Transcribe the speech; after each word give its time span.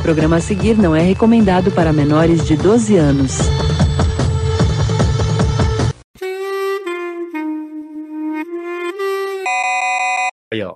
programa 0.00 0.36
a 0.36 0.40
seguir 0.40 0.76
não 0.76 0.94
é 0.96 1.00
recomendado 1.02 1.70
para 1.70 1.92
menores 1.92 2.44
de 2.44 2.56
12 2.56 2.96
anos. 2.96 3.38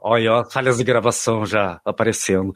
Olha, 0.05 0.33
ó, 0.33 0.45
falhas 0.45 0.77
de 0.77 0.85
gravação 0.85 1.47
já 1.47 1.81
aparecendo. 1.85 2.53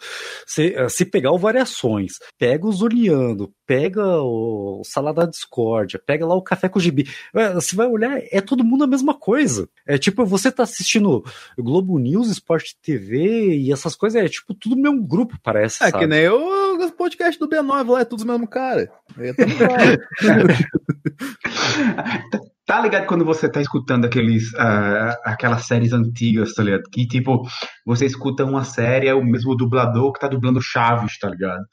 Se, 0.46 0.74
eh, 0.74 0.88
se 0.88 1.04
pegar 1.04 1.32
o 1.32 1.38
Variações, 1.38 2.14
pega 2.38 2.66
o 2.66 2.72
Zoniano, 2.72 3.52
pega 3.66 4.04
o 4.22 4.82
Salada 4.84 5.22
da 5.22 5.30
Discórdia, 5.30 6.00
pega 6.04 6.26
lá 6.26 6.34
o 6.34 6.42
Café 6.42 6.68
com 6.68 6.78
o 6.78 6.82
Gibi. 6.82 7.08
eh, 7.34 7.52
Você 7.54 7.74
vai 7.74 7.86
olhar, 7.86 8.20
é 8.30 8.40
todo 8.40 8.64
mundo 8.64 8.84
a 8.84 8.86
mesma 8.86 9.14
coisa. 9.14 9.68
É 9.86 9.96
tipo, 9.98 10.24
você 10.26 10.52
tá 10.52 10.62
assistindo 10.62 11.24
Globo 11.58 11.98
News, 11.98 12.28
Sport 12.30 12.72
TV 12.82 13.56
e 13.56 13.72
essas 13.72 13.96
coisas, 13.96 14.22
é 14.22 14.28
tipo 14.28 14.54
tudo 14.54 14.76
mesmo 14.76 15.02
grupo, 15.06 15.36
parece. 15.42 15.82
É 15.82 15.90
sabe? 15.90 16.04
que 16.04 16.06
nem 16.06 16.28
o 16.28 16.68
o 16.78 16.92
podcast 16.92 17.38
do 17.40 17.48
B9 17.48 17.90
lá, 17.90 18.00
é 18.00 18.04
tudo 18.04 18.22
o 18.22 18.26
mesmo 18.26 18.46
cara. 18.46 18.88
Igual. 19.16 19.34
Tá 22.68 22.82
ligado 22.82 23.06
quando 23.06 23.24
você 23.24 23.48
tá 23.50 23.62
escutando 23.62 24.04
aqueles, 24.04 24.54
ah, 24.56 25.16
aquelas 25.24 25.64
séries 25.66 25.94
antigas, 25.94 26.52
tá 26.52 26.62
ligado? 26.62 26.82
Que 26.92 27.06
tipo, 27.06 27.42
você 27.86 28.04
escuta 28.04 28.44
uma 28.44 28.62
série, 28.62 29.08
é 29.08 29.14
o 29.14 29.24
mesmo 29.24 29.56
dublador 29.56 30.12
que 30.12 30.20
tá 30.20 30.28
dublando 30.28 30.60
Chaves, 30.60 31.18
tá 31.18 31.30
ligado? 31.30 31.64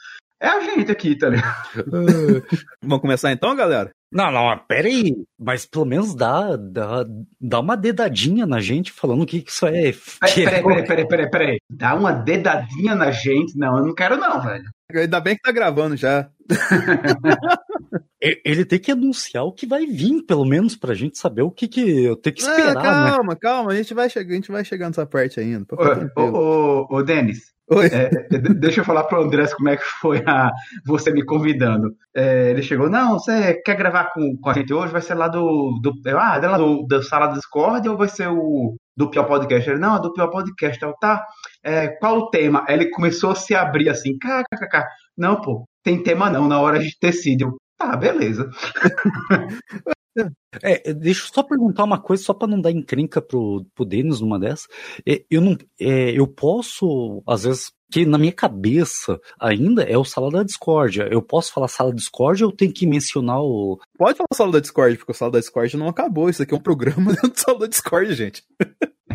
É 0.41 0.47
a 0.47 0.61
gente 0.61 0.89
aqui, 0.89 1.17
tá 1.17 1.27
ligado? 1.27 1.53
Vamos 2.81 3.01
começar 3.01 3.29
então, 3.33 3.53
galera? 3.57 3.89
Não, 4.09 4.31
não, 4.31 4.45
mas 4.45 4.61
pera 4.69 4.87
aí. 4.87 5.13
Mas 5.37 5.65
pelo 5.65 5.83
menos 5.83 6.15
dá, 6.15 6.55
dá, 6.55 7.05
dá 7.41 7.59
uma 7.59 7.75
dedadinha 7.75 8.45
na 8.45 8.61
gente 8.61 8.89
falando 8.89 9.25
que 9.25 9.43
isso 9.45 9.65
é. 9.65 9.91
que 10.33 10.43
é- 10.43 10.45
Peraí, 10.45 10.63
peraí, 10.63 10.85
peraí, 10.87 11.07
peraí, 11.07 11.29
peraí. 11.29 11.57
Dá 11.69 11.93
uma 11.93 12.13
dedadinha 12.13 12.95
na 12.95 13.11
gente? 13.11 13.57
Não, 13.57 13.79
eu 13.79 13.85
não 13.87 13.93
quero 13.93 14.15
não, 14.15 14.41
velho. 14.41 14.63
Ainda 14.93 15.19
bem 15.19 15.35
que 15.35 15.41
tá 15.41 15.51
gravando 15.51 15.97
já. 15.97 16.29
Ele 18.21 18.65
tem 18.65 18.79
que 18.79 18.91
anunciar 18.91 19.43
o 19.43 19.51
que 19.51 19.67
vai 19.67 19.85
vir, 19.85 20.23
pelo 20.23 20.45
menos, 20.45 20.75
pra 20.75 20.93
gente 20.93 21.17
saber 21.17 21.41
o 21.43 21.51
que, 21.51 21.67
que 21.67 22.05
eu 22.05 22.15
tenho 22.15 22.35
que 22.35 22.43
Ah, 22.45 22.49
esperar, 22.49 22.75
né? 22.75 22.81
calma, 22.81 23.35
calma, 23.35 23.71
a 23.71 23.75
gente 23.75 23.93
vai 23.93 24.09
chegar, 24.09 24.31
a 24.31 24.35
gente 24.35 24.51
vai 24.51 24.65
chegar 24.65 24.87
nessa 24.87 25.05
parte 25.05 25.39
ainda. 25.39 25.65
Ô, 26.15 26.21
ô, 26.21 26.85
ô, 26.91 26.97
ô, 26.97 27.03
Denis, 27.03 27.53
é, 27.71 28.05
é, 28.35 28.37
de- 28.39 28.53
deixa 28.55 28.81
eu 28.81 28.85
falar 28.85 29.03
pro 29.05 29.21
Andrés 29.21 29.53
como 29.53 29.69
é 29.69 29.77
que 29.77 29.83
foi 29.83 30.23
a, 30.25 30.51
você 30.85 31.11
me 31.11 31.23
convidando. 31.23 31.95
É, 32.15 32.51
ele 32.51 32.61
chegou, 32.61 32.89
não, 32.89 33.13
você 33.19 33.55
quer 33.63 33.75
gravar 33.75 34.11
com, 34.13 34.35
com 34.37 34.49
a 34.49 34.53
gente 34.53 34.73
hoje? 34.73 34.91
Vai 34.93 35.01
ser 35.01 35.15
lá 35.15 35.27
do, 35.27 35.79
do 35.81 35.93
ah, 36.17 36.39
é 36.41 36.47
lá 36.47 36.57
do, 36.57 36.85
da 36.87 37.01
sala 37.03 37.27
do 37.27 37.35
Discord 37.35 37.87
ou 37.89 37.97
vai 37.97 38.07
ser 38.07 38.27
o 38.29 38.75
do 38.95 39.09
Pior 39.09 39.25
Podcast? 39.25 39.69
Ele, 39.69 39.79
não, 39.79 39.97
é 39.97 40.01
do 40.01 40.13
Pior 40.13 40.29
Podcast. 40.29 40.81
Eu, 40.81 40.93
tá, 40.99 41.25
é, 41.63 41.87
qual 41.87 42.17
o 42.17 42.29
tema? 42.29 42.63
Aí 42.67 42.75
ele 42.75 42.89
começou 42.91 43.31
a 43.31 43.35
se 43.35 43.53
abrir 43.53 43.89
assim, 43.89 44.17
kkkk. 44.17 44.83
Não, 45.17 45.41
pô, 45.41 45.67
tem 45.85 46.01
tema 46.01 46.31
não, 46.31 46.47
na 46.47 46.59
hora 46.59 46.79
a 46.79 46.81
gente 46.81 46.97
decide. 46.99 47.43
Eu, 47.43 47.55
tá, 47.77 47.95
beleza. 47.95 48.49
É, 50.63 50.93
deixa 50.93 51.25
eu 51.25 51.33
só 51.33 51.43
perguntar 51.43 51.83
uma 51.83 52.01
coisa, 52.01 52.23
só 52.23 52.33
pra 52.33 52.47
não 52.47 52.59
dar 52.59 52.71
encrenca 52.71 53.21
pro, 53.21 53.65
pro 53.75 53.85
Denis 53.85 54.21
numa 54.21 54.39
dessas. 54.39 54.65
É, 55.05 55.23
eu 55.29 55.41
não, 55.41 55.57
é, 55.79 56.11
eu 56.11 56.25
posso, 56.25 57.21
às 57.27 57.43
vezes, 57.43 57.71
que 57.91 58.05
na 58.05 58.17
minha 58.17 58.31
cabeça 58.31 59.19
ainda 59.39 59.83
é 59.83 59.97
o 59.97 60.05
sala 60.05 60.31
da 60.31 60.41
discórdia. 60.41 61.07
Eu 61.11 61.21
posso 61.21 61.53
falar 61.53 61.67
sala 61.67 61.91
da 61.91 61.97
discórdia 61.97 62.47
ou 62.47 62.51
tenho 62.51 62.73
que 62.73 62.87
mencionar 62.87 63.41
o. 63.41 63.77
Pode 63.97 64.17
falar 64.17 64.27
sala 64.33 64.53
da 64.53 64.59
Discord, 64.59 64.97
porque 64.97 65.11
o 65.11 65.15
sala 65.15 65.33
da 65.33 65.39
Discord 65.39 65.77
não 65.77 65.89
acabou. 65.89 66.29
Isso 66.29 66.41
aqui 66.41 66.53
é 66.53 66.57
um 66.57 66.61
programa 66.61 67.11
dentro 67.11 67.29
do 67.31 67.39
sala 67.39 67.59
da 67.59 67.67
Discord, 67.67 68.13
gente. 68.13 68.43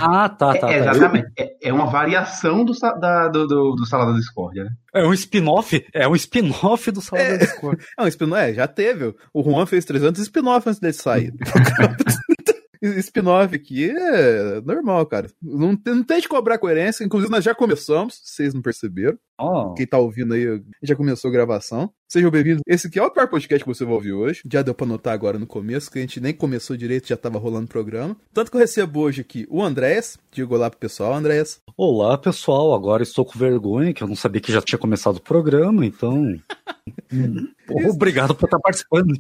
Ah, 0.00 0.28
tá, 0.28 0.54
tá. 0.58 0.70
É, 0.70 0.82
tá. 0.84 0.90
exatamente. 0.90 1.28
É, 1.38 1.68
é 1.68 1.72
uma 1.72 1.86
variação 1.86 2.64
do, 2.64 2.72
da, 2.72 3.28
do, 3.28 3.46
do, 3.46 3.74
do 3.76 3.86
Salada 3.86 4.12
Discord, 4.14 4.62
né? 4.62 4.70
É 4.94 5.04
um 5.06 5.12
spin-off, 5.12 5.84
é 5.92 6.08
um 6.08 6.14
spin-off 6.16 6.90
do 6.90 7.00
sala 7.00 7.22
É. 7.22 7.38
da 7.38 7.44
discórdia. 7.44 7.84
É 7.98 8.02
um 8.02 8.06
spin 8.08 8.34
é, 8.34 8.54
já 8.54 8.66
teve. 8.66 9.14
O 9.32 9.42
Juan 9.42 9.66
fez 9.66 9.84
300 9.84 10.20
spin-off 10.22 10.68
antes 10.68 10.80
dele 10.80 10.92
sair. 10.94 11.32
spin-off 12.82 13.54
aqui 13.54 13.90
é 13.90 14.60
normal, 14.62 15.04
cara. 15.06 15.28
Não, 15.42 15.76
tem- 15.76 15.94
não 15.94 16.02
tem 16.04 16.20
de 16.20 16.28
cobrar 16.28 16.58
coerência. 16.58 17.04
Inclusive, 17.04 17.30
nós 17.30 17.44
já 17.44 17.54
começamos, 17.54 18.20
vocês 18.24 18.54
não 18.54 18.62
perceberam. 18.62 19.18
Ó, 19.38 19.74
Quem 19.74 19.86
tá 19.86 19.98
ouvindo 19.98 20.34
aí, 20.34 20.62
já 20.82 20.96
começou 20.96 21.28
a 21.28 21.32
gravação. 21.32 21.90
Sejam 22.12 22.28
bem-vindos. 22.28 22.60
Esse 22.66 22.88
aqui 22.88 22.98
é 22.98 23.02
o 23.04 23.08
pior 23.08 23.28
podcast 23.28 23.62
que 23.62 23.68
você 23.72 23.84
vai 23.84 23.94
ouvir 23.94 24.12
hoje. 24.12 24.42
Já 24.50 24.62
deu 24.62 24.74
pra 24.74 24.84
notar 24.84 25.14
agora 25.14 25.38
no 25.38 25.46
começo, 25.46 25.88
que 25.88 25.96
a 25.96 26.00
gente 26.00 26.20
nem 26.20 26.34
começou 26.34 26.76
direito, 26.76 27.06
já 27.06 27.16
tava 27.16 27.38
rolando 27.38 27.66
o 27.66 27.68
programa. 27.68 28.16
Tanto 28.34 28.50
que 28.50 28.56
eu 28.56 28.60
recebo 28.60 28.98
hoje 28.98 29.20
aqui 29.20 29.46
o 29.48 29.62
Andrés. 29.62 30.18
Digo 30.32 30.56
olá 30.56 30.68
pro 30.68 30.80
pessoal, 30.80 31.14
Andrés. 31.14 31.60
Olá, 31.76 32.18
pessoal. 32.18 32.74
Agora 32.74 33.04
estou 33.04 33.24
com 33.24 33.38
vergonha, 33.38 33.94
que 33.94 34.02
eu 34.02 34.08
não 34.08 34.16
sabia 34.16 34.40
que 34.40 34.50
já 34.50 34.60
tinha 34.60 34.76
começado 34.78 35.18
o 35.18 35.22
programa, 35.22 35.86
então. 35.86 36.36
Hum, 37.12 37.46
Obrigado 37.88 38.34
por 38.34 38.46
estar 38.46 38.58
participando. 38.58 39.12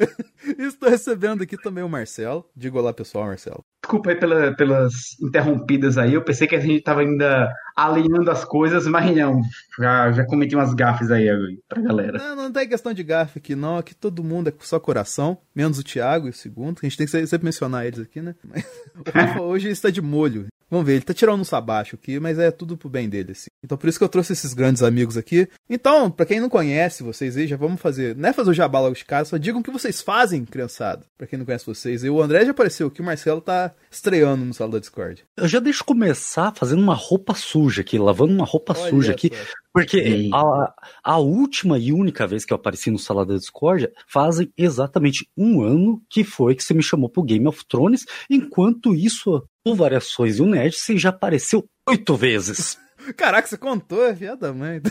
Estou 0.58 0.88
recebendo 0.88 1.42
aqui 1.42 1.56
também 1.56 1.82
o 1.82 1.88
Marcelo. 1.88 2.46
Digo 2.56 2.78
olá, 2.78 2.94
pessoal, 2.94 3.26
Marcelo. 3.26 3.62
Desculpa 3.82 4.10
aí 4.10 4.16
pela- 4.16 4.54
pelas 4.54 4.92
interrompidas 5.20 5.98
aí. 5.98 6.14
Eu 6.14 6.22
pensei 6.22 6.46
que 6.46 6.54
a 6.54 6.60
gente 6.60 6.82
tava 6.82 7.00
ainda 7.00 7.52
alinhando 7.76 8.30
as 8.30 8.44
coisas, 8.44 8.86
mas 8.86 9.14
não. 9.16 9.40
Já, 9.78 10.12
já 10.12 10.24
cometi 10.26 10.54
umas 10.54 10.74
gafes 10.74 11.10
aí 11.10 11.28
pra 11.68 11.80
galera. 11.80 12.18
Não, 12.18 12.36
não 12.36 12.52
tem 12.52 12.68
questão 12.68 12.92
de 12.92 13.02
gafe 13.02 13.38
aqui, 13.38 13.54
não. 13.54 13.76
Aqui 13.78 13.94
todo 13.94 14.22
mundo 14.24 14.48
é 14.48 14.52
só 14.60 14.78
coração, 14.80 15.38
menos 15.54 15.78
o 15.78 15.84
Thiago 15.84 16.26
e 16.26 16.30
o 16.30 16.34
segundo. 16.34 16.78
A 16.82 16.86
gente 16.86 16.96
tem 16.96 17.06
que 17.06 17.10
se- 17.12 17.26
sempre 17.26 17.44
mencionar 17.44 17.86
eles 17.86 18.00
aqui, 18.00 18.20
né? 18.20 18.34
Mas 18.44 18.64
hoje 19.40 19.68
está 19.68 19.90
de 19.90 20.00
molho. 20.02 20.46
Vamos 20.70 20.86
ver, 20.86 20.92
ele 20.94 21.02
tá 21.02 21.12
tirando 21.12 21.40
um 21.40 21.44
sabacho 21.44 21.96
aqui, 21.96 22.20
mas 22.20 22.38
é 22.38 22.50
tudo 22.50 22.76
pro 22.76 22.88
bem 22.88 23.08
dele, 23.08 23.32
assim. 23.32 23.48
Então 23.62 23.76
por 23.76 23.88
isso 23.88 23.98
que 23.98 24.04
eu 24.04 24.08
trouxe 24.08 24.32
esses 24.32 24.54
grandes 24.54 24.82
amigos 24.82 25.16
aqui. 25.16 25.48
Então, 25.68 26.10
pra 26.10 26.24
quem 26.24 26.40
não 26.40 26.48
conhece 26.48 27.02
vocês 27.02 27.36
aí, 27.36 27.46
já 27.46 27.56
vamos 27.56 27.80
fazer. 27.80 28.16
Não 28.16 28.28
é 28.28 28.32
fazer 28.32 28.50
o 28.50 28.54
jabá 28.54 28.80
logo 28.80 28.94
de 28.94 29.04
casa, 29.04 29.30
só 29.30 29.36
digam 29.36 29.60
o 29.60 29.64
que 29.64 29.70
vocês 29.70 30.00
fazem, 30.00 30.44
criançada. 30.44 31.04
Pra 31.18 31.26
quem 31.26 31.38
não 31.38 31.46
conhece 31.46 31.66
vocês. 31.66 32.04
E 32.04 32.08
o 32.10 32.22
André 32.22 32.44
já 32.44 32.52
apareceu 32.52 32.86
aqui, 32.86 33.00
o 33.00 33.04
Marcelo 33.04 33.40
tá 33.40 33.72
estreando 33.90 34.44
no 34.44 34.54
sala 34.54 34.72
da 34.72 34.78
Discord. 34.78 35.24
Eu 35.36 35.48
já 35.48 35.58
deixo 35.58 35.84
começar 35.84 36.52
fazendo 36.54 36.80
uma 36.82 36.94
roupa 36.94 37.34
suja 37.34 37.80
aqui, 37.82 37.98
lavando 37.98 38.32
uma 38.32 38.44
roupa 38.44 38.74
Olha 38.78 38.90
suja 38.90 39.12
aqui. 39.12 39.30
só. 39.34 39.59
Porque 39.72 40.28
a, 40.32 40.74
a 41.04 41.18
última 41.18 41.78
e 41.78 41.92
única 41.92 42.26
vez 42.26 42.44
que 42.44 42.52
eu 42.52 42.56
apareci 42.56 42.90
no 42.90 42.98
Sala 42.98 43.24
da 43.24 43.36
Discórdia 43.36 43.92
fazem 44.06 44.52
exatamente 44.56 45.28
um 45.36 45.62
ano 45.62 46.02
que 46.08 46.24
foi 46.24 46.54
que 46.54 46.64
você 46.64 46.74
me 46.74 46.82
chamou 46.82 47.08
pro 47.08 47.22
Game 47.22 47.46
of 47.46 47.64
Thrones. 47.66 48.04
Enquanto 48.28 48.94
isso, 48.94 49.44
o 49.64 49.74
Variações 49.74 50.38
e 50.38 50.42
o 50.42 50.46
Nerd, 50.46 50.76
você 50.76 50.98
já 50.98 51.10
apareceu 51.10 51.64
oito 51.88 52.16
vezes. 52.16 52.78
Caraca, 53.16 53.46
você 53.46 53.56
contou, 53.56 54.04
é 54.04 54.14
filha 54.14 54.36
da 54.36 54.52
mãe. 54.52 54.80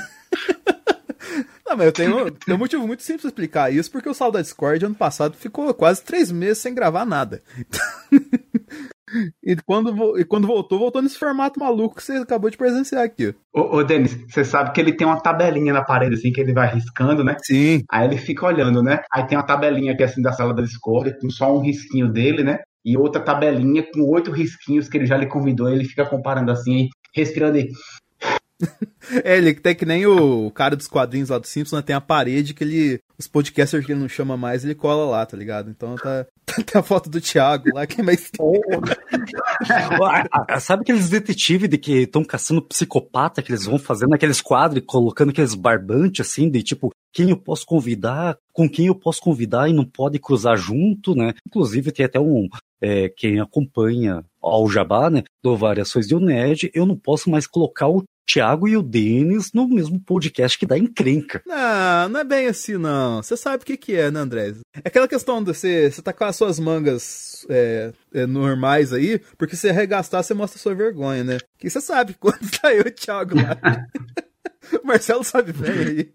Não, 1.65 1.77
mas 1.77 1.85
eu 1.85 1.91
tenho, 1.91 2.31
tenho 2.31 2.55
um 2.55 2.59
motivo 2.59 2.87
muito 2.87 3.03
simples 3.03 3.21
pra 3.21 3.29
explicar 3.29 3.73
isso, 3.73 3.91
porque 3.91 4.09
o 4.09 4.13
Sal 4.13 4.31
da 4.31 4.41
Discord 4.41 4.83
ano 4.83 4.95
passado 4.95 5.35
ficou 5.37 5.71
quase 5.73 6.01
três 6.03 6.31
meses 6.31 6.57
sem 6.57 6.73
gravar 6.73 7.05
nada. 7.05 7.43
e, 9.43 9.55
quando, 9.65 10.19
e 10.19 10.23
quando 10.23 10.47
voltou, 10.47 10.79
voltou 10.79 11.01
nesse 11.01 11.17
formato 11.17 11.59
maluco 11.59 11.95
que 11.95 12.03
você 12.03 12.13
acabou 12.13 12.49
de 12.49 12.57
presenciar 12.57 13.03
aqui. 13.03 13.33
Ô, 13.53 13.77
ô 13.77 13.83
Denis, 13.83 14.17
você 14.29 14.43
sabe 14.43 14.71
que 14.71 14.81
ele 14.81 14.93
tem 14.93 15.07
uma 15.07 15.19
tabelinha 15.19 15.73
na 15.73 15.83
parede 15.83 16.15
assim 16.15 16.31
que 16.31 16.41
ele 16.41 16.53
vai 16.53 16.73
riscando, 16.73 17.23
né? 17.23 17.37
Sim. 17.43 17.83
Aí 17.89 18.07
ele 18.07 18.17
fica 18.17 18.45
olhando, 18.45 18.81
né? 18.83 19.01
Aí 19.11 19.25
tem 19.25 19.37
uma 19.37 19.45
tabelinha 19.45 19.93
aqui 19.93 20.03
assim 20.03 20.21
da 20.21 20.31
sala 20.31 20.53
da 20.53 20.61
Discord, 20.61 21.17
com 21.19 21.29
só 21.29 21.55
um 21.55 21.61
risquinho 21.61 22.11
dele, 22.11 22.43
né? 22.43 22.59
E 22.85 22.97
outra 22.97 23.21
tabelinha 23.21 23.83
com 23.93 24.01
oito 24.09 24.31
risquinhos 24.31 24.87
que 24.87 24.97
ele 24.97 25.05
já 25.05 25.17
lhe 25.17 25.25
convidou. 25.25 25.69
Ele 25.69 25.83
fica 25.85 26.05
comparando 26.05 26.51
assim, 26.51 26.89
respirando 27.13 27.57
aí. 27.57 27.67
É, 29.23 29.37
ele 29.37 29.53
tem 29.53 29.73
que 29.73 29.85
nem 29.85 30.05
o 30.05 30.51
cara 30.51 30.75
dos 30.75 30.87
quadrinhos 30.87 31.29
lá 31.29 31.37
do 31.37 31.47
Simpsons, 31.47 31.77
né? 31.77 31.81
Tem 31.81 31.95
a 31.95 32.01
parede 32.01 32.53
que 32.53 32.63
ele. 32.63 32.99
Os 33.17 33.27
podcasters 33.27 33.85
que 33.85 33.91
ele 33.91 33.99
não 33.99 34.07
chama 34.07 34.37
mais, 34.37 34.63
ele 34.63 34.75
cola 34.75 35.09
lá, 35.09 35.25
tá 35.25 35.35
ligado? 35.35 35.69
Então 35.69 35.95
tá. 35.95 36.25
Tem 36.65 36.79
a 36.79 36.83
foto 36.83 37.09
do 37.09 37.21
Thiago 37.21 37.73
lá, 37.73 37.87
que 37.87 38.01
é 38.01 38.03
mais. 38.03 38.29
Sabe 40.61 40.83
aqueles 40.83 41.09
detetives 41.09 41.69
de 41.69 41.77
que 41.77 42.03
estão 42.03 42.23
caçando 42.23 42.61
psicopata 42.61 43.41
que 43.41 43.51
eles 43.51 43.65
vão 43.65 43.77
fazendo 43.77 44.13
aqueles 44.13 44.41
quadros 44.41 44.83
colocando 44.85 45.29
aqueles 45.29 45.53
barbantes 45.53 46.25
assim, 46.25 46.49
de 46.49 46.63
tipo, 46.63 46.91
quem 47.13 47.29
eu 47.29 47.37
posso 47.37 47.65
convidar, 47.65 48.37
com 48.53 48.69
quem 48.69 48.87
eu 48.87 48.95
posso 48.95 49.21
convidar 49.21 49.69
e 49.69 49.73
não 49.73 49.85
pode 49.85 50.19
cruzar 50.19 50.57
junto, 50.57 51.15
né? 51.15 51.33
Inclusive 51.47 51.91
tem 51.91 52.05
até 52.05 52.19
um. 52.19 52.47
é, 52.81 53.09
quem 53.09 53.39
acompanha 53.39 54.23
ao 54.41 54.69
Jabá, 54.69 55.09
né? 55.09 55.23
Do 55.43 55.57
Variações 55.57 56.07
do 56.07 56.19
Nerd, 56.19 56.71
eu 56.73 56.85
não 56.85 56.97
posso 56.97 57.29
mais 57.29 57.45
colocar 57.45 57.87
o 57.87 58.03
Thiago 58.31 58.67
e 58.67 58.77
o 58.77 58.83
Denis 58.83 59.51
no 59.53 59.67
mesmo 59.67 59.99
podcast 59.99 60.57
que 60.57 60.65
dá 60.65 60.77
encrenca. 60.77 61.41
Não, 61.47 62.09
não 62.09 62.19
é 62.19 62.23
bem 62.23 62.47
assim, 62.47 62.77
não. 62.77 63.23
Você 63.23 63.35
sabe 63.35 63.63
o 63.63 63.65
que, 63.65 63.75
que 63.75 63.95
é, 63.95 64.11
né, 64.11 64.19
André? 64.19 64.53
É 64.75 64.81
aquela 64.87 65.07
questão 65.07 65.43
de 65.43 65.53
você, 65.53 65.89
você 65.89 66.01
tá 66.01 66.13
com 66.13 66.23
as 66.23 66.35
suas 66.35 66.59
mangas 66.59 67.45
é, 67.49 67.91
é, 68.13 68.25
normais 68.27 68.93
aí, 68.93 69.19
porque 69.37 69.55
se 69.55 69.67
arregastar, 69.69 70.23
você 70.23 70.33
mostra 70.35 70.59
sua 70.59 70.75
vergonha, 70.75 71.23
né? 71.23 71.37
Que 71.57 71.69
você 71.69 71.81
sabe 71.81 72.13
quando 72.19 72.49
tá 72.61 72.73
eu 72.73 72.83
e 72.85 72.89
o 72.89 72.91
Thiago 72.91 73.35
lá. 73.35 73.57
o 74.77 74.81
Marcelo 74.85 75.23
sabe 75.23 75.53
bem 75.53 75.71
aí. 75.71 76.11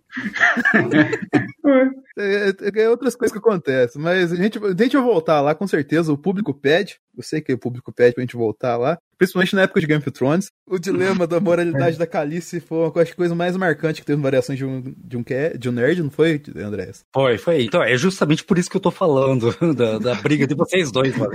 É, 2.17 2.49
é, 2.49 2.83
é 2.83 2.89
outras 2.89 3.17
coisas 3.17 3.33
que 3.33 3.39
acontecem, 3.39 4.01
mas 4.01 4.33
a 4.33 4.37
gente, 4.37 4.59
a 4.59 4.71
gente 4.71 4.97
vai 4.97 5.05
voltar 5.05 5.41
lá, 5.41 5.55
com 5.55 5.67
certeza, 5.67 6.13
o 6.13 6.19
público 6.19 6.55
pede. 6.55 6.99
Eu 7.17 7.23
sei 7.23 7.41
que 7.41 7.53
o 7.53 7.59
público 7.59 7.93
pede 7.93 8.15
pra 8.15 8.23
gente 8.23 8.37
voltar 8.37 8.77
lá. 8.77 8.99
Principalmente 9.17 9.55
na 9.55 9.63
época 9.63 9.81
de 9.81 9.87
Game 9.87 10.01
of 10.01 10.11
Thrones. 10.11 10.51
O 10.69 10.79
dilema 10.79 11.27
da 11.27 11.39
moralidade 11.39 11.97
da 11.99 12.07
Calice 12.07 12.61
foi 12.61 12.79
uma 12.79 13.03
acho, 13.03 13.17
coisa 13.17 13.35
mais 13.35 13.57
marcante 13.57 14.01
que 14.01 14.07
teve 14.07 14.21
variações 14.21 14.59
de 14.59 14.65
um, 14.65 14.81
de 14.83 15.17
um, 15.17 15.25
de 15.59 15.69
um 15.69 15.73
nerd, 15.73 16.03
não 16.03 16.11
foi, 16.11 16.43
André? 16.57 16.91
Foi, 17.13 17.39
foi. 17.39 17.65
Então, 17.65 17.83
é 17.83 17.97
justamente 17.97 18.45
por 18.45 18.59
isso 18.59 18.69
que 18.69 18.77
eu 18.77 18.81
tô 18.81 18.91
falando 18.91 19.55
da, 19.75 19.99
da 19.99 20.15
briga 20.17 20.47
de 20.47 20.55
vocês 20.55 20.91
dois, 20.91 21.17
mano. 21.17 21.33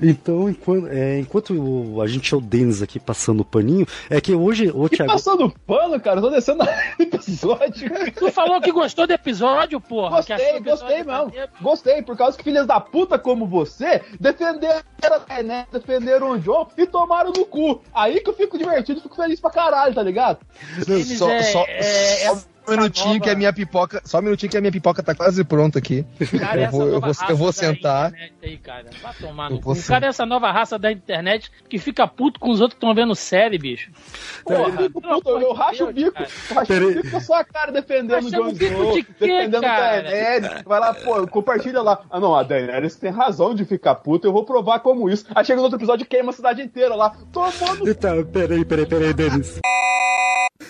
Então, 0.00 0.48
enquanto, 0.48 0.86
é, 0.88 1.18
enquanto 1.18 2.00
a 2.02 2.06
gente 2.06 2.32
é 2.32 2.36
o 2.36 2.40
Denis 2.40 2.82
aqui 2.82 3.00
passando 3.00 3.40
o 3.40 3.44
paninho, 3.44 3.86
é 4.08 4.20
que 4.20 4.34
hoje. 4.34 4.70
O 4.74 4.88
Thiago... 4.88 5.12
Passando 5.12 5.52
pano, 5.66 6.00
cara, 6.00 6.18
eu 6.18 6.22
tô 6.22 6.30
descendo 6.30 6.64
no 6.64 6.70
episódio. 7.02 7.90
Tu 8.14 8.30
falou 8.30 8.60
que 8.60 8.72
gostou 8.72 9.06
do 9.06 9.12
episódio, 9.12 9.80
porra. 9.80 10.16
Gostei, 10.16 10.60
gostei 10.60 11.04
mesmo. 11.04 11.32
Gostei, 11.60 12.02
por 12.02 12.16
causa 12.16 12.36
que 12.36 12.44
filhas 12.44 12.66
da 12.66 12.80
puta 12.80 13.18
como 13.18 13.46
você 13.46 14.02
defenderam 14.18 14.82
a 15.28 15.42
né, 15.42 15.66
defenderam 15.72 16.32
o 16.32 16.40
João 16.40 16.68
e 16.76 16.86
tomaram 16.86 17.32
no 17.32 17.44
cu. 17.44 17.80
Aí 17.94 18.20
que 18.20 18.30
eu 18.30 18.34
fico 18.34 18.58
divertido, 18.58 19.00
fico 19.00 19.16
feliz 19.16 19.40
pra 19.40 19.50
caralho, 19.50 19.94
tá 19.94 20.02
ligado? 20.02 20.38
Só, 21.16 21.30
é, 21.30 21.42
só, 21.42 21.64
é, 21.66 21.82
só 22.26 22.47
um 22.68 22.76
minutinho 22.76 23.08
nova... 23.08 23.20
que 23.20 23.30
a 23.30 23.34
minha 23.34 23.52
pipoca. 23.52 24.02
Só 24.04 24.18
um 24.18 24.22
minutinho 24.22 24.50
que 24.50 24.56
a 24.56 24.60
minha 24.60 24.72
pipoca 24.72 25.02
tá 25.02 25.14
quase 25.14 25.42
pronta 25.44 25.78
aqui. 25.78 26.04
Cara, 26.38 26.62
eu, 26.62 26.70
vou, 26.70 26.88
eu, 26.88 27.00
vou, 27.00 27.12
eu 27.28 27.36
vou 27.36 27.52
sentar. 27.52 28.12
Aí, 28.42 28.56
cara. 28.58 28.86
Vai 29.02 29.14
tomar 29.14 29.50
no 29.50 29.60
cu. 29.60 29.74
Cara, 29.82 30.06
essa 30.06 30.24
nova 30.24 30.50
raça 30.50 30.78
da 30.78 30.90
internet 30.92 31.50
que 31.68 31.78
fica 31.78 32.06
puto 32.06 32.38
com 32.40 32.50
os 32.50 32.60
outros 32.60 32.78
que 32.78 32.84
estão 32.84 32.94
vendo 32.94 33.14
série, 33.14 33.58
bicho. 33.58 33.90
Porra, 34.44 34.82
eu, 34.82 34.90
puto, 34.90 35.08
eu, 35.08 35.40
eu 35.40 35.52
racho 35.52 35.84
o 35.84 35.92
bico. 35.92 36.22
Eu 36.22 36.56
racho 36.56 36.72
o 36.72 36.94
bico 36.94 37.10
com 37.10 37.16
a 37.16 37.20
sua 37.20 37.44
cara 37.44 37.72
defendendo 37.72 38.26
o 38.26 38.30
Jon 38.30 38.48
Snow, 38.48 38.92
de 38.92 39.02
defendendo 39.02 39.56
a 39.56 39.60
Daenerys. 39.60 40.62
Vai 40.64 40.80
lá, 40.80 40.94
pô, 40.94 41.26
compartilha 41.26 41.82
lá. 41.82 42.00
Ah, 42.10 42.20
não, 42.20 42.34
a 42.34 42.42
Daenerys 42.42 42.96
tem 42.96 43.10
razão 43.10 43.54
de 43.54 43.64
ficar 43.64 43.94
puta, 43.96 44.26
eu 44.26 44.32
vou 44.32 44.44
provar 44.44 44.80
como 44.80 45.08
isso. 45.08 45.26
Aí 45.34 45.44
chega 45.44 45.56
no 45.56 45.64
outro 45.64 45.78
episódio 45.78 46.04
e 46.04 46.06
queima 46.06 46.30
a 46.30 46.34
cidade 46.34 46.62
inteira 46.62 46.94
lá. 46.94 47.16
Tomando. 47.32 47.88
Então, 47.88 48.24
peraí, 48.24 48.64
peraí, 48.64 48.86
peraí, 48.86 49.12
Denis. 49.12 49.58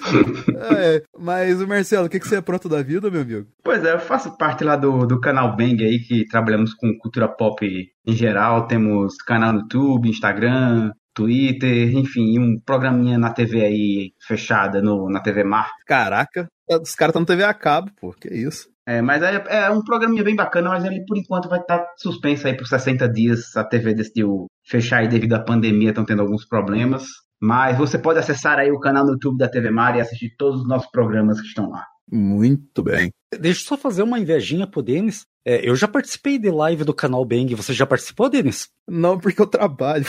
é, 0.77 1.03
mas, 1.19 1.61
Marcelo, 1.67 2.07
o 2.07 2.09
que, 2.09 2.21
que 2.21 2.29
você 2.29 2.37
apronta 2.37 2.69
da 2.69 2.83
vida, 2.83 3.11
meu 3.11 3.23
amigo? 3.23 3.47
Pois 3.63 3.85
é, 3.85 3.95
eu 3.95 4.01
faço 4.01 4.37
parte 4.37 4.65
lá 4.65 4.77
do, 4.77 5.07
do 5.07 5.21
canal 5.21 5.57
Bang 5.57 5.85
aí, 5.85 5.99
que 6.01 6.27
trabalhamos 6.27 6.75
com 6.75 6.97
cultura 6.99 7.29
pop 7.29 7.67
em 8.07 8.13
geral. 8.13 8.67
Temos 8.67 9.17
canal 9.19 9.53
no 9.53 9.61
YouTube, 9.61 10.09
Instagram, 10.09 10.93
Twitter, 11.15 11.97
enfim, 11.97 12.39
um 12.39 12.61
programinha 12.65 13.19
na 13.19 13.33
TV 13.33 13.65
aí 13.65 14.13
fechada, 14.27 14.81
no, 14.81 15.11
na 15.11 15.21
TV 15.21 15.43
Mar. 15.43 15.71
Caraca, 15.87 16.47
os 16.71 16.95
caras 16.95 17.11
estão 17.11 17.23
na 17.23 17.27
TV 17.27 17.43
a 17.45 17.53
cabo, 17.55 17.91
pô, 18.01 18.13
que 18.13 18.29
isso. 18.29 18.69
É, 18.87 19.03
mas 19.03 19.23
é, 19.23 19.45
é, 19.49 19.71
um 19.71 19.83
programinha 19.83 20.25
bem 20.25 20.35
bacana, 20.35 20.71
mas 20.71 20.83
ele 20.83 21.05
por 21.05 21.19
enquanto 21.19 21.47
vai 21.47 21.61
estar 21.61 21.79
tá 21.79 21.93
suspenso 21.99 22.47
aí 22.47 22.57
por 22.57 22.67
60 22.67 23.07
dias. 23.09 23.55
A 23.55 23.63
TV 23.63 23.93
decidiu 23.93 24.47
fechar 24.65 25.01
aí 25.01 25.09
devido 25.09 25.35
à 25.35 25.45
pandemia, 25.45 25.91
estão 25.91 26.07
tendo 26.07 26.23
alguns 26.23 26.47
problemas. 26.47 27.05
Mas 27.41 27.79
você 27.79 27.99
pode 27.99 28.19
acessar 28.19 28.59
aí 28.59 28.71
o 28.71 28.81
canal 28.81 29.05
no 29.05 29.13
YouTube 29.13 29.39
da 29.39 29.49
TV 29.49 29.71
Mar 29.71 29.97
e 29.97 30.01
assistir 30.01 30.35
todos 30.37 30.63
os 30.63 30.69
nossos 30.69 30.91
programas 30.91 31.41
que 31.41 31.47
estão 31.47 31.71
lá. 31.71 31.87
Muito 32.11 32.83
bem. 32.83 33.13
Deixa 33.39 33.61
eu 33.61 33.67
só 33.67 33.77
fazer 33.77 34.03
uma 34.03 34.19
invejinha 34.19 34.67
pro 34.67 34.83
Denis. 34.83 35.27
É, 35.45 35.69
eu 35.69 35.77
já 35.77 35.87
participei 35.87 36.39
de 36.39 36.51
live 36.51 36.85
do 36.85 36.95
canal 36.95 37.25
Bang. 37.25 37.55
Você 37.55 37.73
já 37.73 37.87
participou, 37.87 38.29
Denis? 38.29 38.69
Não, 38.87 39.19
porque 39.19 39.41
eu 39.41 39.47
trabalho. 39.47 40.07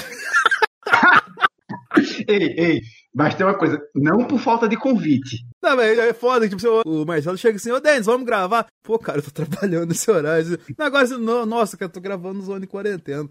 ei, 2.28 2.56
ei, 2.58 2.82
mas 3.14 3.34
tem 3.34 3.46
uma 3.46 3.58
coisa, 3.58 3.82
não 3.96 4.24
por 4.26 4.40
falta 4.40 4.68
de 4.68 4.78
convite. 4.78 5.38
Não, 5.62 5.76
mas 5.76 5.98
é 5.98 6.14
foda, 6.14 6.48
tipo, 6.48 6.82
o 6.86 7.06
Marcelo 7.06 7.38
chega 7.38 7.58
assim, 7.58 7.72
ô 7.72 7.80
Denis, 7.80 8.06
vamos 8.06 8.26
gravar. 8.26 8.68
Pô, 8.84 8.98
cara, 9.00 9.18
eu 9.18 9.24
tô 9.24 9.32
trabalhando 9.46 9.90
nesse 9.90 10.10
horário. 10.10 10.60
Agora, 10.78 11.08
nossa, 11.46 11.76
cara, 11.76 11.90
eu 11.90 11.94
tô 11.94 12.00
gravando 12.00 12.36
no 12.36 12.46
Zone 12.46 12.68
Quarentena. 12.68 13.28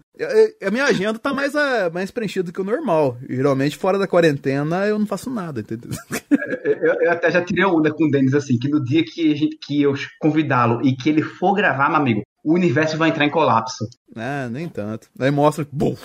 A 0.61 0.71
minha 0.71 0.85
agenda 0.85 1.17
tá 1.17 1.33
mais, 1.33 1.53
mais 1.93 2.11
preenchida 2.11 2.43
do 2.43 2.53
que 2.53 2.61
o 2.61 2.65
normal. 2.65 3.17
Geralmente, 3.29 3.77
fora 3.77 3.97
da 3.97 4.07
quarentena, 4.07 4.85
eu 4.85 4.99
não 4.99 5.05
faço 5.05 5.29
nada, 5.29 5.61
entendeu? 5.61 5.91
É, 6.31 6.71
eu, 6.73 6.93
eu 7.01 7.11
até 7.11 7.31
já 7.31 7.41
tirei 7.41 7.65
onda 7.65 7.91
com 7.91 8.05
o 8.05 8.11
Denis, 8.11 8.33
assim, 8.33 8.57
que 8.59 8.67
no 8.67 8.83
dia 8.83 9.03
que, 9.03 9.31
a 9.31 9.35
gente, 9.35 9.57
que 9.57 9.81
eu 9.81 9.93
convidá-lo 10.19 10.85
e 10.85 10.95
que 10.95 11.09
ele 11.09 11.23
for 11.23 11.53
gravar, 11.53 11.89
meu 11.89 11.97
amigo, 11.97 12.21
o 12.43 12.53
universo 12.53 12.97
vai 12.97 13.09
entrar 13.09 13.25
em 13.25 13.31
colapso. 13.31 13.85
Ah, 14.15 14.49
nem 14.51 14.67
tanto. 14.67 15.07
Aí 15.17 15.31
mostra, 15.31 15.65
bom. 15.71 15.95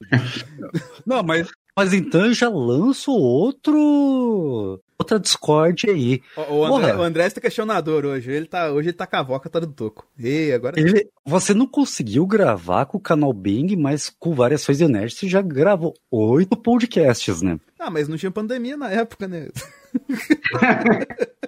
Não, 1.06 1.22
mas 1.22 1.48
mas 1.76 1.92
então 1.92 2.26
eu 2.26 2.34
já 2.34 2.48
lanço 2.48 3.10
outro. 3.10 4.80
Outra 4.96 5.18
Discord 5.18 5.90
aí. 5.90 6.22
O, 6.36 6.40
o, 6.40 6.76
André, 6.76 6.94
o 6.94 7.02
André 7.02 7.26
está 7.26 7.40
questionador 7.40 8.04
hoje. 8.04 8.30
Ele 8.30 8.46
tá, 8.46 8.70
hoje 8.70 8.90
ele 8.90 8.96
tá 8.96 9.06
com 9.06 9.16
a 9.16 9.22
voca, 9.22 9.50
tá 9.50 9.58
do 9.58 9.66
toco. 9.66 10.06
E 10.16 10.52
agora. 10.52 10.78
Ele, 10.78 11.08
você 11.24 11.52
não 11.52 11.66
conseguiu 11.66 12.24
gravar 12.26 12.86
com 12.86 12.98
o 12.98 13.00
canal 13.00 13.32
Bing, 13.32 13.74
mas 13.76 14.08
com 14.08 14.34
variações 14.34 14.78
de 14.78 14.86
nerd, 14.86 15.12
você 15.12 15.28
já 15.28 15.42
gravou 15.42 15.94
oito 16.10 16.56
podcasts, 16.56 17.42
né? 17.42 17.58
Ah, 17.78 17.90
mas 17.90 18.06
não 18.06 18.16
tinha 18.16 18.30
pandemia 18.30 18.76
na 18.76 18.90
época, 18.90 19.26
né? 19.26 19.48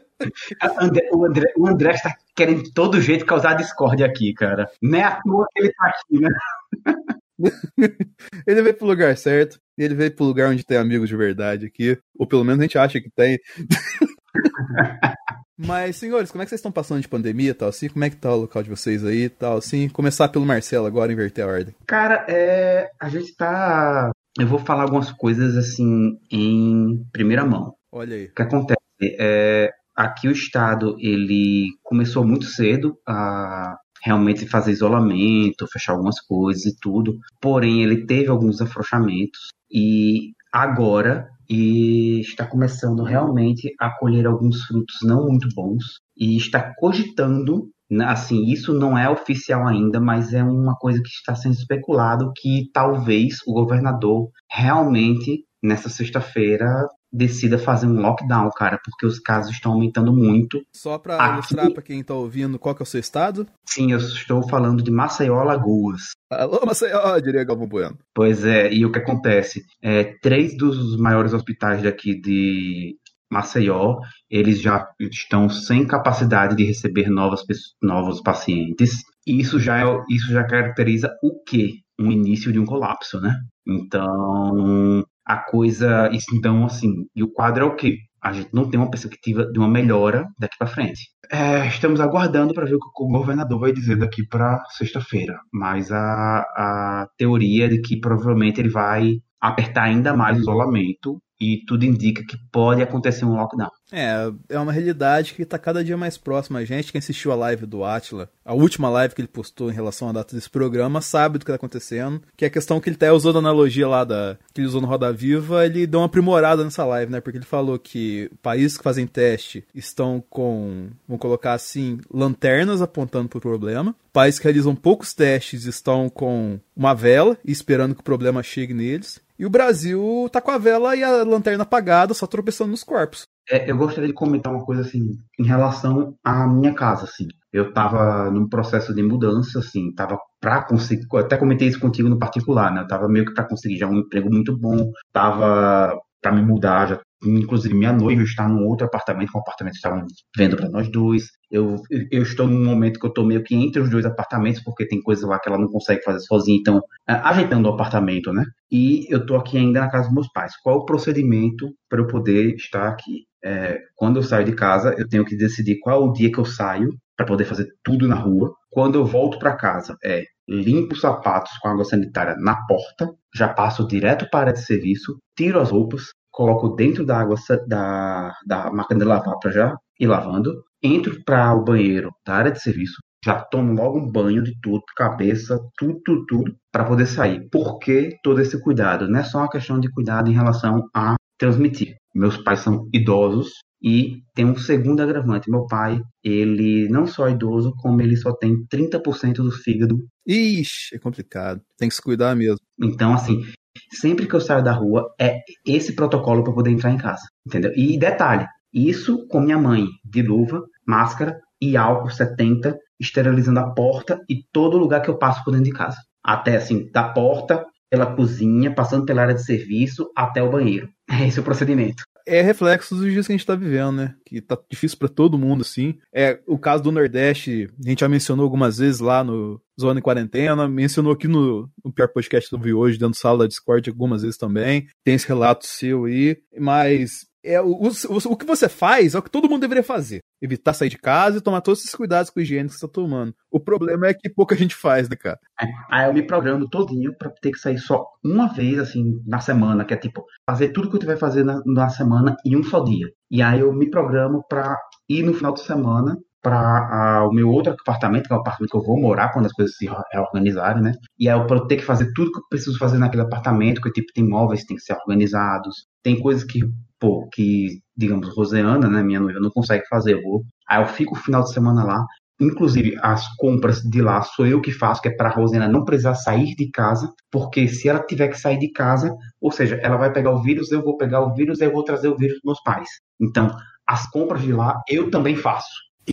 André, 0.81 1.09
o, 1.13 1.25
André, 1.25 1.53
o 1.57 1.69
André 1.69 1.91
está 1.93 2.17
querendo 2.35 2.65
de 2.65 2.73
todo 2.73 3.01
jeito 3.01 3.25
causar 3.25 3.55
discórdia 3.55 4.07
aqui, 4.07 4.33
cara. 4.35 4.69
Não 4.83 4.99
é 4.99 5.03
à 5.03 5.21
toa 5.23 5.47
que 5.55 5.63
ele 5.63 5.73
tá 5.73 5.87
aqui, 5.87 6.21
né? 6.21 6.29
ele 8.47 8.63
veio 8.63 8.75
pro 8.77 8.87
lugar 8.87 9.17
certo. 9.17 9.59
E 9.79 9.83
ele 9.85 9.95
veio 9.95 10.15
pro 10.15 10.25
lugar 10.25 10.51
onde 10.51 10.65
tem 10.65 10.79
amigos 10.79 11.09
de 11.09 11.17
verdade 11.17 11.67
aqui. 11.67 11.99
Ou 12.19 12.27
pelo 12.27 12.45
menos 12.45 12.61
a 12.61 12.63
gente 12.63 12.79
acha 12.79 13.01
que 13.01 13.11
tem. 13.11 13.39
Mas, 15.59 15.97
senhores, 15.97 16.31
como 16.31 16.43
é 16.43 16.45
que 16.45 16.51
vocês 16.51 16.59
estão 16.59 16.73
passando 16.73 17.01
de 17.01 17.09
pandemia 17.09 17.51
e 17.51 17.55
tal 17.55 17.69
assim? 17.69 17.89
Como 17.89 18.05
é 18.05 18.11
que 18.11 18.17
tá 18.17 18.33
o 18.33 18.41
local 18.41 18.63
de 18.63 18.69
vocês 18.69 19.05
aí 19.05 19.25
e 19.25 19.29
tal 19.29 19.57
assim? 19.57 19.89
Começar 19.89 20.29
pelo 20.29 20.45
Marcelo 20.45 20.87
agora, 20.87 21.13
inverter 21.13 21.45
a 21.45 21.49
ordem. 21.49 21.75
Cara, 21.87 22.27
é... 22.29 22.91
a 23.01 23.09
gente 23.09 23.35
tá... 23.35 24.11
Eu 24.39 24.47
vou 24.47 24.59
falar 24.59 24.83
algumas 24.83 25.11
coisas 25.13 25.57
assim 25.57 26.19
em 26.31 27.03
primeira 27.11 27.45
mão. 27.45 27.75
Olha 27.91 28.17
aí. 28.17 28.27
O 28.27 28.35
que 28.35 28.43
acontece? 28.43 28.77
É... 29.19 29.71
Aqui 29.97 30.29
o 30.29 30.33
Estado, 30.33 30.95
ele 31.01 31.71
começou 31.83 32.23
muito 32.23 32.45
cedo 32.45 32.99
a 33.09 33.79
realmente 34.07 34.47
fazer 34.47 34.71
isolamento, 34.71 35.67
fechar 35.67 35.93
algumas 35.93 36.21
coisas 36.21 36.65
e 36.65 36.77
tudo. 36.81 37.19
Porém, 37.41 37.83
ele 37.83 38.07
teve 38.07 38.29
alguns 38.29 38.61
afrouxamentos 38.61 39.49
e 39.69 40.31
agora 40.53 41.29
e 41.51 42.21
está 42.21 42.47
começando 42.47 43.03
realmente 43.03 43.73
a 43.81 43.91
colher 43.99 44.27
alguns 44.27 44.63
frutos 44.63 44.97
não 45.03 45.27
muito 45.27 45.49
bons 45.55 45.83
e 46.17 46.37
está 46.37 46.73
cogitando, 46.79 47.69
né, 47.91 48.05
assim, 48.05 48.45
isso 48.47 48.73
não 48.73 48.97
é 48.97 49.09
oficial 49.11 49.67
ainda, 49.67 50.01
mas 50.01 50.33
é 50.33 50.43
uma 50.43 50.77
coisa 50.77 51.01
que 51.03 51.09
está 51.09 51.35
sendo 51.35 51.55
especulado 51.55 52.33
que 52.37 52.71
talvez 52.73 53.39
o 53.47 53.53
governador 53.53 54.29
realmente 54.51 55.45
nessa 55.63 55.89
sexta-feira 55.89 56.67
decida 57.17 57.59
fazer 57.59 57.87
um 57.87 58.01
lockdown, 58.01 58.51
cara, 58.55 58.79
porque 58.85 59.07
os 59.07 59.19
casos 59.19 59.53
estão 59.53 59.73
aumentando 59.73 60.13
muito. 60.13 60.63
Só 60.75 60.99
para 60.99 61.17
Aqui... 61.17 61.35
ilustrar 61.35 61.71
para 61.73 61.83
quem 61.83 62.03
tá 62.03 62.15
ouvindo, 62.15 62.59
qual 62.59 62.75
que 62.75 62.83
é 62.83 62.85
o 62.85 62.87
seu 62.87 63.01
estado? 63.01 63.47
Sim, 63.69 63.93
eu 63.93 63.99
estou 63.99 64.47
falando 64.49 64.83
de 64.83 64.91
Maceió, 64.91 65.41
Alagoas. 65.41 66.11
Alô, 66.31 66.61
Maceió, 66.67 67.19
diria 67.21 67.45
Galvão 67.45 67.67
Bueno. 67.67 67.97
Pois 68.15 68.45
é, 68.45 68.73
e 68.73 68.85
o 68.85 68.93
que 68.93 68.99
acontece? 68.99 69.63
É, 69.83 70.05
três 70.21 70.57
dos 70.57 70.99
maiores 70.99 71.33
hospitais 71.33 71.83
daqui 71.83 72.21
de 72.21 72.97
Maceió, 73.31 73.99
eles 74.31 74.61
já 74.61 74.87
estão 75.01 75.49
sem 75.49 75.87
capacidade 75.87 76.57
de 76.57 76.65
receber 76.65 77.09
novas, 77.09 77.41
novos 77.83 78.21
pacientes. 78.21 79.03
E 79.27 79.41
isso 79.41 79.59
já, 79.59 79.81
é, 79.81 80.05
isso 80.11 80.31
já 80.31 80.45
caracteriza 80.45 81.11
o 81.23 81.43
quê? 81.45 81.81
Um 81.99 82.13
início 82.13 82.53
de 82.53 82.59
um 82.59 82.67
colapso, 82.67 83.21
né? 83.21 83.35
Então, 83.67 85.05
a 85.27 85.37
coisa. 85.37 86.11
Então, 86.33 86.65
assim, 86.65 86.93
e 87.15 87.23
o 87.23 87.33
quadro 87.33 87.65
é 87.65 87.67
o 87.67 87.75
quê? 87.75 87.99
A 88.23 88.33
gente 88.33 88.49
não 88.53 88.69
tem 88.69 88.79
uma 88.81 88.91
perspectiva 88.91 89.45
de 89.45 89.59
uma 89.59 89.69
melhora 89.69 90.27
daqui 90.39 90.57
para 90.59 90.67
frente. 90.67 91.11
É, 91.31 91.67
estamos 91.67 92.01
aguardando 92.01 92.55
para 92.55 92.65
ver 92.65 92.77
o 92.77 92.79
que 92.79 93.03
o 93.03 93.09
governador 93.09 93.61
vai 93.61 93.73
dizer 93.73 93.97
daqui 93.97 94.27
para 94.27 94.65
sexta-feira. 94.71 95.39
Mas 95.53 95.91
a, 95.91 96.41
a 96.41 97.09
teoria 97.19 97.67
é 97.67 97.69
de 97.69 97.81
que 97.81 98.01
provavelmente 98.01 98.61
ele 98.61 98.69
vai 98.69 99.15
apertar 99.41 99.85
ainda 99.85 100.17
mais 100.17 100.39
o 100.39 100.41
isolamento 100.41 101.21
e 101.41 101.63
tudo 101.67 101.85
indica 101.85 102.25
que 102.25 102.37
pode 102.51 102.83
acontecer 102.83 103.25
um 103.25 103.35
lockdown. 103.35 103.71
É, 103.93 104.33
é 104.49 104.59
uma 104.59 104.73
realidade 104.73 105.35
que 105.35 105.43
está 105.43 105.59
cada 105.59 105.85
dia 105.85 105.97
mais 105.97 106.19
próxima 106.19 106.59
a 106.59 106.65
gente. 106.65 106.91
Quem 106.91 106.99
assistiu 106.99 107.31
a 107.31 107.37
live 107.37 107.67
do 107.67 107.85
Atila, 107.85 108.29
a 108.45 108.53
última 108.53 108.89
live 108.89 109.15
que 109.15 109.21
ele 109.21 109.29
postou 109.29 109.71
em 109.71 109.75
relação 109.75 110.09
à 110.09 110.13
data 110.13 110.35
desse 110.35 110.51
programa, 110.51 111.01
sabe 111.01 111.39
do 111.39 111.45
que 111.45 111.51
está 111.51 111.57
acontecendo. 111.57 112.21
Que 112.37 112.45
é 112.45 112.49
a 112.49 112.51
questão 112.51 112.81
que 112.81 112.89
ele 112.89 112.97
até 112.97 113.13
usou 113.13 113.33
da 113.33 113.39
analogia 113.39 113.87
lá 113.87 114.03
da, 114.03 114.37
que 114.53 114.61
ele 114.61 114.69
usou 114.69 114.81
no 114.81 114.89
Roda 114.89 115.13
Viva, 115.13 115.65
ele 115.65 115.87
deu 115.87 116.01
uma 116.01 116.07
aprimorada 116.07 116.65
nessa 116.65 116.85
live, 116.85 117.13
né? 117.13 117.21
Porque 117.21 117.39
ele 117.39 117.45
falou 117.45 117.79
que 117.79 118.31
países 118.43 118.77
que 118.77 118.85
fazem 118.85 119.07
teste 119.07 119.65
estão 119.75 120.23
com, 120.29 120.89
vamos 121.07 121.21
colocar 121.21 121.53
assim, 121.53 121.99
lanternas 122.11 122.83
apontando 122.83 123.29
para 123.29 123.39
o 123.39 123.43
problema. 123.43 123.95
Países 124.13 124.41
que 124.41 124.45
realizam 124.45 124.75
poucos 124.75 125.13
testes 125.13 125.65
estão 125.65 126.09
com 126.09 126.59
uma 126.75 126.95
vela 126.95 127.37
esperando 127.45 127.95
que 127.95 128.01
o 128.01 128.05
problema 128.05 128.43
chegue 128.43 128.73
neles. 128.73 129.21
E 129.39 129.45
o 129.45 129.51
Brasil 129.51 130.29
tá 130.33 130.41
com 130.41 130.51
a 130.51 130.59
vela 130.59 130.97
e 130.97 131.05
a 131.05 131.23
lanterna 131.23 131.63
apagada, 131.63 132.15
só 132.15 132.27
tropeçando 132.27 132.71
nos 132.71 132.83
corpos. 132.83 133.27
É, 133.49 133.71
eu 133.71 133.77
gostaria 133.77 134.09
de 134.09 134.15
comentar 134.15 134.53
uma 134.53 134.65
coisa 134.65 134.83
assim, 134.83 135.13
em 135.39 135.45
relação 135.45 136.15
à 136.25 136.47
minha 136.47 136.75
casa, 136.75 137.05
assim. 137.05 137.29
Eu 137.53 137.69
estava 137.69 138.31
num 138.31 138.49
processo 138.49 138.95
de 138.95 139.03
mudança, 139.03 139.61
assim, 139.61 139.93
tava 139.95 140.19
para 140.41 140.65
conseguir, 140.65 141.07
até 141.15 141.37
comentei 141.37 141.69
isso 141.69 141.79
contigo 141.79 142.09
no 142.09 142.19
particular, 142.19 142.73
né? 142.73 142.83
Eu 142.83 142.89
tava 142.89 143.09
meio 143.09 143.25
que 143.25 143.35
para 143.35 143.49
conseguir 143.49 143.79
já 143.79 143.87
um 143.87 143.99
emprego 143.99 144.29
muito 144.31 144.57
bom, 144.57 144.91
tava 145.13 145.97
para 146.21 146.33
me 146.33 146.43
mudar, 146.43 146.87
já 146.87 147.01
inclusive 147.25 147.75
minha 147.75 147.93
noiva 147.93 148.23
está 148.23 148.49
num 148.49 148.67
outro 148.67 148.87
apartamento, 148.87 149.31
é 149.35 149.39
um 149.39 149.41
apartamento 149.41 149.73
que 149.73 149.79
estavam 149.79 150.07
vendo 150.37 150.57
para 150.57 150.69
nós 150.69 150.89
dois. 150.91 151.25
Eu, 151.51 151.77
eu 152.11 152.23
estou 152.23 152.47
num 152.47 152.65
momento 152.65 152.99
que 152.99 153.07
eu 153.07 153.11
estou 153.11 153.25
meio 153.25 153.43
que 153.43 153.55
entre 153.55 153.81
os 153.81 153.89
dois 153.89 154.05
apartamentos, 154.05 154.63
porque 154.63 154.87
tem 154.87 155.01
coisa 155.01 155.27
lá 155.27 155.39
que 155.39 155.49
ela 155.49 155.59
não 155.59 155.69
consegue 155.69 156.03
fazer 156.03 156.21
sozinha, 156.21 156.59
então 156.59 156.83
é, 157.09 157.13
ajeitando 157.13 157.69
o 157.69 157.73
apartamento, 157.73 158.33
né? 158.33 158.45
E 158.71 159.07
eu 159.09 159.19
estou 159.19 159.37
aqui 159.37 159.57
ainda 159.57 159.81
na 159.81 159.91
casa 159.91 160.05
dos 160.05 160.15
meus 160.15 160.29
pais. 160.33 160.55
Qual 160.63 160.79
o 160.79 160.85
procedimento 160.85 161.73
para 161.89 162.01
eu 162.01 162.07
poder 162.07 162.55
estar 162.57 162.89
aqui? 162.89 163.25
É, 163.45 163.79
quando 163.95 164.17
eu 164.17 164.23
saio 164.23 164.45
de 164.45 164.55
casa, 164.55 164.95
eu 164.99 165.09
tenho 165.09 165.25
que 165.25 165.37
decidir 165.37 165.79
qual 165.81 166.05
o 166.05 166.13
dia 166.13 166.33
que 166.33 166.39
eu 166.39 166.45
saio 166.45 166.91
para 167.17 167.27
poder 167.27 167.45
fazer 167.45 167.67
tudo 167.83 168.07
na 168.07 168.17
rua. 168.17 168.53
Quando 168.71 168.97
eu 168.97 169.07
volto 169.07 169.39
para 169.39 169.57
casa, 169.57 169.97
é 170.05 170.25
limpo 170.49 170.95
os 170.95 171.01
sapatos 171.01 171.53
com 171.59 171.69
água 171.69 171.85
sanitária 171.85 172.37
na 172.37 172.57
porta, 172.67 173.09
já 173.35 173.49
passo 173.49 173.87
direto 173.87 174.29
para 174.31 174.39
a 174.39 174.43
área 174.43 174.53
de 174.53 174.65
serviço, 174.65 175.19
tiro 175.37 175.61
as 175.61 175.71
roupas, 175.71 176.05
coloco 176.37 176.69
dentro 176.69 177.05
da 177.05 177.19
água 177.19 177.37
da, 177.67 178.35
da 178.47 178.71
máquina 178.71 179.01
de 179.01 179.07
lavar 179.07 179.39
para 179.41 179.51
já 179.51 179.77
ir 179.99 180.07
lavando, 180.07 180.63
entro 180.83 181.25
para 181.25 181.55
o 181.55 181.65
banheiro 181.65 182.11
da 182.27 182.35
área 182.35 182.53
de 182.53 182.61
serviço, 182.61 182.97
já 183.25 183.41
tomo 183.41 183.73
logo 183.73 183.99
um 183.99 184.13
banho 184.13 184.43
de 184.43 184.53
tudo, 184.61 184.83
cabeça, 184.95 185.59
tudo, 185.79 185.99
tudo, 186.05 186.27
tudo, 186.27 186.57
para 186.71 186.85
poder 186.85 187.07
sair. 187.07 187.49
Por 187.51 187.79
que 187.79 188.19
todo 188.23 188.43
esse 188.43 188.63
cuidado? 188.63 189.09
Não 189.09 189.19
é 189.19 189.25
só 189.25 189.39
uma 189.39 189.51
questão 189.51 189.81
de 189.81 189.91
cuidado 189.91 190.31
em 190.31 190.35
relação 190.35 190.87
a 190.95 191.17
transmitir. 191.39 191.97
Meus 192.15 192.37
pais 192.37 192.61
são 192.61 192.87
idosos 192.93 193.53
e 193.83 194.23
tem 194.35 194.45
um 194.45 194.57
segundo 194.57 195.01
agravante. 195.01 195.51
Meu 195.51 195.67
pai, 195.67 195.99
ele 196.23 196.87
não 196.91 197.07
só 197.07 197.29
é 197.29 197.33
idoso, 197.33 197.73
como 197.79 198.03
ele 198.03 198.17
só 198.17 198.33
tem 198.35 198.55
30% 198.71 199.37
do 199.37 199.51
fígado. 199.51 199.99
Ixi, 200.27 200.97
é 200.97 200.99
complicado. 200.99 201.63
Tem 201.79 201.89
que 201.89 201.95
se 201.95 202.03
cuidar 202.03 202.37
mesmo. 202.37 202.61
Então, 202.79 203.15
assim, 203.15 203.43
sempre 203.91 204.27
que 204.27 204.35
eu 204.35 204.41
saio 204.41 204.63
da 204.63 204.73
rua, 204.73 205.15
é 205.19 205.41
esse 205.65 205.95
protocolo 205.95 206.43
para 206.43 206.53
poder 206.53 206.71
entrar 206.71 206.91
em 206.91 206.99
casa, 206.99 207.23
entendeu? 207.47 207.73
E 207.75 207.99
detalhe, 207.99 208.47
isso 208.73 209.27
com 209.29 209.41
minha 209.41 209.59
mãe, 209.59 209.87
de 210.05 210.23
luva, 210.23 210.63
máscara 210.87 211.39
e 211.61 211.77
álcool 211.77 212.11
70, 212.11 212.79
esterilizando 212.99 213.61
a 213.61 213.71
porta 213.71 214.21
e 214.29 214.43
todo 214.53 214.79
lugar 214.79 215.03
que 215.03 215.09
eu 215.09 215.19
passo 215.19 215.43
por 215.45 215.53
dentro 215.53 215.67
de 215.67 215.73
casa. 215.73 215.99
Até 216.23 216.57
assim, 216.57 216.91
da 216.91 217.05
porta, 217.09 217.65
pela 217.89 218.15
cozinha, 218.15 218.75
passando 218.75 219.05
pela 219.05 219.23
área 219.23 219.35
de 219.35 219.45
serviço 219.45 220.11
até 220.15 220.43
o 220.43 220.51
banheiro. 220.51 220.89
Esse 221.25 221.39
é 221.39 221.41
o 221.41 221.45
procedimento 221.45 222.03
é 222.27 222.43
reflexo 222.43 222.97
dos 222.97 223.11
dias 223.13 223.27
que 223.27 223.33
a 223.33 223.37
gente 223.37 223.47
tá 223.47 223.55
vivendo, 223.55 223.93
né? 223.93 224.15
Que 224.25 224.41
tá 224.41 224.59
difícil 224.69 224.99
para 224.99 225.09
todo 225.09 225.39
mundo, 225.39 225.63
assim. 225.63 225.97
É 226.13 226.41
o 226.47 226.59
caso 226.59 226.83
do 226.83 226.93
Nordeste, 226.93 227.71
a 227.85 227.89
gente 227.89 228.01
já 228.01 228.09
mencionou 228.09 228.45
algumas 228.45 228.79
vezes 228.79 229.01
lá 229.01 229.23
no 229.23 229.61
Zona 229.81 230.01
em 230.01 230.03
Quarentena, 230.03 230.69
mencionou 230.69 231.13
aqui 231.13 231.29
no, 231.29 231.71
no 231.85 231.93
pior 231.93 232.09
podcast 232.09 232.49
que 232.49 232.55
eu 232.55 232.61
vi 232.61 232.75
hoje, 232.75 232.99
dentro 232.99 233.15
da 233.15 233.21
sala 233.21 233.39
da 233.39 233.47
Discord, 233.47 233.89
algumas 233.89 234.23
vezes 234.23 234.37
também. 234.37 234.89
Tem 235.05 235.15
esse 235.15 235.29
relato 235.29 235.67
seu 235.67 236.07
aí, 236.07 236.37
mas 236.59 237.27
é, 237.47 237.61
o, 237.61 237.69
o, 237.69 238.33
o, 238.33 238.37
que 238.37 238.45
você 238.45 238.69
faz 238.69 239.15
é 239.15 239.19
o 239.19 239.23
que 239.23 239.31
todo 239.31 239.49
mundo 239.49 239.61
deveria 239.61 239.83
fazer. 239.83 240.21
Evitar 240.43 240.75
sair 240.75 240.89
de 240.89 240.99
casa 240.99 241.39
e 241.39 241.41
tomar 241.41 241.61
todos 241.61 241.81
esses 241.81 241.95
cuidados 241.95 242.31
com 242.31 242.41
higiene 242.41 242.69
que 242.69 242.75
você 242.75 242.87
tá 242.87 242.93
tomando. 242.93 243.35
O 243.51 243.61
problema 243.61 244.09
é 244.09 244.15
que 244.15 244.29
pouca 244.29 244.57
gente 244.57 244.75
faz, 244.75 245.09
né, 245.09 245.17
cara? 245.17 245.39
É, 245.61 245.67
aí 245.91 246.09
eu 246.09 246.15
me 246.15 246.23
programo 246.23 246.69
todinho 246.69 247.17
pra 247.17 247.31
ter 247.31 247.53
que 247.53 247.59
sair 247.59 247.79
só 247.79 248.05
uma 248.25 248.53
vez, 248.53 248.79
assim, 248.79 249.23
na 249.27 249.39
semana, 249.39 249.85
que 249.85 249.95
é 249.95 249.97
tipo, 249.97 250.25
fazer 250.49 250.71
tudo 250.71 250.91
que 250.91 250.97
eu 250.97 251.01
tiver 251.01 251.17
fazer 251.17 251.45
na, 251.45 251.63
na 251.65 251.89
semana 251.89 252.37
em 252.45 252.57
um 252.57 252.65
só 252.65 252.83
dia. 252.83 253.07
E 253.31 253.41
aí 253.41 253.61
eu 253.61 253.73
me 253.73 253.89
programo 253.89 254.45
pra 254.49 254.77
ir 255.09 255.23
no 255.23 255.33
final 255.33 255.55
de 255.55 255.61
semana 255.61 256.17
para 256.47 257.27
o 257.29 257.33
meu 257.33 257.49
outro 257.51 257.73
apartamento, 257.73 258.29
que 258.29 258.33
é 258.33 258.37
o 258.37 258.39
apartamento 258.39 258.71
que 258.71 258.77
eu 258.77 258.83
vou 258.83 259.01
morar 259.01 259.33
quando 259.33 259.47
as 259.47 259.53
coisas 259.53 259.77
se 259.77 259.89
reorganizarem, 260.13 260.81
né? 260.81 260.93
E 261.19 261.29
aí 261.29 261.37
eu 261.37 261.67
ter 261.67 261.77
que 261.77 261.85
fazer 261.85 262.13
tudo 262.15 262.31
que 262.31 262.39
eu 262.39 262.45
preciso 262.49 262.79
fazer 262.79 262.99
naquele 262.99 263.25
apartamento, 263.25 263.81
que 263.81 263.91
tipo 263.91 264.13
tem 264.15 264.29
móveis 264.29 264.61
que 264.61 264.69
tem 264.69 264.77
que 264.77 264.83
ser 264.85 264.93
organizados, 264.93 265.87
tem 266.05 266.21
coisas 266.21 266.45
que 266.45 266.61
pô, 267.01 267.29
que, 267.33 267.81
digamos, 267.97 268.35
Roseana, 268.35 268.89
né, 268.89 269.03
minha 269.03 269.21
noiva, 269.21 269.41
não 269.41 269.51
consegue 269.51 269.87
fazer. 269.89 270.15
Eu 270.15 270.23
vou, 270.23 270.43
aí 270.69 270.83
eu 270.83 270.87
fico 270.87 271.15
o 271.15 271.19
final 271.19 271.43
de 271.43 271.53
semana 271.53 271.85
lá. 271.85 272.05
Inclusive, 272.39 272.99
as 273.01 273.27
compras 273.37 273.81
de 273.81 274.03
lá 274.03 274.23
sou 274.23 274.47
eu 274.47 274.61
que 274.61 274.71
faço, 274.71 275.01
que 275.01 275.09
é 275.09 275.17
para 275.17 275.31
Rosena 275.31 275.67
não 275.67 275.85
precisar 275.85 276.15
sair 276.15 276.55
de 276.55 276.71
casa, 276.71 277.11
porque 277.31 277.67
se 277.67 277.89
ela 277.89 278.01
tiver 278.01 278.29
que 278.29 278.39
sair 278.39 278.59
de 278.59 278.71
casa, 278.71 279.11
ou 279.41 279.51
seja, 279.51 279.77
ela 279.77 279.97
vai 279.97 280.13
pegar 280.13 280.33
o 280.33 280.43
vírus, 280.43 280.71
eu 280.71 280.83
vou 280.83 280.99
pegar 280.99 281.23
o 281.23 281.33
vírus, 281.35 281.63
eu 281.63 281.73
vou 281.73 281.83
trazer 281.83 282.09
o 282.09 282.17
vírus 282.17 282.35
dos 282.37 282.45
meus 282.45 282.63
pais. 282.63 282.89
Então, 283.19 283.57
as 283.87 284.09
compras 284.11 284.43
de 284.43 284.53
lá 284.53 284.83
eu 284.87 285.11
também 285.11 285.35
faço. 285.35 285.71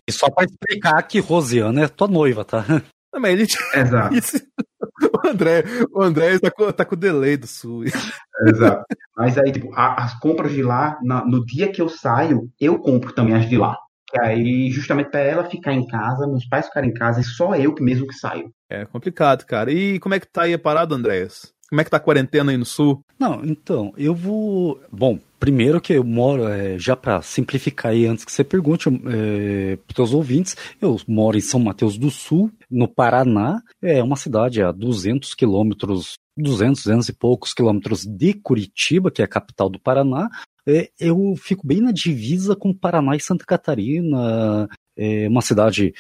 E 0.07 0.11
só 0.11 0.29
para 0.29 0.45
explicar 0.45 1.03
que 1.03 1.19
Rosiana 1.19 1.83
é 1.83 1.87
tua 1.89 2.07
noiva, 2.07 2.45
tá? 2.45 2.63
Mas 3.13 3.33
ele... 3.33 3.43
Exato. 3.75 4.15
o 5.23 5.27
André, 5.27 5.63
o 5.91 6.01
André 6.01 6.39
tá 6.39 6.51
com, 6.51 6.71
tá 6.71 6.85
com 6.85 6.95
o 6.95 6.97
delay 6.97 7.37
do 7.37 7.47
sul. 7.47 7.83
Exato. 8.47 8.85
Mas 9.15 9.37
aí, 9.37 9.51
tipo, 9.51 9.71
a, 9.73 10.03
as 10.03 10.19
compras 10.19 10.51
de 10.51 10.63
lá, 10.63 10.97
na, 11.03 11.25
no 11.25 11.45
dia 11.45 11.71
que 11.71 11.81
eu 11.81 11.89
saio, 11.89 12.49
eu 12.59 12.79
compro 12.79 13.13
também 13.13 13.35
as 13.35 13.47
de 13.47 13.57
lá. 13.57 13.77
Que 14.07 14.19
aí, 14.19 14.69
justamente 14.69 15.09
para 15.09 15.21
ela 15.21 15.49
ficar 15.49 15.73
em 15.73 15.87
casa, 15.87 16.27
meus 16.27 16.45
pais 16.45 16.67
ficarem 16.67 16.91
em 16.91 16.93
casa, 16.93 17.21
e 17.21 17.23
só 17.23 17.55
eu 17.55 17.73
que 17.73 17.83
mesmo 17.83 18.07
que 18.07 18.13
saio. 18.13 18.53
É 18.69 18.85
complicado, 18.85 19.45
cara. 19.45 19.71
E 19.71 19.99
como 19.99 20.15
é 20.15 20.19
que 20.19 20.27
tá 20.27 20.43
aí 20.43 20.53
a 20.53 20.59
parada, 20.59 20.95
Andréas? 20.95 21.52
Como 21.73 21.81
é 21.81 21.83
que 21.83 21.89
tá 21.89 21.97
a 21.97 21.99
quarentena 21.99 22.51
aí 22.51 22.57
no 22.57 22.65
sul? 22.65 23.03
Não, 23.19 23.43
então, 23.43 23.95
eu 23.97 24.13
vou. 24.13 24.79
Bom, 24.91 25.17
primeiro 25.39 25.81
que 25.81 25.93
eu 25.93 26.03
moro, 26.03 26.47
é, 26.47 26.77
já 26.77 26.95
para 26.95 27.19
simplificar 27.23 27.93
aí, 27.93 28.05
antes 28.05 28.23
que 28.23 28.31
você 28.31 28.43
pergunte 28.43 28.87
é, 28.89 29.75
para 29.87 30.03
os 30.03 30.13
ouvintes, 30.13 30.55
eu 30.79 30.95
moro 31.07 31.35
em 31.35 31.41
São 31.41 31.59
Mateus 31.59 31.97
do 31.97 32.11
Sul, 32.11 32.51
no 32.69 32.87
Paraná, 32.87 33.59
é 33.81 34.03
uma 34.03 34.15
cidade 34.15 34.61
a 34.61 34.71
200 34.71 35.33
quilômetros, 35.33 36.13
200, 36.37 36.83
200 36.83 37.09
e 37.09 37.13
poucos 37.13 37.55
quilômetros 37.55 38.05
de 38.05 38.35
Curitiba, 38.35 39.09
que 39.09 39.23
é 39.23 39.25
a 39.25 39.27
capital 39.27 39.67
do 39.67 39.79
Paraná. 39.79 40.29
É, 40.67 40.91
eu 40.99 41.33
fico 41.35 41.65
bem 41.65 41.81
na 41.81 41.91
divisa 41.91 42.55
com 42.55 42.71
Paraná 42.71 43.15
e 43.15 43.19
Santa 43.19 43.45
Catarina, 43.47 44.69
é 44.95 45.27
uma 45.27 45.41
cidade, 45.41 45.95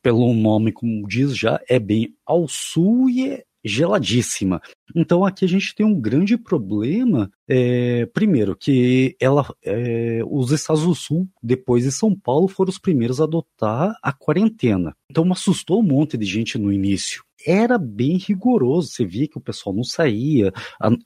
pelo 0.00 0.32
nome 0.32 0.70
como 0.70 1.08
diz 1.08 1.36
já, 1.36 1.60
é 1.68 1.80
bem 1.80 2.14
ao 2.24 2.46
sul 2.46 3.10
e 3.10 3.28
é 3.28 3.42
geladíssima. 3.64 4.60
Então 4.94 5.24
aqui 5.24 5.44
a 5.44 5.48
gente 5.48 5.74
tem 5.74 5.84
um 5.84 5.98
grande 5.98 6.36
problema. 6.36 7.30
É, 7.48 8.06
primeiro, 8.06 8.56
que 8.56 9.16
ela, 9.20 9.46
é, 9.64 10.20
os 10.26 10.50
estados 10.52 10.84
do 10.84 10.94
sul, 10.94 11.28
depois 11.42 11.84
de 11.84 11.92
São 11.92 12.14
Paulo, 12.14 12.48
foram 12.48 12.70
os 12.70 12.78
primeiros 12.78 13.20
a 13.20 13.24
adotar 13.24 13.94
a 14.02 14.12
quarentena. 14.12 14.94
Então 15.10 15.30
assustou 15.32 15.80
um 15.80 15.86
monte 15.86 16.16
de 16.16 16.26
gente 16.26 16.58
no 16.58 16.72
início 16.72 17.24
era 17.46 17.78
bem 17.78 18.18
rigoroso. 18.18 18.88
Você 18.88 19.04
via 19.04 19.26
que 19.26 19.38
o 19.38 19.40
pessoal 19.40 19.74
não 19.74 19.84
saía. 19.84 20.52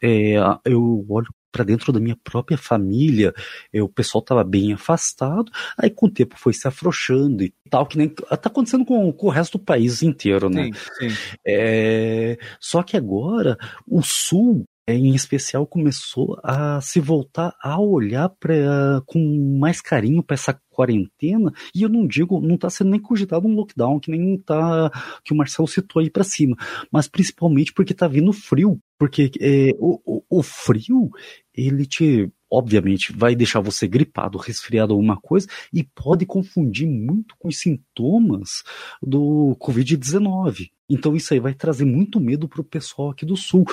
É, 0.02 0.34
eu 0.64 1.04
olho 1.08 1.28
para 1.54 1.62
dentro 1.62 1.92
da 1.92 2.00
minha 2.00 2.18
própria 2.24 2.58
família, 2.58 3.32
é, 3.72 3.80
o 3.80 3.88
pessoal 3.88 4.20
estava 4.20 4.42
bem 4.42 4.72
afastado, 4.72 5.52
aí 5.78 5.88
com 5.88 6.06
o 6.06 6.10
tempo 6.10 6.34
foi 6.36 6.52
se 6.52 6.66
afrouxando 6.66 7.44
e 7.44 7.54
tal, 7.70 7.86
que 7.86 7.96
nem 7.96 8.08
tá 8.08 8.34
acontecendo 8.42 8.84
com, 8.84 9.12
com 9.12 9.28
o 9.28 9.30
resto 9.30 9.56
do 9.56 9.64
país 9.64 10.02
inteiro, 10.02 10.50
né? 10.50 10.70
Sim, 10.98 11.10
sim. 11.10 11.16
É, 11.46 12.36
só 12.58 12.82
que 12.82 12.96
agora 12.96 13.56
o 13.86 14.02
Sul 14.02 14.64
em 14.86 15.14
especial 15.14 15.66
começou 15.66 16.38
a 16.42 16.80
se 16.80 17.00
voltar 17.00 17.54
a 17.62 17.80
olhar 17.80 18.28
pra, 18.28 19.00
com 19.06 19.18
mais 19.58 19.80
carinho 19.80 20.22
para 20.22 20.34
essa 20.34 20.60
quarentena, 20.74 21.52
e 21.74 21.82
eu 21.82 21.88
não 21.88 22.06
digo, 22.06 22.40
não 22.40 22.56
está 22.56 22.68
sendo 22.68 22.90
nem 22.90 23.00
cogitado 23.00 23.46
um 23.46 23.54
lockdown, 23.54 24.00
que 24.00 24.10
nem 24.10 24.36
tá 24.38 24.90
que 25.24 25.32
o 25.32 25.36
Marcelo 25.36 25.68
citou 25.68 26.00
aí 26.00 26.10
para 26.10 26.24
cima, 26.24 26.56
mas 26.90 27.08
principalmente 27.08 27.72
porque 27.72 27.92
está 27.92 28.08
vindo 28.08 28.32
frio, 28.32 28.78
porque 28.98 29.30
é, 29.40 29.70
o, 29.78 30.00
o, 30.04 30.22
o 30.38 30.42
frio, 30.42 31.10
ele 31.54 31.86
te 31.86 32.30
obviamente 32.50 33.12
vai 33.12 33.34
deixar 33.34 33.60
você 33.60 33.88
gripado, 33.88 34.38
resfriado 34.38 34.92
alguma 34.92 35.16
coisa 35.16 35.48
e 35.72 35.82
pode 35.82 36.24
confundir 36.24 36.88
muito 36.88 37.34
com 37.36 37.48
os 37.48 37.58
sintomas 37.58 38.62
do 39.02 39.56
Covid-19. 39.60 40.70
Então 40.88 41.16
isso 41.16 41.32
aí 41.32 41.40
vai 41.40 41.54
trazer 41.54 41.84
muito 41.84 42.20
medo 42.20 42.48
pro 42.48 42.62
pessoal 42.62 43.10
aqui 43.10 43.24
do 43.24 43.36
sul. 43.36 43.64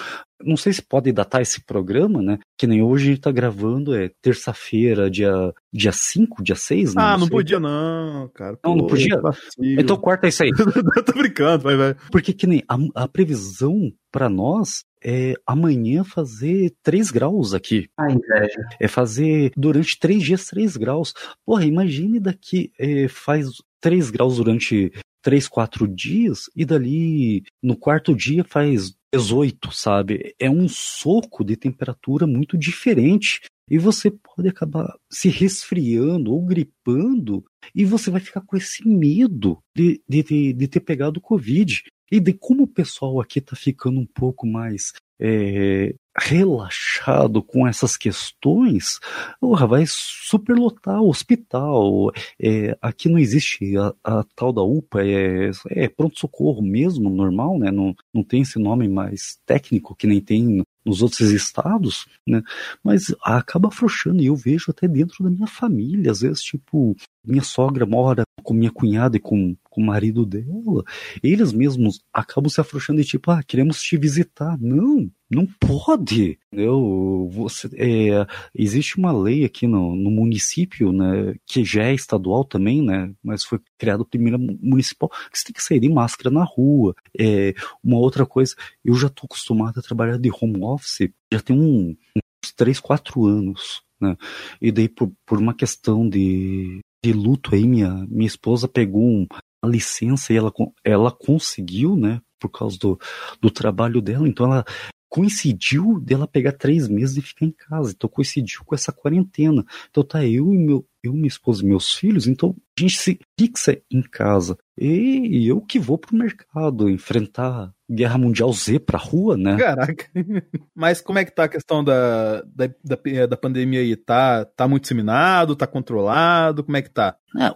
Não 0.44 0.58
sei 0.58 0.74
se 0.74 0.82
pode 0.82 1.12
datar 1.12 1.42
esse 1.42 1.64
programa, 1.64 2.22
né? 2.22 2.40
Que 2.58 2.68
nem 2.68 2.82
hoje 2.82 3.06
a 3.06 3.10
gente 3.12 3.22
tá 3.22 3.32
gravando, 3.32 3.96
é 3.96 4.10
terça-feira, 4.22 5.10
dia, 5.10 5.54
dia 5.74 5.92
5, 5.92 6.44
dia 6.44 6.56
6, 6.56 6.96
né? 6.96 7.02
Ah, 7.02 7.12
não, 7.14 7.22
não 7.22 7.28
podia 7.30 7.60
não, 7.60 8.30
cara. 8.34 8.58
Não, 8.64 8.76
não 8.76 8.88
podia? 8.88 9.16
É 9.16 9.82
então 9.82 9.98
corta 9.98 10.28
isso 10.28 10.44
aí. 10.44 10.52
tô 11.06 11.14
brincando, 11.14 11.64
vai, 11.64 11.76
vai. 11.76 11.96
Porque 12.12 12.34
que 12.34 12.48
nem 12.48 12.64
a, 12.68 12.78
a 13.04 13.08
previsão 13.08 13.92
para 14.12 14.30
nós 14.30 14.84
é 15.04 15.34
amanhã 15.48 16.04
fazer 16.04 16.74
3 16.84 17.12
graus 17.12 17.54
aqui. 17.54 17.88
A 17.98 18.12
inveja. 18.12 18.68
É 18.80 18.88
fazer 18.88 19.52
durante 19.56 19.98
3 20.00 20.22
dias 20.22 20.46
3 20.48 20.78
graus. 20.78 21.14
Porra, 21.46 21.66
imagine 21.66 22.20
daqui, 22.20 22.72
é, 22.80 23.08
faz 23.08 23.48
3 23.80 24.12
graus 24.12 24.38
durante 24.38 24.92
três, 25.22 25.48
quatro 25.48 25.88
dias, 25.88 26.50
e 26.56 26.66
dali 26.66 27.44
no 27.62 27.78
quarto 27.78 28.16
dia 28.16 28.44
faz 28.44 28.94
18, 29.14 29.72
sabe? 29.72 30.36
É 30.40 30.50
um 30.50 30.68
soco 30.68 31.44
de 31.44 31.56
temperatura 31.56 32.26
muito 32.26 32.58
diferente 32.58 33.42
e 33.70 33.78
você 33.78 34.12
pode 34.12 34.48
acabar 34.48 34.96
se 35.10 35.30
resfriando 35.30 36.34
ou 36.34 36.46
gripando 36.46 37.44
e 37.76 37.86
você 37.86 38.10
vai 38.10 38.22
ficar 38.22 38.42
com 38.42 38.56
esse 38.58 38.88
medo 38.88 39.60
de, 39.76 40.02
de, 40.08 40.54
de 40.54 40.68
ter 40.68 40.80
pegado 40.80 41.22
Covid. 41.22 41.84
E 42.12 42.20
de 42.20 42.34
como 42.34 42.64
o 42.64 42.68
pessoal 42.68 43.22
aqui 43.22 43.40
tá 43.40 43.56
ficando 43.56 43.98
um 43.98 44.06
pouco 44.06 44.46
mais 44.46 44.92
é, 45.22 45.94
relaxado 46.18 47.42
com 47.42 47.68
essas 47.68 47.96
questões, 47.96 49.00
porra, 49.40 49.66
vai 49.66 49.84
superlotar 49.88 51.02
o 51.02 51.10
hospital. 51.10 52.12
É, 52.42 52.78
aqui 52.82 53.08
não 53.08 53.18
existe 53.18 53.78
a, 53.78 53.94
a, 54.04 54.24
tal 54.36 54.52
da 54.52 54.62
UPA, 54.62 55.04
é, 55.04 55.52
é 55.70 55.88
pronto-socorro 55.88 56.62
mesmo, 56.62 57.10
normal, 57.10 57.58
né? 57.58 57.72
Não, 57.72 57.96
não 58.14 58.24
tem 58.24 58.42
esse 58.42 58.60
nome 58.60 58.88
mais 58.88 59.40
técnico 59.46 59.96
que 59.96 60.08
nem 60.08 60.20
tem 60.20 60.64
nos 60.84 61.02
outros 61.02 61.32
estados, 61.32 62.08
né? 62.28 62.42
Mas 62.84 63.14
acaba 63.24 63.70
afrouxando, 63.70 64.22
e 64.22 64.26
eu 64.26 64.36
vejo 64.36 64.72
até 64.72 64.88
dentro 64.88 65.24
da 65.24 65.30
minha 65.30 65.48
família, 65.48 66.12
às 66.12 66.22
vezes, 66.22 66.42
tipo, 66.42 66.96
minha 67.24 67.44
sogra 67.44 67.86
mora 67.86 68.24
com 68.44 68.54
minha 68.54 68.72
cunhada 68.72 69.16
e 69.18 69.20
com, 69.20 69.56
com 69.72 69.82
o 69.82 69.86
marido 69.86 70.26
dela, 70.26 70.84
eles 71.24 71.54
mesmos 71.54 72.02
acabam 72.14 72.50
se 72.50 72.60
afrouxando 72.60 73.00
e 73.00 73.06
tipo, 73.06 73.32
ah, 73.32 73.42
queremos 73.42 73.82
te 73.82 73.98
visitar. 73.98 74.58
Não, 74.60 75.10
não 75.30 75.46
pode. 75.46 76.38
Eu, 76.52 77.30
você, 77.32 77.70
é, 77.76 78.28
existe 78.54 78.98
uma 78.98 79.14
lei 79.14 79.46
aqui 79.46 79.66
no, 79.66 79.96
no 79.96 80.12
município, 80.12 80.92
né, 80.92 81.34
que 81.46 81.64
já 81.64 81.86
é 81.86 81.94
estadual 81.94 82.44
também, 82.44 82.84
né, 82.84 83.14
mas 83.24 83.46
foi 83.46 83.60
criado 83.78 84.06
primeiro 84.06 84.38
municipal, 84.38 85.10
que 85.10 85.40
você 85.40 85.46
tem 85.46 85.54
que 85.54 85.64
sair 85.64 85.80
de 85.80 85.90
máscara 85.90 86.30
na 86.30 86.44
rua. 86.44 86.94
É, 87.18 87.54
uma 87.82 87.98
outra 87.98 88.26
coisa, 88.26 88.54
eu 88.84 88.94
já 88.96 89.08
estou 89.08 89.26
acostumado 89.26 89.80
a 89.80 89.84
trabalhar 89.84 90.20
de 90.20 90.30
home 90.30 90.62
office, 90.62 91.10
já 91.32 91.40
tem 91.40 91.58
um, 91.58 91.96
uns 92.44 92.52
3, 92.54 92.78
4 92.80 93.26
anos. 93.26 93.82
Né? 94.02 94.18
E 94.62 94.72
daí, 94.72 94.90
por, 94.90 95.12
por 95.26 95.38
uma 95.38 95.54
questão 95.54 96.10
de, 96.10 96.82
de 97.04 97.14
luto 97.14 97.56
aí, 97.56 97.68
minha, 97.68 98.06
minha 98.10 98.28
esposa 98.28 98.68
pegou 98.68 99.04
um, 99.04 99.28
uma 99.62 99.72
licença 99.72 100.34
e 100.34 100.38
ela, 100.38 100.52
ela 100.84 101.12
conseguiu, 101.12 101.96
né, 101.96 102.22
por 102.40 102.50
causa 102.50 102.78
do, 102.78 103.00
do 103.40 103.52
trabalho 103.52 104.02
dela, 104.02 104.28
então 104.28 104.46
ela 104.46 104.66
coincidiu 105.12 106.00
dela 106.00 106.26
pegar 106.26 106.54
três 106.54 106.88
meses 106.88 107.18
e 107.18 107.22
ficar 107.22 107.46
em 107.46 107.52
casa. 107.52 107.92
Então 107.92 108.10
coincidiu 108.10 108.62
com 108.64 108.74
essa 108.74 108.94
quarentena. 108.94 109.66
Então 109.90 110.06
tá 110.06 110.26
eu 110.26 110.54
e 110.54 110.58
meu, 110.58 110.88
eu, 111.04 111.12
minha 111.12 111.28
esposa 111.28 111.62
e 111.62 111.68
meus 111.68 111.94
filhos, 111.94 112.28
então 112.28 112.56
a 112.78 112.82
gente 112.82 112.98
se 112.98 113.20
fixa 113.38 113.78
em 113.92 114.02
casa. 114.02 114.58
E 114.84 115.48
eu 115.48 115.62
que 115.62 115.78
vou 115.78 115.96
pro 115.96 116.16
mercado 116.16 116.90
enfrentar 116.90 117.72
Guerra 117.88 118.18
Mundial 118.18 118.52
Z 118.52 118.80
pra 118.80 118.98
rua, 118.98 119.38
né? 119.38 119.56
Caraca. 119.56 120.10
Mas 120.74 121.00
como 121.02 121.20
é 121.20 121.26
que 121.26 121.36
tá 121.36 121.44
a 121.44 121.50
questão 121.50 121.84
da, 121.84 122.42
da, 122.42 122.68
da, 122.84 123.26
da 123.28 123.38
pandemia 123.38 123.82
aí? 123.82 123.96
Tá, 123.96 124.44
tá 124.44 124.68
muito 124.68 124.84
disseminado? 124.84 125.56
Tá 125.56 125.68
controlado? 125.68 126.64
Como 126.64 126.78
é 126.78 126.82
que 126.82 126.90
tá? 126.90 127.16
É, 127.38 127.54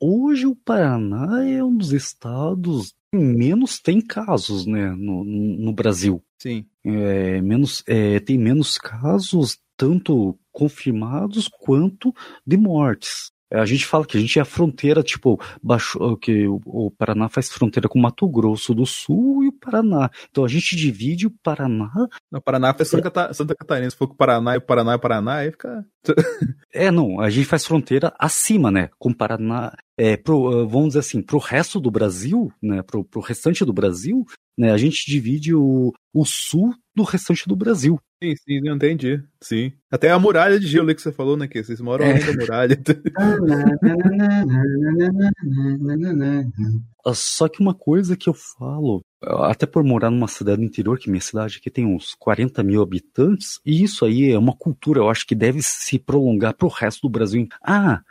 hoje 0.00 0.46
o 0.46 0.56
Paraná 0.56 1.46
é 1.46 1.62
um 1.62 1.76
dos 1.76 1.92
estados 1.92 2.94
que 3.12 3.18
menos 3.18 3.78
tem 3.78 4.00
casos, 4.00 4.64
né, 4.64 4.92
no, 4.92 5.24
no 5.24 5.72
Brasil. 5.74 6.24
Sim. 6.38 6.64
É, 6.82 7.42
menos, 7.42 7.84
é, 7.86 8.18
tem 8.20 8.38
menos 8.38 8.78
casos, 8.78 9.58
tanto 9.76 10.38
confirmados 10.50 11.48
quanto 11.48 12.14
de 12.46 12.56
mortes. 12.56 13.31
É, 13.52 13.60
a 13.60 13.66
gente 13.66 13.84
fala 13.84 14.06
que 14.06 14.16
a 14.16 14.20
gente 14.20 14.38
é 14.38 14.42
a 14.42 14.46
fronteira, 14.46 15.02
tipo, 15.02 15.38
baixo, 15.62 16.16
que 16.16 16.46
o, 16.48 16.90
Paraná 16.90 17.28
faz 17.28 17.50
fronteira 17.50 17.86
com 17.86 17.98
Mato 17.98 18.26
Grosso 18.26 18.74
do 18.74 18.86
Sul 18.86 19.44
e 19.44 19.48
o 19.48 19.52
Paraná. 19.52 20.10
Então 20.30 20.42
a 20.42 20.48
gente 20.48 20.74
divide 20.74 21.26
o 21.26 21.30
Paraná. 21.42 21.90
O 22.32 22.40
Paraná 22.40 22.72
faz 22.72 22.88
Santa, 22.88 23.34
Santa 23.34 23.54
Catarina. 23.54 23.90
Se 23.90 23.96
for 23.96 24.08
com 24.08 24.14
o 24.14 24.16
Paraná 24.16 24.54
e 24.54 24.58
o 24.58 24.62
Paraná 24.62 24.92
e 24.92 24.96
o 24.96 24.98
Paraná, 24.98 25.34
aí 25.36 25.50
fica. 25.50 25.84
é, 26.72 26.90
não, 26.90 27.20
a 27.20 27.28
gente 27.28 27.44
faz 27.44 27.66
fronteira 27.66 28.14
acima, 28.18 28.70
né? 28.70 28.88
Com 28.98 29.10
o 29.10 29.14
Paraná. 29.14 29.76
É, 29.98 30.16
pro, 30.16 30.66
vamos 30.66 30.88
dizer 30.88 31.00
assim, 31.00 31.20
pro 31.20 31.36
resto 31.36 31.78
do 31.78 31.90
Brasil, 31.90 32.50
né? 32.62 32.82
Pro, 32.82 33.04
pro 33.04 33.20
restante 33.20 33.66
do 33.66 33.72
Brasil, 33.72 34.24
né? 34.56 34.72
A 34.72 34.78
gente 34.78 35.04
divide 35.06 35.54
o, 35.54 35.92
o 36.14 36.24
sul 36.24 36.74
do 36.96 37.02
restante 37.02 37.46
do 37.46 37.54
Brasil. 37.54 38.00
Sim, 38.22 38.36
sim, 38.36 38.60
eu 38.64 38.76
entendi. 38.76 39.20
Sim. 39.40 39.72
Até 39.90 40.10
a 40.10 40.18
muralha 40.18 40.60
de 40.60 40.66
gelo 40.68 40.94
que 40.94 41.02
você 41.02 41.10
falou, 41.10 41.36
né? 41.36 41.48
Que 41.48 41.60
vocês 41.60 41.80
moram 41.80 42.04
é. 42.04 42.12
além 42.12 42.24
da 42.24 42.32
muralha. 42.32 42.78
Ah, 47.04 47.14
só 47.14 47.48
que 47.48 47.60
uma 47.60 47.74
coisa 47.74 48.16
que 48.16 48.28
eu 48.28 48.32
falo, 48.32 49.04
até 49.20 49.66
por 49.66 49.82
morar 49.82 50.08
numa 50.08 50.28
cidade 50.28 50.62
interior, 50.62 51.00
que 51.00 51.10
minha 51.10 51.20
cidade 51.20 51.58
aqui 51.58 51.68
tem 51.68 51.84
uns 51.84 52.14
40 52.14 52.62
mil 52.62 52.80
habitantes, 52.80 53.58
e 53.66 53.82
isso 53.82 54.04
aí 54.04 54.30
é 54.30 54.38
uma 54.38 54.54
cultura, 54.54 55.00
eu 55.00 55.10
acho 55.10 55.26
que 55.26 55.34
deve 55.34 55.60
se 55.62 55.98
prolongar 55.98 56.54
para 56.54 56.64
o 56.64 56.70
resto 56.70 57.02
do 57.02 57.10
Brasil. 57.10 57.48
Ah, 57.60 58.02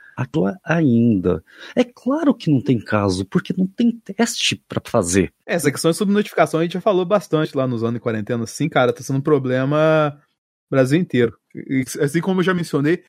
ainda. 0.63 1.43
É 1.75 1.83
claro 1.83 2.33
que 2.33 2.51
não 2.51 2.61
tem 2.61 2.79
caso, 2.79 3.25
porque 3.25 3.53
não 3.57 3.67
tem 3.67 3.91
teste 3.91 4.55
para 4.67 4.81
fazer. 4.85 5.33
É, 5.45 5.55
essa 5.55 5.71
questão 5.71 5.91
de 5.91 5.97
subnotificação 5.97 6.59
a 6.59 6.63
gente 6.63 6.73
já 6.73 6.81
falou 6.81 7.05
bastante 7.05 7.55
lá 7.55 7.67
nos 7.67 7.83
anos 7.83 7.95
de 7.95 7.99
quarentena. 7.99 8.45
Sim, 8.45 8.69
cara, 8.69 8.93
tá 8.93 9.01
sendo 9.01 9.19
um 9.19 9.21
problema 9.21 10.19
Brasil 10.69 10.99
inteiro. 10.99 11.37
Assim 11.99 12.21
como 12.21 12.39
eu 12.39 12.45
já 12.45 12.53
mencionei, 12.53 13.03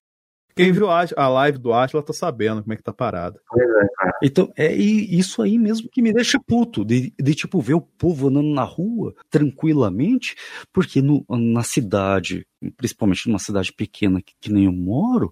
quem 0.55 0.73
viu 0.73 0.89
a 0.91 1.29
live 1.29 1.59
do 1.59 1.73
Atlas 1.73 2.05
tá 2.05 2.13
sabendo 2.13 2.63
como 2.63 2.73
é 2.73 2.77
que 2.77 2.83
tá 2.83 2.93
parado. 2.93 3.39
É, 3.57 4.11
então, 4.23 4.53
é 4.57 4.73
isso 4.73 5.43
aí 5.43 5.59
mesmo 5.59 5.89
que 5.91 6.03
me 6.03 6.13
deixa 6.13 6.39
puto, 6.39 6.85
de, 6.85 7.13
de 7.21 7.35
tipo 7.35 7.61
ver 7.61 7.75
o 7.75 7.81
povo 7.81 8.29
andando 8.29 8.53
na 8.53 8.65
rua 8.65 9.15
tranquilamente, 9.31 10.37
porque 10.73 11.03
no, 11.03 11.25
na 11.29 11.63
cidade 11.63 12.47
principalmente 12.77 13.27
numa 13.27 13.39
cidade 13.39 13.73
pequena 13.73 14.21
que, 14.23 14.35
que, 14.41 14.53
nem 14.53 14.67
eu 14.67 14.73
moro, 14.73 15.31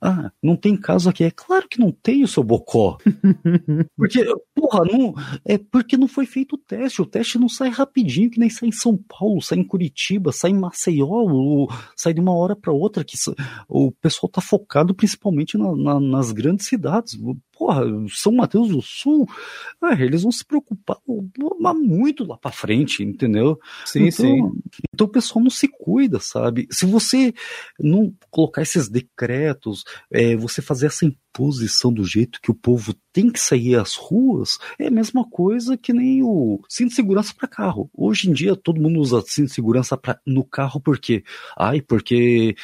ah, 0.00 0.30
não 0.42 0.56
tem 0.56 0.76
caso 0.76 1.10
aqui. 1.10 1.24
É 1.24 1.30
claro 1.30 1.68
que 1.68 1.78
não 1.78 1.92
tem 1.92 2.22
o 2.22 2.28
seu 2.28 2.42
bocó. 2.42 2.96
porque, 3.96 4.24
porra, 4.54 4.84
não, 4.84 5.14
é 5.44 5.58
porque 5.58 5.96
não 5.96 6.08
foi 6.08 6.26
feito 6.26 6.54
o 6.54 6.58
teste. 6.58 7.02
O 7.02 7.06
teste 7.06 7.38
não 7.38 7.48
sai 7.48 7.68
rapidinho, 7.68 8.30
que 8.30 8.38
nem 8.38 8.48
sai 8.48 8.68
em 8.68 8.72
São 8.72 8.96
Paulo, 8.96 9.42
sai 9.42 9.58
em 9.58 9.66
Curitiba, 9.66 10.32
sai 10.32 10.52
em 10.52 10.58
Maceió, 10.58 11.06
ou, 11.06 11.68
sai 11.96 12.14
de 12.14 12.20
uma 12.20 12.34
hora 12.34 12.56
para 12.56 12.72
outra. 12.72 13.04
que 13.04 13.16
O 13.68 13.92
pessoal 13.92 14.30
tá 14.30 14.40
focado 14.40 14.59
principalmente 14.94 15.56
na, 15.56 15.74
na, 15.74 16.00
nas 16.00 16.32
grandes 16.32 16.66
cidades 16.66 17.18
porra, 17.60 17.82
São 18.08 18.32
Mateus 18.32 18.70
do 18.70 18.80
Sul, 18.80 19.28
ah, 19.82 19.92
eles 19.92 20.22
vão 20.22 20.32
se 20.32 20.42
preocupar 20.42 20.96
muito 21.74 22.24
lá 22.24 22.38
para 22.38 22.50
frente, 22.50 23.02
entendeu? 23.02 23.60
Sim, 23.84 24.06
então, 24.06 24.10
sim. 24.10 24.80
Então 24.94 25.06
o 25.06 25.10
pessoal 25.10 25.42
não 25.42 25.50
se 25.50 25.68
cuida, 25.68 26.18
sabe? 26.20 26.66
Se 26.70 26.86
você 26.86 27.34
não 27.78 28.14
colocar 28.30 28.62
esses 28.62 28.88
decretos, 28.88 29.84
é, 30.10 30.34
você 30.36 30.62
fazer 30.62 30.86
essa 30.86 31.04
posição 31.32 31.92
do 31.92 32.02
jeito 32.02 32.40
que 32.40 32.50
o 32.50 32.54
povo 32.54 32.94
tem 33.12 33.30
que 33.30 33.38
sair 33.38 33.76
às 33.76 33.94
ruas 33.94 34.58
é 34.78 34.86
a 34.86 34.90
mesma 34.90 35.28
coisa 35.28 35.76
que 35.76 35.92
nem 35.92 36.22
o 36.22 36.60
cinto 36.68 36.90
de 36.90 36.94
segurança 36.94 37.34
para 37.36 37.48
carro. 37.48 37.90
Hoje 37.94 38.28
em 38.28 38.32
dia 38.32 38.56
todo 38.56 38.80
mundo 38.80 39.00
usa 39.00 39.22
cinto 39.26 39.48
de 39.48 39.54
segurança 39.54 39.96
pra, 39.96 40.18
no 40.26 40.44
carro 40.44 40.80
porque, 40.80 41.22
ai, 41.56 41.80
porque 41.80 42.54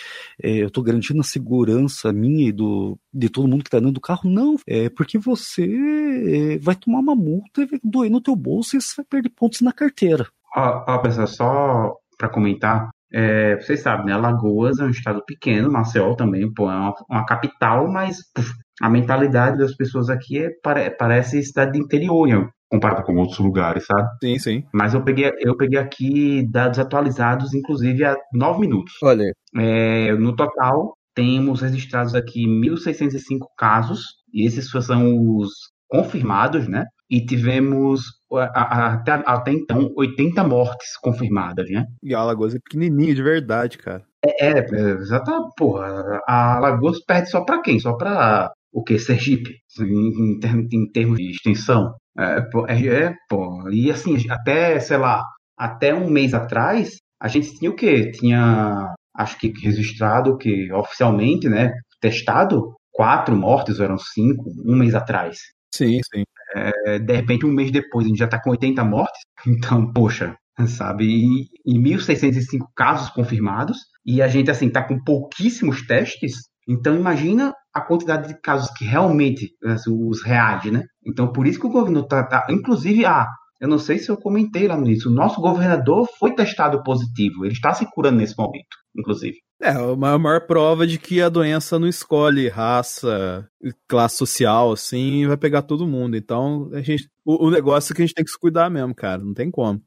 é, 0.43 0.65
eu 0.65 0.71
tô 0.71 0.83
garantindo 0.83 1.21
a 1.21 1.25
segurança 1.25 2.13
minha 2.13 2.49
e 2.49 2.53
do, 2.53 2.99
de 3.17 3.29
todo 3.29 3.49
mundo 3.49 3.65
que 3.65 3.71
tá 3.71 3.79
dentro 3.79 3.95
do 3.95 4.01
carro. 4.01 4.29
Não, 4.29 4.57
é 4.67 4.89
porque 4.91 5.19
você 5.19 5.65
é, 5.65 6.59
vai 6.59 6.75
tomar 6.75 7.01
uma 7.01 7.15
multa 7.15 7.63
e 7.63 7.67
vai 7.67 7.81
doer 7.83 8.11
no 8.11 8.21
teu 8.21 8.37
bolso 8.37 8.77
e 8.77 8.81
você 8.81 8.95
vai 8.97 9.07
perder 9.07 9.31
pontos 9.31 9.61
na 9.61 9.73
carteira. 9.73 10.27
Ó, 10.55 10.85
ó 10.87 10.99
pessoal, 10.99 11.27
só 11.27 11.95
para 12.19 12.29
comentar, 12.29 12.91
é, 13.13 13.57
vocês 13.57 13.81
sabem, 13.81 14.07
né? 14.07 14.13
Alagoas 14.13 14.79
é 14.79 14.85
um 14.85 14.91
estado 14.91 15.23
pequeno, 15.25 15.71
Maceió 15.71 16.15
também, 16.15 16.53
pô, 16.53 16.71
é 16.71 16.77
uma, 16.77 16.95
uma 17.09 17.25
capital, 17.25 17.91
mas 17.91 18.19
puf, 18.35 18.51
a 18.81 18.91
mentalidade 18.91 19.59
das 19.59 19.75
pessoas 19.75 20.11
aqui 20.11 20.39
é, 20.39 20.51
pare, 20.63 20.91
parece 20.91 21.43
cidade 21.43 21.73
de 21.73 21.79
interior, 21.79 22.51
comparado 22.69 23.05
com 23.05 23.15
outros 23.17 23.39
lugares, 23.39 23.87
sabe? 23.87 24.09
Sim, 24.23 24.39
sim. 24.39 24.65
Mas 24.73 24.93
eu 24.93 25.03
peguei, 25.03 25.31
eu 25.39 25.57
peguei 25.57 25.79
aqui 25.79 26.47
dados 26.51 26.79
atualizados, 26.79 27.55
inclusive 27.55 28.05
há 28.05 28.17
nove 28.33 28.61
minutos. 28.61 28.93
Olha. 29.03 29.33
É, 29.57 30.13
no 30.15 30.35
total, 30.35 30.95
temos 31.17 31.63
registrados 31.63 32.15
aqui 32.15 32.47
1.605 32.47 33.47
casos, 33.59 34.03
e 34.33 34.47
esses 34.47 34.71
são 34.71 35.37
os 35.37 35.51
confirmados, 35.89 36.69
né? 36.69 36.85
E 37.09 37.25
tivemos 37.25 38.03
até, 38.33 39.13
até 39.25 39.53
então 39.53 39.91
80 39.97 40.45
mortes 40.45 40.97
confirmadas, 41.01 41.69
né? 41.71 41.87
E 42.03 42.15
a 42.15 42.19
Alagoas 42.19 42.55
é 42.55 42.59
pequenininho 42.59 43.15
de 43.15 43.23
verdade, 43.23 43.79
cara. 43.79 44.05
É, 44.25 44.49
é, 44.49 44.59
é 44.59 44.91
exatamente, 44.93 45.53
porra. 45.57 46.21
A 46.29 46.57
Alagoas 46.57 47.03
perde 47.05 47.31
só 47.31 47.45
pra 47.45 47.63
quem? 47.63 47.79
Só 47.79 47.95
pra 47.95 48.53
o 48.73 48.83
que? 48.83 48.99
Sergipe, 48.99 49.55
em, 49.81 50.39
em, 50.45 50.69
em, 50.73 50.93
termos 50.93 51.17
de 51.17 51.31
extensão. 51.31 51.95
É, 52.19 52.43
é, 52.69 52.87
é, 53.05 53.15
pô, 53.29 53.69
e 53.71 53.91
assim, 53.91 54.17
até, 54.29 54.79
sei 54.81 54.99
lá, 54.99 55.23
até 55.57 55.95
um 55.95 56.11
mês 56.11 56.35
atrás, 56.35 56.97
a 57.21 57.29
gente 57.29 57.55
tinha 57.57 57.71
o 57.71 57.77
quê? 57.77 58.11
Tinha, 58.11 58.95
acho 59.17 59.39
que 59.39 59.53
registrado, 59.61 60.37
que 60.37 60.73
oficialmente, 60.73 61.49
né, 61.49 61.73
testado, 62.01 62.75
quatro 62.93 63.37
mortes, 63.37 63.79
ou 63.79 63.85
eram 63.85 63.99
cinco, 63.99 64.51
um 64.65 64.77
mês 64.77 64.95
atrás. 64.95 65.39
Sim, 65.75 66.01
sim. 66.15 66.25
É, 66.55 66.99
de 66.99 67.13
repente, 67.15 67.45
um 67.45 67.53
mês 67.53 67.71
depois, 67.71 68.07
a 68.07 68.09
gente 68.09 68.19
já 68.19 68.25
está 68.25 68.41
com 68.41 68.51
80 68.51 68.85
mortes. 68.85 69.21
Então, 69.47 69.93
poxa, 69.93 70.35
sabe? 70.67 71.05
E, 71.05 71.47
e 71.65 71.79
1.605 71.79 72.67
casos 72.75 73.11
confirmados, 73.11 73.79
e 74.05 74.23
a 74.23 74.29
gente, 74.29 74.51
assim, 74.51 74.71
tá 74.71 74.83
com 74.83 74.99
pouquíssimos 75.05 75.87
testes, 75.87 76.35
então 76.69 76.97
imagina 76.97 77.53
a 77.75 77.81
quantidade 77.81 78.29
de 78.29 78.41
casos 78.41 78.71
que 78.71 78.85
realmente, 78.85 79.51
assim, 79.65 79.91
os 79.93 80.25
reais, 80.25 80.65
né? 80.73 80.83
Então 81.07 81.31
por 81.31 81.47
isso 81.47 81.61
que 81.61 81.67
o 81.67 81.71
governo 81.71 82.07
tá, 82.07 82.25
tá 82.25 82.47
inclusive, 82.51 83.05
ah, 83.05 83.29
eu 83.61 83.69
não 83.69 83.79
sei 83.79 83.99
se 83.99 84.11
eu 84.11 84.17
comentei 84.17 84.69
lá 84.69 84.77
no 84.77 84.87
início, 84.87 85.11
o 85.11 85.15
nosso 85.15 85.41
governador 85.41 86.09
foi 86.19 86.35
testado 86.35 86.83
positivo, 86.83 87.45
ele 87.45 87.55
está 87.55 87.73
se 87.73 87.87
curando 87.91 88.19
nesse 88.19 88.37
momento, 88.37 88.77
inclusive. 88.97 89.39
É, 89.61 89.71
a 89.71 90.19
maior 90.19 90.47
prova 90.47 90.87
de 90.87 90.99
que 90.99 91.23
a 91.23 91.31
doença 91.31 91.79
não 91.79 91.89
escolhe 91.89 92.49
raça, 92.49 93.49
classe 93.89 94.17
social, 94.17 94.73
assim, 94.73 95.27
vai 95.27 95.37
pegar 95.37 95.63
todo 95.63 95.87
mundo. 95.87 96.15
Então, 96.15 96.69
a 96.75 96.83
gente, 96.83 97.09
o, 97.25 97.47
o 97.47 97.51
negócio 97.51 97.93
é 97.93 97.97
que 97.97 98.03
a 98.03 98.07
gente 98.07 98.15
tem 98.15 98.25
que 98.25 98.31
se 98.31 98.39
cuidar 98.39 98.69
mesmo, 98.69 98.95
cara, 98.95 99.23
não 99.25 99.33
tem 99.33 99.51
como. 99.51 99.81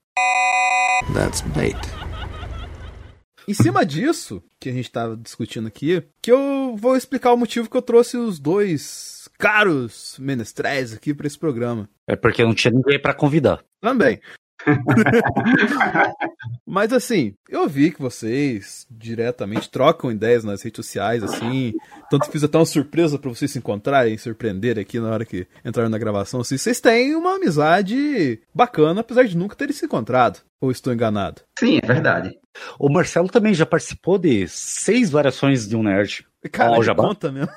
That's 1.13 1.41
bait. 1.41 1.77
Em 3.47 3.53
cima 3.53 3.85
disso, 3.85 4.43
que 4.59 4.69
a 4.69 4.71
gente 4.71 4.85
estava 4.85 5.15
discutindo 5.17 5.67
aqui, 5.67 6.03
que 6.21 6.31
eu 6.31 6.75
vou 6.75 6.95
explicar 6.95 7.33
o 7.33 7.37
motivo 7.37 7.69
que 7.69 7.77
eu 7.77 7.81
trouxe 7.81 8.17
os 8.17 8.39
dois 8.39 9.18
caros 9.39 10.17
menestréis 10.19 10.93
aqui 10.93 11.13
para 11.13 11.25
esse 11.25 11.39
programa. 11.39 11.89
É 12.05 12.15
porque 12.15 12.43
não 12.43 12.53
tinha 12.53 12.73
ninguém 12.73 13.01
para 13.01 13.13
convidar. 13.13 13.63
Também. 13.81 14.19
Mas 16.67 16.91
assim, 16.91 17.33
eu 17.47 17.67
vi 17.67 17.91
que 17.91 18.01
vocês 18.01 18.85
diretamente 18.91 19.71
trocam 19.71 20.11
ideias 20.11 20.43
nas 20.43 20.61
redes 20.61 20.85
sociais, 20.85 21.23
assim. 21.23 21.73
Tanto 22.09 22.29
fiz 22.29 22.43
até 22.43 22.57
uma 22.57 22.65
surpresa 22.65 23.17
para 23.17 23.29
vocês 23.29 23.51
se 23.51 23.57
encontrarem, 23.57 24.17
surpreender 24.17 24.77
aqui 24.77 24.99
na 24.99 25.09
hora 25.09 25.25
que 25.25 25.47
entraram 25.63 25.89
na 25.89 25.97
gravação. 25.97 26.41
Assim, 26.41 26.57
vocês 26.57 26.81
têm 26.81 27.15
uma 27.15 27.35
amizade 27.35 28.41
bacana, 28.53 29.01
apesar 29.01 29.23
de 29.23 29.37
nunca 29.37 29.55
terem 29.55 29.73
se 29.73 29.85
encontrado. 29.85 30.41
Ou 30.61 30.71
estou 30.71 30.91
enganado? 30.91 31.41
Sim, 31.57 31.79
é 31.81 31.87
verdade. 31.87 32.37
O 32.77 32.91
Marcelo 32.91 33.29
também 33.29 33.53
já 33.53 33.65
participou 33.65 34.17
de 34.17 34.45
seis 34.49 35.09
variações 35.09 35.67
de 35.67 35.77
um 35.77 35.83
nerd. 35.83 36.27
Cara, 36.51 36.77
oh, 36.77 36.83
já 36.83 36.93
conta 36.93 37.31
mesmo. 37.31 37.51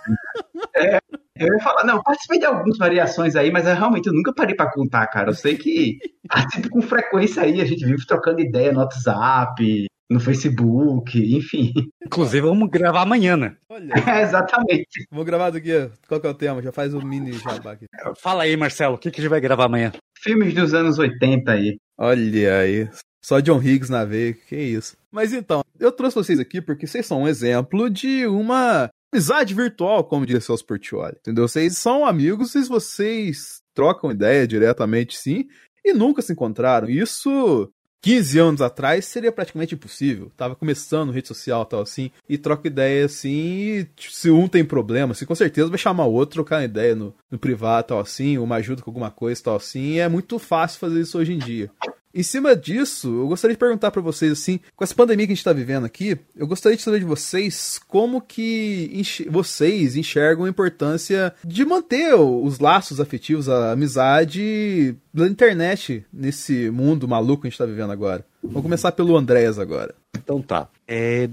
É, 0.77 1.01
eu 1.37 1.47
ia 1.47 1.61
falar, 1.61 1.85
não, 1.85 2.03
participei 2.03 2.39
de 2.39 2.45
algumas 2.45 2.77
variações 2.77 3.35
aí, 3.37 3.51
mas 3.51 3.67
eu, 3.67 3.75
realmente 3.75 4.07
eu 4.07 4.13
nunca 4.13 4.33
parei 4.35 4.55
para 4.55 4.71
contar, 4.71 5.07
cara. 5.07 5.31
Eu 5.31 5.35
sei 5.35 5.57
que 5.57 5.99
participo 6.29 6.69
com 6.71 6.83
frequência 6.83 7.43
aí, 7.43 7.61
a 7.61 7.65
gente 7.65 7.85
vive 7.85 8.07
trocando 8.07 8.41
ideia 8.41 8.73
no 8.73 8.81
WhatsApp, 8.81 9.87
no 10.11 10.21
Facebook, 10.21 11.19
enfim. 11.37 11.73
Inclusive, 12.05 12.47
vamos 12.47 12.69
gravar 12.71 13.03
amanhã, 13.03 13.37
né? 13.37 13.57
Olha. 13.69 13.95
É, 14.07 14.23
exatamente. 14.23 15.07
Vou 15.11 15.25
gravar 15.25 15.51
do 15.51 15.61
que? 15.61 15.91
Qual 16.07 16.21
que 16.21 16.27
é 16.27 16.31
o 16.31 16.35
tema? 16.35 16.63
Já 16.63 16.71
faz 16.71 16.93
o 16.93 16.99
um 16.99 17.05
mini 17.05 17.33
jabá 17.33 17.73
aqui. 17.73 17.87
Fala 18.21 18.43
aí, 18.43 18.57
Marcelo, 18.57 18.97
o 18.97 18.99
que, 18.99 19.11
que 19.11 19.21
a 19.21 19.23
gente 19.23 19.31
vai 19.31 19.41
gravar 19.41 19.65
amanhã? 19.65 19.93
Filmes 20.19 20.55
dos 20.55 20.75
anos 20.75 20.99
80 20.99 21.51
aí. 21.51 21.79
Olha 21.99 22.59
aí. 22.59 22.89
Só 23.25 23.41
John 23.41 23.63
Higgs 23.63 23.91
na 23.91 24.05
veia, 24.05 24.35
que 24.35 24.57
isso. 24.57 24.97
Mas 25.11 25.33
então, 25.33 25.63
eu 25.79 25.93
trouxe 25.93 26.17
vocês 26.17 26.41
aqui 26.41 26.61
porque 26.61 26.87
vocês 26.87 27.07
são 27.07 27.23
um 27.23 27.29
exemplo 27.29 27.89
de 27.89 28.27
uma 28.27 28.91
amizade 29.13 29.55
virtual, 29.55 30.05
como 30.05 30.25
diria 30.25 30.41
Celso 30.41 30.65
Portioli. 30.65 31.17
Entendeu? 31.21 31.47
Vocês 31.47 31.77
são 31.77 32.07
amigos 32.07 32.55
e 32.55 32.65
vocês 32.65 33.63
trocam 33.75 34.11
ideia 34.11 34.47
diretamente, 34.47 35.17
sim, 35.17 35.49
e 35.85 35.93
nunca 35.93 36.23
se 36.23 36.33
encontraram. 36.33 36.89
Isso 36.89 37.71
15 38.03 38.39
anos 38.39 38.61
atrás 38.61 39.05
seria 39.05 39.31
praticamente 39.31 39.75
impossível. 39.75 40.31
Tava 40.37 40.57
começando 40.57 41.13
rede 41.13 41.29
social 41.29 41.65
tal 41.65 41.83
assim, 41.83 42.11
e 42.29 42.37
troca 42.37 42.67
ideia 42.67 43.05
assim, 43.05 43.31
e 43.31 43.89
se 43.97 44.29
um 44.31 44.49
tem 44.49 44.65
problema, 44.65 45.13
assim, 45.13 45.25
com 45.25 45.35
certeza 45.35 45.69
vai 45.69 45.79
chamar 45.79 46.07
o 46.07 46.13
outro, 46.13 46.35
trocar 46.35 46.65
ideia 46.65 46.97
no, 46.97 47.15
no 47.31 47.39
privado 47.39 47.89
tal 47.89 48.01
assim, 48.01 48.39
uma 48.39 48.57
ajuda 48.57 48.83
com 48.83 48.91
alguma 48.91 49.11
coisa 49.11 49.43
tal 49.43 49.57
assim, 49.57 50.01
é 50.01 50.09
muito 50.09 50.39
fácil 50.39 50.81
fazer 50.81 51.01
isso 51.01 51.17
hoje 51.17 51.33
em 51.33 51.39
dia. 51.39 51.71
Em 52.15 52.23
cima 52.23 52.55
disso, 52.55 53.09
eu 53.09 53.29
gostaria 53.29 53.55
de 53.55 53.59
perguntar 53.59 53.91
para 53.91 54.03
vocês 54.03 54.33
assim, 54.33 54.61
com 54.77 54.85
essa 54.85 54.95
pandemia 54.95 55.27
que 55.27 55.33
a 55.33 55.35
gente 55.35 55.41
está 55.41 55.53
vivendo 55.53 55.87
aqui, 55.87 56.19
eu 56.37 56.47
gostaria 56.47 56.77
de 56.77 56.83
saber 56.83 56.99
de 56.99 57.07
vocês 57.07 57.81
como 57.89 58.21
que 58.21 58.91
enx 58.93 59.23
vocês 59.31 59.97
enxergam 59.97 60.45
a 60.45 60.49
importância 60.49 61.35
de 61.43 61.65
manter 61.65 62.15
os 62.15 62.59
laços 62.59 63.01
afetivos, 63.01 63.49
a 63.49 63.73
amizade 63.73 64.95
da 65.13 65.27
internet 65.27 66.05
nesse 66.13 66.71
mundo 66.71 67.09
maluco 67.09 67.43
que 67.43 67.49
a 67.49 67.51
gente 67.51 67.55
está 67.55 67.65
vivendo 67.65 67.93
agora. 67.93 68.25
Vamos 68.43 68.63
começar 68.63 68.93
pelo 68.93 69.17
Andrés 69.17 69.59
agora. 69.59 69.95
Então 70.15 70.43
tá. 70.43 70.69
É, 70.87 71.31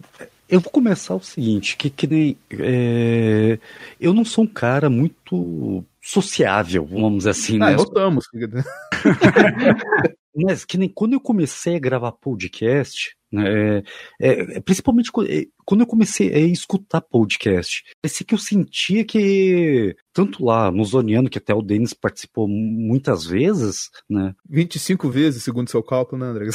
eu 0.47 0.61
vou 0.61 0.71
começar 0.71 1.15
o 1.15 1.21
seguinte, 1.21 1.75
que, 1.75 1.89
que 1.89 2.07
nem 2.07 2.37
é, 2.51 3.59
eu 3.99 4.13
não 4.13 4.23
sou 4.23 4.45
um 4.45 4.47
cara 4.47 4.89
muito 4.89 5.83
sociável, 6.01 6.85
vamos 6.85 7.19
dizer 7.19 7.31
assim, 7.31 7.57
ah, 7.57 7.71
né? 7.71 7.75
Voltamos. 7.75 8.25
Mas 10.43 10.65
que 10.65 10.78
nem 10.78 10.89
quando 10.89 11.13
eu 11.13 11.21
comecei 11.21 11.75
a 11.75 11.80
gravar 11.80 12.12
podcast, 12.12 13.15
né, 13.32 13.84
é, 14.19 14.58
é, 14.58 14.60
principalmente 14.60 15.12
é, 15.28 15.45
quando 15.63 15.82
eu 15.82 15.88
comecei 15.88 16.34
a 16.34 16.39
escutar 16.39 16.99
podcast, 16.99 17.84
parecia 18.02 18.25
que 18.25 18.34
eu 18.34 18.39
sentia 18.39 19.06
que, 19.06 19.95
tanto 20.12 20.43
lá 20.43 20.71
no 20.71 20.84
Zoniano, 20.84 21.30
que 21.30 21.38
até 21.38 21.54
o 21.54 21.62
Denis 21.62 21.93
participou 21.93 22.47
muitas 22.47 23.25
vezes, 23.25 23.89
né? 24.10 24.34
25 24.49 25.08
vezes, 25.10 25.43
segundo 25.43 25.69
seu 25.69 25.84
cálculo, 25.84 26.23
né, 26.23 26.32
André? 26.32 26.49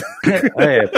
É, 0.58 0.84
é 0.84 0.90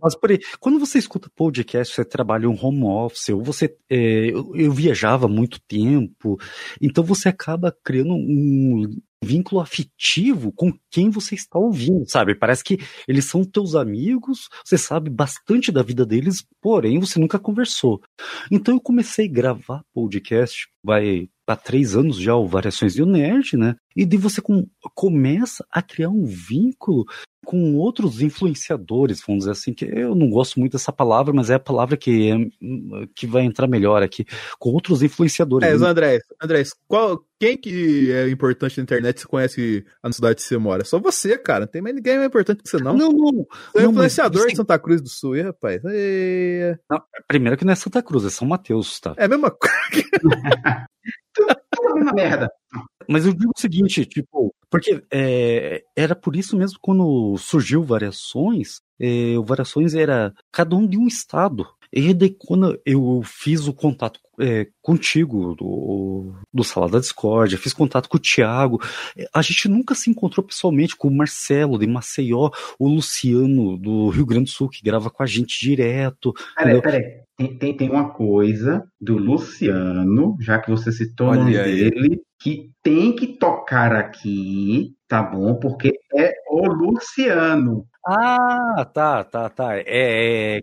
mas 0.00 0.14
por 0.14 0.30
aí, 0.30 0.38
quando 0.60 0.78
você 0.78 0.98
escuta 0.98 1.28
podcast, 1.34 1.92
você 1.92 2.04
trabalha 2.04 2.48
um 2.48 2.56
home 2.60 2.84
office, 2.84 3.30
ou 3.30 3.42
você. 3.42 3.74
É, 3.90 4.30
eu, 4.30 4.52
eu 4.54 4.70
viajava 4.70 5.26
muito 5.26 5.60
tempo, 5.66 6.38
então 6.80 7.02
você 7.02 7.28
acaba 7.28 7.76
criando 7.82 8.12
um 8.14 8.96
vínculo 9.22 9.60
afetivo 9.60 10.52
com 10.52 10.72
quem 10.90 11.10
você 11.10 11.34
está 11.34 11.58
ouvindo, 11.58 12.08
sabe? 12.08 12.34
Parece 12.34 12.62
que 12.62 12.78
eles 13.08 13.24
são 13.24 13.44
teus 13.44 13.74
amigos, 13.74 14.48
você 14.64 14.78
sabe 14.78 15.10
bastante 15.10 15.72
da 15.72 15.82
vida 15.82 16.04
deles, 16.04 16.44
porém 16.60 16.98
você 16.98 17.18
nunca 17.18 17.38
conversou. 17.38 18.00
Então 18.50 18.74
eu 18.74 18.80
comecei 18.80 19.26
a 19.26 19.32
gravar 19.32 19.82
podcast, 19.92 20.68
vai 20.82 21.28
há 21.46 21.56
três 21.56 21.96
anos 21.96 22.18
já, 22.18 22.34
o 22.34 22.46
Variações 22.46 22.94
de 22.94 23.04
Nerd, 23.04 23.56
né? 23.56 23.76
E 23.94 24.04
de 24.04 24.16
você 24.16 24.40
com, 24.40 24.66
começa 24.94 25.64
a 25.70 25.80
criar 25.80 26.10
um 26.10 26.24
vínculo 26.24 27.06
com 27.46 27.76
outros 27.76 28.20
influenciadores, 28.20 29.22
vamos 29.24 29.42
dizer 29.44 29.52
assim, 29.52 29.72
que 29.72 29.84
eu 29.84 30.16
não 30.16 30.28
gosto 30.28 30.58
muito 30.58 30.72
dessa 30.72 30.92
palavra, 30.92 31.32
mas 31.32 31.48
é 31.48 31.54
a 31.54 31.60
palavra 31.60 31.96
que, 31.96 32.28
é, 32.28 32.36
que 33.14 33.24
vai 33.24 33.44
entrar 33.44 33.68
melhor 33.68 34.02
aqui, 34.02 34.26
com 34.58 34.70
outros 34.70 35.00
influenciadores. 35.00 35.68
É, 35.68 35.72
André, 35.72 36.18
André, 36.42 36.64
qual, 36.88 37.24
quem 37.38 37.56
que 37.56 38.10
é 38.10 38.28
importante 38.28 38.76
na 38.78 38.82
internet 38.82 39.20
você 39.20 39.26
conhece 39.28 39.86
a 40.02 40.10
cidade 40.10 40.34
que 40.34 40.42
você 40.42 40.58
mora? 40.58 40.84
Só 40.84 40.98
você, 40.98 41.38
cara, 41.38 41.60
não 41.60 41.66
tem 41.68 41.80
mais 41.80 41.94
ninguém 41.94 42.16
mais 42.16 42.26
importante 42.26 42.64
que 42.64 42.68
você 42.68 42.78
não. 42.78 42.96
Não, 42.96 43.12
não. 43.12 43.46
Você 43.72 43.78
é 43.78 43.82
não, 43.82 43.90
influenciador 43.92 44.42
mas... 44.42 44.50
de 44.50 44.56
Santa 44.56 44.78
Cruz 44.80 45.00
do 45.00 45.08
Sul, 45.08 45.36
hein, 45.36 45.44
rapaz? 45.44 45.80
Não, 46.90 47.00
primeiro 47.28 47.56
que 47.56 47.64
não 47.64 47.72
é 47.72 47.76
Santa 47.76 48.02
Cruz, 48.02 48.24
é 48.24 48.30
São 48.30 48.48
Mateus, 48.48 48.98
tá? 48.98 49.14
É 49.16 49.26
a 49.26 49.28
mesma 49.28 49.52
coisa. 49.52 49.70
tudo 51.70 51.88
a 51.88 51.94
mesma 51.94 52.12
merda. 52.12 52.50
Mas 53.08 53.24
eu 53.24 53.32
digo 53.32 53.52
o 53.56 53.60
seguinte, 53.60 54.04
tipo, 54.04 54.54
porque 54.70 55.02
é, 55.12 55.82
era 55.94 56.14
por 56.14 56.36
isso 56.36 56.56
mesmo 56.56 56.78
quando 56.80 57.36
surgiu 57.38 57.82
Variações, 57.84 58.80
é, 59.00 59.38
o 59.38 59.44
Variações 59.44 59.94
era 59.94 60.32
cada 60.52 60.74
um 60.74 60.86
de 60.86 60.98
um 60.98 61.06
estado. 61.06 61.66
E 61.92 62.12
daí 62.12 62.30
quando 62.30 62.78
eu 62.84 63.22
fiz 63.24 63.68
o 63.68 63.72
contato 63.72 64.18
é, 64.40 64.66
contigo, 64.82 65.54
do, 65.54 66.34
do 66.52 66.64
Sala 66.64 66.90
da 66.90 66.98
Discord, 66.98 67.56
fiz 67.56 67.72
contato 67.72 68.08
com 68.08 68.16
o 68.16 68.20
Thiago, 68.20 68.82
a 69.32 69.40
gente 69.40 69.68
nunca 69.68 69.94
se 69.94 70.10
encontrou 70.10 70.44
pessoalmente 70.44 70.96
com 70.96 71.08
o 71.08 71.16
Marcelo 71.16 71.78
de 71.78 71.86
Maceió, 71.86 72.50
o 72.78 72.88
Luciano 72.88 73.78
do 73.78 74.08
Rio 74.10 74.26
Grande 74.26 74.44
do 74.46 74.50
Sul, 74.50 74.68
que 74.68 74.82
grava 74.82 75.10
com 75.10 75.22
a 75.22 75.26
gente 75.26 75.58
direto. 75.60 76.34
Peraí, 76.56 76.82
peraí. 76.82 77.25
Tem, 77.36 77.58
tem, 77.58 77.76
tem, 77.76 77.90
uma 77.90 78.14
coisa 78.14 78.82
do 78.98 79.18
Luciano, 79.18 80.36
já 80.40 80.58
que 80.58 80.70
você 80.70 80.90
citou 80.90 81.28
o 81.28 81.34
nome 81.34 81.52
dele, 81.52 82.22
que 82.40 82.70
tem 82.82 83.14
que 83.14 83.36
tocar 83.38 83.94
aqui, 83.94 84.94
tá 85.06 85.22
bom? 85.22 85.54
Porque 85.58 85.92
é 86.16 86.32
o 86.50 86.66
Luciano. 86.66 87.86
Ah, 88.06 88.86
tá, 88.94 89.22
tá, 89.24 89.50
tá. 89.50 89.76
É, 89.76 90.58
é, 90.58 90.60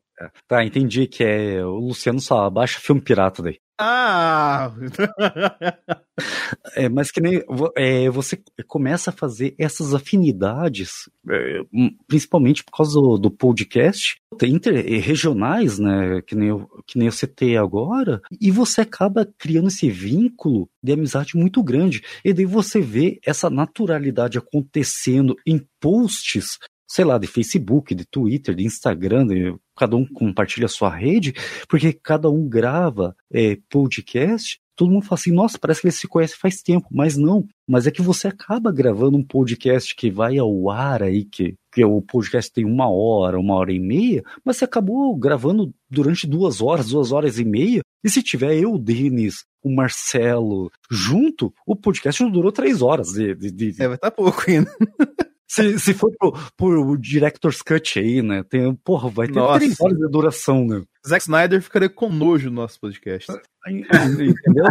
tá, 0.48 0.64
entendi 0.64 1.06
que 1.06 1.24
é 1.24 1.64
o 1.64 1.76
Luciano 1.76 2.20
só 2.20 2.50
baixa 2.50 2.80
filme 2.80 3.02
pirata 3.02 3.44
daí. 3.44 3.60
Ah! 3.78 4.72
é, 6.76 6.88
mas 6.90 7.12
que 7.12 7.20
nem 7.20 7.42
é, 7.76 8.10
você 8.10 8.42
começa 8.68 9.10
a 9.10 9.14
fazer 9.14 9.56
essas 9.58 9.94
afinidades, 9.94 11.10
é, 11.30 11.62
hum, 11.74 11.96
principalmente 12.08 12.64
por 12.64 12.72
causa 12.72 12.94
do, 12.94 13.18
do 13.18 13.32
podcast, 13.32 14.18
inter, 14.44 14.74
regionais, 15.02 15.80
né? 15.80 16.22
Que 16.22 16.36
nem, 16.36 16.50
eu, 16.50 16.70
que 16.86 16.98
nem 16.98 17.08
eu 17.08 17.12
citei 17.12 17.58
agora, 17.58 18.22
e 18.40 18.52
você 18.52 18.82
acaba 18.82 19.28
criando 19.38 19.70
esse 19.70 19.90
vínculo 19.90 20.70
de 20.82 20.94
amizade 20.94 21.36
muito 21.36 21.64
grande. 21.64 22.04
E 22.24 22.32
daí 22.32 22.46
você 22.46 22.80
vê 22.80 23.20
essa 23.26 23.50
naturalidade 23.50 24.38
acontecendo 24.38 25.36
em 25.46 25.66
posts 25.80 26.60
sei 26.94 27.04
lá, 27.04 27.18
de 27.18 27.26
Facebook, 27.26 27.96
de 27.96 28.06
Twitter, 28.06 28.54
de 28.54 28.64
Instagram, 28.64 29.26
de, 29.26 29.56
cada 29.76 29.96
um 29.96 30.06
compartilha 30.06 30.68
a 30.68 30.70
sua 30.70 30.96
rede, 30.96 31.34
porque 31.68 31.92
cada 31.92 32.30
um 32.30 32.48
grava 32.48 33.16
é, 33.32 33.58
podcast 33.68 34.62
todo 34.76 34.92
mundo 34.92 35.06
fala 35.06 35.20
assim, 35.20 35.32
nossa, 35.32 35.60
parece 35.60 35.82
que 35.82 35.88
eles 35.88 36.00
se 36.00 36.08
conhecem 36.08 36.38
faz 36.38 36.62
tempo, 36.62 36.88
mas 36.92 37.16
não. 37.16 37.48
Mas 37.68 37.86
é 37.86 37.92
que 37.92 38.02
você 38.02 38.28
acaba 38.28 38.72
gravando 38.72 39.18
um 39.18 39.24
podcast 39.24 39.96
que 39.96 40.10
vai 40.10 40.38
ao 40.38 40.70
ar 40.70 41.04
aí, 41.04 41.26
que, 41.26 41.56
que 41.72 41.86
o 41.86 42.02
podcast 42.02 42.52
tem 42.52 42.66
uma 42.66 42.90
hora, 42.90 43.40
uma 43.40 43.54
hora 43.56 43.72
e 43.72 43.80
meia, 43.80 44.24
mas 44.44 44.58
você 44.58 44.66
acabou 44.66 45.16
gravando 45.16 45.72
durante 45.90 46.26
duas 46.26 46.60
horas, 46.60 46.90
duas 46.90 47.12
horas 47.12 47.38
e 47.38 47.46
meia, 47.46 47.82
e 48.04 48.10
se 48.10 48.24
tiver 48.24 48.56
eu, 48.56 48.74
o 48.74 48.80
Denis, 48.80 49.46
o 49.64 49.74
Marcelo 49.74 50.72
junto, 50.90 51.54
o 51.68 51.76
podcast 51.76 52.24
não 52.24 52.32
durou 52.32 52.52
três 52.52 52.82
horas. 52.82 53.10
De, 53.14 53.36
de, 53.36 53.52
de... 53.52 53.82
É, 53.82 53.88
vai 53.88 53.96
estar 53.96 54.10
tá 54.10 54.12
pouco 54.12 54.44
ainda. 54.48 54.72
Se, 55.48 55.78
se 55.80 55.94
for 55.94 56.12
por, 56.18 56.52
por 56.58 56.98
Director's 56.98 57.62
Cut 57.62 58.00
aí, 58.00 58.22
né? 58.22 58.44
Tem, 58.44 58.74
porra, 58.76 59.10
vai 59.10 59.28
ter 59.28 59.34
Nossa. 59.34 59.60
três 59.60 59.80
horas 59.80 59.98
de 59.98 60.10
duração, 60.10 60.66
né? 60.66 60.84
Zack 61.08 61.24
Snyder 61.24 61.62
ficaria 61.62 61.90
com 61.90 62.10
nojo 62.10 62.50
no 62.50 62.56
nosso 62.56 62.80
podcast. 62.80 63.32
Entendeu? 63.68 64.66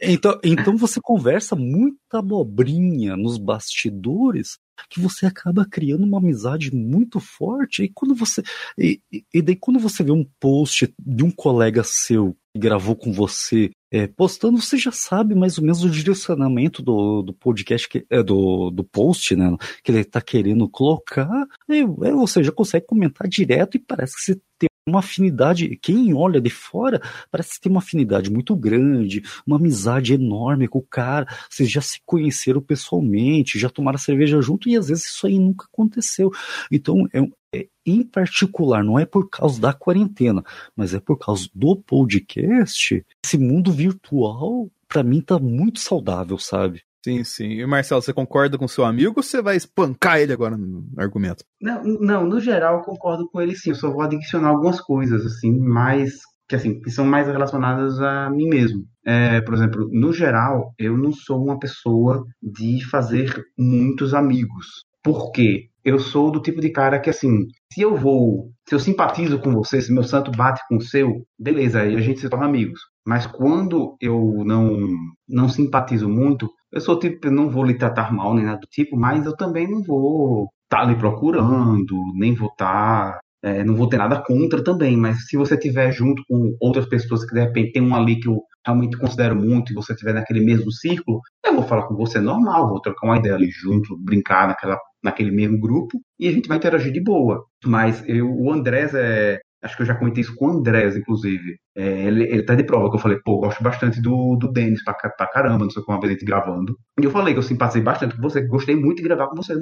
Então, 0.00 0.40
então 0.42 0.76
você 0.76 1.00
conversa 1.02 1.54
muita 1.54 2.18
abobrinha 2.18 3.16
nos 3.16 3.38
bastidores 3.38 4.58
que 4.90 5.00
você 5.00 5.26
acaba 5.26 5.66
criando 5.66 6.04
uma 6.04 6.18
amizade 6.18 6.74
muito 6.74 7.20
forte. 7.20 7.84
E 7.84 7.92
quando 7.92 8.14
você. 8.14 8.42
E, 8.78 9.00
e 9.32 9.42
daí, 9.42 9.56
quando 9.56 9.78
você 9.78 10.02
vê 10.02 10.12
um 10.12 10.26
post 10.40 10.92
de 10.98 11.24
um 11.24 11.30
colega 11.30 11.82
seu 11.84 12.36
gravou 12.56 12.96
com 12.96 13.12
você 13.12 13.70
é, 13.90 14.06
postando, 14.06 14.60
você 14.60 14.76
já 14.76 14.90
sabe 14.90 15.34
mais 15.34 15.58
ou 15.58 15.64
menos 15.64 15.84
o 15.84 15.90
direcionamento 15.90 16.82
do, 16.82 17.22
do 17.22 17.32
podcast, 17.32 17.88
que, 17.88 18.04
é, 18.10 18.22
do, 18.22 18.70
do 18.70 18.84
post, 18.84 19.36
né? 19.36 19.56
Que 19.82 19.92
ele 19.92 20.04
tá 20.04 20.20
querendo 20.20 20.68
colocar. 20.68 21.46
É, 21.68 21.78
é, 21.78 22.12
você 22.12 22.42
já 22.42 22.52
consegue 22.52 22.86
comentar 22.86 23.28
direto 23.28 23.76
e 23.76 23.80
parece 23.80 24.16
que 24.16 24.22
você 24.22 24.40
tem 24.58 24.68
uma 24.86 25.00
afinidade. 25.00 25.76
Quem 25.76 26.14
olha 26.14 26.40
de 26.40 26.50
fora 26.50 27.00
parece 27.30 27.60
tem 27.60 27.70
uma 27.70 27.80
afinidade 27.80 28.30
muito 28.30 28.54
grande, 28.54 29.22
uma 29.46 29.56
amizade 29.56 30.14
enorme 30.14 30.68
com 30.68 30.78
o 30.78 30.86
cara. 30.88 31.26
Vocês 31.50 31.70
já 31.70 31.80
se 31.80 32.00
conheceram 32.06 32.60
pessoalmente, 32.60 33.58
já 33.58 33.68
tomaram 33.68 33.98
cerveja 33.98 34.40
junto 34.40 34.68
e 34.68 34.76
às 34.76 34.88
vezes 34.88 35.06
isso 35.06 35.26
aí 35.26 35.38
nunca 35.38 35.66
aconteceu. 35.66 36.30
Então 36.70 37.08
é, 37.12 37.20
é 37.52 37.66
em 37.84 38.02
particular, 38.04 38.84
não 38.84 38.98
é 38.98 39.04
por 39.04 39.28
causa 39.28 39.60
da 39.60 39.72
quarentena, 39.72 40.42
mas 40.76 40.94
é 40.94 41.00
por 41.00 41.18
causa 41.18 41.48
do 41.54 41.76
podcast. 41.76 43.04
Esse 43.24 43.38
mundo 43.38 43.72
virtual, 43.72 44.70
para 44.88 45.02
mim, 45.02 45.20
tá 45.20 45.38
muito 45.38 45.80
saudável, 45.80 46.38
sabe? 46.38 46.85
Sim, 47.06 47.22
sim. 47.22 47.50
E 47.52 47.64
Marcelo, 47.64 48.02
você 48.02 48.12
concorda 48.12 48.58
com 48.58 48.66
seu 48.66 48.84
amigo 48.84 49.14
ou 49.16 49.22
você 49.22 49.40
vai 49.40 49.54
espancar 49.54 50.18
ele 50.18 50.32
agora 50.32 50.56
no 50.56 50.84
argumento? 50.96 51.44
Não, 51.60 51.84
não, 51.84 52.26
no 52.26 52.40
geral 52.40 52.78
eu 52.78 52.84
concordo 52.84 53.28
com 53.30 53.40
ele 53.40 53.54
sim. 53.54 53.70
Eu 53.70 53.76
só 53.76 53.92
vou 53.92 54.02
adicionar 54.02 54.48
algumas 54.48 54.80
coisas, 54.80 55.24
assim, 55.24 55.56
mais 55.56 56.14
que 56.48 56.56
assim, 56.56 56.80
que 56.80 56.90
são 56.90 57.04
mais 57.04 57.28
relacionadas 57.28 58.00
a 58.00 58.28
mim 58.30 58.48
mesmo. 58.48 58.84
É, 59.04 59.40
por 59.40 59.54
exemplo, 59.54 59.88
no 59.92 60.12
geral, 60.12 60.72
eu 60.76 60.98
não 60.98 61.12
sou 61.12 61.40
uma 61.44 61.60
pessoa 61.60 62.24
de 62.42 62.84
fazer 62.90 63.32
muitos 63.56 64.12
amigos. 64.12 64.66
Por 65.00 65.30
quê? 65.30 65.68
eu 65.86 66.00
sou 66.00 66.32
do 66.32 66.42
tipo 66.42 66.60
de 66.60 66.70
cara 66.70 66.98
que, 66.98 67.08
assim, 67.08 67.46
se 67.72 67.80
eu 67.80 67.96
vou, 67.96 68.50
se 68.68 68.74
eu 68.74 68.80
simpatizo 68.80 69.38
com 69.38 69.52
você, 69.52 69.80
se 69.80 69.92
meu 69.92 70.02
santo 70.02 70.32
bate 70.32 70.60
com 70.68 70.78
o 70.78 70.82
seu, 70.82 71.24
beleza, 71.38 71.82
aí 71.82 71.94
a 71.94 72.00
gente 72.00 72.18
se 72.18 72.28
torna 72.28 72.44
amigos. 72.44 72.80
Mas 73.06 73.26
quando 73.26 73.96
eu 74.00 74.42
não, 74.44 74.88
não 75.28 75.48
simpatizo 75.48 76.08
muito, 76.08 76.50
eu 76.72 76.80
sou 76.80 76.98
tipo, 76.98 77.28
eu 77.28 77.32
não 77.32 77.48
vou 77.48 77.64
lhe 77.64 77.74
tratar 77.74 78.12
mal 78.12 78.34
nem 78.34 78.44
nada 78.44 78.60
do 78.60 78.66
tipo, 78.66 78.96
mas 78.96 79.24
eu 79.24 79.36
também 79.36 79.70
não 79.70 79.82
vou 79.82 80.48
estar 80.64 80.80
tá 80.80 80.84
lhe 80.84 80.96
procurando, 80.96 81.94
nem 82.14 82.34
vou 82.34 82.48
estar. 82.48 83.12
Tá, 83.12 83.20
é, 83.42 83.62
não 83.62 83.76
vou 83.76 83.88
ter 83.88 83.98
nada 83.98 84.20
contra 84.26 84.64
também, 84.64 84.96
mas 84.96 85.28
se 85.28 85.36
você 85.36 85.56
tiver 85.56 85.92
junto 85.92 86.22
com 86.28 86.56
outras 86.60 86.86
pessoas 86.86 87.24
que 87.24 87.34
de 87.34 87.40
repente 87.40 87.72
tem 87.72 87.82
um 87.82 87.94
ali 87.94 88.18
que 88.18 88.28
eu 88.28 88.42
realmente 88.66 88.98
considero 88.98 89.36
muito 89.36 89.70
e 89.70 89.74
você 89.74 89.92
estiver 89.92 90.14
naquele 90.14 90.44
mesmo 90.44 90.72
círculo, 90.72 91.20
eu 91.44 91.54
vou 91.54 91.62
falar 91.62 91.86
com 91.86 91.94
você 91.94 92.18
normal, 92.18 92.68
vou 92.68 92.80
trocar 92.80 93.06
uma 93.06 93.18
ideia 93.18 93.36
ali 93.36 93.48
junto, 93.50 93.96
brincar 93.98 94.48
naquela 94.48 94.76
naquele 95.06 95.30
mesmo 95.30 95.60
grupo 95.60 96.00
e 96.18 96.26
a 96.28 96.32
gente 96.32 96.48
vai 96.48 96.56
interagir 96.58 96.92
de 96.92 97.00
boa. 97.00 97.44
Mas 97.64 98.02
eu, 98.08 98.28
o 98.28 98.52
Andrés 98.52 98.92
é. 98.94 99.38
Acho 99.66 99.76
que 99.76 99.82
eu 99.82 99.86
já 99.86 99.94
comentei 99.94 100.22
isso 100.22 100.34
com 100.36 100.46
o 100.46 100.50
Andrés, 100.50 100.96
inclusive. 100.96 101.58
É, 101.76 102.04
ele, 102.06 102.24
ele 102.24 102.42
tá 102.44 102.54
de 102.54 102.64
prova, 102.64 102.88
que 102.88 102.96
eu 102.96 103.00
falei, 103.00 103.18
pô, 103.24 103.38
gosto 103.38 103.62
bastante 103.62 104.00
do, 104.00 104.36
do 104.36 104.52
Denis 104.52 104.82
pra, 104.84 104.94
pra 104.94 105.26
caramba, 105.26 105.64
não 105.64 105.70
sei 105.70 105.82
como, 105.82 106.04
a 106.04 106.08
gente 106.08 106.24
gravando. 106.24 106.76
E 107.00 107.04
eu 107.04 107.10
falei 107.10 107.34
que 107.34 107.38
eu 107.38 107.42
simpatizei 107.42 107.82
bastante 107.82 108.14
com 108.14 108.22
você, 108.22 108.46
gostei 108.46 108.76
muito 108.76 108.98
de 108.98 109.02
gravar 109.02 109.26
com 109.26 109.36
você 109.36 109.54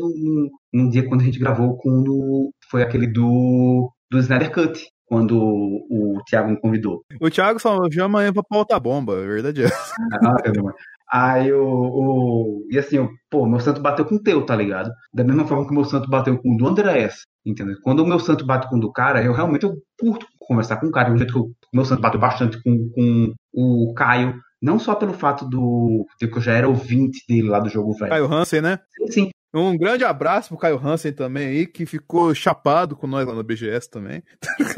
num, 0.72 0.88
dia 0.90 1.08
quando 1.08 1.22
a 1.22 1.24
gente 1.24 1.38
gravou 1.38 1.76
com 1.78 2.50
foi 2.70 2.82
aquele 2.82 3.06
do, 3.06 3.90
do 4.10 4.18
Snyder 4.18 4.52
Cut 4.52 4.86
quando 5.06 5.38
o, 5.38 6.18
o 6.18 6.22
Thiago 6.24 6.50
me 6.50 6.60
convidou. 6.60 7.02
O 7.20 7.30
Thiago 7.30 7.58
só 7.58 7.78
chama 7.90 8.18
amanhã 8.18 8.32
pra 8.32 8.42
pauta 8.42 8.78
bomba, 8.78 9.14
é 9.14 9.26
verdade. 9.26 9.64
Ah. 9.64 10.36
Aí 11.10 11.52
o, 11.52 11.64
o. 11.64 12.66
E 12.70 12.78
assim, 12.78 12.98
o, 12.98 13.08
pô, 13.30 13.46
meu 13.46 13.60
santo 13.60 13.80
bateu 13.80 14.04
com 14.04 14.16
o 14.16 14.22
teu, 14.22 14.44
tá 14.44 14.56
ligado? 14.56 14.90
Da 15.12 15.24
mesma 15.24 15.46
forma 15.46 15.64
que 15.64 15.70
o 15.70 15.74
meu 15.74 15.84
santo 15.84 16.08
bateu 16.08 16.38
com 16.38 16.54
o 16.54 16.56
do 16.56 16.66
Andrés. 16.66 17.22
Entendeu? 17.44 17.76
Quando 17.82 18.00
o 18.00 18.06
meu 18.06 18.18
santo 18.18 18.46
bate 18.46 18.68
com 18.68 18.76
o 18.76 18.80
do 18.80 18.90
cara, 18.90 19.22
eu 19.22 19.32
realmente 19.32 19.64
eu 19.64 19.76
curto 20.00 20.26
conversar 20.38 20.78
com 20.78 20.86
o 20.86 20.90
cara. 20.90 21.10
Do 21.10 21.18
jeito 21.18 21.32
que 21.32 21.38
o 21.38 21.54
meu 21.72 21.84
santo 21.84 22.00
bateu 22.00 22.18
bastante 22.18 22.62
com, 22.62 22.90
com 22.94 23.34
o 23.52 23.92
Caio. 23.94 24.40
Não 24.62 24.78
só 24.78 24.94
pelo 24.94 25.12
fato 25.12 25.44
do. 25.46 26.06
De 26.18 26.26
que 26.26 26.38
eu 26.38 26.42
já 26.42 26.52
era 26.52 26.68
ouvinte 26.68 27.22
dele 27.28 27.48
lá 27.48 27.60
do 27.60 27.68
jogo 27.68 27.92
velho. 27.92 28.10
Caio 28.10 28.32
Hansen, 28.32 28.62
né? 28.62 28.78
Sim, 28.96 29.10
sim. 29.10 29.30
Um 29.54 29.76
grande 29.78 30.04
abraço 30.04 30.48
pro 30.48 30.58
Caio 30.58 30.80
Hansen 30.84 31.12
também 31.12 31.46
aí, 31.46 31.66
que 31.66 31.86
ficou 31.86 32.34
chapado 32.34 32.96
com 32.96 33.06
nós 33.06 33.24
lá 33.24 33.34
no 33.34 33.44
BGS 33.44 33.88
também. 33.88 34.20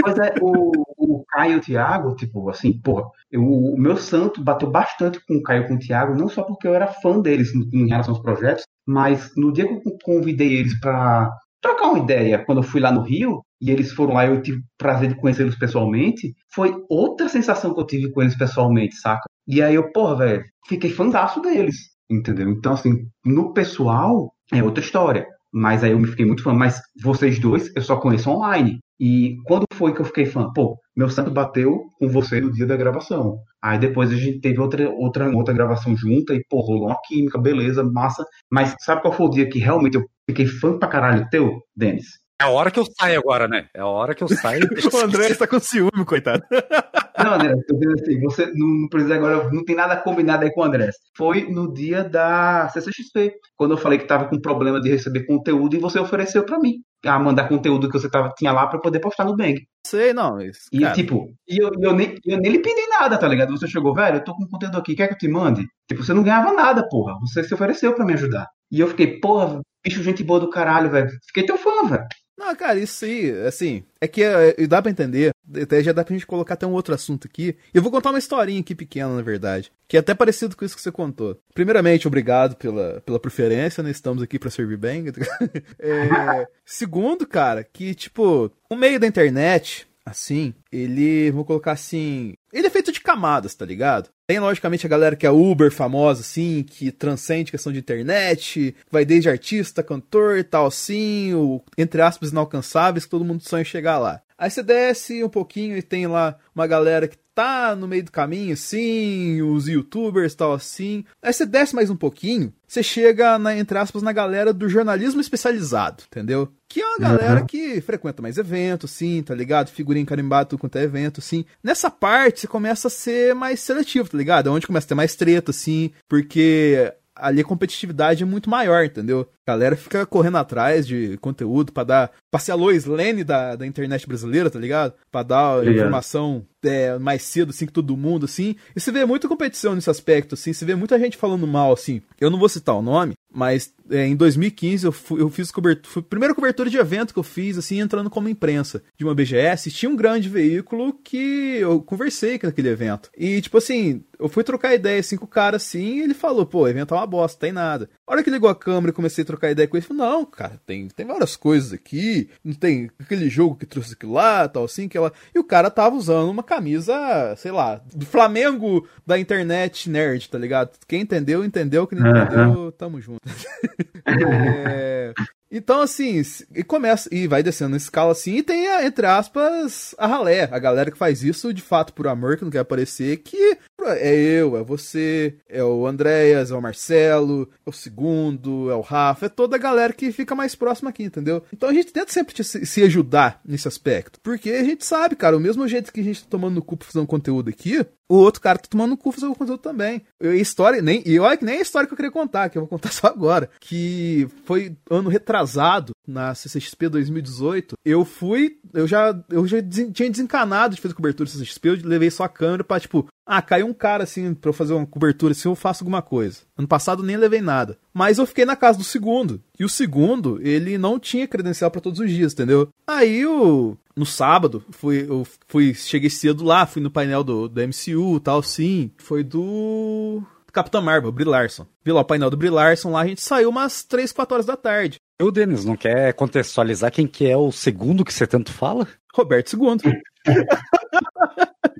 Pois 0.03 0.19
é, 0.19 0.35
o, 0.43 0.71
o 1.15 1.25
Caio 1.29 1.55
e 1.55 1.57
o 1.57 1.61
Thiago, 1.61 2.15
tipo, 2.17 2.49
assim, 2.51 2.79
porra, 2.81 3.09
eu, 3.31 3.43
o 3.43 3.79
meu 3.79 3.97
santo 3.97 4.43
bateu 4.43 4.71
bastante 4.71 5.21
com 5.27 5.37
o 5.37 5.43
Caio 5.43 5.65
e 5.65 5.69
com 5.69 5.75
o 5.75 5.79
Thiago, 5.79 6.15
não 6.15 6.29
só 6.29 6.43
porque 6.43 6.67
eu 6.67 6.75
era 6.75 6.87
fã 6.87 7.21
deles 7.21 7.53
em 7.55 7.89
relação 7.89 8.15
aos 8.15 8.23
projetos, 8.23 8.65
mas 8.87 9.33
no 9.37 9.53
dia 9.53 9.67
que 9.67 9.89
eu 9.89 9.99
convidei 10.05 10.55
eles 10.55 10.79
para 10.81 11.31
trocar 11.61 11.89
uma 11.89 11.99
ideia, 11.99 12.45
quando 12.45 12.59
eu 12.59 12.63
fui 12.63 12.81
lá 12.81 12.93
no 12.93 13.03
Rio, 13.03 13.43
e 13.61 13.71
eles 13.71 13.93
foram 13.93 14.15
lá 14.15 14.27
eu 14.27 14.43
tive 14.43 14.63
prazer 14.79 15.09
de 15.09 15.17
conhecê-los 15.17 15.57
pessoalmente, 15.57 16.35
foi 16.55 16.75
outra 16.89 17.29
sensação 17.29 17.75
que 17.75 17.81
eu 17.81 17.87
tive 17.87 18.11
com 18.13 18.23
eles 18.23 18.37
pessoalmente, 18.37 18.95
saca? 18.97 19.25
E 19.47 19.63
aí 19.63 19.75
eu, 19.75 19.91
porra, 19.93 20.17
velho, 20.17 20.45
fiquei 20.69 20.91
fãzaço 20.91 21.41
deles, 21.41 21.77
entendeu? 22.11 22.51
Então, 22.51 22.73
assim, 22.73 23.09
no 23.25 23.53
pessoal, 23.53 24.33
é 24.53 24.63
outra 24.63 24.83
história. 24.83 25.27
Mas 25.53 25.83
aí 25.83 25.93
eu 25.93 25.99
me 25.99 26.07
fiquei 26.07 26.27
muito 26.27 26.43
fã. 26.43 26.53
Mas 26.53 26.81
vocês 27.03 27.39
dois 27.39 27.75
eu 27.75 27.83
só 27.83 27.97
conheço 27.97 28.31
online. 28.31 28.79
E 29.01 29.37
quando 29.47 29.65
foi 29.73 29.95
que 29.95 30.01
eu 30.01 30.05
fiquei 30.05 30.27
fã? 30.27 30.53
Pô, 30.53 30.79
meu 30.97 31.11
santo 31.11 31.31
bateu 31.31 31.91
com 31.99 32.09
você 32.09 32.41
no 32.41 32.51
dia 32.51 32.67
da 32.67 32.77
gravação. 32.77 33.39
Aí 33.63 33.79
depois 33.79 34.11
a 34.11 34.17
gente 34.17 34.41
teve 34.41 34.59
outra, 34.59 34.89
outra, 34.89 35.29
outra 35.31 35.53
gravação 35.53 35.95
junta 35.95 36.35
e, 36.35 36.43
pô, 36.49 36.61
rolou 36.61 36.87
uma 36.87 36.99
química, 37.05 37.39
beleza, 37.39 37.85
massa. 37.85 38.25
Mas 38.51 38.75
sabe 38.81 39.03
qual 39.03 39.13
foi 39.13 39.27
o 39.27 39.31
dia 39.31 39.49
que 39.49 39.59
realmente 39.59 39.97
eu 39.97 40.05
fiquei 40.29 40.47
fã 40.47 40.79
pra 40.79 40.89
caralho 40.89 41.29
teu, 41.31 41.61
Denis? 41.77 42.07
É 42.41 42.45
a 42.45 42.49
hora 42.49 42.71
que 42.71 42.79
eu 42.79 42.87
saio 42.99 43.19
agora, 43.19 43.49
né? 43.49 43.67
É 43.75 43.81
a 43.81 43.87
hora 43.87 44.15
que 44.15 44.23
eu 44.23 44.29
saio. 44.29 44.61
o 44.93 44.97
André 44.99 45.29
está 45.29 45.47
com 45.47 45.59
ciúme, 45.59 46.05
coitado. 46.07 46.43
Não, 47.19 47.33
André, 47.35 47.55
tô 47.67 47.75
dizendo 47.79 47.95
assim, 47.95 48.21
você 48.21 48.47
não, 48.55 48.67
não, 48.67 48.89
precisa 48.89 49.15
agora, 49.15 49.51
não 49.51 49.65
tem 49.65 49.75
nada 49.75 49.97
combinado 49.97 50.45
aí 50.45 50.53
com 50.53 50.61
o 50.61 50.65
André. 50.65 50.91
Foi 51.17 51.51
no 51.51 51.73
dia 51.73 52.05
da 52.05 52.69
CCXP, 52.69 53.33
quando 53.57 53.71
eu 53.71 53.79
falei 53.79 53.99
que 53.99 54.05
tava 54.05 54.27
com 54.27 54.39
problema 54.39 54.79
de 54.83 54.91
receber 54.91 55.25
conteúdo 55.25 55.75
e 55.75 55.81
você 55.81 55.99
ofereceu 55.99 56.45
para 56.45 56.59
mim 56.59 56.75
a 57.05 57.19
mandar 57.19 57.49
conteúdo 57.49 57.89
que 57.89 57.99
você 57.99 58.09
tava, 58.09 58.33
tinha 58.37 58.53
lá 58.53 58.67
para 58.67 58.81
poder 58.81 59.01
postar 59.01 59.25
no 59.25 59.37
Bang. 59.37 59.61
Sei, 59.87 60.13
não. 60.13 60.41
Isso, 60.41 60.61
e 60.73 60.91
tipo, 60.93 61.33
e 61.49 61.63
eu, 61.63 61.71
eu, 61.81 61.93
nem, 61.93 62.17
eu 62.25 62.39
nem 62.39 62.53
lhe 62.53 62.59
pedi 62.59 62.87
nada, 62.89 63.19
tá 63.19 63.29
ligado? 63.29 63.57
Você 63.57 63.69
chegou, 63.69 63.95
velho, 63.95 64.17
eu 64.17 64.25
tô 64.25 64.35
com 64.35 64.47
conteúdo 64.49 64.79
aqui, 64.79 64.95
quer 64.95 65.09
que 65.09 65.15
eu 65.15 65.19
te 65.19 65.29
mande? 65.29 65.67
Tipo, 65.89 66.03
você 66.03 66.13
não 66.13 66.23
ganhava 66.23 66.53
nada, 66.53 66.89
porra. 66.89 67.19
Você 67.21 67.45
se 67.45 67.55
ofereceu 67.55 67.95
para 67.95 68.05
me 68.05 68.15
ajudar. 68.15 68.47
E 68.71 68.81
eu 68.81 68.89
fiquei, 68.89 69.21
porra, 69.21 69.61
bicho, 69.85 70.03
gente 70.03 70.25
boa 70.25 70.41
do 70.41 70.51
caralho, 70.51 70.91
velho. 70.91 71.09
Fiquei 71.27 71.45
teu 71.45 71.57
fã, 71.57 71.87
velho. 71.89 72.07
Não, 72.37 72.55
cara, 72.55 72.79
isso 72.79 73.05
aí, 73.05 73.31
assim, 73.47 73.83
é 73.99 74.07
que 74.07 74.23
é, 74.23 74.55
dá 74.67 74.83
pra 74.83 74.91
entender, 74.91 75.33
até 75.63 75.83
já 75.83 75.93
dá 75.93 76.05
pra 76.05 76.15
gente 76.15 76.27
colocar 76.27 76.55
até 76.55 76.67
um 76.67 76.73
outro 76.73 76.95
assunto 76.95 77.27
aqui. 77.27 77.57
Eu 77.73 77.81
vou 77.81 77.91
contar 77.91 78.11
uma 78.11 78.19
historinha 78.19 78.61
aqui 78.61 78.75
pequena, 78.75 79.09
na 79.09 79.23
verdade, 79.23 79.73
que 79.89 79.97
é 79.97 80.01
até 80.01 80.15
parecido 80.15 80.55
com 80.55 80.65
isso 80.65 80.77
que 80.77 80.83
você 80.83 80.93
contou. 80.93 81.41
Primeiramente, 81.55 82.07
obrigado 82.07 82.55
pela, 82.57 83.01
pela 83.01 83.19
preferência, 83.19 83.83
né? 83.83 83.91
Estamos 83.91 84.23
aqui 84.23 84.39
para 84.39 84.51
servir 84.51 84.77
bem. 84.77 85.07
é, 85.79 86.47
segundo, 86.65 87.27
cara, 87.27 87.65
que, 87.65 87.95
tipo, 87.95 88.51
o 88.69 88.77
meio 88.77 89.01
da 89.01 89.07
internet, 89.07 89.89
assim, 90.05 90.53
ele, 90.71 91.31
vou 91.31 91.45
colocar 91.45 91.73
assim, 91.73 92.35
ele 92.57 92.67
é 92.67 92.71
feito 92.71 92.91
de 92.91 93.01
camadas, 93.01 93.55
tá 93.55 93.65
ligado? 93.65 94.09
Tem, 94.27 94.41
logicamente, 94.41 94.87
a 94.87 94.89
galera 94.89 95.15
que 95.15 95.27
é 95.27 95.31
Uber 95.31 95.71
famosa, 95.71 96.23
assim, 96.23 96.63
que 96.63 96.91
transcende 96.91 97.51
questão 97.51 97.73
de 97.73 97.79
internet, 97.79 98.75
vai 98.91 99.05
desde 99.05 99.29
artista, 99.29 99.83
cantor 99.83 100.39
e 100.39 100.45
tal, 100.45 100.67
assim, 100.67 101.35
o, 101.35 101.63
entre 101.77 102.01
aspas, 102.01 102.31
inalcançáveis, 102.31 103.05
que 103.05 103.11
todo 103.11 103.25
mundo 103.25 103.47
sonha 103.47 103.65
chegar 103.65 103.99
lá. 103.99 104.23
Aí 104.39 104.51
você 104.51 104.63
desce 104.63 105.25
um 105.25 105.29
pouquinho 105.29 105.77
e 105.77 105.83
tem 105.83 106.07
lá 106.07 106.37
uma 106.55 106.67
galera 106.67 107.09
que 107.09 107.17
tá 107.37 107.77
no 107.77 107.87
meio 107.87 108.03
do 108.03 108.11
caminho, 108.11 108.57
sim, 108.57 109.43
os 109.43 109.69
youtubers 109.69 110.35
tal 110.35 110.55
assim. 110.55 111.05
Aí 111.23 111.33
você 111.33 111.45
desce 111.45 111.75
mais 111.75 111.91
um 111.91 111.97
pouquinho, 111.97 112.53
você 112.67 112.83
chega, 112.83 113.39
na, 113.39 113.57
entre 113.57 113.79
aspas, 113.79 114.03
na 114.03 114.11
galera 114.11 114.55
do 114.55 114.69
jornalismo 114.69 115.21
especializado, 115.21 116.05
entendeu? 116.07 116.51
Que 116.69 116.81
é 116.81 116.87
uma 116.87 116.99
galera 116.99 117.41
uhum. 117.41 117.47
que 117.47 117.81
frequenta 117.81 118.23
mais 118.23 118.39
eventos, 118.39 118.91
sim, 118.91 119.23
tá 119.23 119.35
ligado? 119.35 119.71
Figurinha 119.71 120.05
carimbada, 120.05 120.47
tudo 120.47 120.61
quanto 120.61 120.77
é 120.77 120.83
evento, 120.83 121.21
sim. 121.21 121.45
Nessa 121.63 121.91
parte, 121.91 122.46
você 122.47 122.49
começa 122.49 122.89
a 122.89 122.91
ser 122.91 123.35
mais 123.35 123.61
seletivo, 123.61 124.09
tá 124.09 124.17
ligado? 124.17 124.49
É 124.49 124.53
onde 124.53 124.67
começa 124.67 124.87
a 124.87 124.89
ter 124.89 124.95
mais 124.95 125.15
treta, 125.17 125.51
assim, 125.51 125.91
porque 126.09 126.93
ali 127.15 127.41
a 127.41 127.45
competitividade 127.45 128.23
é 128.23 128.27
muito 128.27 128.49
maior, 128.49 128.85
entendeu? 128.85 129.29
A 129.47 129.53
galera 129.53 129.77
fica 129.77 130.05
correndo 130.07 130.37
atrás 130.39 130.87
de 130.87 131.17
conteúdo 131.19 131.73
para 131.73 131.85
dar. 131.85 132.11
pra 132.31 132.39
ser 132.41 132.53
a 132.53 132.55
Lois 132.55 132.85
Lane 132.85 133.25
da, 133.25 133.57
da 133.57 133.67
internet 133.67 134.07
brasileira, 134.07 134.51
tá 134.51 134.59
ligado? 134.59 134.95
Pra 135.11 135.23
dar 135.23 135.57
Obrigado. 135.57 135.77
informação 135.77 136.47
é, 136.67 136.99
mais 136.99 137.23
cedo, 137.23 137.51
assim, 137.51 137.67
que 137.67 137.73
todo 137.73 137.97
mundo, 137.97 138.25
assim. 138.25 138.57
E 138.75 138.81
você 138.81 138.93
vê 138.93 139.05
muita 139.05 139.29
competição 139.29 139.75
nesse 139.75 139.91
aspecto, 139.91 140.35
assim. 140.35 140.53
Você 140.53 140.65
vê 140.65 140.75
muita 140.75 140.99
gente 140.99 141.17
falando 141.17 141.47
mal, 141.47 141.73
assim. 141.73 142.03
Eu 142.21 142.31
não 142.31 142.39
vou 142.39 142.49
citar 142.49 142.75
o 142.75 142.83
nome, 142.83 143.15
mas 143.33 143.73
é, 143.91 144.07
em 144.07 144.17
2015 144.17 144.87
eu, 144.87 144.93
fui, 144.93 145.21
eu 145.21 145.31
fiz 145.31 145.51
cobertura. 145.51 145.89
Foi 145.89 146.01
a 146.03 146.05
primeira 146.05 146.35
cobertura 146.35 146.69
de 146.69 146.77
evento 146.77 147.13
que 147.13 147.19
eu 147.19 147.23
fiz, 147.23 147.57
assim, 147.57 147.81
entrando 147.81 148.11
como 148.11 148.29
imprensa 148.29 148.83
de 148.97 149.05
uma 149.05 149.15
BGS. 149.15 149.71
Tinha 149.71 149.91
um 149.91 149.97
grande 149.97 150.29
veículo 150.29 150.93
que 150.93 151.59
eu 151.59 151.81
conversei 151.81 152.39
naquele 152.43 152.69
evento. 152.69 153.11
E, 153.17 153.41
tipo 153.41 153.59
assim, 153.59 154.03
eu 154.19 154.29
fui 154.29 154.43
trocar 154.43 154.75
ideia 154.75 155.01
assim 155.01 155.17
com 155.17 155.25
o 155.25 155.29
cara 155.29 155.57
assim, 155.57 155.99
e 155.99 156.03
ele 156.03 156.15
falou, 156.15 156.47
pô, 156.47 156.61
o 156.61 156.69
evento 156.69 156.95
é 156.95 156.97
uma 156.97 157.07
bosta, 157.07 157.39
tem 157.39 157.53
nada. 157.53 157.89
A 158.07 158.13
hora 158.13 158.23
que 158.23 158.31
ligou 158.31 158.49
a 158.49 158.55
câmera 158.55 158.91
e 158.91 158.95
comecei 158.95 159.23
a 159.23 159.27
trocar 159.27 159.51
ideia 159.51 159.69
com 159.69 159.77
ele, 159.77 159.87
falou, 159.87 160.07
não, 160.07 160.25
cara, 160.25 160.61
tem, 160.67 160.89
tem 160.89 161.07
várias 161.07 161.37
coisas 161.37 161.73
aqui, 161.73 162.29
não 162.43 162.55
tem 162.55 162.91
aquele 162.99 163.29
jogo 163.29 163.57
que 163.57 163.67
trouxe 163.67 163.93
aquilo 163.93 164.13
lá, 164.13 164.49
tal 164.49 164.65
assim, 164.65 164.89
que 164.89 164.97
ela. 164.97 165.13
E 165.35 165.39
o 165.39 165.45
cara 165.45 165.71
tava 165.71 165.97
usando 165.97 166.31
uma 166.31 166.43
camisa, 166.57 167.35
sei 167.37 167.53
lá, 167.53 167.81
do 167.95 168.07
Flamengo 168.07 168.89
da 169.07 169.19
internet 169.19 169.91
nerd, 169.91 170.29
tá 170.29 170.39
ligado? 170.39 170.71
Quem 170.89 171.03
entendeu, 171.03 171.45
entendeu, 171.45 171.87
quem 171.87 171.99
não 171.99 172.11
entendeu, 172.11 172.73
tamo 172.73 173.01
junto. 173.01 173.21
é... 174.07 175.13
Então, 175.51 175.81
assim, 175.81 176.21
e 176.55 176.65
começa, 176.65 177.09
e 177.13 177.29
vai 177.29 177.43
descendo 177.43 177.71
na 177.71 177.77
escala 177.77 178.13
assim, 178.13 178.37
e 178.37 178.43
tem, 178.43 178.67
entre 178.85 179.07
aspas, 179.07 179.95
a 179.97 180.07
ralé, 180.07 180.49
a 180.51 180.59
galera 180.59 180.91
que 180.91 180.99
faz 180.99 181.23
isso 181.23 181.55
de 181.55 181.63
fato 181.63 181.93
por 181.93 182.09
amor, 182.09 182.37
que 182.37 182.45
não 182.45 182.51
quer 182.51 182.59
aparecer, 182.59 183.19
que 183.19 183.57
é 183.89 184.15
eu, 184.15 184.57
é 184.57 184.63
você, 184.63 185.37
é 185.49 185.63
o 185.63 185.87
Andréas, 185.87 186.51
é 186.51 186.55
o 186.55 186.63
Marcelo, 186.63 187.49
é 187.65 187.71
o 187.71 187.73
segundo, 187.73 188.71
é 188.71 188.75
o 188.75 188.81
Rafa, 188.81 189.27
é 189.27 189.29
toda 189.29 189.57
a 189.57 189.59
galera 189.59 189.93
que 189.93 190.13
fica 190.13 190.35
mais 190.35 190.55
próxima 190.55 190.91
aqui, 190.91 191.05
entendeu? 191.05 191.43
Então 191.53 191.69
a 191.69 191.73
gente 191.73 191.93
tenta 191.93 192.13
sempre 192.13 192.43
se 192.43 192.83
ajudar 192.83 193.41
nesse 193.45 193.69
aspecto, 193.69 194.21
porque 194.23 194.51
a 194.51 194.65
gente 194.65 194.85
sabe, 194.85 195.17
cara, 195.17 195.37
o 195.37 195.41
mesmo 195.41 195.67
jeito 195.67 195.93
que 195.93 196.01
a 196.01 196.05
gente 196.05 196.25
tá 196.25 196.31
tomando 196.31 196.55
no 196.55 196.63
cu 196.63 196.77
pra 196.77 196.87
fazer 196.87 197.01
um 197.01 197.07
conteúdo 197.07 197.51
aqui, 197.51 197.85
o 198.09 198.17
outro 198.17 198.41
cara 198.41 198.59
tá 198.59 198.69
tomando 198.69 198.91
no 198.91 198.97
cu 198.97 199.11
fazer 199.11 199.27
o 199.27 199.35
conteúdo 199.35 199.61
também. 199.61 200.03
E 200.21 200.29
história, 200.41 200.81
nem, 200.81 201.03
e 201.05 201.19
olha 201.19 201.37
que 201.37 201.45
nem 201.45 201.59
a 201.59 201.63
história 201.63 201.87
que 201.87 201.93
eu 201.93 201.97
queria 201.97 202.13
contar, 202.13 202.49
que 202.49 202.57
eu 202.57 202.63
vou 202.63 202.69
contar 202.69 202.91
só 202.93 203.09
agora, 203.09 203.51
que 203.61 204.29
foi 204.45 204.77
ano 204.91 205.09
retrasado, 205.09 205.93
na 206.07 206.35
CCXP 206.35 206.89
2018, 206.89 207.75
eu 207.85 208.05
fui, 208.05 208.59
eu 208.73 208.87
já, 208.87 209.19
eu 209.29 209.47
já 209.47 209.59
tinha 209.93 210.11
desencanado 210.11 210.77
de 210.77 210.81
fazer 210.81 210.95
cobertura 210.95 211.27
de 211.27 211.33
CCXP, 211.33 211.69
eu 211.69 211.79
levei 211.83 212.11
só 212.11 212.25
a 212.25 212.29
câmera 212.29 212.63
pra, 212.63 212.79
tipo, 212.79 213.09
ah, 213.27 213.43
caiu 213.43 213.67
um 213.67 213.75
cara 213.75 214.05
assim 214.05 214.33
pra 214.33 214.51
eu 214.51 214.55
fazer 214.55 214.73
uma 214.73 214.87
cobertura 214.87 215.33
assim, 215.33 215.49
eu 215.49 215.57
faço 215.57 215.83
alguma 215.83 216.01
coisa. 216.01 216.43
Ano 216.57 216.69
passado 216.69 217.03
nem 217.03 217.17
levei 217.17 217.41
nada. 217.41 217.77
Mas 217.93 218.19
eu 218.19 218.27
fiquei 218.27 218.45
na 218.45 218.55
casa 218.55 218.79
do 218.79 218.85
segundo. 218.85 219.43
E 219.59 219.65
o 219.65 219.69
segundo, 219.69 220.39
ele 220.41 220.79
não 220.79 220.99
tinha 221.01 221.27
credencial 221.27 221.71
para 221.71 221.81
todos 221.81 221.99
os 221.99 222.09
dias, 222.09 222.33
entendeu? 222.33 222.69
Aí 222.87 223.21
eu. 223.21 223.77
No 223.97 224.07
sábado, 224.07 224.63
fui, 224.71 225.07
eu 225.09 225.27
fui, 225.49 225.75
cheguei 225.75 226.11
cedo 226.11 226.45
lá, 226.45 226.67
fui 226.67 226.83
no 226.83 226.91
painel 226.91 227.25
do, 227.25 227.49
do 227.49 227.61
MCU 227.63 228.21
tal, 228.21 228.43
sim. 228.43 228.91
Foi 228.99 229.25
do. 229.25 230.23
Capitão 230.53 230.81
Marvel, 230.81 231.13
Brie 231.13 231.27
Larson. 231.27 231.67
Vi 231.85 231.93
lá 231.93 232.01
o 232.01 232.05
painel 232.05 232.31
do 232.31 232.37
Brie 232.37 232.49
Larson 232.49 232.91
lá, 232.91 233.01
a 233.01 233.07
gente 233.07 233.21
saiu 233.21 233.51
umas 233.51 233.83
3, 233.83 234.13
4 234.13 234.35
horas 234.35 234.47
da 234.47 234.57
tarde. 234.57 234.99
O 235.21 235.31
Denis, 235.31 235.65
não 235.65 235.77
quer 235.77 236.13
contextualizar 236.15 236.93
quem 236.93 237.07
que 237.07 237.27
é 237.27 237.37
o 237.37 237.51
segundo 237.51 238.05
que 238.05 238.13
você 238.13 238.27
tanto 238.27 238.53
fala? 238.53 238.87
Roberto 239.15 239.55
II. 239.55 239.93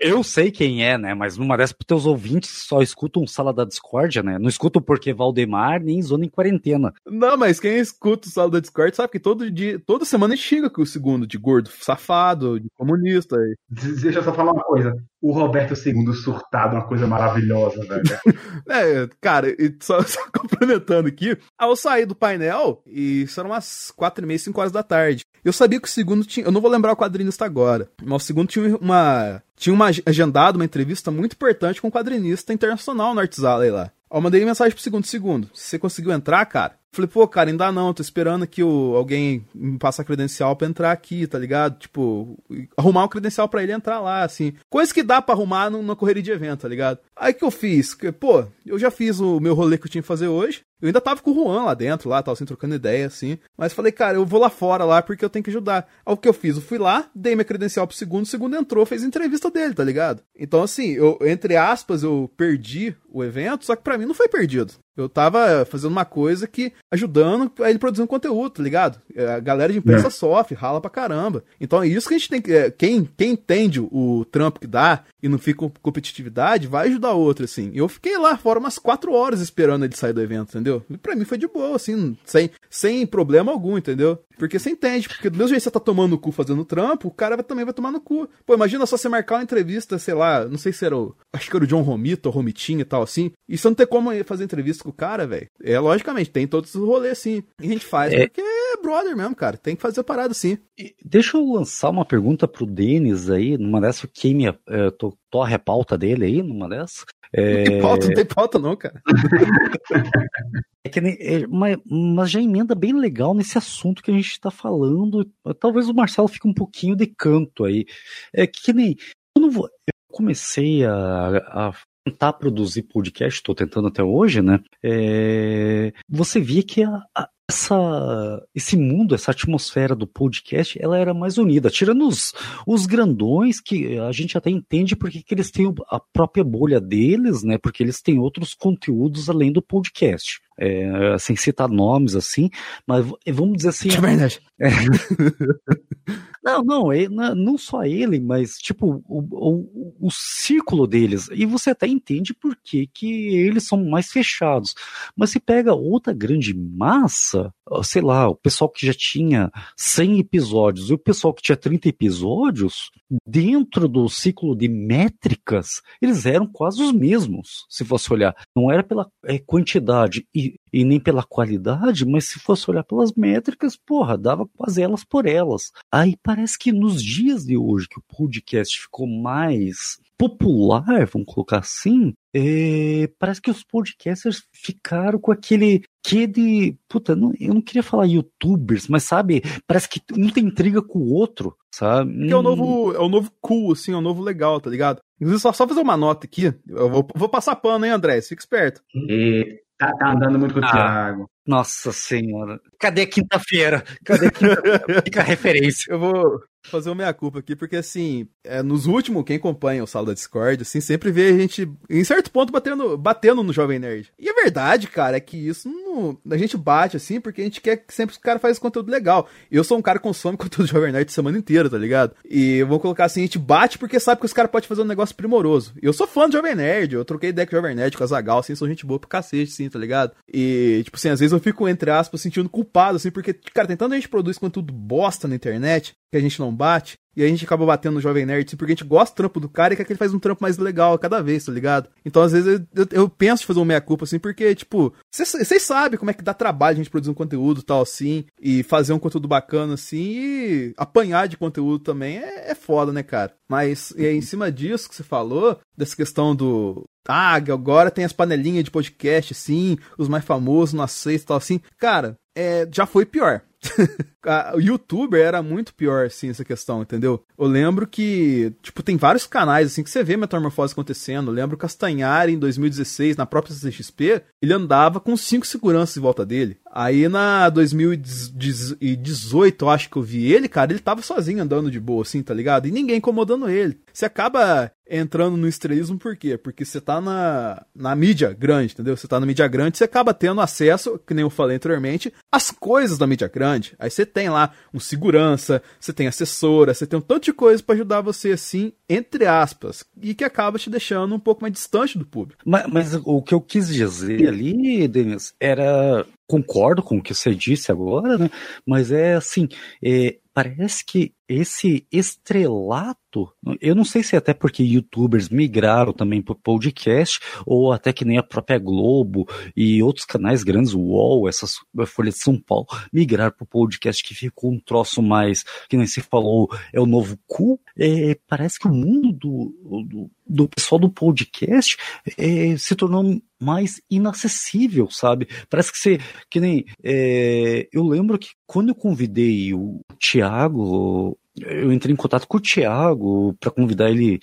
Eu 0.00 0.22
sei 0.22 0.50
quem 0.50 0.84
é, 0.84 0.98
né? 0.98 1.14
Mas 1.14 1.36
numa 1.36 1.56
dessas, 1.56 1.76
teus 1.86 2.06
ouvintes 2.06 2.50
só 2.50 2.82
escutam 2.82 3.26
Sala 3.26 3.52
da 3.52 3.64
Discórdia, 3.64 4.22
né? 4.22 4.38
Não 4.38 4.48
escutam 4.48 4.80
porque 4.80 5.12
Valdemar 5.12 5.82
nem 5.82 6.02
Zona 6.02 6.24
em 6.24 6.28
Quarentena. 6.28 6.92
Não, 7.06 7.36
mas 7.36 7.60
quem 7.60 7.78
escuta 7.78 8.28
o 8.28 8.30
Sala 8.30 8.50
da 8.50 8.60
Discórdia 8.60 8.94
sabe 8.94 9.12
que 9.12 9.20
todo 9.20 9.50
dia, 9.50 9.80
toda 9.84 10.04
semana 10.04 10.36
chega 10.36 10.70
com 10.70 10.82
o 10.82 10.86
segundo 10.86 11.26
de 11.26 11.38
gordo 11.38 11.68
safado, 11.68 12.60
de 12.60 12.68
comunista. 12.74 13.36
Deixa 13.68 14.18
eu 14.18 14.22
só 14.22 14.32
falar 14.32 14.52
uma 14.52 14.64
coisa. 14.64 14.96
O 15.24 15.32
Roberto 15.32 15.72
II 15.72 16.12
surtado, 16.12 16.76
uma 16.76 16.86
coisa 16.86 17.06
maravilhosa, 17.06 17.80
velho. 17.80 18.02
é, 18.68 19.08
cara, 19.22 19.48
e 19.58 19.74
só, 19.80 20.02
só 20.04 20.20
complementando 20.30 21.08
aqui, 21.08 21.34
ao 21.58 21.74
sair 21.74 22.04
do 22.04 22.14
painel, 22.14 22.82
e 22.86 23.26
eram 23.34 23.48
umas 23.48 23.90
quatro 23.96 24.22
e 24.22 24.28
meia, 24.28 24.38
cinco 24.38 24.60
horas 24.60 24.70
da 24.70 24.82
tarde, 24.82 25.24
eu 25.42 25.50
sabia 25.50 25.80
que 25.80 25.88
o 25.88 25.90
segundo 25.90 26.26
tinha. 26.26 26.44
Eu 26.44 26.52
não 26.52 26.60
vou 26.60 26.70
lembrar 26.70 26.92
o 26.92 26.96
quadrinista 26.96 27.42
agora, 27.46 27.88
mas 28.02 28.22
o 28.22 28.26
segundo 28.26 28.48
tinha 28.48 28.76
uma. 28.76 29.42
Tinha 29.56 29.72
uma 29.72 29.86
agendado 30.04 30.58
uma 30.58 30.64
entrevista 30.66 31.10
muito 31.10 31.32
importante 31.32 31.80
com 31.80 31.88
um 31.88 31.90
quadrinista 31.90 32.52
internacional 32.52 33.14
no 33.14 33.20
Arts 33.20 33.42
Alley 33.42 33.70
lá. 33.70 33.90
Eu 34.12 34.20
mandei 34.20 34.44
mensagem 34.44 34.74
pro 34.74 34.82
segundo 34.82 35.06
segundo. 35.06 35.48
Se 35.54 35.70
você 35.70 35.78
conseguiu 35.78 36.12
entrar, 36.12 36.44
cara? 36.44 36.74
Falei, 36.94 37.08
pô, 37.08 37.26
cara, 37.26 37.50
ainda 37.50 37.72
não, 37.72 37.92
tô 37.92 38.00
esperando 38.00 38.46
que 38.46 38.62
o, 38.62 38.94
alguém 38.94 39.44
me 39.52 39.76
passe 39.78 40.00
a 40.00 40.04
credencial 40.04 40.54
pra 40.54 40.68
entrar 40.68 40.92
aqui, 40.92 41.26
tá 41.26 41.36
ligado? 41.36 41.76
Tipo, 41.76 42.38
arrumar 42.76 43.04
um 43.04 43.08
credencial 43.08 43.48
para 43.48 43.64
ele 43.64 43.72
entrar 43.72 43.98
lá, 43.98 44.22
assim. 44.22 44.54
Coisa 44.70 44.94
que 44.94 45.02
dá 45.02 45.20
para 45.20 45.34
arrumar 45.34 45.70
na 45.70 45.96
correria 45.96 46.22
de 46.22 46.30
evento, 46.30 46.60
tá 46.60 46.68
ligado? 46.68 47.00
Aí 47.16 47.34
que 47.34 47.44
eu 47.44 47.50
fiz? 47.50 47.96
Pô, 48.20 48.46
eu 48.64 48.78
já 48.78 48.92
fiz 48.92 49.18
o 49.18 49.40
meu 49.40 49.54
rolê 49.54 49.76
que 49.76 49.86
eu 49.86 49.90
tinha 49.90 50.02
que 50.02 50.08
fazer 50.08 50.28
hoje. 50.28 50.62
Eu 50.80 50.88
ainda 50.88 51.00
tava 51.00 51.20
com 51.20 51.30
o 51.30 51.34
Juan 51.34 51.64
lá 51.64 51.74
dentro, 51.74 52.10
lá, 52.10 52.22
tava 52.22 52.34
assim, 52.34 52.44
trocando 52.44 52.74
ideia, 52.74 53.06
assim. 53.06 53.38
Mas 53.56 53.72
falei, 53.72 53.90
cara, 53.90 54.18
eu 54.18 54.26
vou 54.26 54.38
lá 54.38 54.50
fora 54.50 54.84
lá 54.84 55.00
porque 55.02 55.24
eu 55.24 55.30
tenho 55.30 55.42
que 55.42 55.50
ajudar. 55.50 55.88
Aí 56.04 56.12
o 56.12 56.16
que 56.16 56.28
eu 56.28 56.32
fiz? 56.32 56.56
Eu 56.56 56.62
fui 56.62 56.78
lá, 56.78 57.08
dei 57.14 57.34
minha 57.34 57.44
credencial 57.44 57.86
pro 57.86 57.96
segundo, 57.96 58.24
o 58.24 58.28
segundo 58.28 58.54
entrou, 58.54 58.84
fez 58.84 59.02
entrevista 59.02 59.50
dele, 59.50 59.74
tá 59.74 59.82
ligado? 59.82 60.22
Então, 60.38 60.62
assim, 60.62 60.90
eu, 60.90 61.18
entre 61.22 61.56
aspas, 61.56 62.02
eu 62.02 62.30
perdi 62.36 62.94
o 63.10 63.24
evento, 63.24 63.64
só 63.64 63.74
que 63.74 63.82
pra 63.82 63.96
mim 63.96 64.04
não 64.04 64.14
foi 64.14 64.28
perdido. 64.28 64.74
Eu 64.96 65.08
tava 65.08 65.64
fazendo 65.64 65.90
uma 65.90 66.04
coisa 66.04 66.46
que 66.46 66.72
ajudando 66.90 67.50
a 67.60 67.68
ele 67.68 67.78
produzir 67.78 68.02
um 68.02 68.06
conteúdo, 68.06 68.50
tá 68.50 68.62
ligado? 68.62 69.00
É, 69.14 69.26
a 69.26 69.40
galera 69.40 69.72
de 69.72 69.78
imprensa 69.78 70.06
é. 70.06 70.10
sofre, 70.10 70.54
rala 70.54 70.80
pra 70.80 70.90
caramba. 70.90 71.42
Então 71.60 71.82
é 71.82 71.88
isso 71.88 72.08
que 72.08 72.14
a 72.14 72.18
gente 72.18 72.30
tem 72.30 72.40
que. 72.40 72.52
É, 72.52 72.70
quem, 72.70 73.08
quem 73.16 73.32
entende 73.32 73.80
o 73.80 74.24
trampo 74.30 74.60
que 74.60 74.66
dá 74.66 75.02
e 75.22 75.28
não 75.28 75.38
fica 75.38 75.60
com 75.60 75.72
competitividade, 75.82 76.68
vai 76.68 76.88
ajudar 76.88 77.12
outro, 77.12 77.44
assim. 77.44 77.72
Eu 77.74 77.88
fiquei 77.88 78.16
lá 78.16 78.36
fora 78.36 78.58
umas 78.58 78.78
quatro 78.78 79.12
horas 79.12 79.40
esperando 79.40 79.84
ele 79.84 79.96
sair 79.96 80.12
do 80.12 80.22
evento, 80.22 80.50
entendeu? 80.50 80.84
E 80.88 80.96
pra 80.96 81.16
mim 81.16 81.24
foi 81.24 81.38
de 81.38 81.48
boa, 81.48 81.76
assim, 81.76 82.16
sem, 82.24 82.50
sem 82.70 83.06
problema 83.06 83.50
algum, 83.50 83.76
entendeu? 83.76 84.18
Porque 84.38 84.58
você 84.58 84.70
entende, 84.70 85.08
porque 85.08 85.30
do 85.30 85.36
mesmo 85.36 85.48
jeito 85.48 85.60
que 85.60 85.64
você 85.64 85.70
tá 85.70 85.80
tomando 85.80 86.12
no 86.12 86.18
cu 86.18 86.32
fazendo 86.32 86.64
trampo, 86.64 87.08
o 87.08 87.10
cara 87.10 87.42
também 87.42 87.64
vai 87.64 87.74
tomar 87.74 87.90
no 87.90 88.00
cu. 88.00 88.28
Pô, 88.44 88.54
imagina 88.54 88.86
só 88.86 88.96
você 88.96 89.08
marcar 89.08 89.36
uma 89.36 89.42
entrevista, 89.42 89.98
sei 89.98 90.14
lá, 90.14 90.44
não 90.44 90.58
sei 90.58 90.72
se 90.72 90.84
era 90.84 90.96
o. 90.96 91.14
Acho 91.32 91.50
que 91.50 91.56
era 91.56 91.64
o 91.64 91.68
John 91.68 91.82
Romito, 91.82 92.28
ou 92.28 92.34
Romitinho 92.34 92.80
e 92.80 92.84
tal, 92.84 93.02
assim. 93.02 93.32
E 93.48 93.56
você 93.56 93.68
não 93.68 93.74
tem 93.74 93.86
como 93.86 94.10
fazer 94.24 94.44
entrevista 94.44 94.84
com 94.84 94.90
o 94.90 94.92
cara, 94.92 95.26
velho. 95.26 95.48
É, 95.62 95.78
logicamente, 95.78 96.30
tem 96.30 96.46
todos 96.46 96.74
os 96.74 96.86
rolês 96.86 97.12
assim. 97.12 97.42
E 97.60 97.66
a 97.66 97.72
gente 97.72 97.86
faz 97.86 98.12
é... 98.12 98.26
porque 98.26 98.40
é 98.40 98.76
brother 98.82 99.16
mesmo, 99.16 99.34
cara. 99.34 99.56
Tem 99.56 99.76
que 99.76 99.82
fazer 99.82 100.00
a 100.00 100.04
parada 100.04 100.32
assim. 100.32 100.58
Deixa 101.04 101.36
eu 101.36 101.52
lançar 101.52 101.90
uma 101.90 102.04
pergunta 102.04 102.48
pro 102.48 102.66
Denis 102.66 103.30
aí, 103.30 103.56
numa 103.56 103.80
dessas, 103.80 104.08
quem 104.12 104.34
me. 104.34 104.54
Eu 104.66 104.92
tô, 104.92 105.16
tô 105.30 105.42
a 105.42 105.46
repauta 105.46 105.96
dele 105.96 106.24
aí, 106.24 106.42
numa 106.42 106.68
dessas. 106.68 107.04
É... 107.36 107.58
Não 107.58 107.64
tem 107.64 107.80
pauta, 107.80 108.06
não 108.06 108.14
tem 108.14 108.24
pauta, 108.24 108.58
não, 108.60 108.76
cara. 108.76 109.02
é 110.84 110.88
que 110.88 111.00
é, 111.00 111.46
mas, 111.48 111.76
mas 111.84 112.30
já 112.30 112.40
emenda 112.40 112.76
bem 112.76 112.92
legal 112.92 113.34
nesse 113.34 113.58
assunto 113.58 114.02
que 114.02 114.10
a 114.12 114.14
gente 114.14 114.23
está 114.32 114.50
falando. 114.50 115.30
Talvez 115.58 115.88
o 115.88 115.94
Marcelo 115.94 116.28
fique 116.28 116.48
um 116.48 116.54
pouquinho 116.54 116.96
de 116.96 117.06
canto 117.06 117.64
aí. 117.64 117.86
É 118.32 118.46
que, 118.46 118.72
nem. 118.72 118.96
Eu, 119.36 119.50
vou, 119.50 119.66
eu 119.66 119.94
comecei 120.12 120.84
a, 120.84 121.36
a 121.48 121.72
tentar 122.04 122.34
produzir 122.34 122.82
podcast, 122.82 123.38
estou 123.38 123.54
tentando 123.54 123.88
até 123.88 124.02
hoje, 124.02 124.42
né? 124.42 124.60
É, 124.82 125.92
você 126.08 126.38
via 126.38 126.62
que 126.62 126.82
a, 126.82 127.02
a, 127.16 127.28
essa, 127.48 128.42
esse 128.54 128.76
mundo, 128.76 129.14
essa 129.14 129.30
atmosfera 129.30 129.94
do 129.94 130.06
podcast, 130.06 130.78
ela 130.80 130.98
era 130.98 131.12
mais 131.12 131.38
unida. 131.38 131.70
Tirando 131.70 132.06
os, 132.06 132.32
os 132.66 132.86
grandões, 132.86 133.60
que 133.60 133.98
a 133.98 134.12
gente 134.12 134.36
até 134.36 134.50
entende 134.50 134.96
porque 134.96 135.22
que 135.22 135.34
eles 135.34 135.50
têm 135.50 135.72
a 135.88 136.00
própria 136.00 136.44
bolha 136.44 136.80
deles, 136.80 137.42
né? 137.42 137.58
Porque 137.58 137.82
eles 137.82 138.00
têm 138.00 138.18
outros 138.18 138.54
conteúdos 138.54 139.28
além 139.28 139.52
do 139.52 139.62
podcast. 139.62 140.40
É, 140.58 141.16
sem 141.18 141.36
citar 141.36 141.68
nomes 141.68 142.14
assim, 142.14 142.50
mas 142.86 143.04
vamos 143.32 143.56
dizer 143.56 143.68
assim. 143.70 143.88
É 143.94 144.00
verdade. 144.00 144.40
É. 144.60 144.68
não, 146.44 146.62
não, 146.62 146.92
é, 146.92 147.08
não 147.08 147.56
só 147.56 147.84
ele, 147.84 148.20
mas 148.20 148.56
tipo 148.56 149.02
o, 149.08 149.18
o, 149.30 150.06
o 150.06 150.10
círculo 150.10 150.86
deles. 150.86 151.28
E 151.32 151.46
você 151.46 151.70
até 151.70 151.86
entende 151.86 152.34
por 152.34 152.56
que, 152.62 152.86
que 152.86 153.36
eles 153.36 153.66
são 153.66 153.84
mais 153.84 154.08
fechados. 154.08 154.74
Mas 155.16 155.30
se 155.30 155.40
pega 155.40 155.74
outra 155.74 156.12
grande 156.12 156.54
massa, 156.54 157.52
sei 157.82 158.02
lá, 158.02 158.28
o 158.28 158.36
pessoal 158.36 158.70
que 158.70 158.86
já 158.86 158.92
tinha 158.94 159.50
100 159.76 160.18
episódios 160.18 160.90
e 160.90 160.94
o 160.94 160.98
pessoal 160.98 161.32
que 161.32 161.42
tinha 161.42 161.56
30 161.56 161.88
episódios, 161.88 162.90
dentro 163.26 163.88
do 163.88 164.08
ciclo 164.08 164.56
de 164.56 164.68
métricas, 164.68 165.82
eles 166.00 166.26
eram 166.26 166.46
quase 166.46 166.82
os 166.82 166.92
mesmos, 166.92 167.66
se 167.68 167.84
fosse 167.84 168.12
olhar. 168.12 168.34
Não 168.54 168.70
era 168.70 168.82
pela 168.82 169.08
é, 169.24 169.38
quantidade 169.38 170.26
e, 170.34 170.43
e 170.72 170.84
nem 170.84 170.98
pela 170.98 171.22
qualidade, 171.22 172.04
mas 172.04 172.24
se 172.24 172.38
fosse 172.38 172.70
olhar 172.70 172.84
pelas 172.84 173.12
métricas, 173.12 173.76
porra, 173.76 174.18
dava 174.18 174.46
quase 174.56 174.82
elas 174.82 175.04
por 175.04 175.26
elas. 175.26 175.70
Aí 175.92 176.16
parece 176.22 176.58
que 176.58 176.72
nos 176.72 177.02
dias 177.02 177.44
de 177.44 177.56
hoje 177.56 177.88
que 177.88 177.98
o 177.98 178.16
podcast 178.16 178.80
ficou 178.80 179.06
mais 179.06 179.98
popular, 180.16 181.06
vamos 181.06 181.32
colocar 181.32 181.58
assim, 181.58 182.14
é, 182.34 183.08
parece 183.18 183.40
que 183.40 183.50
os 183.50 183.62
podcasters 183.62 184.42
ficaram 184.52 185.18
com 185.18 185.32
aquele 185.32 185.82
que 186.02 186.26
de. 186.26 186.76
Puta, 186.88 187.14
não, 187.16 187.32
eu 187.38 187.54
não 187.54 187.62
queria 187.62 187.82
falar 187.82 188.06
youtubers, 188.06 188.88
mas 188.88 189.04
sabe, 189.04 189.42
parece 189.66 189.88
que 189.88 190.00
um 190.16 190.28
tem 190.28 190.44
intriga 190.44 190.82
com 190.82 190.98
o 190.98 191.12
outro, 191.12 191.56
sabe? 191.72 192.30
É 192.30 192.36
o 192.36 192.42
novo, 192.42 192.92
é 192.92 192.98
o 192.98 193.08
novo 193.08 193.30
cool, 193.40 193.72
assim, 193.72 193.92
é 193.92 193.96
o 193.96 194.00
novo 194.00 194.22
legal, 194.22 194.60
tá 194.60 194.68
ligado? 194.68 195.00
Inclusive, 195.16 195.40
só, 195.40 195.52
só 195.52 195.66
fazer 195.66 195.80
uma 195.80 195.96
nota 195.96 196.26
aqui. 196.26 196.52
Eu 196.68 196.90
vou, 196.90 197.06
vou 197.14 197.28
passar 197.28 197.56
pano, 197.56 197.86
hein, 197.86 197.92
André? 197.92 198.20
Fica 198.20 198.42
esperto. 198.42 198.82
E 198.94 199.60
tá, 199.78 199.92
tá 199.96 200.12
andando 200.12 200.38
muito 200.38 200.54
com 200.54 200.60
o 200.60 200.64
ah, 200.64 200.70
Thiago. 200.70 201.30
Nossa 201.46 201.92
senhora. 201.92 202.60
Cadê 202.78 203.06
quinta-feira? 203.06 203.84
Cadê 204.04 204.30
quinta-feira? 204.30 204.84
Fica 205.04 205.20
a 205.20 205.24
referência. 205.24 205.92
Eu 205.92 205.98
vou, 205.98 206.40
fazer 206.70 206.88
uma 206.88 206.96
meia-culpa 206.96 207.38
aqui, 207.38 207.54
porque 207.54 207.76
assim, 207.76 208.26
é, 208.42 208.62
nos 208.62 208.86
últimos, 208.86 209.24
quem 209.24 209.36
acompanha 209.36 209.84
o 209.84 209.86
Sala 209.86 210.06
da 210.06 210.14
Discord, 210.14 210.62
assim, 210.62 210.80
sempre 210.80 211.10
vê 211.10 211.28
a 211.28 211.38
gente, 211.38 211.70
em 211.88 212.04
certo 212.04 212.30
ponto, 212.30 212.52
batendo, 212.52 212.96
batendo 212.96 213.42
no 213.42 213.52
Jovem 213.52 213.78
Nerd. 213.78 214.12
E 214.18 214.28
a 214.28 214.34
verdade, 214.34 214.86
cara, 214.86 215.16
é 215.16 215.20
que 215.20 215.36
isso 215.36 215.68
não, 215.68 216.18
a 216.30 216.36
gente 216.36 216.56
bate, 216.56 216.96
assim, 216.96 217.20
porque 217.20 217.40
a 217.40 217.44
gente 217.44 217.60
quer 217.60 217.76
que 217.76 217.94
sempre 217.94 218.16
o 218.16 218.20
cara 218.20 218.38
faz 218.38 218.58
conteúdo 218.58 218.90
legal. 218.90 219.28
Eu 219.50 219.62
sou 219.62 219.78
um 219.78 219.82
cara 219.82 219.98
que 219.98 220.04
consome 220.04 220.36
conteúdo 220.38 220.66
do 220.66 220.72
Jovem 220.72 220.92
Nerd 220.92 221.10
semana 221.12 221.38
inteira, 221.38 221.68
tá 221.68 221.78
ligado? 221.78 222.14
E 222.24 222.62
vamos 222.62 222.82
colocar 222.82 223.04
assim, 223.04 223.20
a 223.20 223.24
gente 223.24 223.38
bate 223.38 223.78
porque 223.78 224.00
sabe 224.00 224.20
que 224.20 224.26
os 224.26 224.32
caras 224.32 224.50
podem 224.50 224.68
fazer 224.68 224.82
um 224.82 224.86
negócio 224.86 225.14
primoroso. 225.14 225.74
Eu 225.80 225.92
sou 225.92 226.06
fã 226.06 226.28
do 226.28 226.32
Jovem 226.32 226.54
Nerd, 226.54 226.94
eu 226.94 227.04
troquei 227.04 227.30
o 227.30 227.50
Jovem 227.50 227.74
Nerd, 227.74 227.96
com 227.96 228.04
a 228.04 228.06
Zagal, 228.06 228.38
assim, 228.38 228.54
sou 228.54 228.68
gente 228.68 228.86
boa 228.86 228.98
pro 228.98 229.08
cacete, 229.08 229.52
assim, 229.52 229.68
tá 229.68 229.78
ligado? 229.78 230.12
E, 230.32 230.82
tipo 230.84 230.96
assim, 230.96 231.10
às 231.10 231.20
vezes 231.20 231.32
eu 231.32 231.40
fico, 231.40 231.68
entre 231.68 231.90
aspas, 231.90 232.20
sentindo 232.20 232.48
culpado, 232.48 232.96
assim, 232.96 233.10
porque, 233.10 233.32
cara, 233.32 233.68
tem 233.68 233.76
tanta 233.76 233.94
gente 233.94 234.08
produz 234.08 234.38
conteúdo 234.38 234.72
bosta 234.72 235.28
na 235.28 235.34
internet, 235.34 235.94
que 236.14 236.18
a 236.18 236.20
gente 236.20 236.38
não 236.38 236.54
bate. 236.54 236.96
E 237.16 237.24
a 237.24 237.28
gente 237.28 237.44
acaba 237.44 237.66
batendo 237.66 237.94
no 237.94 238.00
Jovem 238.00 238.26
Nerd, 238.26 238.56
porque 238.56 238.72
a 238.72 238.74
gente 238.74 238.84
gosta 238.84 239.12
do 239.12 239.16
trampo 239.16 239.40
do 239.40 239.48
cara 239.48 239.74
e 239.74 239.76
quer 239.76 239.84
que 239.84 239.92
ele 239.92 239.98
faz 239.98 240.14
um 240.14 240.18
trampo 240.18 240.42
mais 240.42 240.58
legal 240.58 240.98
cada 240.98 241.20
vez, 241.20 241.44
tá 241.44 241.52
ligado? 241.52 241.88
Então, 242.04 242.22
às 242.22 242.32
vezes, 242.32 242.60
eu, 242.74 242.82
eu, 242.82 242.88
eu 242.90 243.08
penso 243.08 243.42
em 243.42 243.46
fazer 243.46 243.58
uma 243.60 243.66
meia-culpa, 243.66 244.04
assim, 244.04 244.18
porque, 244.18 244.54
tipo, 244.54 244.92
vocês 245.12 245.62
sabem 245.62 245.98
como 245.98 246.10
é 246.10 246.14
que 246.14 246.24
dá 246.24 246.34
trabalho 246.34 246.74
a 246.74 246.76
gente 246.76 246.90
produzir 246.90 247.10
um 247.10 247.14
conteúdo 247.14 247.62
tal, 247.62 247.82
assim, 247.82 248.24
e 248.40 248.64
fazer 248.64 248.92
um 248.92 248.98
conteúdo 248.98 249.28
bacana, 249.28 249.74
assim, 249.74 249.96
e 249.96 250.74
apanhar 250.76 251.28
de 251.28 251.36
conteúdo 251.36 251.84
também 251.84 252.18
é, 252.18 252.50
é 252.50 252.54
foda, 252.54 252.92
né, 252.92 253.02
cara? 253.02 253.32
Mas, 253.48 253.92
e 253.96 254.06
aí, 254.06 254.16
em 254.16 254.22
cima 254.22 254.50
disso 254.50 254.88
que 254.88 254.94
você 254.94 255.04
falou, 255.04 255.58
dessa 255.76 255.94
questão 255.94 256.34
do, 256.34 256.84
ah, 257.08 257.34
agora 257.34 257.92
tem 257.92 258.04
as 258.04 258.12
panelinhas 258.12 258.64
de 258.64 258.70
podcast, 258.70 259.32
assim, 259.32 259.76
os 259.96 260.08
mais 260.08 260.24
famosos, 260.24 260.74
não 260.74 260.82
aceito 260.82 261.22
e 261.22 261.26
tal, 261.26 261.36
assim. 261.36 261.60
Cara, 261.78 262.16
é, 262.36 262.68
já 262.72 262.86
foi 262.86 263.06
pior. 263.06 263.42
o 264.54 264.60
youtuber 264.60 265.20
era 265.20 265.42
muito 265.42 265.74
pior, 265.74 266.06
assim, 266.06 266.30
essa 266.30 266.44
questão, 266.44 266.82
entendeu? 266.82 267.24
Eu 267.38 267.46
lembro 267.46 267.86
que, 267.86 268.52
tipo, 268.62 268.82
tem 268.82 268.96
vários 268.96 269.26
canais, 269.26 269.68
assim, 269.68 269.82
que 269.82 269.90
você 269.90 270.02
vê 270.02 270.16
metamorfose 270.16 270.72
acontecendo. 270.72 271.30
Eu 271.30 271.34
lembro 271.34 271.56
Castanhari, 271.56 272.32
em 272.32 272.38
2016, 272.38 273.16
na 273.16 273.26
própria 273.26 273.54
CXP, 273.54 274.22
ele 274.40 274.52
andava 274.52 275.00
com 275.00 275.16
cinco 275.16 275.46
seguranças 275.46 275.96
em 275.96 276.00
volta 276.00 276.24
dele. 276.24 276.58
Aí 276.76 277.08
na 277.08 277.48
2018, 277.50 279.64
eu 279.64 279.70
acho 279.70 279.88
que 279.88 279.96
eu 279.96 280.02
vi 280.02 280.32
ele, 280.32 280.48
cara, 280.48 280.72
ele 280.72 280.80
tava 280.80 281.02
sozinho 281.02 281.40
andando 281.40 281.70
de 281.70 281.78
boa, 281.78 282.02
assim, 282.02 282.20
tá 282.20 282.34
ligado? 282.34 282.66
E 282.66 282.72
ninguém 282.72 282.96
incomodando 282.96 283.48
ele. 283.48 283.78
Você 283.92 284.04
acaba 284.04 284.72
entrando 284.90 285.36
no 285.36 285.46
estrelismo 285.46 285.98
por 285.98 286.16
quê? 286.16 286.36
Porque 286.36 286.64
você 286.64 286.80
tá 286.80 287.00
na, 287.00 287.64
na 287.74 287.94
mídia 287.94 288.32
grande, 288.32 288.72
entendeu? 288.72 288.96
Você 288.96 289.06
tá 289.06 289.20
na 289.20 289.26
mídia 289.26 289.46
grande, 289.46 289.78
você 289.78 289.84
acaba 289.84 290.12
tendo 290.12 290.40
acesso, 290.40 290.98
que 291.06 291.14
nem 291.14 291.22
eu 291.22 291.30
falei 291.30 291.56
anteriormente, 291.56 292.12
às 292.30 292.50
coisas 292.50 292.98
da 292.98 293.06
mídia 293.06 293.28
grande. 293.28 293.53
Aí 293.78 293.90
você 293.90 294.04
tem 294.06 294.28
lá 294.28 294.52
um 294.72 294.80
segurança, 294.80 295.62
você 295.78 295.92
tem 295.92 296.06
assessora, 296.06 296.74
você 296.74 296.86
tem 296.86 296.98
um 296.98 297.02
tanto 297.02 297.24
de 297.24 297.32
coisa 297.32 297.62
para 297.62 297.74
ajudar 297.74 298.00
você 298.00 298.32
assim, 298.32 298.72
entre 298.88 299.26
aspas, 299.26 299.84
e 300.00 300.14
que 300.14 300.24
acaba 300.24 300.58
te 300.58 300.70
deixando 300.70 301.14
um 301.14 301.20
pouco 301.20 301.42
mais 301.42 301.52
distante 301.52 301.98
do 301.98 302.06
público. 302.06 302.42
Mas, 302.44 302.66
mas 302.66 302.94
o 303.04 303.22
que 303.22 303.34
eu 303.34 303.40
quis 303.40 303.68
dizer 303.68 304.28
ali, 304.28 304.86
Denis, 304.88 305.34
era 305.38 306.06
concordo 306.26 306.82
com 306.82 306.98
o 306.98 307.02
que 307.02 307.14
você 307.14 307.34
disse 307.34 307.70
agora, 307.70 308.16
né? 308.16 308.30
Mas 308.66 308.90
é 308.90 309.14
assim, 309.14 309.48
é, 309.82 310.16
parece 310.32 310.84
que 310.84 311.12
esse 311.28 311.86
estrelato, 311.90 313.32
eu 313.60 313.74
não 313.74 313.84
sei 313.84 314.02
se 314.02 314.14
é 314.14 314.18
até 314.18 314.34
porque 314.34 314.62
youtubers 314.62 315.28
migraram 315.28 315.92
também 315.92 316.20
para 316.20 316.34
podcast, 316.34 317.20
ou 317.46 317.72
até 317.72 317.92
que 317.92 318.04
nem 318.04 318.18
a 318.18 318.22
própria 318.22 318.58
Globo 318.58 319.26
e 319.56 319.82
outros 319.82 320.04
canais 320.04 320.42
grandes, 320.42 320.74
o 320.74 320.80
UOL, 320.80 321.28
essas 321.28 321.58
Folha 321.86 322.10
de 322.10 322.18
São 322.18 322.38
Paulo, 322.38 322.66
migraram 322.92 323.32
para 323.36 323.46
podcast 323.46 324.02
que 324.02 324.14
ficou 324.14 324.52
um 324.52 324.60
troço 324.60 325.02
mais, 325.02 325.44
que 325.68 325.76
nem 325.76 325.86
se 325.86 326.00
falou, 326.00 326.48
é 326.72 326.80
o 326.80 326.86
novo 326.86 327.18
cu. 327.26 327.60
É, 327.78 328.18
parece 328.26 328.58
que 328.58 328.66
o 328.66 328.74
mundo 328.74 329.12
do, 329.12 329.84
do, 329.88 330.10
do 330.26 330.48
pessoal 330.48 330.78
do 330.78 330.90
podcast 330.90 331.76
é, 332.18 332.56
se 332.56 332.74
tornou 332.74 333.20
mais 333.40 333.80
inacessível, 333.90 334.88
sabe? 334.90 335.28
Parece 335.50 335.70
que 335.70 335.78
você, 335.78 335.98
que 336.30 336.40
nem, 336.40 336.64
é, 336.82 337.68
eu 337.72 337.84
lembro 337.84 338.18
que 338.18 338.30
quando 338.46 338.70
eu 338.70 338.74
convidei 338.74 339.52
o 339.52 339.80
Thiago, 339.98 341.18
eu 341.40 341.72
entrei 341.72 341.92
em 341.92 341.96
contato 341.96 342.26
com 342.26 342.36
o 342.36 342.40
Thiago 342.40 343.34
para 343.40 343.50
convidar 343.50 343.90
ele 343.90 344.20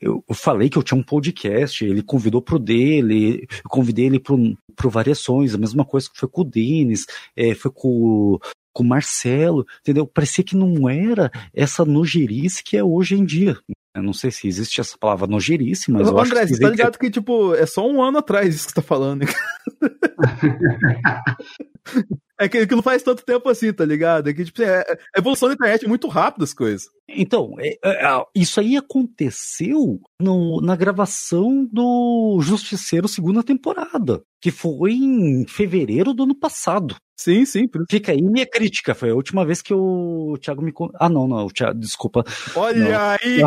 eu, 0.00 0.24
falei 0.32 0.68
que 0.68 0.78
eu 0.78 0.82
tinha 0.82 0.98
um 0.98 1.02
podcast, 1.02 1.84
ele 1.84 2.02
convidou 2.02 2.40
pro 2.40 2.58
dele, 2.58 3.46
eu 3.50 3.68
convidei 3.68 4.06
ele 4.06 4.20
pro, 4.20 4.56
pro 4.76 4.90
Variações, 4.90 5.54
a 5.54 5.58
mesma 5.58 5.84
coisa 5.84 6.08
que 6.08 6.18
foi 6.18 6.28
com 6.28 6.42
o 6.42 6.44
Denis, 6.44 7.06
é, 7.36 7.54
foi 7.54 7.70
com, 7.72 8.38
com 8.72 8.84
o 8.84 8.86
Marcelo, 8.86 9.66
entendeu? 9.80 10.06
Parecia 10.06 10.44
que 10.44 10.56
não 10.56 10.88
era 10.88 11.30
essa 11.52 11.84
nojerice 11.84 12.62
que 12.62 12.76
é 12.76 12.84
hoje 12.84 13.16
em 13.16 13.24
dia. 13.24 13.58
Eu 13.94 14.02
não 14.04 14.12
sei 14.12 14.30
se 14.30 14.46
existe 14.46 14.80
essa 14.80 14.96
palavra 14.96 15.26
nojerice, 15.26 15.90
mas 15.90 16.06
Ô, 16.06 16.12
eu 16.12 16.20
André, 16.20 16.42
acho 16.42 16.48
que... 16.48 16.54
você 16.54 16.62
tá 16.62 16.70
ligado 16.70 16.98
que... 16.98 17.06
que, 17.06 17.10
tipo, 17.10 17.54
é 17.54 17.66
só 17.66 17.88
um 17.88 18.00
ano 18.00 18.18
atrás 18.18 18.54
isso 18.54 18.66
que 18.66 18.72
você 18.72 18.76
tá 18.76 18.82
falando. 18.82 19.26
É 22.40 22.48
que, 22.48 22.66
não 22.74 22.82
faz 22.82 23.02
tanto 23.02 23.24
tempo 23.24 23.48
assim, 23.48 23.72
tá 23.72 23.84
ligado? 23.84 24.28
É 24.28 24.32
que, 24.32 24.44
tipo, 24.44 24.62
é, 24.62 24.80
é 24.80 24.98
a 25.16 25.18
evolução 25.18 25.48
da 25.48 25.54
internet 25.54 25.84
é 25.84 25.88
muito 25.88 26.06
rápida 26.06 26.44
as 26.44 26.54
coisas. 26.54 26.88
Então, 27.08 27.54
é, 27.58 27.76
é, 27.84 28.24
isso 28.34 28.60
aí 28.60 28.76
aconteceu 28.76 30.00
no, 30.20 30.60
na 30.60 30.76
gravação 30.76 31.64
do 31.64 32.38
Justiceiro 32.40 33.08
segunda 33.08 33.42
temporada, 33.42 34.22
que 34.40 34.50
foi 34.50 34.92
em 34.92 35.46
fevereiro 35.48 36.14
do 36.14 36.22
ano 36.22 36.34
passado. 36.34 36.94
Sim, 37.18 37.44
sim. 37.44 37.68
Fica 37.90 38.12
aí 38.12 38.22
minha 38.22 38.46
crítica. 38.46 38.94
Foi 38.94 39.10
a 39.10 39.14
última 39.14 39.44
vez 39.44 39.60
que 39.60 39.74
o 39.74 40.38
Thiago 40.40 40.62
me. 40.62 40.72
Ah, 40.94 41.08
não, 41.08 41.26
não, 41.26 41.46
o 41.46 41.52
Thiago, 41.52 41.76
desculpa. 41.76 42.22
Olha 42.54 42.78
não. 42.78 43.00
aí, 43.00 43.40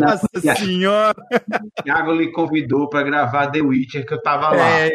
nossa 0.00 0.28
senhora! 0.58 1.14
O 1.78 1.82
Thiago 1.84 2.12
lhe 2.14 2.32
convidou 2.32 2.88
para 2.88 3.04
gravar 3.04 3.46
The 3.52 3.60
Witcher, 3.60 4.04
que 4.04 4.14
eu 4.14 4.20
tava 4.20 4.48
lá. 4.50 4.80
É, 4.80 4.90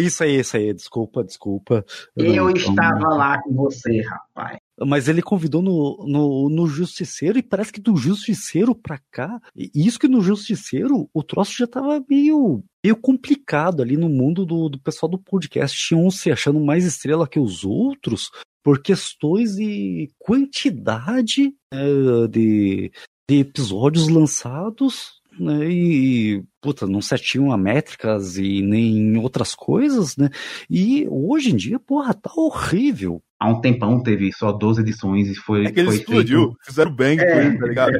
isso 0.00 0.24
aí, 0.24 0.40
isso 0.40 0.56
aí. 0.56 0.72
Desculpa, 0.72 1.22
desculpa. 1.22 1.84
Eu 2.16 2.34
não, 2.34 2.50
estava 2.50 2.98
não... 2.98 3.16
lá 3.18 3.42
com 3.42 3.54
você, 3.54 4.00
rapaz. 4.00 4.58
Mas 4.78 5.08
ele 5.08 5.22
convidou 5.22 5.62
no, 5.62 6.04
no, 6.06 6.48
no 6.50 6.66
Justiceiro 6.66 7.38
e 7.38 7.42
parece 7.42 7.72
que 7.72 7.80
do 7.80 7.96
Justiceiro 7.96 8.74
pra 8.74 9.00
cá, 9.10 9.40
isso 9.74 9.98
que 9.98 10.08
no 10.08 10.20
Justiceiro 10.20 11.08
o 11.14 11.22
troço 11.22 11.54
já 11.56 11.66
tava 11.66 12.04
meio, 12.08 12.62
meio 12.84 12.96
complicado 12.96 13.82
ali 13.82 13.96
no 13.96 14.08
mundo 14.08 14.44
do, 14.44 14.68
do 14.68 14.78
pessoal 14.78 15.10
do 15.10 15.18
podcast. 15.18 15.76
Tinham 15.78 16.06
um 16.06 16.10
se 16.10 16.30
achando 16.30 16.60
mais 16.60 16.84
estrela 16.84 17.28
que 17.28 17.40
os 17.40 17.64
outros 17.64 18.30
por 18.62 18.82
questões 18.82 19.54
de 19.54 20.10
quantidade 20.18 21.54
é, 21.72 22.26
de, 22.28 22.90
de 23.30 23.38
episódios 23.38 24.08
lançados 24.08 25.15
né, 25.38 25.68
e, 25.68 26.42
puta, 26.60 26.86
não 26.86 27.00
certinho 27.00 27.52
a 27.52 27.56
métricas 27.56 28.36
e 28.36 28.62
nem 28.62 29.16
outras 29.18 29.54
coisas, 29.54 30.16
né? 30.16 30.28
E 30.68 31.06
hoje 31.08 31.52
em 31.52 31.56
dia, 31.56 31.78
porra, 31.78 32.14
tá 32.14 32.30
horrível 32.36 33.22
há 33.38 33.48
um 33.48 33.60
tempão 33.60 34.02
teve 34.02 34.32
só 34.32 34.52
12 34.52 34.80
edições 34.80 35.28
e 35.28 35.34
foi. 35.34 35.66
É 35.66 35.72
que 35.72 35.80
ele 35.80 35.88
foi 35.88 35.96
explodiu, 35.96 36.40
feito... 36.40 36.56
fizeram 36.64 36.90
bang 36.90 37.20
é. 37.20 37.32
com 37.32 37.40
ele, 37.40 37.58
tá 37.58 37.66
ligado? 37.66 37.96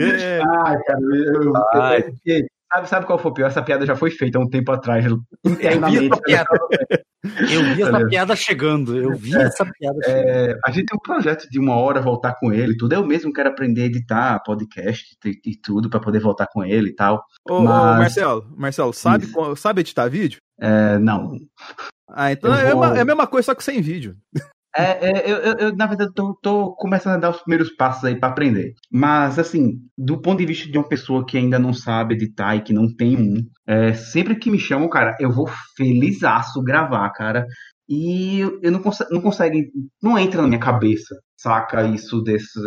é. 0.00 0.40
Ai, 0.64 0.78
cara, 0.82 1.00
eu, 1.12 1.56
Ai. 1.74 2.04
Eu, 2.24 2.46
sabe, 2.72 2.88
sabe 2.88 3.06
qual 3.06 3.18
foi 3.18 3.30
o 3.30 3.34
pior? 3.34 3.46
Essa 3.46 3.62
piada 3.62 3.86
já 3.86 3.96
foi 3.96 4.10
feita 4.10 4.38
há 4.38 4.40
um 4.42 4.48
tempo 4.48 4.70
atrás, 4.72 5.04
internamente. 5.44 6.10
Eu 7.50 7.74
vi 7.74 7.82
essa 7.82 8.06
piada 8.06 8.36
chegando, 8.36 8.96
eu 8.96 9.16
vi 9.16 9.34
é, 9.34 9.42
essa 9.42 9.64
piada 9.64 9.98
é, 10.04 10.08
chegando. 10.08 10.60
A 10.64 10.70
gente 10.70 10.86
tem 10.86 10.96
um 10.96 11.02
projeto 11.02 11.48
de 11.48 11.58
uma 11.58 11.74
hora 11.74 12.00
voltar 12.00 12.34
com 12.34 12.52
ele 12.52 12.76
tudo. 12.76 12.92
Eu 12.92 13.06
mesmo 13.06 13.32
quero 13.32 13.48
aprender 13.48 13.82
a 13.82 13.86
editar 13.86 14.42
podcast 14.44 15.16
e, 15.24 15.40
e 15.52 15.56
tudo 15.56 15.88
para 15.88 16.00
poder 16.00 16.20
voltar 16.20 16.46
com 16.46 16.62
ele 16.62 16.90
e 16.90 16.94
tal. 16.94 17.24
Ô, 17.48 17.60
Mas... 17.60 17.72
ô 17.72 17.98
Marcelo, 17.98 18.54
Marcelo, 18.56 18.92
sabe, 18.92 19.26
sabe 19.56 19.80
editar 19.80 20.08
vídeo? 20.08 20.38
É, 20.60 20.98
não. 20.98 21.38
Ah, 22.08 22.30
então 22.30 22.54
é, 22.54 22.72
vou... 22.72 22.84
é, 22.84 23.00
a 23.00 23.04
mesma 23.04 23.26
coisa, 23.26 23.46
só 23.46 23.54
que 23.54 23.64
sem 23.64 23.80
vídeo. 23.80 24.16
É, 24.76 25.08
é 25.08 25.30
eu, 25.30 25.36
eu, 25.38 25.54
eu, 25.58 25.76
na 25.76 25.86
verdade, 25.86 26.12
tô, 26.14 26.34
tô, 26.42 26.74
começando 26.74 27.14
a 27.14 27.18
dar 27.18 27.30
os 27.30 27.42
primeiros 27.42 27.70
passos 27.76 28.04
aí 28.04 28.18
para 28.18 28.28
aprender. 28.30 28.74
Mas, 28.90 29.38
assim, 29.38 29.78
do 29.96 30.20
ponto 30.20 30.38
de 30.38 30.46
vista 30.46 30.70
de 30.70 30.76
uma 30.76 30.88
pessoa 30.88 31.24
que 31.24 31.38
ainda 31.38 31.58
não 31.58 31.72
sabe 31.72 32.14
editar 32.14 32.56
e 32.56 32.62
que 32.62 32.72
não 32.72 32.92
tem 32.94 33.16
um, 33.16 33.36
é, 33.66 33.92
sempre 33.92 34.36
que 34.36 34.50
me 34.50 34.58
chamam, 34.58 34.88
cara, 34.88 35.16
eu 35.20 35.30
vou 35.30 35.48
felizaço 35.76 36.62
gravar, 36.62 37.08
cara. 37.10 37.46
E 37.88 38.40
eu 38.62 38.72
não, 38.72 38.80
cons 38.80 38.98
não 39.10 39.20
consegue, 39.20 39.70
não 40.02 40.18
entra 40.18 40.42
na 40.42 40.48
minha 40.48 40.60
cabeça, 40.60 41.14
saca? 41.36 41.86
Isso 41.86 42.22
desse, 42.22 42.58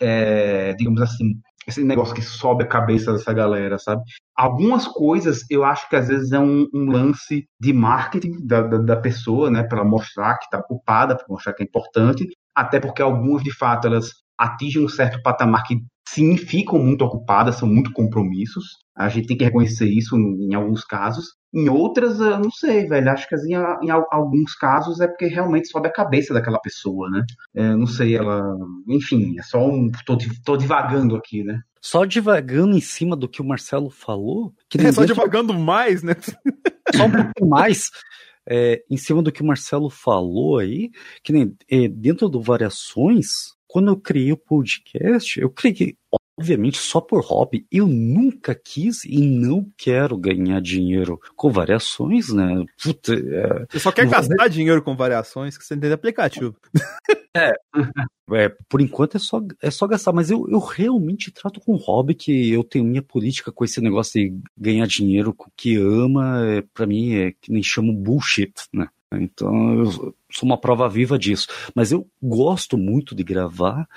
é, 0.00 0.70
é 0.70 0.74
digamos 0.74 1.02
assim, 1.02 1.34
esse 1.66 1.84
negócio 1.84 2.14
que 2.14 2.22
sobe 2.22 2.64
a 2.64 2.66
cabeça 2.66 3.12
dessa 3.12 3.32
galera, 3.32 3.78
sabe? 3.78 4.02
Algumas 4.34 4.86
coisas 4.86 5.44
eu 5.50 5.64
acho 5.64 5.88
que 5.88 5.96
às 5.96 6.08
vezes 6.08 6.32
é 6.32 6.38
um, 6.38 6.66
um 6.74 6.90
lance 6.90 7.46
de 7.60 7.72
marketing 7.72 8.46
da, 8.46 8.62
da, 8.62 8.78
da 8.78 8.96
pessoa, 8.96 9.50
né? 9.50 9.62
Para 9.62 9.84
mostrar 9.84 10.38
que 10.38 10.44
está 10.44 10.58
ocupada, 10.58 11.16
para 11.16 11.26
mostrar 11.28 11.52
que 11.52 11.62
é 11.62 11.66
importante, 11.66 12.26
até 12.54 12.80
porque 12.80 13.02
algumas 13.02 13.42
de 13.42 13.52
fato 13.52 13.86
elas 13.86 14.10
atingem 14.38 14.84
um 14.84 14.88
certo 14.88 15.22
patamar 15.22 15.64
que 15.64 15.76
sim 16.12 16.36
ficam 16.36 16.78
muito 16.78 17.04
ocupadas, 17.04 17.56
são 17.56 17.68
muito 17.68 17.92
compromissos. 17.92 18.78
A 18.96 19.08
gente 19.08 19.28
tem 19.28 19.36
que 19.36 19.44
reconhecer 19.44 19.86
isso 19.86 20.16
em 20.16 20.54
alguns 20.54 20.84
casos. 20.84 21.34
Em 21.54 21.68
outras, 21.68 22.20
eu 22.20 22.38
não 22.38 22.50
sei, 22.50 22.86
velho. 22.86 23.10
Acho 23.10 23.28
que 23.28 23.34
assim, 23.34 23.54
em 23.54 23.90
alguns 23.90 24.54
casos 24.54 25.00
é 25.00 25.08
porque 25.08 25.26
realmente 25.26 25.68
sobe 25.68 25.88
a 25.88 25.92
cabeça 25.92 26.34
daquela 26.34 26.60
pessoa, 26.60 27.08
né? 27.10 27.24
É, 27.54 27.74
não 27.74 27.86
sei, 27.86 28.16
ela. 28.16 28.42
Enfim, 28.88 29.38
é 29.38 29.42
só 29.42 29.66
um. 29.66 29.90
Tô, 30.04 30.18
tô 30.44 30.56
divagando 30.56 31.16
aqui, 31.16 31.42
né? 31.42 31.60
Só 31.80 32.04
divagando 32.04 32.76
em 32.76 32.80
cima 32.80 33.16
do 33.16 33.28
que 33.28 33.40
o 33.40 33.44
Marcelo 33.44 33.90
falou. 33.90 34.52
Que 34.68 34.78
é, 34.78 34.92
só 34.92 35.04
divagando 35.04 35.54
mais, 35.54 36.02
né? 36.02 36.14
Só 36.94 37.04
um 37.04 37.10
pouco 37.12 37.46
mais. 37.46 37.88
É, 38.48 38.82
em 38.90 38.96
cima 38.96 39.22
do 39.22 39.30
que 39.30 39.42
o 39.42 39.46
Marcelo 39.46 39.88
falou 39.88 40.58
aí, 40.58 40.90
que 41.22 41.32
nem 41.32 41.54
é, 41.70 41.86
dentro 41.86 42.28
do 42.28 42.42
Variações, 42.42 43.54
quando 43.70 43.88
eu 43.88 43.96
criei 43.96 44.32
o 44.32 44.36
podcast, 44.36 45.40
eu 45.40 45.48
criei, 45.48 45.96
obviamente, 46.36 46.76
só 46.76 47.00
por 47.00 47.22
hobby. 47.22 47.64
Eu 47.70 47.86
nunca 47.86 48.52
quis 48.52 49.04
e 49.04 49.20
não 49.20 49.64
quero 49.78 50.18
ganhar 50.18 50.60
dinheiro 50.60 51.20
com 51.36 51.52
variações, 51.52 52.30
né? 52.30 52.64
Puta, 52.82 53.14
é... 53.14 53.66
Você 53.70 53.78
só 53.78 53.92
quer 53.92 54.08
gastar 54.08 54.48
dinheiro 54.48 54.82
com 54.82 54.96
variações 54.96 55.56
que 55.56 55.64
você 55.64 55.76
tem 55.76 55.92
aplicativo. 55.92 56.56
É, 57.36 57.52
é, 58.34 58.48
por 58.68 58.80
enquanto 58.80 59.16
é 59.16 59.20
só, 59.20 59.40
é 59.62 59.70
só 59.70 59.86
gastar, 59.86 60.12
mas 60.12 60.32
eu, 60.32 60.48
eu 60.50 60.58
realmente 60.58 61.30
trato 61.30 61.60
com 61.60 61.76
hobby 61.76 62.16
que 62.16 62.50
eu 62.50 62.64
tenho 62.64 62.84
minha 62.84 63.02
política 63.02 63.52
com 63.52 63.64
esse 63.64 63.80
negócio 63.80 64.20
de 64.20 64.36
ganhar 64.58 64.86
dinheiro 64.88 65.32
com 65.32 65.44
o 65.44 65.52
que 65.56 65.76
ama, 65.76 66.44
é, 66.44 66.62
para 66.74 66.88
mim 66.88 67.14
é 67.14 67.30
que 67.40 67.52
nem 67.52 67.62
chamo 67.62 67.92
bullshit, 67.92 68.52
né? 68.74 68.88
Então 69.12 69.74
eu 69.74 70.14
sou 70.30 70.44
uma 70.44 70.58
prova 70.58 70.88
viva 70.88 71.18
disso. 71.18 71.48
Mas 71.74 71.92
eu 71.92 72.06
gosto 72.22 72.78
muito 72.78 73.14
de 73.14 73.24
gravar 73.24 73.88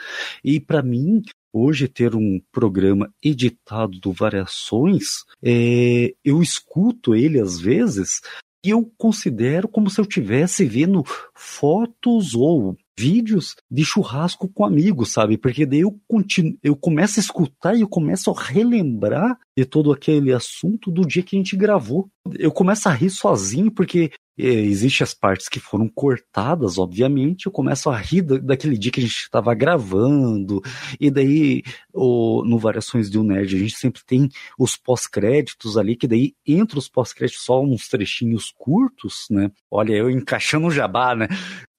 e 0.43 0.59
para 0.59 0.81
mim 0.81 1.21
hoje 1.51 1.87
ter 1.87 2.15
um 2.15 2.41
programa 2.51 3.13
editado 3.23 3.99
do 3.99 4.11
Variações, 4.11 5.23
é, 5.43 6.13
eu 6.25 6.41
escuto 6.41 7.13
ele 7.13 7.39
às 7.39 7.59
vezes 7.59 8.21
e 8.65 8.69
eu 8.69 8.89
considero 8.97 9.67
como 9.67 9.89
se 9.89 9.99
eu 9.99 10.03
estivesse 10.03 10.63
vendo 10.63 11.03
fotos 11.35 12.33
ou 12.33 12.77
vídeos 12.97 13.55
de 13.69 13.83
churrasco 13.83 14.47
com 14.47 14.65
amigos, 14.65 15.11
sabe? 15.11 15.37
Porque 15.37 15.65
daí 15.65 15.81
eu 15.81 15.99
continuo, 16.07 16.57
eu 16.63 16.75
começo 16.75 17.19
a 17.19 17.21
escutar 17.21 17.75
e 17.75 17.81
eu 17.81 17.87
começo 17.87 18.31
a 18.31 18.41
relembrar 18.41 19.37
de 19.57 19.65
todo 19.65 19.91
aquele 19.91 20.31
assunto 20.31 20.89
do 20.89 21.05
dia 21.05 21.23
que 21.23 21.35
a 21.35 21.39
gente 21.39 21.57
gravou. 21.57 22.07
Eu 22.39 22.51
começo 22.51 22.87
a 22.87 22.93
rir 22.93 23.09
sozinho 23.09 23.71
porque 23.71 24.11
é, 24.37 24.45
Existem 24.45 25.03
as 25.03 25.13
partes 25.13 25.47
que 25.47 25.59
foram 25.59 25.87
cortadas, 25.87 26.77
obviamente. 26.77 27.45
Eu 27.45 27.51
começo 27.51 27.89
a 27.89 27.97
rir 27.97 28.21
daquele 28.21 28.77
dia 28.77 28.91
que 28.91 28.99
a 28.99 29.03
gente 29.03 29.15
estava 29.15 29.53
gravando. 29.53 30.61
E 30.99 31.11
daí, 31.11 31.63
o, 31.93 32.43
no 32.45 32.57
Variações 32.57 33.09
de 33.09 33.19
um 33.19 33.23
Nerd, 33.23 33.55
a 33.55 33.59
gente 33.59 33.75
sempre 33.75 34.01
tem 34.05 34.29
os 34.57 34.75
pós-créditos 34.75 35.77
ali, 35.77 35.95
que 35.95 36.07
daí, 36.07 36.33
entre 36.45 36.79
os 36.79 36.89
pós-créditos, 36.89 37.43
só 37.43 37.61
uns 37.61 37.87
trechinhos 37.87 38.51
curtos, 38.55 39.27
né? 39.29 39.51
Olha, 39.69 39.93
eu 39.93 40.09
encaixando 40.09 40.67
o 40.67 40.71
jabá, 40.71 41.15
né? 41.15 41.27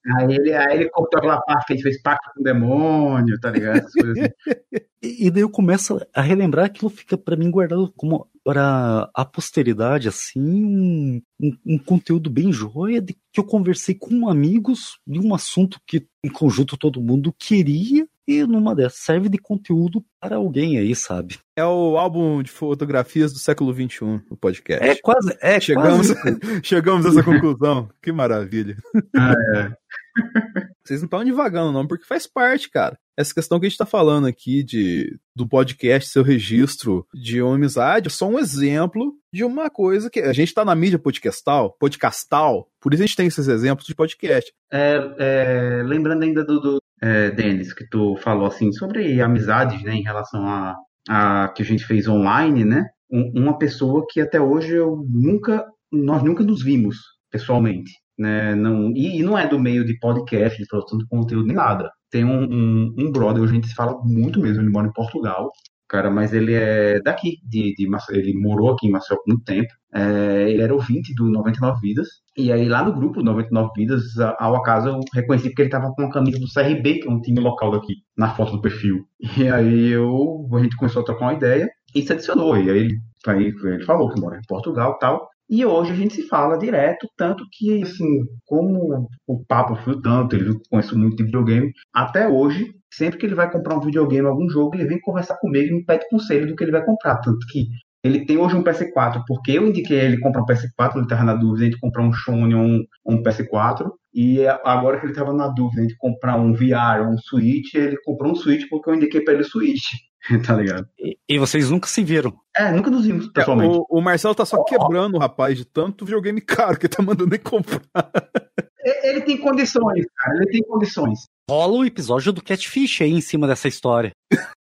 Aí 0.06 0.34
ele, 0.34 0.52
aí 0.52 0.80
ele 0.80 0.90
cortou 0.90 1.18
aquela 1.18 1.40
parte 1.40 1.72
gente 1.72 1.82
fez 1.82 2.02
pacto 2.02 2.30
com 2.34 2.40
o 2.40 2.44
demônio, 2.44 3.40
tá 3.40 3.50
ligado? 3.50 3.86
Assim. 3.86 3.98
e, 5.02 5.26
e, 5.26 5.30
daí 5.30 5.42
eu 5.42 5.50
começo 5.50 5.98
a 6.14 6.20
relembrar 6.20 6.66
aquilo 6.66 6.90
fica 6.90 7.16
para 7.16 7.36
mim 7.36 7.50
guardado 7.50 7.90
como 7.96 8.28
para 8.44 9.08
a 9.14 9.24
posteridade, 9.24 10.06
assim, 10.06 10.42
um, 10.42 11.22
um, 11.40 11.56
um, 11.66 11.78
conteúdo 11.78 12.28
bem 12.28 12.52
joia 12.52 13.00
de 13.00 13.14
que 13.32 13.40
eu 13.40 13.44
conversei 13.44 13.94
com 13.94 14.28
amigos 14.28 14.98
de 15.06 15.18
um 15.18 15.34
assunto 15.34 15.80
que 15.86 16.06
em 16.22 16.30
conjunto 16.30 16.76
todo 16.76 17.00
mundo 17.00 17.34
queria 17.38 18.06
e 18.26 18.44
numa 18.44 18.74
dessas 18.74 19.00
serve 19.00 19.28
de 19.28 19.38
conteúdo 19.38 20.04
para 20.20 20.36
alguém 20.36 20.78
aí, 20.78 20.94
sabe? 20.94 21.38
É 21.56 21.64
o 21.64 21.96
álbum 21.96 22.42
de 22.42 22.50
fotografias 22.50 23.32
do 23.32 23.38
século 23.38 23.72
XXI, 23.72 24.22
o 24.30 24.36
podcast. 24.36 24.84
É 24.84 24.96
quase, 24.96 25.36
é 25.40 25.60
chegamos, 25.60 26.10
quase. 26.12 26.38
chegamos 26.64 27.06
a 27.06 27.08
essa 27.10 27.22
conclusão. 27.22 27.88
que 28.02 28.10
maravilha. 28.10 28.76
Ah, 29.16 29.34
é. 29.56 29.72
Vocês 30.84 31.00
não 31.00 31.06
estão 31.06 31.24
divagando, 31.24 31.72
não, 31.72 31.86
porque 31.86 32.04
faz 32.04 32.26
parte, 32.26 32.70
cara. 32.70 32.98
Essa 33.16 33.32
questão 33.32 33.58
que 33.58 33.66
a 33.66 33.68
gente 33.68 33.78
tá 33.78 33.86
falando 33.86 34.26
aqui 34.26 34.62
de 34.62 35.16
do 35.34 35.48
podcast, 35.48 36.10
seu 36.10 36.22
registro 36.22 37.06
de 37.14 37.40
uma 37.40 37.54
amizade, 37.54 38.08
é 38.08 38.10
só 38.10 38.28
um 38.28 38.38
exemplo 38.38 39.14
de 39.32 39.44
uma 39.44 39.70
coisa 39.70 40.10
que 40.10 40.20
a 40.20 40.32
gente 40.32 40.52
tá 40.52 40.64
na 40.64 40.74
mídia 40.74 40.98
podcastal, 40.98 41.76
podcastal, 41.78 42.68
por 42.80 42.92
isso 42.92 43.02
a 43.02 43.06
gente 43.06 43.16
tem 43.16 43.26
esses 43.26 43.48
exemplos 43.48 43.86
de 43.86 43.94
podcast. 43.94 44.52
É, 44.72 45.14
é, 45.18 45.82
lembrando 45.84 46.22
ainda 46.22 46.44
do, 46.44 46.60
do 46.60 46.83
é, 47.02 47.30
Denis, 47.30 47.72
que 47.72 47.86
tu 47.88 48.16
falou 48.16 48.46
assim 48.46 48.72
sobre 48.72 49.20
amizades, 49.20 49.82
né, 49.82 49.94
em 49.94 50.02
relação 50.02 50.46
a, 50.46 50.74
a 51.08 51.48
que 51.48 51.62
a 51.62 51.66
gente 51.66 51.84
fez 51.84 52.08
online, 52.08 52.64
né? 52.64 52.86
Um, 53.10 53.32
uma 53.34 53.58
pessoa 53.58 54.04
que 54.08 54.20
até 54.20 54.40
hoje 54.40 54.74
eu 54.74 55.04
nunca, 55.08 55.64
nós 55.92 56.22
nunca 56.22 56.42
nos 56.42 56.62
vimos 56.62 56.96
pessoalmente 57.30 57.92
né? 58.18 58.54
Não, 58.54 58.90
e, 58.90 59.20
e, 59.20 59.22
não 59.22 59.36
é 59.36 59.46
do 59.46 59.58
meio 59.58 59.84
de 59.84 59.98
podcast, 59.98 60.60
de 60.60 60.66
produção 60.68 60.98
de 60.98 61.06
conteúdo, 61.06 61.46
nem 61.46 61.56
nada. 61.56 61.90
Tem 62.10 62.24
um, 62.24 62.44
um, 62.44 62.94
um 62.98 63.12
brother, 63.12 63.42
a 63.42 63.46
gente 63.46 63.68
se 63.68 63.74
fala 63.74 63.98
muito 64.04 64.40
mesmo, 64.40 64.62
ele 64.62 64.70
mora 64.70 64.86
em 64.86 64.92
Portugal, 64.92 65.50
cara, 65.94 66.10
mas 66.10 66.32
ele 66.32 66.54
é 66.54 67.00
daqui, 67.00 67.38
de, 67.44 67.72
de 67.74 67.88
ele 68.10 68.36
morou 68.36 68.72
aqui 68.72 68.88
em 68.88 68.90
Maceió 68.90 69.16
por 69.16 69.28
muito 69.28 69.44
tempo. 69.44 69.68
É, 69.94 70.50
ele 70.50 70.60
era 70.60 70.74
ouvinte 70.74 71.14
do 71.14 71.30
99 71.30 71.78
Vidas, 71.80 72.08
e 72.36 72.50
aí 72.50 72.68
lá 72.68 72.82
no 72.84 72.92
grupo 72.92 73.22
99 73.22 73.70
Vidas, 73.76 74.02
ao 74.40 74.56
acaso 74.56 74.88
eu 74.88 75.00
reconheci 75.14 75.50
porque 75.50 75.62
ele 75.62 75.70
tava 75.70 75.92
com 75.94 76.02
uma 76.02 76.10
camisa 76.10 76.40
do 76.40 76.52
CRB, 76.52 76.98
que 76.98 77.08
é 77.08 77.10
um 77.10 77.20
time 77.20 77.38
local 77.38 77.70
daqui, 77.70 77.94
na 78.16 78.34
foto 78.34 78.52
do 78.52 78.60
perfil. 78.60 79.04
E 79.38 79.48
aí 79.48 79.90
eu, 79.90 80.48
a 80.52 80.58
gente 80.58 80.76
começou 80.76 81.02
a 81.02 81.04
trocar 81.04 81.26
uma 81.26 81.34
ideia 81.34 81.68
e 81.94 82.02
se 82.02 82.12
adicionou. 82.12 82.56
E 82.56 82.70
aí 82.70 82.78
ele, 82.78 82.98
aí 83.28 83.54
ele 83.64 83.84
falou 83.84 84.12
que 84.12 84.20
mora 84.20 84.36
em 84.36 84.46
Portugal 84.48 84.94
e 84.96 84.98
tal. 84.98 85.28
E 85.48 85.64
hoje 85.64 85.92
a 85.92 85.94
gente 85.94 86.14
se 86.14 86.26
fala 86.26 86.58
direto, 86.58 87.06
tanto 87.16 87.44
que, 87.52 87.82
assim, 87.82 88.22
como 88.46 89.06
o 89.26 89.44
papo 89.44 89.76
foi 89.76 90.00
tanto, 90.00 90.34
ele 90.34 90.58
conhece 90.70 90.94
muito 90.96 91.16
de 91.16 91.24
videogame, 91.24 91.70
até 91.92 92.26
hoje, 92.26 92.72
sempre 92.96 93.18
que 93.18 93.26
ele 93.26 93.34
vai 93.34 93.50
comprar 93.50 93.76
um 93.76 93.80
videogame, 93.80 94.26
algum 94.26 94.48
jogo, 94.48 94.74
ele 94.74 94.86
vem 94.86 95.00
conversar 95.00 95.36
comigo 95.36 95.68
e 95.68 95.76
me 95.76 95.84
pede 95.84 96.08
conselho 96.08 96.46
do 96.46 96.56
que 96.56 96.64
ele 96.64 96.72
vai 96.72 96.84
comprar. 96.84 97.16
Tanto 97.16 97.46
que 97.48 97.66
ele 98.02 98.26
tem 98.26 98.36
hoje 98.36 98.54
um 98.54 98.62
PS4, 98.62 99.22
porque 99.26 99.52
eu 99.52 99.66
indiquei 99.66 99.98
ele 99.98 100.20
comprar 100.20 100.42
um 100.42 100.46
PS4, 100.46 100.94
ele 100.94 101.04
estava 101.04 101.24
na 101.24 101.34
dúvida 101.34 101.70
de 101.70 101.78
comprar 101.78 102.02
um 102.02 102.12
Sony 102.12 102.54
ou 102.54 102.62
um, 102.62 102.84
um 103.06 103.22
PS4, 103.22 103.90
e 104.12 104.46
agora 104.46 104.98
que 104.98 105.06
ele 105.06 105.12
estava 105.12 105.32
na 105.32 105.48
dúvida 105.48 105.86
de 105.86 105.96
comprar 105.96 106.36
um 106.36 106.52
VR 106.52 107.00
ou 107.00 107.14
um 107.14 107.18
Switch, 107.18 107.74
ele 107.74 107.96
comprou 108.04 108.32
um 108.32 108.34
Switch 108.34 108.68
porque 108.68 108.90
eu 108.90 108.94
indiquei 108.94 109.22
para 109.22 109.34
ele 109.34 109.42
o 109.42 109.46
Switch. 109.46 109.86
tá 110.46 110.56
ligado? 110.56 110.86
E, 110.98 111.16
e, 111.28 111.38
vocês 111.38 111.70
nunca 111.70 111.86
se 111.86 112.02
viram? 112.02 112.34
É, 112.56 112.70
nunca 112.70 112.90
nos 112.90 113.04
vimos, 113.04 113.28
pessoalmente. 113.28 113.74
É, 113.74 113.78
o, 113.78 113.86
o, 113.90 114.00
Marcelo 114.00 114.34
tá 114.34 114.44
só 114.44 114.56
oh. 114.56 114.64
quebrando 114.64 115.16
o 115.16 115.18
rapaz 115.18 115.56
de 115.56 115.64
tanto 115.66 116.04
videogame 116.04 116.40
caro 116.40 116.78
que 116.78 116.88
tá 116.88 117.02
mandando 117.02 117.34
ele 117.34 117.42
comprar. 117.42 117.82
Ele 118.84 119.22
tem 119.22 119.38
condições, 119.38 120.04
cara, 120.16 120.36
ele 120.36 120.50
tem 120.50 120.62
condições. 120.62 121.20
Rola 121.50 121.78
o 121.78 121.84
episódio 121.84 122.32
do 122.32 122.42
Catfish 122.42 123.00
aí 123.00 123.12
em 123.12 123.20
cima 123.20 123.46
dessa 123.46 123.68
história. 123.68 124.12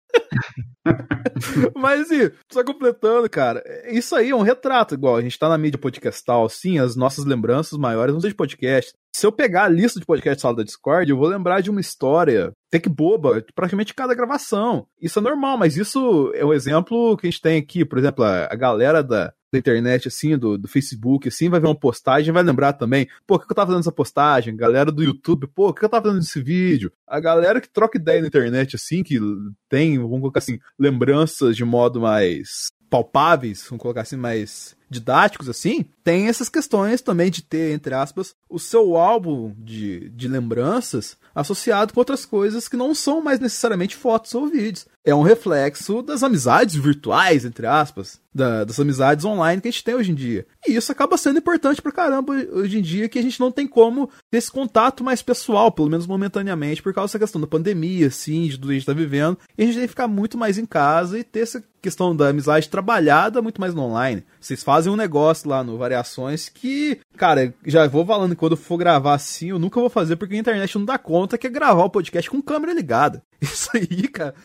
Mas 1.76 2.12
e, 2.12 2.32
só 2.52 2.64
completando, 2.64 3.30
cara, 3.30 3.64
isso 3.90 4.16
aí 4.16 4.30
é 4.30 4.36
um 4.36 4.42
retrato, 4.42 4.94
igual 4.94 5.16
a 5.16 5.22
gente 5.22 5.38
tá 5.38 5.48
na 5.48 5.58
mídia 5.58 5.80
podcastal, 5.80 6.48
sim, 6.50 6.80
as 6.80 6.96
nossas 6.96 7.26
lembranças 7.26 7.78
maiores 7.78 8.14
não 8.14 8.22
são 8.22 8.30
de 8.30 8.36
podcast. 8.36 8.94
Se 9.16 9.26
eu 9.26 9.32
pegar 9.32 9.66
a 9.66 9.70
lista 9.70 10.00
de 10.00 10.06
podcast 10.06 10.42
sala 10.42 10.56
da 10.56 10.64
Discord, 10.64 11.10
eu 11.10 11.18
vou 11.18 11.28
lembrar 11.28 11.62
de 11.62 11.70
uma 11.70 11.82
história, 11.82 12.52
até 12.68 12.80
que 12.80 12.90
boba, 12.90 13.44
praticamente 13.54 13.94
cada 13.94 14.16
gravação. 14.16 14.88
Isso 15.00 15.20
é 15.20 15.22
normal, 15.22 15.58
mas 15.58 15.78
isso 15.78 16.32
é 16.34 16.46
um 16.46 16.54
exemplo 16.54 17.18
que 17.18 17.28
a 17.28 17.30
gente 17.30 17.42
tem 17.42 17.60
aqui, 17.60 17.86
por 17.86 17.98
exemplo, 17.98 18.24
a, 18.24 18.56
galera 18.56 19.04
da, 19.04 19.34
da 19.52 19.60
internet, 19.60 20.08
assim, 20.08 20.38
do, 20.38 20.58
do 20.58 20.68
Facebook, 20.68 21.28
assim, 21.28 21.50
vai 21.50 21.60
ver 21.60 21.68
uma 21.68 21.76
postagem, 21.76 22.32
vai 22.32 22.44
lembrar 22.44 22.74
também, 22.74 23.08
pô, 23.28 23.36
o 23.36 23.40
que 23.40 23.52
eu 23.52 23.56
tava 23.56 23.68
fazendo 23.68 23.82
essa 23.82 23.92
postagem? 23.92 24.56
Galera 24.56 24.92
do 24.92 25.04
YouTube, 25.04 25.48
pô, 25.48 25.70
o 25.70 25.74
que 25.74 25.84
eu 25.84 25.90
tava 25.90 26.08
fazendo 26.08 26.22
esse 26.22 26.42
vídeo? 26.42 26.92
A 27.08 27.20
galera 27.20 27.60
que 27.60 27.70
troca 27.70 27.98
ideia 27.98 28.22
na 28.22 28.28
internet, 28.28 28.76
assim, 28.76 29.04
que 29.04 29.20
tem, 29.68 29.98
vamos 29.98 30.20
colocar 30.20 30.40
assim, 30.40 30.60
lembranças 30.80 31.56
de 31.56 31.66
modo 31.66 32.00
mais 32.00 32.72
palpáveis, 32.90 33.66
vamos 33.70 33.82
colocar 33.82 34.02
assim, 34.02 34.18
mais 34.18 34.76
didáticos 34.90 35.48
assim, 35.48 35.86
tem 36.04 36.28
essas 36.28 36.50
questões 36.50 37.02
também 37.02 37.32
de 37.32 37.42
ter, 37.42 37.74
entre 37.74 37.96
aspas, 37.96 38.36
o 38.50 38.60
seu 38.60 38.98
álbum 38.98 39.56
de, 39.58 40.10
de 40.10 40.28
lembranças 40.28 41.18
associado 41.34 41.94
com 41.94 42.02
outras 42.02 42.26
coisas 42.26 42.68
que 42.68 42.76
não 42.76 42.94
são 42.94 43.22
mais 43.22 43.40
necessariamente 43.40 43.96
fotos 43.96 44.36
ou 44.36 44.48
vídeos. 44.48 44.86
É 45.04 45.16
um 45.16 45.24
reflexo 45.24 46.02
das 46.02 46.22
amizades 46.22 46.76
virtuais, 46.76 47.44
entre 47.44 47.66
aspas, 47.66 48.20
da, 48.34 48.64
das 48.64 48.80
amizades 48.80 49.26
online 49.26 49.62
que 49.62 49.68
a 49.68 49.72
gente 49.72 49.84
tem 49.84 49.96
hoje 49.96 50.12
em 50.12 50.16
dia. 50.16 50.46
E 50.68 50.76
isso 50.76 50.92
acaba 50.92 51.18
sendo 51.18 51.40
importante 51.40 51.82
pra 51.82 51.92
caramba 51.92 52.34
hoje 52.34 52.78
em 52.78 52.82
dia, 52.82 53.10
que 53.10 53.18
a 53.18 53.22
gente 53.22 53.40
não 53.40 53.52
tem 53.52 53.68
como 53.68 54.10
ter 54.30 54.38
esse 54.38 54.52
contato 54.52 55.04
mais 55.04 55.22
pessoal, 55.22 55.72
pelo 55.72 55.90
menos 55.90 56.06
momentaneamente, 56.06 56.84
por 56.84 56.94
causa 56.94 57.10
dessa 57.10 57.20
questão 57.20 57.42
da 57.42 57.48
pandemia, 57.48 58.08
assim, 58.08 58.44
de 58.44 58.58
tudo 58.58 58.68
que 58.68 58.74
a 58.74 58.76
gente 58.76 58.86
tá 58.86 58.94
vivendo. 58.94 59.38
E 59.58 59.64
a 59.64 59.66
gente 59.66 59.76
tem 59.76 59.84
que 59.84 59.90
ficar 59.90 60.08
muito 60.08 60.38
mais 60.38 60.58
em 60.58 60.66
casa 60.66 61.18
e 61.18 61.24
ter 61.24 61.42
essa 61.42 61.64
questão 61.82 62.16
da 62.16 62.30
amizade 62.30 62.70
trabalhada 62.70 63.42
muito 63.42 63.60
mais 63.60 63.74
no 63.74 63.82
online. 63.82 64.24
Vocês 64.40 64.64
fazem 64.64 64.94
um 64.94 64.96
negócio 64.96 65.50
lá 65.50 65.64
no 65.64 65.78
Variações 65.78 66.48
que, 66.48 67.00
cara, 67.18 67.54
já 67.66 67.88
vou 67.88 68.06
falando 68.06 68.32
que 68.32 68.36
quando 68.36 68.52
eu 68.52 68.58
for 68.58 68.78
gravar 68.78 69.16
assim, 69.16 69.50
eu 69.50 69.58
nunca 69.58 69.80
vou 69.80 69.90
fazer 69.90 70.16
porque 70.16 70.36
a 70.36 70.38
internet 70.38 70.78
não 70.78 70.86
dá 70.86 70.98
conta 70.98 71.38
que 71.38 71.48
é 71.48 71.50
gravar 71.50 71.84
o 71.84 71.90
podcast 71.90 72.30
com 72.30 72.42
câmera 72.42 72.74
ligada. 72.74 73.24
Isso 73.42 73.70
aí, 73.74 74.08
cara. 74.08 74.36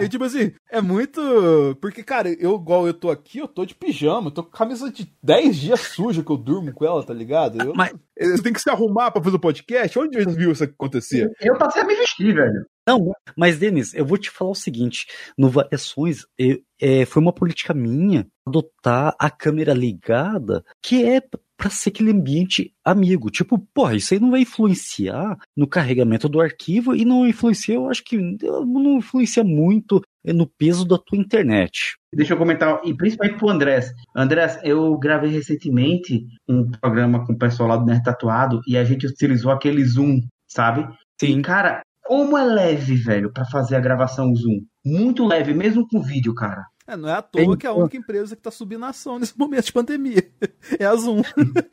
E, 0.00 0.08
tipo 0.08 0.24
assim, 0.24 0.52
é 0.70 0.80
muito. 0.80 1.76
Porque, 1.80 2.02
cara, 2.02 2.28
eu, 2.28 2.56
igual 2.56 2.86
eu 2.86 2.94
tô 2.94 3.10
aqui, 3.10 3.38
eu 3.38 3.48
tô 3.48 3.64
de 3.64 3.74
pijama, 3.74 4.28
eu 4.28 4.32
tô 4.32 4.44
com 4.44 4.50
camisa 4.50 4.90
de 4.90 5.12
10 5.22 5.56
dias 5.56 5.80
suja 5.80 6.22
que 6.22 6.30
eu 6.30 6.36
durmo 6.36 6.72
com 6.72 6.84
ela, 6.84 7.02
tá 7.02 7.14
ligado? 7.14 7.60
Eu, 7.62 7.72
Mas... 7.74 7.92
Você 8.20 8.42
tem 8.42 8.52
que 8.52 8.60
se 8.60 8.68
arrumar 8.68 9.10
pra 9.10 9.22
fazer 9.22 9.36
o 9.36 9.40
podcast? 9.40 9.98
Onde 9.98 10.22
você 10.22 10.36
viu 10.36 10.52
isso 10.52 10.62
acontecer? 10.62 11.30
Eu 11.40 11.56
passei 11.56 11.80
a 11.80 11.86
me 11.86 11.94
vestir, 11.94 12.34
velho. 12.34 12.66
Não, 12.86 13.12
mas 13.36 13.58
Denis, 13.58 13.94
eu 13.94 14.04
vou 14.04 14.18
te 14.18 14.30
falar 14.30 14.50
o 14.50 14.54
seguinte: 14.54 15.06
no 15.38 15.48
Variações, 15.48 16.26
eu, 16.36 16.58
é, 16.80 17.06
foi 17.06 17.22
uma 17.22 17.32
política 17.32 17.72
minha 17.72 18.26
adotar 18.46 19.14
a 19.18 19.30
câmera 19.30 19.72
ligada, 19.72 20.64
que 20.82 21.04
é 21.04 21.22
para 21.60 21.68
ser 21.68 21.90
aquele 21.90 22.10
ambiente 22.10 22.72
amigo. 22.82 23.30
Tipo, 23.30 23.58
porra, 23.74 23.94
isso 23.94 24.14
aí 24.14 24.18
não 24.18 24.30
vai 24.30 24.40
influenciar 24.40 25.36
no 25.54 25.66
carregamento 25.66 26.26
do 26.26 26.40
arquivo 26.40 26.96
e 26.96 27.04
não 27.04 27.28
influencia, 27.28 27.74
eu 27.74 27.90
acho 27.90 28.02
que 28.02 28.16
não 28.16 28.96
influencia 28.96 29.44
muito 29.44 30.00
no 30.24 30.46
peso 30.46 30.86
da 30.86 30.96
tua 30.96 31.18
internet. 31.18 31.96
Deixa 32.14 32.32
eu 32.32 32.38
comentar, 32.38 32.80
e 32.82 32.96
principalmente 32.96 33.38
pro 33.38 33.50
Andrés. 33.50 33.92
Andrés, 34.16 34.58
eu 34.64 34.98
gravei 34.98 35.30
recentemente 35.30 36.24
um 36.48 36.70
programa 36.70 37.26
com 37.26 37.34
o 37.34 37.38
pessoal 37.38 37.68
lá 37.68 37.76
do 37.76 37.84
Nerd 37.84 38.02
Tatuado 38.02 38.62
e 38.66 38.78
a 38.78 38.84
gente 38.84 39.06
utilizou 39.06 39.52
aquele 39.52 39.84
Zoom, 39.84 40.20
sabe? 40.48 40.88
Sim. 41.20 41.38
E, 41.38 41.42
cara, 41.42 41.82
como 42.02 42.38
é 42.38 42.42
leve, 42.42 42.96
velho, 42.96 43.30
para 43.30 43.44
fazer 43.44 43.76
a 43.76 43.80
gravação 43.80 44.34
Zoom. 44.34 44.62
Muito 44.82 45.26
leve, 45.26 45.52
mesmo 45.52 45.86
com 45.86 46.00
vídeo, 46.00 46.34
cara. 46.34 46.64
É, 46.90 46.96
não 46.96 47.08
é 47.08 47.12
à 47.12 47.22
toa 47.22 47.42
então, 47.42 47.56
que 47.56 47.66
é 47.66 47.70
a 47.70 47.72
única 47.72 47.96
empresa 47.96 48.34
que 48.34 48.40
está 48.40 48.50
subindo 48.50 48.84
a 48.84 48.88
ação 48.88 49.16
nesse 49.16 49.32
momento 49.38 49.66
de 49.66 49.72
pandemia. 49.72 50.28
É 50.76 50.84
a 50.84 50.96
Zoom. 50.96 51.22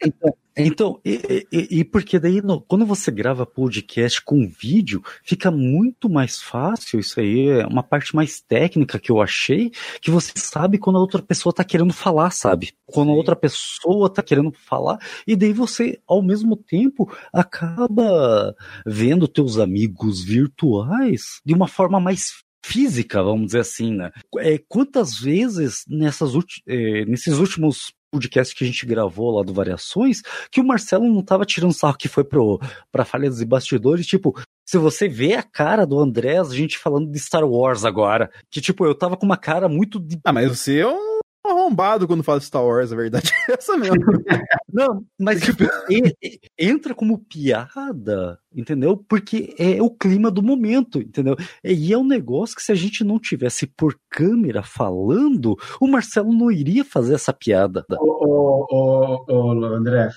Então, 0.05 0.38
então 0.55 1.01
e, 1.03 1.47
e, 1.51 1.80
e, 1.80 1.84
porque 1.84 2.20
daí 2.20 2.39
no, 2.39 2.61
quando 2.61 2.86
você 2.86 3.09
grava 3.09 3.43
podcast 3.43 4.22
com 4.22 4.47
vídeo, 4.47 5.03
fica 5.24 5.49
muito 5.49 6.07
mais 6.07 6.39
fácil. 6.39 6.99
Isso 6.99 7.20
aí 7.20 7.49
é 7.49 7.65
uma 7.65 7.82
parte 7.82 8.15
mais 8.15 8.39
técnica 8.39 8.99
que 8.99 9.11
eu 9.11 9.20
achei, 9.20 9.72
que 9.99 10.11
você 10.11 10.34
sabe 10.36 10.78
quando 10.78 10.97
a 10.97 11.01
outra 11.01 11.22
pessoa 11.24 11.49
está 11.49 11.63
querendo 11.63 11.93
falar, 11.93 12.30
sabe? 12.30 12.74
Quando 12.86 13.09
a 13.09 13.15
outra 13.15 13.36
pessoa 13.36 14.05
está 14.05 14.22
querendo 14.22 14.51
falar, 14.51 14.99
e 15.26 15.36
daí 15.36 15.51
você, 15.51 15.99
ao 16.05 16.22
mesmo 16.22 16.55
tempo, 16.55 17.11
acaba 17.34 18.55
vendo 18.86 19.28
teus 19.28 19.57
amigos 19.57 20.24
virtuais 20.24 21.41
de 21.43 21.55
uma 21.55 21.68
forma 21.68 21.99
mais 21.99 22.45
física, 22.66 23.24
vamos 23.24 23.47
dizer 23.47 23.60
assim, 23.60 23.93
né? 23.93 24.12
É, 24.38 24.60
quantas 24.68 25.18
vezes 25.20 25.84
nessas 25.88 26.34
é, 26.68 27.05
nesses 27.05 27.38
últimos 27.38 27.93
podcasts 28.12 28.58
que 28.58 28.64
a 28.64 28.68
gente 28.68 28.86
gravou 28.86 29.36
lá 29.36 29.43
do 29.43 29.53
Variações, 29.53 30.22
que 30.51 30.62
o 30.62 30.64
Marcelo 30.64 31.08
não 31.08 31.22
tava 31.24 31.45
tirando 31.45 31.74
sarro 31.74 31.97
que 31.97 32.08
foi 32.08 32.24
pro, 32.24 32.60
pra 32.91 33.05
falhas 33.05 33.41
e 33.41 33.45
bastidores, 33.45 34.08
tipo, 34.08 34.34
se 34.66 34.78
você 34.78 35.08
vê 35.08 35.34
a 35.36 35.43
cara 35.43 35.86
do 35.86 35.99
Andrés, 35.99 36.51
a 36.51 36.55
gente 36.55 36.78
falando 36.78 37.12
de 37.12 37.20
Star 37.20 37.43
Wars 37.43 37.86
agora, 37.86 38.32
que 38.49 38.62
tipo, 38.62 38.86
eu 38.86 38.95
tava 38.95 39.18
com 39.18 39.26
uma 39.26 39.38
cara 39.38 39.68
muito... 39.68 39.99
De... 39.99 40.20
Ah, 40.24 40.34
mas 40.34 40.49
você 40.49 40.80
é 40.80 40.88
um 40.88 41.16
arrombado 41.49 42.07
quando 42.07 42.23
fala 42.23 42.39
Star 42.39 42.63
Wars, 42.63 42.91
a 42.91 42.95
verdade 42.95 43.31
é 43.49 43.53
essa 43.53 43.77
mesmo. 43.77 43.97
Não, 44.71 45.03
mas 45.19 45.41
tipo, 45.41 45.63
entra 46.57 46.93
como 46.93 47.19
piada, 47.19 48.39
entendeu? 48.53 48.97
Porque 48.97 49.55
é 49.57 49.81
o 49.81 49.89
clima 49.89 50.29
do 50.29 50.43
momento, 50.43 50.99
entendeu? 50.99 51.35
E 51.63 51.93
é 51.93 51.97
um 51.97 52.05
negócio 52.05 52.55
que 52.55 52.61
se 52.61 52.71
a 52.71 52.75
gente 52.75 53.03
não 53.03 53.19
tivesse 53.19 53.65
por 53.65 53.97
câmera 54.09 54.61
falando, 54.61 55.55
o 55.79 55.87
Marcelo 55.87 56.33
não 56.33 56.51
iria 56.51 56.83
fazer 56.83 57.15
essa 57.15 57.33
piada. 57.33 57.85
Ô, 57.91 58.65
ô, 58.69 59.25
ô, 59.27 59.33
ô 59.33 59.65
André, 59.65 60.09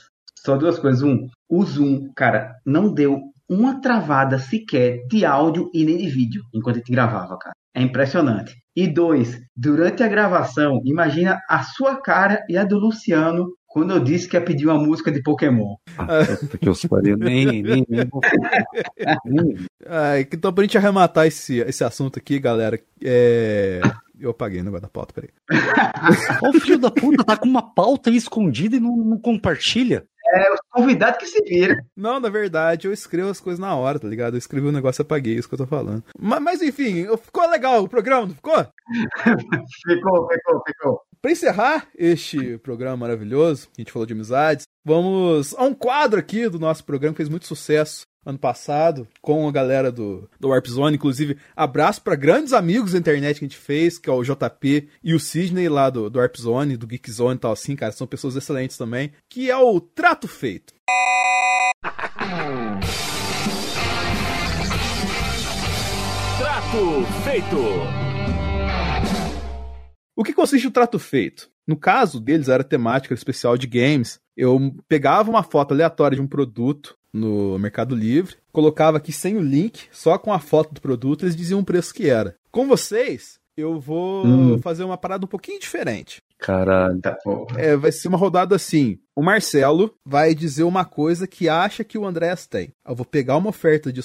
só 0.45 0.57
duas 0.57 0.79
coisas. 0.79 1.03
Um, 1.03 1.27
o 1.49 1.65
Zoom, 1.65 2.11
cara, 2.15 2.57
não 2.65 2.93
deu 2.93 3.21
uma 3.49 3.81
travada 3.81 4.39
sequer 4.39 5.07
de 5.09 5.25
áudio 5.25 5.71
e 5.75 5.85
nem 5.85 5.99
de 5.99 6.09
vídeo 6.09 6.43
enquanto 6.55 6.77
a 6.77 6.79
gente 6.79 6.93
gravava, 6.93 7.37
cara. 7.37 7.55
É 7.75 7.83
impressionante. 7.83 8.60
E 8.77 8.87
dois, 8.87 9.41
durante 9.57 10.03
a 10.03 10.09
gravação, 10.09 10.81
imagina 10.85 11.41
a 11.49 11.63
sua 11.63 12.01
cara 12.01 12.45
e 12.49 12.57
a 12.57 12.65
do 12.65 12.79
Luciano 12.79 13.53
quando 13.67 13.93
eu 13.93 14.01
disse 14.01 14.29
que 14.29 14.37
ia 14.37 14.45
pedir 14.45 14.67
uma 14.67 14.79
música 14.79 15.13
de 15.13 15.23
Pokémon. 15.23 15.77
Ah, 15.97 16.07
porque 16.51 16.69
eu 16.69 16.75
falei, 16.75 17.15
nem, 17.15 17.63
nem, 17.63 17.87
nem, 17.89 18.11
ah, 19.87 20.21
Então, 20.21 20.53
pra 20.53 20.65
gente 20.65 20.77
arrematar 20.77 21.27
esse, 21.27 21.59
esse 21.61 21.85
assunto 21.85 22.19
aqui, 22.19 22.39
galera, 22.39 22.79
é... 23.03 23.81
Eu 24.19 24.31
apaguei 24.31 24.61
o 24.61 24.65
negócio 24.65 24.83
da 24.83 24.89
pauta, 24.89 25.15
peraí. 25.15 25.31
O 26.43 26.61
filho 26.61 26.79
da 26.79 26.91
puta 26.91 27.25
tá 27.25 27.37
com 27.39 27.49
uma 27.49 27.63
pauta 27.63 28.11
aí 28.11 28.17
escondida 28.17 28.77
e 28.77 28.81
não, 28.81 28.95
não 28.97 29.19
compartilha. 29.19 30.05
É, 30.33 30.53
os 30.53 30.61
convidados 30.71 31.19
que 31.19 31.27
se 31.27 31.43
viram. 31.43 31.77
Não, 31.97 32.21
na 32.21 32.29
verdade, 32.29 32.87
eu 32.87 32.93
escrevo 32.93 33.31
as 33.31 33.41
coisas 33.41 33.59
na 33.59 33.75
hora, 33.75 33.99
tá 33.99 34.07
ligado? 34.07 34.35
Eu 34.35 34.39
escrevi 34.39 34.67
o 34.67 34.71
um 34.71 34.73
negócio 34.73 35.03
e 35.03 35.05
apaguei 35.05 35.35
isso 35.35 35.49
que 35.49 35.55
eu 35.55 35.59
tô 35.59 35.67
falando. 35.67 36.05
Mas, 36.19 36.41
mas 36.41 36.63
enfim, 36.63 37.07
ficou 37.17 37.49
legal 37.49 37.83
o 37.83 37.89
programa, 37.89 38.27
não 38.27 38.35
ficou? 38.35 38.67
ficou, 39.87 40.29
ficou, 40.29 40.63
ficou. 40.67 41.03
Pra 41.21 41.33
encerrar 41.33 41.87
este 41.97 42.57
programa 42.59 42.97
maravilhoso, 42.97 43.67
que 43.69 43.81
a 43.81 43.83
gente 43.83 43.93
falou 43.93 44.07
de 44.07 44.15
amizades, 44.15 44.65
vamos 44.85 45.55
a 45.55 45.65
um 45.65 45.75
quadro 45.75 46.19
aqui 46.19 46.49
do 46.49 46.59
nosso 46.59 46.85
programa 46.85 47.13
que 47.13 47.19
fez 47.19 47.29
muito 47.29 47.47
sucesso 47.47 48.07
ano 48.25 48.39
passado, 48.39 49.09
com 49.21 49.49
a 49.49 49.53
galera 49.53 49.91
do, 49.91 50.29
do 50.39 50.49
Warp 50.49 50.67
Zone. 50.67 50.97
Inclusive, 50.97 51.37
abraço 51.57 52.03
para 52.03 52.17
grandes 52.17 52.53
amigos 52.53 52.93
da 52.93 52.99
internet 52.99 53.39
que 53.39 53.45
a 53.45 53.49
gente 53.49 53.57
fez, 53.57 53.99
que 53.99 54.11
é 54.11 54.13
o 54.13 54.23
JP 54.23 54.89
e 55.03 55.15
o 55.15 55.21
Sidney 55.21 55.69
lá 55.69 55.89
do, 55.91 56.11
do 56.11 56.19
Warp 56.19 56.37
Zone, 56.37 56.77
do 56.77 56.87
Geek 56.87 57.11
Zone 57.11 57.37
e 57.37 57.39
tal 57.39 57.53
assim, 57.53 57.75
cara. 57.75 57.93
São 57.93 58.07
pessoas 58.07 58.37
excelentes 58.37 58.77
também. 58.77 59.13
Que 59.29 59.51
é 59.51 59.57
o 59.57 59.81
Trato 59.81 60.29
Feito. 60.29 60.75
Trato 66.39 67.05
Feito. 67.25 67.57
O 70.21 70.23
que 70.23 70.35
consiste 70.35 70.67
o 70.67 70.71
trato 70.71 70.99
feito? 70.99 71.51
No 71.67 71.79
caso 71.79 72.21
deles, 72.21 72.51
era 72.51 72.63
temática 72.63 73.15
especial 73.15 73.57
de 73.57 73.67
games. 73.67 74.21
Eu 74.37 74.75
pegava 74.87 75.31
uma 75.31 75.43
foto 75.43 75.73
aleatória 75.73 76.17
de 76.17 76.21
um 76.21 76.27
produto 76.27 76.95
no 77.13 77.59
Mercado 77.59 77.95
Livre, 77.95 78.37
colocava 78.53 78.97
aqui 78.97 79.13
sem 79.13 79.37
o 79.37 79.41
link, 79.41 79.89
só 79.91 80.19
com 80.19 80.33
a 80.33 80.39
foto 80.39 80.75
do 80.75 80.81
produto, 80.81 81.25
eles 81.25 81.37
diziam 81.37 81.61
o 81.61 81.65
preço 81.65 81.95
que 81.95 82.09
era. 82.09 82.37
Com 82.51 82.67
vocês, 82.67 83.39
eu 83.57 83.79
vou 83.79 84.27
hum. 84.27 84.59
fazer 84.59 84.85
uma 84.85 84.97
parada 84.97 85.25
um 85.25 85.29
pouquinho 85.29 85.61
diferente. 85.61 86.23
Caralho. 86.39 87.01
Tá 87.01 87.17
é, 87.57 87.77
vai 87.77 87.93
ser 87.93 88.09
uma 88.09 88.17
rodada 88.17 88.57
assim. 88.57 88.99
O 89.15 89.23
Marcelo 89.23 89.95
vai 90.05 90.35
dizer 90.35 90.63
uma 90.63 90.85
coisa 90.85 91.27
que 91.27 91.49
acha 91.49 91.85
que 91.85 91.99
o 91.99 92.07
Andrés 92.07 92.47
tem. 92.47 92.73
Eu 92.87 92.95
vou 92.95 93.05
pegar 93.05 93.37
uma 93.37 93.51
oferta 93.51 93.93
de 93.93 94.01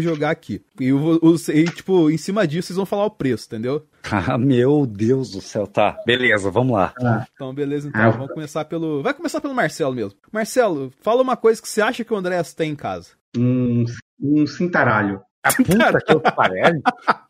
jogar 0.00 0.30
aqui. 0.30 0.62
E, 0.80 0.88
eu, 0.88 1.20
e, 1.54 1.64
tipo, 1.64 2.10
em 2.10 2.16
cima 2.16 2.46
disso 2.46 2.68
vocês 2.68 2.76
vão 2.76 2.86
falar 2.86 3.04
o 3.06 3.10
preço, 3.10 3.46
entendeu? 3.46 3.86
Ah, 4.10 4.36
meu 4.36 4.84
Deus 4.84 5.30
do 5.30 5.40
céu. 5.40 5.66
Tá, 5.66 5.96
beleza, 6.04 6.50
vamos 6.50 6.74
lá. 6.74 6.92
Ah. 7.00 7.24
Então, 7.32 7.54
beleza, 7.54 7.88
então. 7.88 8.00
Ah. 8.00 8.10
Vamos 8.10 8.32
começar 8.32 8.64
pelo. 8.64 9.02
Vai 9.02 9.14
começar 9.14 9.40
pelo 9.40 9.54
Marcelo 9.54 9.94
mesmo. 9.94 10.18
Marcelo, 10.30 10.92
fala 11.00 11.22
uma 11.22 11.36
coisa 11.36 11.62
que 11.62 11.68
você 11.68 11.80
acha 11.80 12.04
que 12.04 12.12
o 12.12 12.16
Andréas 12.16 12.52
tem 12.52 12.72
em 12.72 12.76
casa. 12.76 13.10
Um, 13.36 13.84
um 14.20 14.46
cintaralho. 14.46 15.20
A 15.42 15.52
puta 15.52 16.00
que 16.04 16.12
eu 16.12 16.20
parei. 16.20 16.62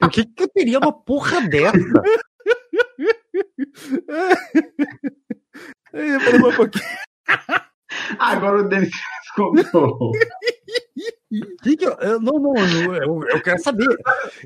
Por 0.00 0.10
que, 0.10 0.24
que 0.24 0.42
eu 0.42 0.48
teria 0.48 0.78
uma 0.78 0.92
porra 0.92 1.40
dessa? 1.48 1.76
um 5.94 6.56
pouquinho. 6.56 6.84
Agora 8.18 8.60
o 8.60 8.68
Denis 8.68 8.90
comprou. 9.34 10.12
Que 11.62 11.76
que 11.76 11.86
eu, 11.86 11.92
eu, 11.92 12.20
não, 12.20 12.34
não, 12.34 12.54
eu, 12.56 13.28
eu, 13.28 13.42
quero 13.42 13.58
saber. 13.62 13.86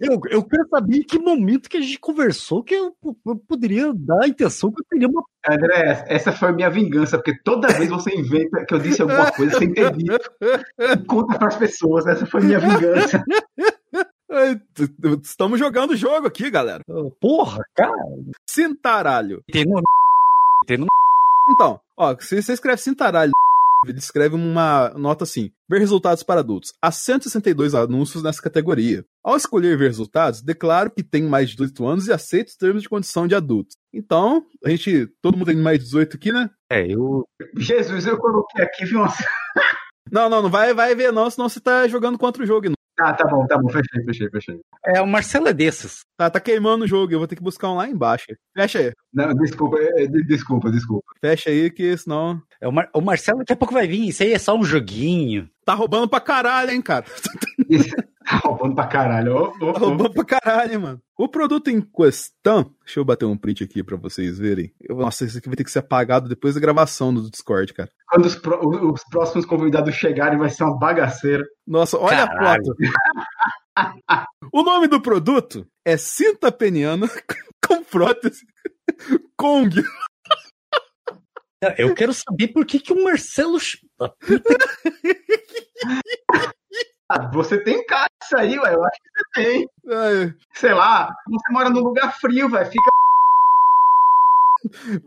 Eu, 0.00 0.20
eu 0.30 0.42
quero 0.44 0.68
saber 0.68 0.98
em 0.98 1.02
que 1.02 1.18
momento 1.18 1.68
que 1.68 1.76
a 1.76 1.80
gente 1.80 1.98
conversou 1.98 2.62
que 2.62 2.74
eu, 2.74 2.94
eu 3.26 3.36
poderia 3.36 3.92
dar 3.92 4.24
a 4.24 4.28
intenção 4.28 4.70
que 4.70 4.80
eu 4.80 4.86
teria 4.88 5.08
uma 5.08 5.24
André, 5.48 6.04
essa 6.08 6.32
foi 6.32 6.48
a 6.48 6.52
minha 6.52 6.68
vingança, 6.68 7.16
porque 7.18 7.38
toda 7.44 7.68
vez 7.68 7.88
você 7.88 8.12
inventa 8.12 8.64
que 8.64 8.74
eu 8.74 8.80
disse 8.80 9.00
alguma 9.00 9.30
coisa 9.30 9.56
sem 9.58 9.72
ter 9.72 9.92
dito. 9.92 10.30
Conta 11.06 11.38
pras 11.38 11.56
pessoas, 11.56 12.04
essa 12.06 12.26
foi 12.26 12.40
a 12.40 12.44
minha 12.44 12.58
vingança. 12.58 13.24
Estamos 15.22 15.58
jogando 15.58 15.92
o 15.92 15.96
jogo 15.96 16.26
aqui, 16.26 16.50
galera. 16.50 16.82
Porra, 17.20 17.64
cara. 17.76 17.94
Cintaralho. 18.48 19.42
Tem 19.50 19.64
no... 19.64 19.80
Tem 20.66 20.78
no... 20.78 20.86
Então, 21.50 21.80
ó, 21.96 22.16
se 22.18 22.42
você 22.42 22.52
escreve 22.52 22.82
cintaralho, 22.82 23.30
ele 23.90 23.98
escreve 23.98 24.34
uma 24.34 24.90
nota 24.90 25.24
assim: 25.24 25.50
ver 25.68 25.78
resultados 25.78 26.22
para 26.22 26.40
adultos. 26.40 26.72
Há 26.80 26.90
162 26.90 27.74
anúncios 27.74 28.22
nessa 28.22 28.42
categoria. 28.42 29.04
Ao 29.24 29.36
escolher 29.36 29.76
ver 29.76 29.88
resultados, 29.88 30.42
declaro 30.42 30.90
que 30.90 31.02
tenho 31.02 31.28
mais 31.28 31.50
de 31.50 31.56
18 31.56 31.86
anos 31.86 32.06
e 32.06 32.12
aceito 32.12 32.48
os 32.48 32.56
termos 32.56 32.82
de 32.82 32.88
condição 32.88 33.26
de 33.26 33.34
adultos. 33.34 33.76
Então, 33.92 34.44
a 34.64 34.70
gente. 34.70 35.08
Todo 35.22 35.36
mundo 35.36 35.46
tem 35.46 35.56
mais 35.56 35.78
de 35.78 35.84
18 35.84 36.16
aqui, 36.16 36.32
né? 36.32 36.50
É, 36.70 36.86
eu. 36.92 37.24
Jesus, 37.56 38.06
eu 38.06 38.18
coloquei 38.18 38.64
aqui, 38.64 38.84
viu? 38.84 39.00
Não, 40.08 40.30
não, 40.30 40.40
não 40.40 40.48
vai, 40.48 40.72
vai 40.72 40.94
ver, 40.94 41.12
não, 41.12 41.28
senão 41.28 41.48
você 41.48 41.58
tá 41.58 41.88
jogando 41.88 42.16
contra 42.16 42.40
o 42.40 42.46
jogo. 42.46 42.68
Ah, 42.98 43.12
tá 43.12 43.26
bom, 43.26 43.46
tá 43.46 43.58
bom, 43.58 43.68
fechei, 43.68 44.04
fechei, 44.04 44.30
fechei. 44.30 44.60
É, 44.84 45.00
o 45.02 45.06
Marcelo 45.06 45.48
é 45.48 45.52
desses. 45.52 46.00
Tá, 46.16 46.30
tá 46.30 46.40
queimando 46.40 46.84
o 46.84 46.88
jogo, 46.88 47.12
eu 47.12 47.18
vou 47.18 47.28
ter 47.28 47.36
que 47.36 47.42
buscar 47.42 47.70
um 47.70 47.76
lá 47.76 47.86
embaixo. 47.86 48.26
Fecha 48.56 48.78
aí. 48.78 48.92
Não, 49.12 49.34
desculpa, 49.34 49.76
é, 49.78 50.06
desculpa, 50.06 50.70
desculpa. 50.70 51.12
Fecha 51.20 51.50
aí, 51.50 51.70
que 51.70 51.96
senão. 51.96 52.40
É, 52.60 52.66
o, 52.66 52.72
Mar... 52.72 52.88
o 52.94 53.00
Marcelo 53.02 53.40
daqui 53.40 53.52
a 53.52 53.56
pouco 53.56 53.74
vai 53.74 53.86
vir, 53.86 54.08
isso 54.08 54.22
aí 54.22 54.32
é 54.32 54.38
só 54.38 54.56
um 54.56 54.64
joguinho. 54.64 55.48
Tá 55.64 55.74
roubando 55.74 56.08
pra 56.08 56.20
caralho, 56.20 56.70
hein, 56.70 56.80
cara. 56.80 57.04
tá 57.04 58.04
roubando 58.44 58.74
pra 58.74 58.86
caralho. 58.86 59.36
Oh, 59.36 59.54
oh, 59.60 59.72
tá 59.72 59.78
roubando 59.78 60.12
pra 60.12 60.24
caralho, 60.24 60.80
mano. 60.80 61.02
O 61.16 61.28
produto 61.28 61.68
em 61.68 61.80
questão. 61.80 62.74
Deixa 62.84 62.98
eu 62.98 63.04
bater 63.04 63.24
um 63.24 63.36
print 63.36 63.62
aqui 63.62 63.82
pra 63.82 63.96
vocês 63.96 64.38
verem. 64.38 64.72
Eu, 64.80 64.96
nossa, 64.96 65.24
isso 65.24 65.38
aqui 65.38 65.48
vai 65.48 65.56
ter 65.56 65.64
que 65.64 65.70
ser 65.70 65.78
apagado 65.78 66.28
depois 66.28 66.54
da 66.54 66.60
gravação 66.60 67.14
do 67.14 67.30
Discord, 67.30 67.72
cara. 67.72 67.90
Quando 68.08 68.26
os, 68.26 68.34
pro, 68.34 68.92
os 68.92 69.04
próximos 69.04 69.46
convidados 69.46 69.94
chegarem, 69.94 70.38
vai 70.38 70.50
ser 70.50 70.64
uma 70.64 70.78
bagaceira. 70.78 71.44
Nossa, 71.66 71.98
olha 71.98 72.26
caralho. 72.26 72.62
a 73.76 73.84
foto. 73.84 74.26
o 74.52 74.62
nome 74.62 74.88
do 74.88 75.00
produto 75.00 75.66
é 75.84 75.96
cinta 75.96 76.50
peniana 76.50 77.08
com 77.66 77.84
prótese 77.84 78.44
Kong. 79.36 79.82
Eu 81.78 81.94
quero 81.94 82.12
saber 82.12 82.48
por 82.48 82.66
que, 82.66 82.78
que 82.78 82.92
o 82.92 83.02
Marcelo. 83.02 83.58
Ah, 87.08 87.30
você 87.32 87.58
tem 87.58 87.86
cara 87.86 88.10
isso 88.22 88.36
aí, 88.36 88.58
ué. 88.58 88.74
Eu 88.74 88.84
acho 88.84 89.00
que 89.00 89.10
você 89.10 89.24
tem. 89.34 89.68
É. 89.88 90.34
Sei 90.52 90.74
lá, 90.74 91.14
você 91.28 91.52
mora 91.52 91.70
num 91.70 91.80
lugar 91.80 92.12
frio, 92.18 92.48
velho. 92.48 92.66
Fica. 92.66 92.90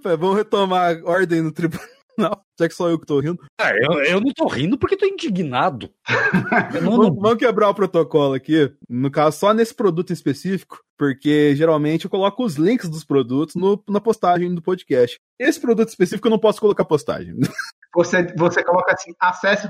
Vamos 0.03 0.37
retomar 0.37 0.97
a 0.97 1.09
ordem 1.09 1.41
no 1.41 1.51
tribunal. 1.51 1.85
Já 2.59 2.67
que 2.67 2.73
só 2.73 2.89
eu 2.89 2.99
que 2.99 3.05
tô 3.05 3.19
rindo. 3.19 3.39
Ah, 3.59 3.71
eu, 3.71 4.03
eu 4.03 4.21
não 4.21 4.33
tô 4.33 4.47
rindo 4.47 4.77
porque 4.77 4.97
tô 4.97 5.05
indignado. 5.05 5.89
não, 6.81 6.91
vamos, 6.91 7.15
vamos 7.15 7.37
quebrar 7.37 7.69
o 7.69 7.75
protocolo 7.75 8.33
aqui. 8.33 8.73
No 8.89 9.09
caso, 9.09 9.37
só 9.37 9.53
nesse 9.53 9.73
produto 9.73 10.09
em 10.09 10.13
específico, 10.13 10.81
porque 10.97 11.55
geralmente 11.55 12.05
eu 12.05 12.11
coloco 12.11 12.43
os 12.43 12.55
links 12.55 12.89
dos 12.89 13.05
produtos 13.05 13.55
no, 13.55 13.81
na 13.87 14.01
postagem 14.01 14.53
do 14.53 14.61
podcast. 14.61 15.17
Esse 15.39 15.59
produto 15.59 15.87
específico 15.87 16.27
eu 16.27 16.31
não 16.31 16.39
posso 16.39 16.59
colocar 16.59 16.85
postagem. 16.85 17.35
Você, 17.95 18.21
você 18.37 18.63
coloca 18.63 18.93
assim, 18.93 19.15
acesse 19.19 19.67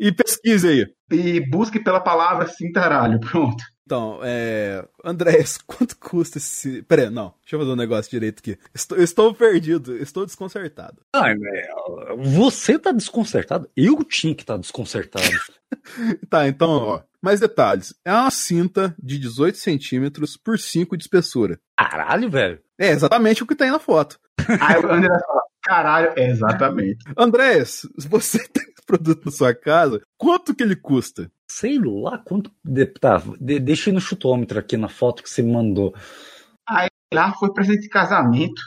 e 0.00 0.10
pesquise 0.10 0.66
aí. 0.66 0.86
E 1.12 1.40
busque 1.48 1.78
pela 1.78 2.00
palavra 2.00 2.48
cintaralho, 2.48 3.20
pronto. 3.20 3.62
Então, 3.84 4.20
é. 4.22 4.86
Andrés, 5.04 5.58
quanto 5.66 5.98
custa 5.98 6.38
esse. 6.38 6.80
Pera 6.84 7.02
aí, 7.02 7.10
não. 7.10 7.34
Deixa 7.42 7.56
eu 7.56 7.58
fazer 7.58 7.72
um 7.72 7.76
negócio 7.76 8.10
direito 8.10 8.38
aqui. 8.38 8.56
Estou, 8.72 8.96
estou 8.96 9.34
perdido, 9.34 9.96
estou 9.96 10.24
desconcertado. 10.24 11.02
Ai, 11.12 11.34
você 12.16 12.78
tá 12.78 12.92
desconcertado? 12.92 13.68
Eu 13.76 14.02
tinha 14.04 14.34
que 14.34 14.42
estar 14.42 14.54
tá 14.54 14.60
desconcertado. 14.60 15.28
tá, 16.30 16.48
então, 16.48 16.70
ó. 16.70 17.02
Mais 17.20 17.40
detalhes. 17.40 17.92
É 18.04 18.12
uma 18.12 18.30
cinta 18.30 18.94
de 18.98 19.18
18 19.18 19.58
centímetros 19.58 20.36
por 20.36 20.58
5 20.58 20.96
de 20.96 21.02
espessura. 21.02 21.60
Caralho, 21.76 22.30
velho. 22.30 22.60
É 22.78 22.90
exatamente 22.90 23.42
o 23.42 23.46
que 23.46 23.56
tem 23.56 23.70
na 23.70 23.78
foto. 23.78 24.18
Aí 24.60 24.76
o 24.78 24.90
André 24.90 25.18
fala, 25.26 25.42
caralho, 25.62 26.12
é 26.16 26.30
exatamente. 26.30 27.04
Andrés, 27.16 27.86
se 27.98 28.08
você 28.08 28.38
tem 28.48 28.69
produto 28.90 29.24
na 29.26 29.30
sua 29.30 29.54
casa, 29.54 30.00
quanto 30.18 30.54
que 30.54 30.62
ele 30.62 30.74
custa? 30.74 31.30
Sei 31.50 31.78
lá 31.78 32.18
quanto. 32.18 32.50
Tá, 33.00 33.22
deixa 33.40 33.92
no 33.92 34.00
chutômetro 34.00 34.58
aqui 34.58 34.76
na 34.76 34.88
foto 34.88 35.22
que 35.22 35.30
você 35.30 35.42
me 35.42 35.52
mandou. 35.52 35.94
Aí 36.68 36.88
lá 37.12 37.32
foi 37.34 37.52
presente 37.52 37.82
de 37.82 37.88
casamento. 37.88 38.60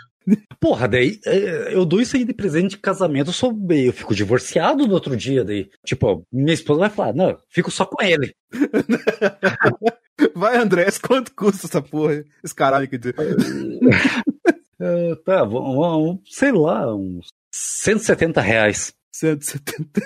Porra, 0.60 0.88
daí 0.88 1.20
é, 1.26 1.76
eu 1.76 1.84
dou 1.86 2.00
isso 2.00 2.16
aí 2.16 2.24
de 2.24 2.34
presente 2.34 2.72
de 2.72 2.78
casamento, 2.78 3.28
eu 3.28 3.34
sou 3.34 3.54
eu 3.72 3.92
fico 3.92 4.16
divorciado 4.16 4.88
no 4.88 4.94
outro 4.94 5.18
dia 5.18 5.44
daí. 5.44 5.70
Tipo, 5.86 6.26
minha 6.32 6.54
esposa 6.54 6.80
vai 6.80 6.90
falar, 6.90 7.14
não, 7.14 7.38
fico 7.50 7.70
só 7.70 7.86
com 7.86 8.02
ele. 8.02 8.34
Vai, 10.36 10.58
Andrés, 10.58 11.00
quanto 11.00 11.34
custa 11.36 11.66
essa 11.66 11.82
porra? 11.82 12.24
Esse 12.44 12.54
caralho 12.54 12.88
que 12.88 12.96
uh, 12.96 13.02
tá, 15.26 15.44
vamos, 15.44 16.20
sei 16.26 16.52
lá, 16.52 16.96
uns 16.96 17.28
170 17.52 18.40
reais. 18.40 18.94
170 19.14 20.02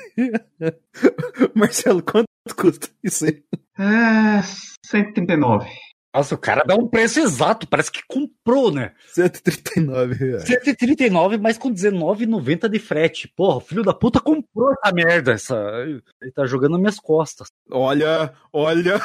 Marcelo, 1.56 2.04
quanto 2.04 2.28
custa 2.56 2.90
isso 3.04 3.26
aí? 3.26 3.44
É, 3.80 4.42
139. 4.86 5.70
Nossa, 6.14 6.36
o 6.36 6.38
cara 6.38 6.64
dá 6.66 6.76
um 6.76 6.88
preço 6.88 7.20
exato, 7.20 7.68
parece 7.68 7.92
que 7.92 8.02
comprou, 8.08 8.72
né? 8.72 8.94
139 9.14 10.16
reais. 10.16 10.44
139, 10.44 11.38
mas 11.38 11.60
com 11.60 11.72
19,90 11.72 12.68
de 12.68 12.80
frete. 12.80 13.32
Porra, 13.36 13.62
filho 13.62 13.84
da 13.84 13.94
puta 13.94 14.20
comprou 14.20 14.72
essa 14.72 14.92
merda. 14.94 15.34
Essa... 15.34 15.56
Ele 15.86 16.32
tá 16.34 16.48
jogando 16.48 16.72
nas 16.72 16.80
minhas 16.80 17.00
costas. 17.00 17.50
Olha, 17.70 18.34
olha, 18.52 19.00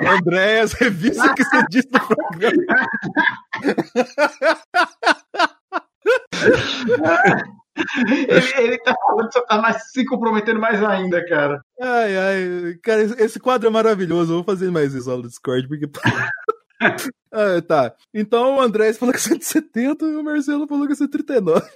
Andréas, 0.00 0.72
revista 0.72 1.34
que 1.34 1.44
você 1.44 1.64
disse 1.68 1.88
no 1.92 2.00
programa. 2.06 2.62
ele, 8.28 8.64
ele 8.64 8.78
tá 8.78 8.94
falando 9.00 9.32
só 9.32 9.40
tá 9.42 9.60
mais, 9.60 9.90
se 9.90 10.04
comprometendo 10.04 10.60
mais 10.60 10.82
ainda, 10.82 11.24
cara. 11.26 11.60
Ai, 11.80 12.16
ai. 12.16 12.74
Cara, 12.82 13.02
esse 13.22 13.38
quadro 13.38 13.68
é 13.68 13.70
maravilhoso. 13.70 14.32
Eu 14.32 14.36
vou 14.36 14.44
fazer 14.44 14.70
mais 14.70 14.94
isso 14.94 15.10
no 15.10 15.22
Discord, 15.22 15.68
porque. 15.68 15.88
ah, 17.32 17.62
tá. 17.66 17.94
Então 18.12 18.56
o 18.56 18.60
André 18.60 18.92
falou 18.92 19.12
que 19.12 19.20
é 19.20 19.22
170 19.22 20.04
e 20.04 20.16
o 20.16 20.24
Marcelo 20.24 20.66
falou 20.66 20.86
que 20.86 20.92
é 20.92 20.96
139. 20.96 21.66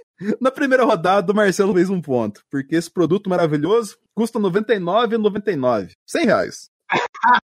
Na 0.41 0.51
primeira 0.51 0.85
rodada, 0.85 1.33
o 1.33 1.35
Marcelo 1.35 1.75
fez 1.75 1.91
um 1.91 2.01
ponto, 2.01 2.43
porque 2.51 2.77
esse 2.77 2.91
produto 2.91 3.29
maravilhoso 3.29 3.97
custa 4.15 4.39
R$ 4.39 4.45
99,99. 4.45 5.91
100 6.07 6.25
reais. 6.27 6.71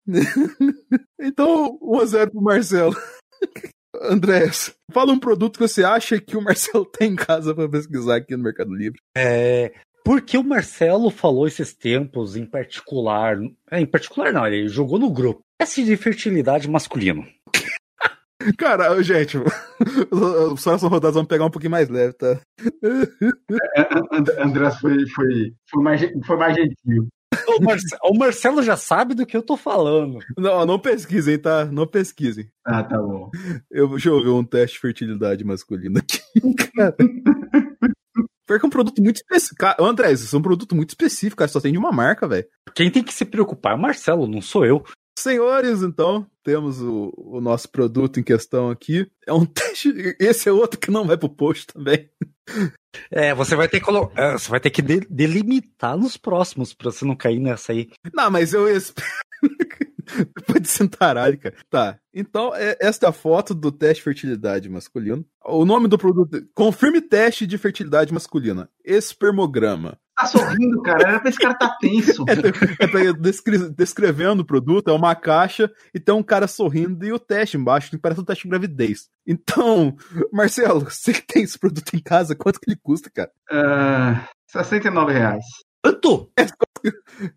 então, 1.20 1.78
1 1.80 2.00
a 2.00 2.06
0 2.06 2.30
pro 2.30 2.42
Marcelo. 2.42 2.96
Andrés, 4.02 4.74
fala 4.92 5.12
um 5.12 5.18
produto 5.18 5.58
que 5.58 5.66
você 5.66 5.84
acha 5.84 6.20
que 6.20 6.36
o 6.36 6.42
Marcelo 6.42 6.84
tem 6.84 7.12
em 7.12 7.16
casa 7.16 7.54
para 7.54 7.68
pesquisar 7.68 8.16
aqui 8.16 8.36
no 8.36 8.42
Mercado 8.42 8.74
Livre. 8.74 9.00
É, 9.16 9.72
porque 10.04 10.38
o 10.38 10.42
Marcelo 10.42 11.10
falou 11.10 11.46
esses 11.46 11.74
tempos 11.74 12.36
em 12.36 12.46
particular. 12.46 13.38
É, 13.70 13.80
em 13.80 13.86
particular 13.86 14.32
não, 14.32 14.46
ele 14.46 14.68
jogou 14.68 14.98
no 14.98 15.10
grupo. 15.10 15.40
Teste 15.58 15.84
de 15.84 15.96
fertilidade 15.96 16.68
masculino. 16.68 17.26
Cara, 18.56 19.02
gente, 19.02 19.36
os 20.10 20.62
próximos 20.62 20.90
rodadas 20.90 21.14
vamos 21.14 21.28
pegar 21.28 21.44
um 21.44 21.50
pouquinho 21.50 21.72
mais 21.72 21.88
leve, 21.88 22.14
tá? 22.14 22.40
É, 23.76 24.42
André 24.42 24.70
foi, 24.80 25.06
foi, 25.08 25.52
foi, 25.68 25.82
mais, 25.82 26.00
foi 26.24 26.36
mais 26.36 26.56
gentil. 26.56 27.08
O, 27.46 27.62
Marcelo, 27.62 28.00
o 28.04 28.18
Marcelo 28.18 28.62
já 28.62 28.76
sabe 28.76 29.14
do 29.14 29.26
que 29.26 29.36
eu 29.36 29.42
tô 29.42 29.56
falando. 29.56 30.18
Não, 30.36 30.64
não 30.64 30.78
pesquisem, 30.78 31.38
tá? 31.38 31.64
Não 31.66 31.86
pesquisem. 31.86 32.50
Ah, 32.64 32.82
tá 32.82 32.98
bom. 32.98 33.30
Eu, 33.70 33.88
deixa 33.88 34.08
eu 34.08 34.22
ver 34.22 34.30
um 34.30 34.44
teste 34.44 34.76
de 34.76 34.80
fertilidade 34.80 35.44
masculina 35.44 36.00
aqui, 36.00 36.20
cara. 36.74 36.96
Porque 38.46 38.64
é 38.64 38.66
um 38.66 38.70
produto 38.70 39.02
muito 39.02 39.16
específico. 39.16 39.66
André, 39.78 40.12
isso 40.12 40.34
é 40.34 40.38
um 40.38 40.42
produto 40.42 40.74
muito 40.74 40.90
específico, 40.90 41.36
cara. 41.36 41.48
Só 41.48 41.60
tem 41.60 41.72
de 41.72 41.78
uma 41.78 41.92
marca, 41.92 42.26
velho. 42.26 42.46
Quem 42.74 42.90
tem 42.90 43.02
que 43.02 43.12
se 43.12 43.24
preocupar 43.24 43.72
é 43.72 43.76
o 43.76 43.80
Marcelo, 43.80 44.26
não 44.26 44.40
sou 44.40 44.64
eu. 44.64 44.82
Senhores, 45.18 45.82
então, 45.82 46.26
temos 46.44 46.80
o, 46.80 47.12
o, 47.16 47.40
nosso 47.40 47.68
produto 47.68 48.20
em 48.20 48.22
questão 48.22 48.70
aqui. 48.70 49.10
É 49.26 49.32
um 49.32 49.44
teste. 49.46 49.92
Esse 50.18 50.48
é 50.48 50.52
outro 50.52 50.78
que 50.78 50.90
não 50.90 51.04
vai 51.04 51.18
pro 51.18 51.28
post 51.28 51.66
também. 51.66 52.08
É, 53.10 53.34
você 53.34 53.54
vai 53.54 53.68
ter 53.68 53.80
que 53.80 53.90
é, 54.16 54.32
você 54.32 54.50
vai 54.50 54.60
ter 54.60 54.70
que 54.70 54.82
de, 54.82 55.00
delimitar 55.10 55.96
nos 55.96 56.16
próximos 56.16 56.72
pra 56.72 56.90
você 56.90 57.04
não 57.04 57.16
cair 57.16 57.38
nessa 57.38 57.72
aí. 57.72 57.88
Não, 58.12 58.30
mas 58.30 58.52
eu. 58.52 58.66
Depois 60.34 60.62
de 60.62 60.68
cintaralho, 60.68 61.38
cara. 61.38 61.54
Tá. 61.68 61.98
Então, 62.14 62.54
é, 62.54 62.76
esta 62.80 63.06
é 63.06 63.08
a 63.10 63.12
foto 63.12 63.54
do 63.54 63.70
teste 63.70 63.96
de 63.96 64.04
fertilidade 64.04 64.68
masculino. 64.68 65.24
O 65.44 65.64
nome 65.64 65.86
do 65.86 65.98
produto. 65.98 66.46
Confirme 66.54 67.00
teste 67.00 67.46
de 67.46 67.58
fertilidade 67.58 68.12
masculina. 68.12 68.70
Espermograma. 68.84 69.98
Tá 70.18 70.26
sorrindo, 70.26 70.82
cara. 70.82 71.08
Era 71.08 71.20
pra 71.20 71.30
esse 71.30 71.38
cara 71.38 71.54
tá 71.54 71.76
tenso. 71.80 72.24
É, 72.28 72.84
é 72.84 72.86
pra 72.88 73.12
descre 73.12 73.70
descrevendo 73.70 74.42
o 74.42 74.44
produto, 74.44 74.90
é 74.90 74.92
uma 74.92 75.14
caixa 75.14 75.70
e 75.94 76.00
tem 76.00 76.14
um 76.14 76.22
cara 76.22 76.48
sorrindo 76.48 77.04
e 77.04 77.12
o 77.12 77.18
teste 77.18 77.56
embaixo, 77.56 77.90
que 77.90 77.98
parece 77.98 78.20
um 78.20 78.24
teste 78.24 78.44
de 78.44 78.50
gravidez. 78.50 79.08
Então, 79.26 79.96
Marcelo, 80.32 80.80
você 80.80 81.12
que 81.12 81.22
tem 81.22 81.44
esse 81.44 81.58
produto 81.58 81.94
em 81.94 82.00
casa, 82.00 82.34
quanto 82.34 82.58
que 82.58 82.68
ele 82.68 82.78
custa, 82.82 83.10
cara? 83.10 83.30
Uh, 83.50 84.20
69 84.48 85.12
reais. 85.12 85.44
Quanto? 85.82 86.30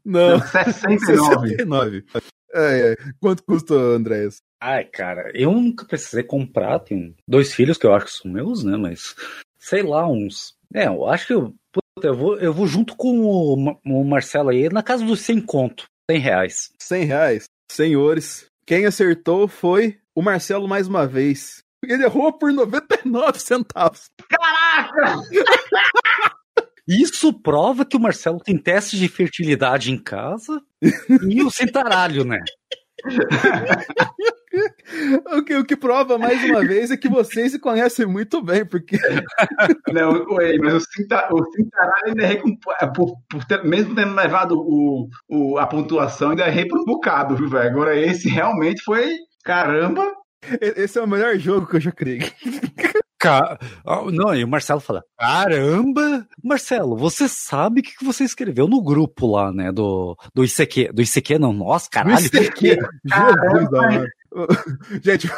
Não, 0.04 0.40
69. 0.40 1.50
69. 1.50 2.06
É, 2.54 2.92
é. 2.92 2.96
Quanto 3.20 3.44
custa, 3.44 3.76
Andréas? 3.76 4.42
Ai, 4.60 4.86
cara, 4.86 5.32
eu 5.34 5.52
nunca 5.52 5.86
precisei 5.86 6.24
comprar. 6.24 6.80
Tenho 6.80 7.16
dois 7.28 7.54
filhos 7.54 7.78
que 7.78 7.86
eu 7.86 7.94
acho 7.94 8.08
que 8.08 8.12
são 8.12 8.32
meus, 8.32 8.64
né? 8.64 8.76
Mas 8.78 9.16
sei 9.58 9.84
lá, 9.84 10.08
uns. 10.08 10.56
É, 10.74 10.88
eu 10.88 11.08
acho 11.08 11.28
que 11.28 11.34
eu, 11.34 11.54
eu, 12.08 12.16
vou, 12.16 12.38
eu 12.38 12.54
vou 12.54 12.68
junto 12.68 12.96
com 12.96 13.22
o, 13.22 13.78
o 13.86 14.04
Marcelo 14.04 14.50
aí 14.50 14.70
na 14.70 14.84
casa 14.84 15.06
dos 15.06 15.22
100 15.22 15.42
conto. 15.42 15.86
100 16.10 16.20
reais. 16.20 16.72
100 16.80 17.06
reais. 17.06 17.46
Senhores, 17.72 18.46
quem 18.66 18.86
acertou 18.86 19.48
foi 19.48 19.98
o 20.14 20.22
Marcelo 20.22 20.68
mais 20.68 20.88
uma 20.88 21.08
vez. 21.08 21.64
Ele 21.84 22.04
errou 22.04 22.32
por 22.34 22.52
99 22.52 23.40
centavos. 23.40 24.10
Caraca! 24.30 25.22
Isso 26.88 27.32
prova 27.32 27.86
que 27.86 27.96
o 27.96 28.00
Marcelo 28.00 28.40
tem 28.40 28.58
testes 28.58 29.00
de 29.00 29.08
fertilidade 29.08 29.92
em 29.92 29.98
casa 29.98 30.62
e 31.30 31.42
o 31.42 31.50
cintaralho, 31.50 32.26
né? 32.26 32.40
o, 35.38 35.44
que, 35.44 35.56
o 35.56 35.66
que 35.66 35.76
prova 35.76 36.18
mais 36.18 36.44
uma 36.44 36.62
vez 36.62 36.92
é 36.92 36.98
que 36.98 37.10
vocês 37.10 37.52
se 37.52 37.60
conhecem 37.60 38.06
muito 38.06 38.42
bem, 38.42 38.66
porque. 38.66 38.98
Não, 39.94 40.26
ué, 40.34 40.58
mas 40.58 40.74
o, 40.74 40.80
cinta, 40.80 41.28
o 41.32 41.44
cintaralho 41.52 42.08
ainda 42.08 42.24
errei 42.24 42.38
com, 42.38 42.56
por, 42.94 43.16
por 43.30 43.46
ter, 43.46 43.64
mesmo 43.64 43.96
tendo 43.96 44.14
levado 44.14 44.56
o, 44.58 45.08
o, 45.30 45.58
a 45.58 45.66
pontuação, 45.66 46.32
ainda 46.32 46.48
errei 46.48 46.68
por 46.68 46.80
um 46.80 46.86
bocado, 46.86 47.36
viu, 47.36 47.50
velho? 47.50 47.70
Agora 47.70 47.98
esse 47.98 48.30
realmente 48.30 48.84
foi. 48.84 49.16
Caramba! 49.44 50.14
Esse 50.60 50.98
é 50.98 51.02
o 51.02 51.08
melhor 51.08 51.38
jogo 51.38 51.68
que 51.68 51.76
eu 51.78 51.82
já 51.82 51.92
criei. 51.92 52.20
Ca... 53.22 53.60
Não, 54.12 54.34
e 54.34 54.44
o 54.44 54.48
Marcelo 54.48 54.80
fala: 54.80 55.04
Caramba! 55.16 56.28
Marcelo, 56.44 56.98
você 56.98 57.30
sabe 57.30 57.82
o 57.82 57.84
que 57.84 58.04
você 58.04 58.24
escreveu 58.24 58.68
no 58.68 58.82
grupo 58.82 59.28
lá, 59.28 59.54
né? 59.54 59.72
Do, 59.72 60.18
do 60.34 60.44
ICQ. 60.44 60.92
Do 60.92 61.04
ICQ, 61.04 61.38
não, 61.38 61.54
nossa, 61.54 61.88
caralho. 61.88 62.30
Do 62.32 62.38
ICQ. 62.38 62.80
Gente, 65.04 65.30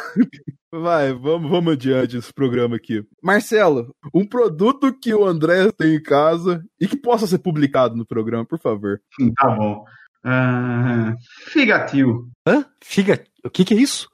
vai, 0.72 1.12
vamos, 1.12 1.50
vamos 1.50 1.74
adiante 1.74 2.16
esse 2.16 2.32
programa 2.32 2.76
aqui. 2.76 3.04
Marcelo, 3.22 3.94
um 4.14 4.26
produto 4.26 4.98
que 4.98 5.12
o 5.12 5.26
André 5.26 5.70
tem 5.72 5.96
em 5.96 6.02
casa 6.02 6.64
e 6.80 6.88
que 6.88 6.96
possa 6.96 7.26
ser 7.26 7.38
publicado 7.38 7.94
no 7.96 8.06
programa, 8.06 8.46
por 8.46 8.58
favor. 8.58 8.98
Tá 9.36 9.50
bom. 9.50 9.84
Uh, 10.24 11.14
figatio. 11.50 12.30
Hã? 12.46 12.64
Figa... 12.82 13.22
O 13.44 13.50
que, 13.50 13.62
que 13.62 13.74
é 13.74 13.76
isso? 13.76 14.08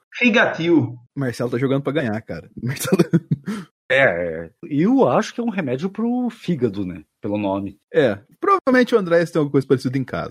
Marcelo 1.21 1.51
tá 1.51 1.59
jogando 1.59 1.83
para 1.83 1.93
ganhar, 1.93 2.21
cara. 2.23 2.51
Marcelo... 2.61 3.03
É, 3.93 4.51
eu 4.63 5.09
acho 5.09 5.35
que 5.35 5.41
é 5.41 5.45
um 5.45 5.51
remédio 5.51 5.91
pro 5.91 6.31
fígado, 6.31 6.87
né? 6.87 7.03
Pelo 7.21 7.37
nome. 7.37 7.77
É, 7.93 8.21
provavelmente 8.41 8.95
o 8.95 8.99
André 8.99 9.25
tem 9.27 9.39
alguma 9.39 9.51
coisa 9.51 9.67
parecida 9.67 9.99
em 9.99 10.05
casa. 10.05 10.31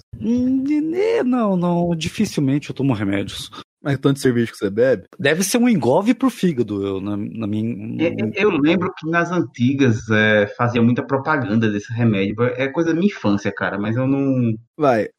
Não, 1.25 1.57
não, 1.57 1.95
dificilmente 1.95 2.69
eu 2.69 2.75
tomo 2.75 2.93
remédios. 2.93 3.51
Mas 3.81 3.97
tanto 3.97 4.15
de 4.15 4.21
cerveja 4.21 4.51
que 4.51 4.57
você 4.57 4.69
bebe? 4.69 5.05
Deve 5.17 5.43
ser 5.43 5.57
um 5.57 5.69
engolve 5.69 6.13
pro 6.13 6.29
fígado, 6.29 6.85
eu, 6.85 7.01
na, 7.01 7.15
na 7.15 7.47
minha. 7.47 8.11
Eu, 8.17 8.31
eu, 8.33 8.49
lembro 8.49 8.93
que 8.97 9.09
nas 9.09 9.31
antigas 9.31 10.09
é, 10.09 10.47
fazia 10.57 10.81
muita 10.81 11.01
propaganda 11.01 11.71
desse 11.71 11.91
remédio. 11.93 12.35
É 12.57 12.67
coisa 12.67 12.89
da 12.89 12.95
minha 12.95 13.07
infância, 13.07 13.51
cara, 13.53 13.79
mas 13.79 13.95
eu 13.95 14.05
não. 14.05 14.53
Vai. 14.77 15.09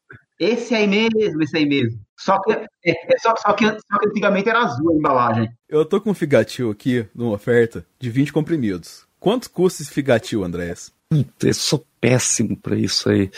Esse 0.41 0.73
aí 0.73 0.87
mesmo, 0.87 1.43
esse 1.43 1.55
aí 1.55 1.67
mesmo. 1.67 1.99
Só 2.17 2.41
que, 2.41 2.51
é, 2.51 2.65
é, 2.83 3.17
só, 3.19 3.35
só, 3.37 3.53
que, 3.53 3.63
só 3.63 3.99
que 3.99 4.09
antigamente 4.09 4.49
era 4.49 4.63
azul 4.63 4.91
a 4.91 4.95
embalagem. 4.95 5.47
Eu 5.69 5.85
tô 5.85 6.01
com 6.01 6.09
um 6.09 6.15
figatil 6.15 6.71
aqui, 6.71 7.05
numa 7.13 7.35
oferta, 7.35 7.85
de 7.99 8.09
20 8.09 8.33
comprimidos. 8.33 9.05
Quanto 9.19 9.51
custa 9.51 9.83
esse 9.83 9.91
figatil, 9.91 10.43
Andrés? 10.43 10.91
Puta, 11.07 11.47
eu 11.47 11.53
sou 11.53 11.85
péssimo 11.99 12.57
pra 12.57 12.75
isso 12.75 13.07
aí. 13.07 13.29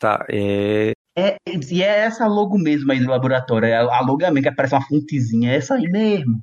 Tá, 0.00 0.26
é. 0.28 0.90
É, 1.16 1.36
e 1.46 1.80
é 1.80 2.00
essa 2.00 2.26
logo 2.26 2.58
mesmo 2.58 2.90
aí 2.90 2.98
do 2.98 3.08
laboratório. 3.08 3.68
É 3.68 3.76
a 3.76 4.00
logo 4.00 4.18
mesmo, 4.18 4.42
que 4.42 4.50
parece 4.50 4.74
uma 4.74 4.84
fontezinha. 4.84 5.52
É 5.52 5.56
essa 5.58 5.74
aí 5.74 5.84
mesmo. 5.84 6.42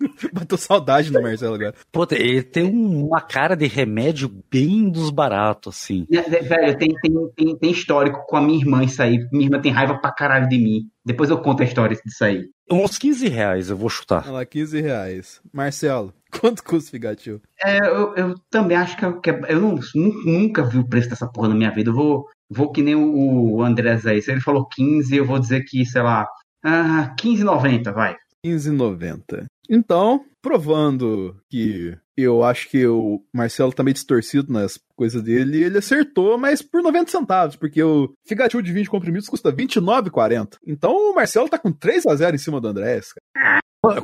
Bateu 0.32 0.56
saudade 0.56 1.10
do 1.10 1.20
Marcelo 1.20 1.54
agora. 1.54 1.74
Pô, 1.92 2.06
ele 2.10 2.42
tem 2.42 2.64
uma 2.64 3.20
cara 3.20 3.54
de 3.54 3.66
remédio 3.66 4.30
bem 4.50 4.88
dos 4.88 5.10
baratos, 5.10 5.76
assim. 5.76 6.06
É, 6.10 6.18
é, 6.18 6.42
velho, 6.42 6.78
tem, 6.78 6.88
tem, 6.94 7.12
tem, 7.36 7.56
tem, 7.56 7.70
histórico 7.70 8.24
com 8.26 8.36
a 8.36 8.40
minha 8.40 8.58
irmã 8.58 8.82
isso 8.82 9.02
aí. 9.02 9.18
Minha 9.30 9.46
irmã 9.46 9.60
tem 9.60 9.72
raiva 9.72 9.98
pra 9.98 10.12
caralho 10.12 10.48
de 10.48 10.58
mim. 10.58 10.80
Depois 11.04 11.30
eu 11.30 11.38
conto 11.38 11.62
a 11.62 11.66
história 11.66 11.96
disso 12.04 12.24
aí. 12.24 12.44
Uns 12.70 12.96
15 12.98 13.28
reais, 13.28 13.70
eu 13.70 13.76
vou 13.76 13.88
chutar. 13.88 14.22
Olha 14.24 14.32
lá, 14.32 14.44
15 14.44 14.80
reais. 14.80 15.40
Marcelo, 15.52 16.14
quanto 16.40 16.64
custa 16.64 16.88
o 16.88 16.92
Figatil? 16.92 17.40
É, 17.62 17.78
eu, 17.78 18.14
eu 18.14 18.34
também 18.50 18.76
acho 18.76 18.96
que, 18.96 19.04
eu, 19.04 19.20
que 19.20 19.30
eu 19.30 19.60
não, 19.60 19.78
nunca 20.24 20.62
vi 20.64 20.78
o 20.78 20.88
preço 20.88 21.10
dessa 21.10 21.26
porra 21.26 21.48
na 21.48 21.54
minha 21.54 21.70
vida. 21.70 21.90
Eu 21.90 21.94
vou, 21.94 22.26
vou 22.48 22.70
que 22.72 22.82
nem 22.82 22.94
o, 22.94 23.56
o 23.56 23.62
Andrés 23.62 24.06
aí. 24.06 24.22
Se 24.22 24.30
ele 24.30 24.40
falou 24.40 24.66
15, 24.66 25.14
eu 25.14 25.24
vou 25.24 25.38
dizer 25.38 25.64
que, 25.64 25.84
sei 25.84 26.02
lá, 26.02 26.26
ah, 26.64 27.14
15,90, 27.18 27.92
vai. 27.92 28.16
15,90. 28.44 29.46
Então, 29.68 30.24
provando 30.42 31.36
que 31.48 31.96
eu 32.16 32.42
acho 32.42 32.68
que 32.68 32.86
o 32.86 33.22
Marcelo 33.32 33.72
tá 33.72 33.82
meio 33.82 33.94
distorcido 33.94 34.52
nas 34.52 34.78
coisas 34.96 35.22
dele, 35.22 35.62
ele 35.62 35.78
acertou, 35.78 36.36
mas 36.36 36.60
por 36.60 36.82
90 36.82 37.10
centavos, 37.10 37.56
porque 37.56 37.82
o 37.82 38.12
Figatil 38.26 38.60
de 38.60 38.72
20 38.72 38.90
comprimidos 38.90 39.28
custa 39.28 39.52
29,40. 39.52 40.58
Então 40.66 40.92
o 40.92 41.14
Marcelo 41.14 41.48
tá 41.48 41.58
com 41.58 41.72
3 41.72 42.06
a 42.06 42.14
0 42.16 42.34
em 42.34 42.38
cima 42.38 42.60
do 42.60 42.68
Andrés. 42.68 43.12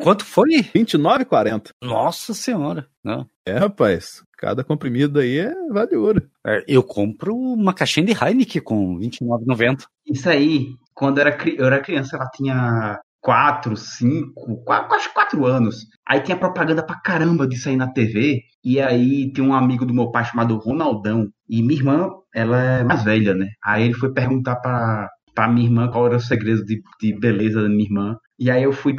Quanto 0.03 0.25
foi? 0.25 0.63
29,40. 0.75 1.69
Nossa 1.83 2.33
senhora. 2.33 2.87
Não. 3.05 3.29
É, 3.47 3.59
rapaz. 3.59 4.23
Cada 4.39 4.65
comprimido 4.65 5.19
aí 5.19 5.39
é 5.39 5.55
vale 5.71 5.97
ouro. 5.97 6.31
É, 6.47 6.65
eu 6.67 6.83
compro 6.83 7.35
uma 7.35 7.75
caixinha 7.75 8.07
de 8.07 8.13
Heineken 8.13 8.63
com 8.63 8.99
29,90. 8.99 9.85
Isso 10.07 10.29
aí, 10.29 10.75
quando 10.95 11.19
eu 11.19 11.27
era, 11.27 11.49
eu 11.51 11.67
era 11.67 11.83
criança, 11.83 12.17
ela 12.17 12.29
tinha 12.31 13.01
quatro, 13.27 13.77
cinco, 13.77 14.63
quase, 14.65 14.89
quase 14.89 15.13
quatro 15.13 15.45
anos. 15.45 15.85
Aí 16.07 16.21
tinha 16.21 16.37
propaganda 16.37 16.81
pra 16.81 17.01
caramba 17.01 17.45
disso 17.45 17.69
aí 17.69 17.75
na 17.75 17.93
TV. 17.93 18.41
E 18.65 18.81
aí 18.81 19.33
tem 19.33 19.43
um 19.43 19.53
amigo 19.53 19.85
do 19.85 19.93
meu 19.93 20.13
pai 20.13 20.25
chamado 20.25 20.57
Ronaldão. 20.57 21.27
E 21.49 21.61
minha 21.61 21.81
irmã, 21.81 22.09
ela 22.33 22.63
é 22.63 22.85
mais 22.85 23.03
velha, 23.03 23.35
né? 23.35 23.49
Aí 23.65 23.83
ele 23.83 23.95
foi 23.95 24.13
perguntar 24.13 24.55
pra, 24.57 25.09
pra 25.35 25.49
minha 25.49 25.67
irmã 25.67 25.91
qual 25.91 26.07
era 26.07 26.15
o 26.15 26.21
segredo 26.21 26.65
de, 26.65 26.81
de 27.01 27.19
beleza 27.19 27.61
da 27.61 27.69
minha 27.69 27.83
irmã. 27.83 28.17
E 28.39 28.49
aí 28.49 28.63
eu 28.63 28.73
fui 28.73 28.95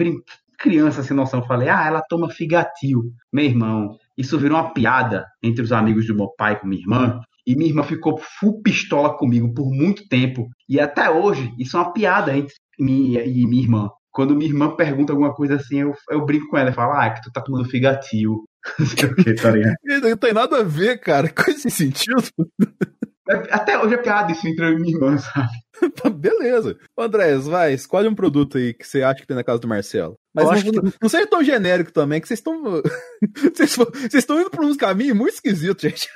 criança 0.60 1.02
sem 1.04 1.16
noção. 1.16 1.42
Falei, 1.44 1.70
ah, 1.70 1.88
ela 1.88 2.02
toma 2.10 2.30
figatil. 2.30 3.04
Meu 3.32 3.46
irmão, 3.46 3.96
isso 4.18 4.38
virou 4.38 4.58
uma 4.58 4.74
piada 4.74 5.26
entre 5.42 5.64
os 5.64 5.72
amigos 5.72 6.06
do 6.06 6.16
meu 6.16 6.28
pai 6.38 6.60
com 6.60 6.68
minha 6.68 6.82
irmã. 6.82 7.22
E 7.46 7.56
minha 7.56 7.70
irmã 7.70 7.82
ficou 7.82 8.20
full 8.42 8.62
pistola 8.62 9.18
comigo 9.18 9.54
por 9.54 9.70
muito 9.72 10.06
tempo. 10.10 10.50
E 10.68 10.82
até 10.82 11.10
hoje, 11.10 11.50
isso 11.58 11.78
é 11.78 11.80
uma 11.80 11.94
piada 11.94 12.38
entre 12.38 12.54
mim 12.78 13.14
e 13.16 13.48
minha 13.48 13.64
irmã 13.64 13.90
quando 14.18 14.36
minha 14.36 14.50
irmã 14.50 14.76
pergunta 14.76 15.14
alguma 15.14 15.32
coisa 15.32 15.58
assim, 15.58 15.82
eu, 15.82 15.94
eu 16.10 16.26
brinco 16.26 16.48
com 16.48 16.58
ela 16.58 16.72
e 16.72 16.74
falo, 16.74 16.94
ah, 16.94 17.06
é 17.06 17.10
que 17.12 17.22
tu 17.22 17.32
tá 17.32 17.40
tomando 17.40 17.70
figatil. 17.70 18.46
Não 18.80 18.86
sei 18.88 19.10
o 19.10 19.16
que, 19.16 19.36
tá 19.36 19.52
ligado? 19.52 19.76
Não 19.86 20.18
tem 20.18 20.34
nada 20.34 20.58
a 20.58 20.64
ver, 20.64 21.00
cara, 21.00 21.30
com 21.30 21.52
esse 21.52 21.70
sentido. 21.70 22.24
É, 23.30 23.36
até 23.52 23.78
hoje 23.78 23.94
é 23.94 23.98
piada 23.98 24.32
isso 24.32 24.48
entre 24.48 24.66
eu 24.66 24.72
e 24.72 24.80
minha 24.80 24.96
irmã, 24.96 25.18
sabe? 25.20 25.52
Beleza. 26.18 26.76
Andrés, 26.98 27.46
vai, 27.46 27.74
escolhe 27.76 28.08
um 28.08 28.16
produto 28.16 28.58
aí 28.58 28.74
que 28.74 28.88
você 28.88 29.04
acha 29.04 29.22
que 29.22 29.28
tem 29.28 29.38
na 29.38 29.44
casa 29.44 29.60
do 29.60 29.68
Marcelo. 29.68 30.16
Mas 30.34 30.64
não, 30.64 30.72
que... 30.72 30.98
não 31.00 31.10
seja 31.10 31.28
tão 31.28 31.44
genérico 31.44 31.94
também, 31.94 32.20
que 32.20 32.28
vocês 32.28 32.40
estão. 32.40 32.60
vocês 33.54 34.14
estão 34.16 34.42
indo 34.42 34.50
por 34.50 34.66
uns 34.66 34.78
caminhos 34.78 35.16
muito 35.16 35.36
esquisitos, 35.36 35.84
gente. 35.84 36.10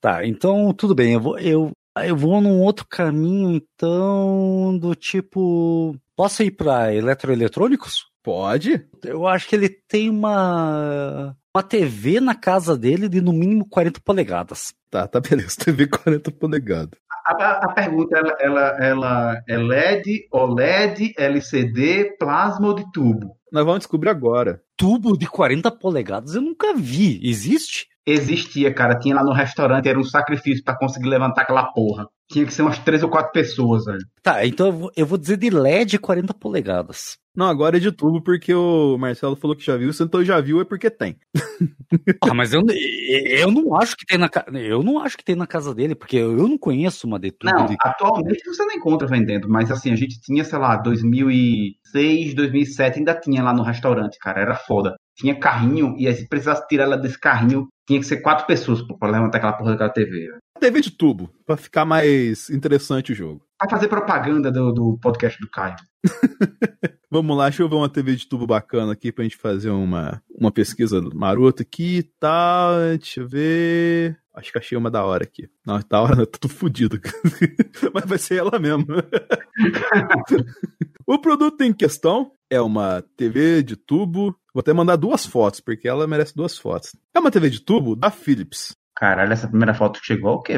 Tá, 0.00 0.26
então 0.26 0.72
tudo 0.72 0.94
bem, 0.94 1.12
eu 1.12 1.20
vou, 1.20 1.38
eu, 1.38 1.70
eu 1.96 2.16
vou 2.16 2.40
num 2.40 2.60
outro 2.60 2.86
caminho, 2.88 3.54
então, 3.54 4.78
do 4.78 4.94
tipo. 4.94 5.96
Posso 6.16 6.42
ir 6.42 6.52
para 6.52 6.94
eletroeletrônicos? 6.94 8.06
Pode. 8.22 8.86
Eu 9.04 9.26
acho 9.26 9.48
que 9.48 9.56
ele 9.56 9.68
tem 9.68 10.08
uma 10.08 11.36
uma 11.54 11.62
TV 11.62 12.18
na 12.18 12.34
casa 12.34 12.76
dele 12.76 13.08
de 13.08 13.20
no 13.20 13.32
mínimo 13.32 13.68
40 13.68 14.00
polegadas. 14.00 14.72
Tá, 14.90 15.06
tá 15.06 15.20
beleza. 15.20 15.56
TV 15.62 15.86
40 15.86 16.30
polegadas. 16.30 16.98
A, 17.26 17.32
a, 17.32 17.50
a 17.64 17.72
pergunta 17.72 18.16
ela, 18.16 18.36
ela, 18.40 18.78
ela 18.80 19.42
é 19.46 19.56
LED, 19.56 20.28
OLED, 20.32 21.12
LCD, 21.16 22.16
plasma 22.18 22.68
ou 22.68 22.74
de 22.74 22.90
tubo? 22.90 23.36
Nós 23.52 23.64
vamos 23.64 23.80
descobrir 23.80 24.08
agora. 24.08 24.62
Tubo 24.76 25.16
de 25.16 25.26
40 25.26 25.70
polegadas 25.72 26.34
eu 26.34 26.40
nunca 26.40 26.74
vi. 26.74 27.20
Existe? 27.22 27.86
Existia, 28.06 28.72
cara. 28.72 28.98
Tinha 28.98 29.14
lá 29.14 29.24
no 29.24 29.32
restaurante, 29.32 29.88
era 29.88 29.98
um 29.98 30.04
sacrifício 30.04 30.64
para 30.64 30.76
conseguir 30.76 31.08
levantar 31.08 31.42
aquela 31.42 31.72
porra. 31.72 32.06
Tinha 32.30 32.46
que 32.46 32.54
ser 32.54 32.62
umas 32.62 32.78
três 32.78 33.02
ou 33.02 33.10
quatro 33.10 33.32
pessoas, 33.32 33.84
velho. 33.84 34.04
Tá, 34.22 34.46
então 34.46 34.66
eu 34.66 34.72
vou, 34.72 34.92
eu 34.96 35.06
vou 35.06 35.18
dizer 35.18 35.36
de 35.36 35.50
LED 35.50 35.98
40 35.98 36.32
polegadas. 36.34 37.18
Não, 37.34 37.46
agora 37.46 37.78
é 37.78 37.80
de 37.80 37.90
tubo, 37.90 38.22
porque 38.22 38.52
o 38.52 38.98
Marcelo 38.98 39.36
falou 39.36 39.56
que 39.56 39.64
já 39.64 39.74
viu, 39.76 39.90
se 39.92 40.02
então 40.02 40.22
já 40.22 40.38
viu 40.38 40.60
é 40.60 40.64
porque 40.64 40.90
tem. 40.90 41.16
ah, 42.22 42.34
mas 42.34 42.52
eu, 42.52 42.62
eu 42.68 43.50
não 43.50 43.74
acho 43.74 43.96
que 43.96 44.04
tem 44.04 44.18
na 44.18 44.28
eu 44.52 44.82
não 44.82 44.98
acho 44.98 45.16
que 45.16 45.24
tem 45.24 45.34
na 45.34 45.46
casa 45.46 45.74
dele, 45.74 45.94
porque 45.94 46.16
eu 46.16 46.46
não 46.46 46.58
conheço 46.58 47.06
uma 47.06 47.18
de 47.18 47.30
tubo. 47.30 47.52
Não, 47.54 47.66
de... 47.66 47.76
atualmente 47.80 48.44
você 48.44 48.62
não 48.64 48.74
encontra 48.74 49.08
vendendo, 49.08 49.48
mas 49.48 49.70
assim, 49.70 49.90
a 49.90 49.96
gente 49.96 50.20
tinha, 50.20 50.44
sei 50.44 50.58
lá, 50.58 50.76
2006, 50.76 52.34
2007, 52.34 52.98
ainda 52.98 53.18
tinha 53.18 53.42
lá 53.42 53.54
no 53.54 53.62
restaurante, 53.62 54.18
cara, 54.18 54.42
era 54.42 54.54
foda. 54.54 54.94
Tinha 55.16 55.38
carrinho, 55.38 55.94
e 55.98 56.06
aí 56.06 56.14
se 56.14 56.28
precisasse 56.28 56.66
tirar 56.68 56.84
ela 56.84 56.98
desse 56.98 57.18
carrinho, 57.18 57.66
tinha 57.86 58.00
que 58.00 58.06
ser 58.06 58.18
quatro 58.18 58.46
pessoas 58.46 58.82
pra 58.82 59.10
levantar 59.10 59.38
aquela 59.38 59.52
porra 59.52 59.72
daquela 59.72 59.90
TV. 59.90 60.30
TV 60.60 60.80
de 60.80 60.90
tubo, 60.92 61.30
pra 61.44 61.56
ficar 61.56 61.84
mais 61.84 62.48
interessante 62.48 63.12
o 63.12 63.14
jogo. 63.14 63.44
Vai 63.60 63.68
fazer 63.68 63.88
propaganda 63.88 64.50
do, 64.50 64.72
do 64.72 64.98
podcast 64.98 65.40
do 65.40 65.50
Caio. 65.50 65.76
Vamos 67.10 67.36
lá, 67.36 67.48
deixa 67.48 67.62
eu 67.62 67.68
ver 67.68 67.74
uma 67.74 67.88
TV 67.88 68.16
de 68.16 68.26
tubo 68.26 68.46
bacana 68.46 68.92
aqui 68.92 69.12
pra 69.12 69.24
gente 69.24 69.36
fazer 69.36 69.70
uma, 69.70 70.22
uma 70.30 70.50
pesquisa 70.50 71.00
marota 71.14 71.62
aqui, 71.62 72.10
tá? 72.18 72.96
Deixa 72.96 73.20
eu 73.20 73.28
ver. 73.28 74.18
Acho 74.34 74.50
que 74.50 74.58
achei 74.58 74.78
uma 74.78 74.90
da 74.90 75.04
hora 75.04 75.24
aqui. 75.24 75.46
Não, 75.66 75.78
da 75.86 76.00
hora 76.00 76.16
não, 76.16 76.24
tá 76.24 76.38
tudo 76.40 76.54
fodido. 76.54 76.98
Mas 77.92 78.04
vai 78.06 78.18
ser 78.18 78.36
ela 78.36 78.58
mesmo. 78.58 78.86
o 81.12 81.18
produto 81.18 81.60
em 81.60 81.74
questão 81.74 82.32
é 82.50 82.58
uma 82.58 83.04
TV 83.18 83.62
de 83.62 83.76
tubo. 83.76 84.34
Vou 84.54 84.60
até 84.60 84.72
mandar 84.72 84.96
duas 84.96 85.26
fotos, 85.26 85.60
porque 85.60 85.86
ela 85.86 86.06
merece 86.06 86.34
duas 86.34 86.56
fotos. 86.56 86.96
É 87.14 87.20
uma 87.20 87.30
TV 87.30 87.50
de 87.50 87.60
tubo 87.60 87.94
da 87.94 88.10
Philips. 88.10 88.74
Caralho, 88.96 89.30
essa 89.30 89.46
primeira 89.46 89.74
foto 89.74 90.00
que 90.00 90.06
chegou, 90.06 90.36
o 90.36 90.42
quê? 90.42 90.54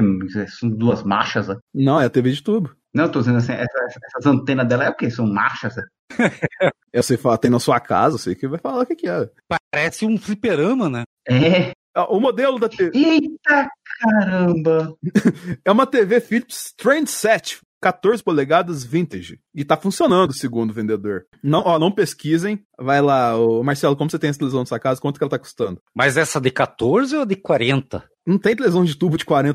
São 0.48 0.68
duas 0.70 1.02
marchas? 1.02 1.48
Né? 1.48 1.56
Não, 1.74 2.00
é 2.00 2.04
a 2.04 2.10
TV 2.10 2.30
de 2.30 2.42
tubo. 2.42 2.74
Não, 2.94 3.04
eu 3.04 3.10
tô 3.10 3.18
dizendo 3.18 3.38
assim, 3.38 3.52
essa, 3.52 3.98
essas 4.04 4.26
antenas 4.26 4.68
dela 4.68 4.84
é 4.84 4.90
o 4.90 4.94
quê? 4.94 5.10
São 5.10 5.26
marchas? 5.26 5.74
eu 6.92 7.02
sei 7.02 7.16
falar, 7.16 7.38
tem 7.38 7.50
na 7.50 7.58
sua 7.58 7.80
casa, 7.80 8.16
sei 8.16 8.36
que 8.36 8.46
vai 8.46 8.60
falar 8.60 8.82
o 8.82 8.86
que, 8.86 8.94
que 8.94 9.08
é. 9.08 9.28
Parece 9.72 10.06
um 10.06 10.16
fliperama, 10.16 10.88
né? 10.88 11.02
É. 11.28 11.72
O 12.08 12.20
modelo 12.20 12.60
da 12.60 12.68
TV. 12.68 12.96
Eita 12.96 13.68
caramba! 14.00 14.94
é 15.64 15.70
uma 15.70 15.86
TV 15.86 16.20
Philips 16.20 16.72
Trendset 16.76 17.60
14 17.84 18.24
polegadas 18.24 18.82
vintage. 18.82 19.38
E 19.54 19.62
tá 19.62 19.76
funcionando, 19.76 20.32
segundo 20.32 20.70
o 20.70 20.74
vendedor. 20.74 21.26
Não, 21.42 21.62
ó, 21.66 21.78
não 21.78 21.92
pesquisem. 21.92 22.58
Vai 22.78 23.02
lá, 23.02 23.36
ô, 23.36 23.62
Marcelo, 23.62 23.94
como 23.94 24.10
você 24.10 24.18
tem 24.18 24.30
essa 24.30 24.38
televisão 24.38 24.60
na 24.60 24.66
sua 24.66 24.78
casa, 24.78 25.02
quanto 25.02 25.18
que 25.18 25.22
ela 25.22 25.30
tá 25.30 25.38
custando? 25.38 25.78
Mas 25.94 26.16
essa 26.16 26.40
de 26.40 26.50
14 26.50 27.14
ou 27.14 27.26
de 27.26 27.36
40? 27.36 28.02
Não 28.26 28.38
tem 28.38 28.56
televisão 28.56 28.86
de 28.86 28.96
tubo 28.96 29.18
de 29.18 29.26
40 29.26 29.52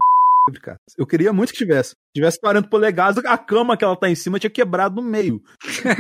cara. 0.62 0.78
Eu 0.96 1.08
queria 1.08 1.34
muito 1.34 1.52
que 1.52 1.58
tivesse. 1.58 1.90
Se 1.90 1.96
tivesse 2.14 2.40
40 2.40 2.70
polegadas, 2.70 3.26
a 3.26 3.38
cama 3.38 3.76
que 3.76 3.84
ela 3.84 3.96
tá 3.96 4.08
em 4.08 4.16
cima 4.16 4.38
tinha 4.38 4.50
quebrado 4.50 4.96
no 4.96 5.02
meio. 5.02 5.42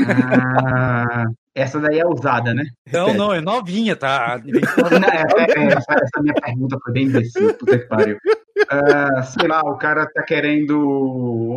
Ah, 0.07 1.25
essa 1.55 1.79
daí 1.79 1.99
é 1.99 2.07
usada, 2.07 2.53
né? 2.53 2.63
Não, 2.91 3.13
não, 3.13 3.33
é 3.33 3.41
novinha, 3.41 3.95
tá? 3.95 4.39
Não, 4.45 4.59
é, 5.09 5.65
é, 5.65 5.73
essa, 5.73 5.93
essa, 5.93 6.21
minha 6.21 6.33
pergunta 6.35 6.77
foi 6.83 6.93
bem 6.93 7.05
imbecil, 7.05 7.53
puta 7.55 7.77
que 7.77 7.85
pariu. 7.85 8.17
Uh, 8.63 9.23
sei 9.23 9.47
lá, 9.47 9.61
o 9.61 9.77
cara 9.77 10.05
tá 10.07 10.23
querendo 10.23 10.77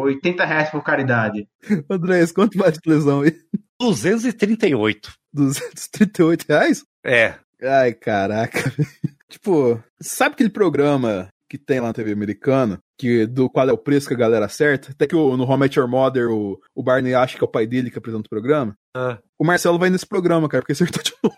80 0.01 0.45
reais 0.45 0.71
por 0.71 0.83
caridade. 0.83 1.47
Andrés, 1.91 2.33
quanto 2.33 2.59
mais 2.59 2.75
de 2.75 2.81
televisão 2.81 3.23
aí? 3.23 3.37
238. 3.81 5.13
238 5.33 6.45
reais? 6.49 6.85
É. 7.05 7.35
Ai, 7.63 7.93
caraca. 7.93 8.61
tipo, 9.29 9.83
sabe 10.01 10.35
aquele 10.35 10.51
programa 10.51 11.29
que 11.49 11.59
tem 11.59 11.81
lá 11.81 11.89
na 11.89 11.93
TV 11.93 12.13
americana, 12.13 12.79
que 12.99 13.27
do 13.27 13.51
qual 13.51 13.69
é 13.69 13.73
o 13.73 13.79
preço 13.79 14.09
que 14.09 14.15
a 14.15 14.17
galera 14.17 14.47
acerta. 14.47 14.91
Até 14.91 15.07
que 15.07 15.15
o, 15.15 15.37
no 15.37 15.45
Home 15.45 15.69
Your 15.71 15.87
Mother 15.87 16.31
o, 16.31 16.59
o 16.75 16.83
Barney 16.83 17.15
acha 17.15 17.37
que 17.37 17.45
é 17.45 17.47
o 17.47 17.51
pai 17.51 17.67
dele 17.67 17.91
que 17.91 17.99
apresenta 17.99 18.27
o 18.27 18.31
programa. 18.31 18.75
Ah. 18.97 19.19
O 19.39 19.45
Marcelo 19.45 19.79
vai 19.79 19.91
nesse 19.91 20.07
programa, 20.07 20.49
cara, 20.49 20.63
porque 20.63 20.73
acertou 20.73 21.03
de 21.03 21.13
novo. 21.23 21.37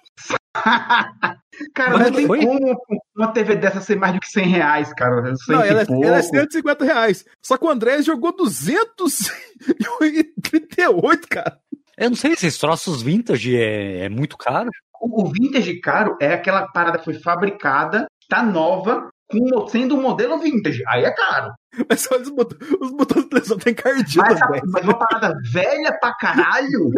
cara, 1.75 1.99
Mas 1.99 2.07
não 2.07 2.13
tem 2.17 2.27
foi? 2.27 2.45
como 2.45 2.77
uma 3.17 3.33
TV 3.33 3.57
dessa 3.57 3.81
ser 3.81 3.97
mais 3.97 4.13
do 4.15 4.21
que 4.21 4.29
100 4.29 4.49
reais, 4.49 4.93
cara. 4.95 5.33
Não, 5.49 5.63
ela, 5.63 5.83
é, 5.83 5.87
ela 6.03 6.19
é 6.19 6.23
150 6.23 6.85
reais. 6.85 7.25
Só 7.43 7.57
que 7.57 7.65
o 7.65 7.71
André 7.71 8.03
jogou 8.03 8.37
238, 8.37 11.29
cara. 11.29 11.59
Eu 11.97 12.11
não 12.11 12.17
sei 12.17 12.35
se 12.35 12.47
esses 12.47 12.59
troços 12.59 13.03
vintage 13.03 13.57
é, 13.57 14.07
é 14.07 14.09
muito 14.09 14.37
caro. 14.37 14.69
O, 15.01 15.23
o 15.23 15.33
vintage 15.33 15.81
caro 15.81 16.17
é 16.21 16.35
aquela 16.35 16.67
parada 16.69 16.99
que 16.99 17.05
foi 17.05 17.15
fabricada, 17.15 18.07
tá 18.29 18.43
nova, 18.43 19.09
com, 19.29 19.67
sendo 19.69 19.97
um 19.97 20.03
modelo 20.03 20.39
vintage. 20.39 20.83
Aí 20.89 21.05
é 21.05 21.11
caro. 21.11 21.53
Mas 21.89 22.09
olha 22.11 22.23
os, 22.23 22.31
botões, 22.31 22.71
os 22.81 22.91
botões 22.93 23.25
de 23.25 23.31
televisão 23.31 23.59
tem 23.59 23.75
cardinho. 23.75 24.25
Mas, 24.25 24.41
mas 24.67 24.85
uma 24.85 24.99
parada 24.99 25.35
velha 25.53 25.93
pra 26.01 26.15
caralho, 26.15 26.91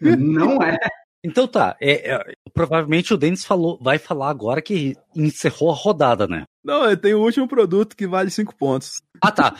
não 0.00 0.62
é. 0.62 0.78
Então 1.24 1.46
tá, 1.46 1.76
é, 1.80 2.14
é, 2.14 2.34
provavelmente 2.54 3.12
o 3.12 3.16
Denis 3.16 3.44
falou, 3.44 3.78
vai 3.80 3.98
falar 3.98 4.30
agora 4.30 4.62
que 4.62 4.96
encerrou 5.14 5.70
a 5.70 5.74
rodada, 5.74 6.26
né? 6.26 6.44
Não, 6.64 6.94
tem 6.96 7.14
o 7.14 7.20
último 7.22 7.46
produto 7.46 7.96
que 7.96 8.06
vale 8.06 8.30
5 8.30 8.54
pontos. 8.56 9.02
Ah, 9.22 9.30
tá. 9.30 9.54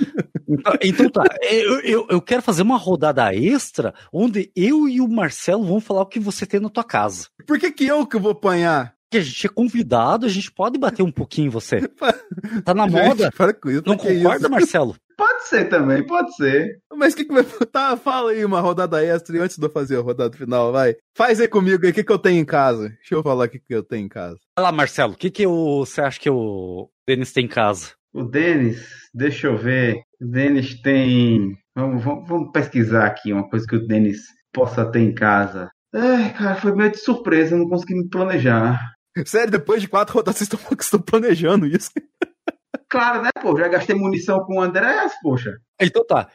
Então, 0.49 0.73
então 0.83 1.11
tá, 1.11 1.25
eu, 1.43 1.81
eu, 1.81 2.07
eu, 2.11 2.21
quero 2.21 2.43
fazer 2.43 2.63
uma 2.63 2.77
rodada 2.77 3.35
extra 3.35 3.95
onde 4.13 4.51
eu 4.57 4.89
e 4.89 5.01
o 5.01 5.09
Marcelo 5.09 5.65
vão 5.65 5.81
falar 5.81 6.03
o 6.03 6.07
que 6.07 6.19
você 6.19 6.47
tem 6.47 6.61
na 6.61 6.69
tua 6.69 6.85
casa. 6.85 7.29
Por 7.47 7.59
que, 7.59 7.71
que 7.71 7.87
eu 7.87 8.07
que 8.07 8.19
vou 8.19 8.33
apanhar? 8.33 8.95
que 9.11 9.19
a 9.19 9.23
gente 9.23 9.45
é 9.45 9.49
convidado, 9.49 10.25
a 10.25 10.29
gente 10.29 10.53
pode 10.53 10.79
bater 10.79 11.03
um 11.03 11.11
pouquinho 11.11 11.49
em 11.49 11.51
você. 11.51 11.81
Tá 12.65 12.73
na 12.73 12.87
moda. 12.87 13.31
Para 13.33 13.53
com 13.53 13.69
isso, 13.69 13.83
Não 13.85 13.97
concorda, 13.97 14.47
isso? 14.47 14.51
Marcelo? 14.51 14.97
Pode 15.21 15.49
ser 15.49 15.69
também, 15.69 16.07
pode 16.07 16.35
ser. 16.35 16.81
Mas 16.95 17.13
o 17.13 17.17
que, 17.19 17.27
que 17.27 17.35
vai. 17.35 17.45
Tá, 17.71 17.95
fala 17.95 18.31
aí 18.31 18.43
uma 18.43 18.61
rodada 18.61 19.05
extra 19.05 19.43
antes 19.43 19.59
de 19.59 19.67
eu 19.67 19.71
fazer 19.71 19.99
a 19.99 20.01
rodada 20.01 20.35
final, 20.35 20.73
vai. 20.73 20.97
Faz 21.15 21.39
aí 21.39 21.47
comigo 21.47 21.85
aí, 21.85 21.91
o 21.91 21.95
que, 21.95 22.03
que 22.03 22.11
eu 22.11 22.19
tenho 22.19 22.41
em 22.41 22.45
casa? 22.45 22.89
Deixa 22.89 23.15
eu 23.15 23.23
falar 23.23 23.45
o 23.45 23.49
que, 23.49 23.59
que 23.59 23.75
eu 23.75 23.83
tenho 23.83 24.07
em 24.07 24.09
casa. 24.09 24.39
Vai 24.57 24.65
lá, 24.65 24.73
Marcelo, 24.73 25.13
o 25.13 25.17
que, 25.17 25.31
que 25.31 25.43
eu, 25.43 25.85
você 25.85 26.01
acha 26.01 26.19
que 26.19 26.31
o 26.31 26.89
Denis 27.07 27.35
tem 27.35 27.45
em 27.45 27.49
casa? 27.49 27.91
O 28.15 28.23
Denis, 28.23 28.83
deixa 29.13 29.49
eu 29.49 29.59
ver. 29.59 30.01
O 30.19 30.27
Denis 30.27 30.81
tem. 30.81 31.55
Vamos, 31.77 32.03
vamos, 32.03 32.27
vamos 32.27 32.51
pesquisar 32.51 33.05
aqui 33.05 33.31
uma 33.31 33.47
coisa 33.47 33.67
que 33.67 33.77
o 33.77 33.87
Denis 33.87 34.23
possa 34.51 34.91
ter 34.91 35.01
em 35.01 35.15
casa. 35.15 35.71
É, 35.95 36.31
cara, 36.31 36.57
foi 36.57 36.75
meio 36.75 36.93
de 36.93 36.99
surpresa, 36.99 37.59
não 37.59 37.69
consegui 37.69 37.95
me 37.95 38.09
planejar. 38.09 38.81
Sério, 39.27 39.51
depois 39.51 39.83
de 39.83 39.89
quatro 39.89 40.15
rodadas 40.15 40.39
vocês 40.39 40.51
estão, 40.51 40.61
estão 40.81 41.01
planejando 41.01 41.67
isso? 41.67 41.91
Claro, 42.91 43.23
né, 43.23 43.31
pô? 43.41 43.57
Já 43.57 43.69
gastei 43.69 43.95
munição 43.95 44.41
com 44.45 44.59
o 44.59 44.61
Andrés, 44.61 45.13
poxa. 45.23 45.59
Então 45.81 46.05
tá. 46.05 46.29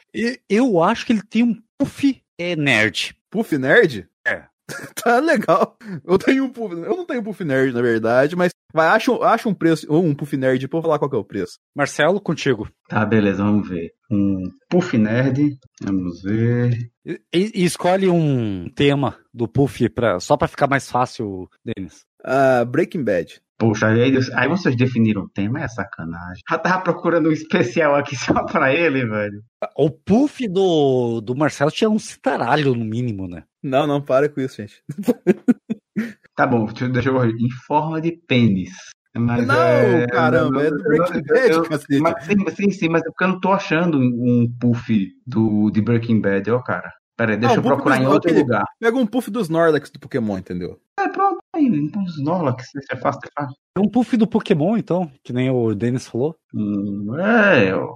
Eu 0.49 0.81
acho 0.81 1.05
que 1.05 1.13
ele 1.13 1.21
tem 1.21 1.43
um 1.43 1.55
puff 1.77 2.21
é, 2.39 2.55
nerd. 2.55 3.15
Puff 3.29 3.57
nerd? 3.57 4.07
É. 4.25 4.43
tá 5.03 5.19
legal. 5.19 5.77
Eu 6.03 6.17
tenho 6.17 6.45
um 6.45 6.49
puff. 6.49 6.73
Eu 6.73 6.95
não 6.95 7.05
tenho 7.05 7.23
puff 7.23 7.43
nerd, 7.43 7.73
na 7.73 7.81
verdade, 7.81 8.35
mas 8.35 8.51
vai, 8.73 8.87
acha, 8.87 9.11
acha 9.23 9.49
um 9.49 9.53
preço, 9.53 9.85
ou 9.89 10.03
um 10.03 10.15
puff 10.15 10.35
nerd, 10.35 10.67
pra 10.67 10.79
eu 10.79 10.81
falar 10.81 10.97
qual 10.97 11.11
é 11.13 11.17
o 11.17 11.23
preço. 11.23 11.57
Marcelo, 11.75 12.19
contigo. 12.19 12.69
Tá, 12.87 13.05
beleza, 13.05 13.43
vamos 13.43 13.67
ver. 13.67 13.91
Um 14.09 14.43
puff 14.69 14.97
nerd. 14.97 15.57
Vamos 15.81 16.21
ver. 16.23 16.89
E, 17.05 17.19
e 17.33 17.63
escolhe 17.63 18.07
um 18.07 18.69
tema 18.69 19.17
do 19.33 19.47
puff 19.47 19.89
pra, 19.89 20.19
só 20.19 20.37
pra 20.37 20.47
ficar 20.47 20.67
mais 20.67 20.89
fácil, 20.89 21.49
Denis. 21.63 22.05
Uh, 22.25 22.65
Breaking 22.65 23.03
Bad. 23.03 23.41
Poxa, 23.57 23.87
aí, 23.87 24.17
aí 24.33 24.47
vocês 24.49 24.75
definiram 24.75 25.23
o 25.23 25.29
tema, 25.29 25.63
é 25.63 25.67
sacanagem. 25.67 26.43
Já 26.49 26.57
tava 26.57 26.81
procurando 26.83 27.29
um 27.29 27.31
especial 27.31 27.95
aqui 27.95 28.15
só 28.17 28.43
pra 28.43 28.73
ele, 28.73 29.05
velho. 29.05 29.41
O 29.77 29.89
puff 29.89 30.45
do, 30.47 31.21
do 31.21 31.35
Marcelo 31.35 31.71
tinha 31.71 31.89
um 31.89 31.99
citaralho, 31.99 32.75
no 32.75 32.83
mínimo, 32.83 33.27
né? 33.27 33.43
Não, 33.63 33.87
não, 33.87 34.01
para 34.01 34.27
com 34.27 34.41
isso, 34.41 34.57
gente. 34.57 34.83
tá 36.35 36.45
bom, 36.45 36.65
deixa 36.65 37.09
eu 37.09 37.19
ver. 37.19 37.29
Em 37.29 37.49
forma 37.65 38.01
de 38.01 38.11
pênis. 38.11 38.73
Mas 39.17 39.47
não, 39.47 39.55
é, 39.55 40.07
caramba, 40.07 40.61
é 40.61 40.69
do 40.69 40.83
Breaking 40.83 41.23
Bad, 41.23 41.51
eu, 41.51 41.63
cacete. 41.63 41.99
Mas, 42.01 42.25
sim, 42.25 42.35
sim, 42.49 42.71
sim, 42.71 42.89
mas 42.89 43.01
é 43.01 43.05
porque 43.05 43.23
eu 43.23 43.29
não 43.29 43.39
tô 43.39 43.53
achando 43.53 43.97
um 43.97 44.53
puff 44.59 45.09
do, 45.25 45.71
de 45.71 45.81
Breaking 45.81 46.19
Bad, 46.19 46.51
ó, 46.51 46.59
cara. 46.59 46.91
Pera 47.15 47.31
aí, 47.31 47.37
deixa 47.37 47.55
não, 47.55 47.63
eu 47.63 47.75
procurar 47.75 48.01
em 48.01 48.07
outro 48.07 48.33
lugar. 48.33 48.65
Pega 48.77 48.97
um 48.97 49.07
puff 49.07 49.31
dos 49.31 49.43
Snorlax 49.43 49.89
do 49.89 49.99
Pokémon, 49.99 50.37
entendeu? 50.37 50.77
É, 50.99 51.07
pronto, 51.07 51.39
aí, 51.55 51.65
então 51.65 52.03
os 52.03 52.17
Snorlax, 52.17 52.67
é 52.91 52.95
fácil, 52.95 53.21
é 53.25 53.41
fácil. 53.41 53.55
É 53.77 53.79
um 53.79 53.89
puff 53.89 54.15
do 54.17 54.27
Pokémon, 54.27 54.77
então, 54.77 55.11
que 55.23 55.33
nem 55.33 55.49
o 55.49 55.73
Denis 55.73 56.07
falou. 56.07 56.35
Hum, 56.53 57.15
é, 57.19 57.71
eu... 57.71 57.95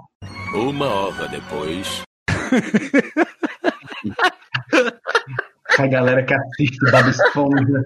Uma 0.53 0.88
hora 0.88 1.28
depois. 1.28 2.01
a 5.78 5.88
galera 5.88 6.24
que 6.24 6.34
assiste 6.34 6.80
Bob 6.91 7.10
Esponja. 7.10 7.84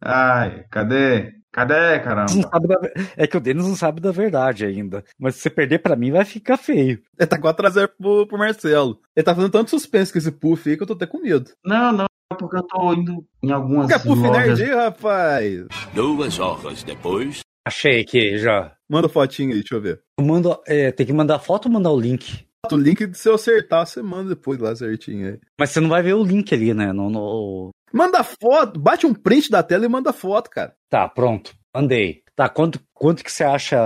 Ai, 0.00 0.64
cadê? 0.70 1.34
Cadê, 1.52 1.98
caramba? 2.00 2.50
Da... 2.60 2.76
É 3.16 3.26
que 3.26 3.36
o 3.36 3.40
Denis 3.40 3.66
não 3.66 3.74
sabe 3.74 4.00
da 4.00 4.12
verdade 4.12 4.64
ainda. 4.64 5.04
Mas 5.18 5.36
se 5.36 5.42
você 5.42 5.50
perder 5.50 5.80
pra 5.80 5.96
mim, 5.96 6.10
vai 6.10 6.24
ficar 6.24 6.56
feio. 6.56 7.02
Ele 7.18 7.26
tá 7.26 7.38
4x0 7.38 7.90
pro, 7.98 8.26
pro 8.26 8.38
Marcelo. 8.38 9.00
Ele 9.16 9.24
tá 9.24 9.34
fazendo 9.34 9.50
tanto 9.50 9.70
suspense 9.70 10.12
com 10.12 10.18
esse 10.18 10.30
puff 10.30 10.68
aí 10.68 10.76
que 10.76 10.82
eu 10.82 10.86
tô 10.86 10.92
até 10.92 11.06
com 11.06 11.20
medo. 11.20 11.50
Não, 11.64 11.92
não. 11.92 12.07
Porque 12.36 12.56
eu 12.56 12.62
tô 12.62 12.92
indo 12.92 13.24
em 13.42 13.50
algumas 13.50 13.86
Fica 13.86 14.00
Puff 14.00 14.20
lojas. 14.20 14.58
Nerd 14.58 14.62
aí, 14.62 14.76
rapaz. 14.76 15.66
Duas 15.94 16.38
horas 16.38 16.82
depois. 16.82 17.40
Achei 17.66 18.00
aqui 18.00 18.38
já. 18.38 18.72
Manda 18.88 19.08
fotinho 19.08 19.50
aí, 19.50 19.60
deixa 19.60 19.74
eu 19.74 19.80
ver. 19.80 20.00
Eu 20.18 20.24
mando, 20.24 20.58
é, 20.66 20.90
tem 20.92 21.06
que 21.06 21.12
mandar 21.12 21.38
foto 21.38 21.66
ou 21.66 21.72
mandar 21.72 21.90
o 21.90 22.00
link? 22.00 22.46
O 22.70 22.76
link, 22.76 23.14
se 23.14 23.28
eu 23.28 23.34
acertar, 23.34 23.86
você 23.86 24.02
manda 24.02 24.30
depois 24.30 24.58
lá 24.58 24.74
certinho 24.74 25.28
aí. 25.28 25.40
Mas 25.58 25.70
você 25.70 25.80
não 25.80 25.88
vai 25.88 26.02
ver 26.02 26.14
o 26.14 26.24
link 26.24 26.52
ali, 26.54 26.74
né? 26.74 26.92
No, 26.92 27.08
no... 27.08 27.70
Manda 27.92 28.22
foto, 28.22 28.78
bate 28.78 29.06
um 29.06 29.14
print 29.14 29.50
da 29.50 29.62
tela 29.62 29.86
e 29.86 29.88
manda 29.88 30.12
foto, 30.12 30.50
cara. 30.50 30.74
Tá, 30.90 31.08
pronto. 31.08 31.54
Mandei. 31.74 32.22
Tá, 32.34 32.48
quanto, 32.48 32.80
quanto 32.98 33.22
que 33.24 33.30
você 33.32 33.44
acha, 33.44 33.78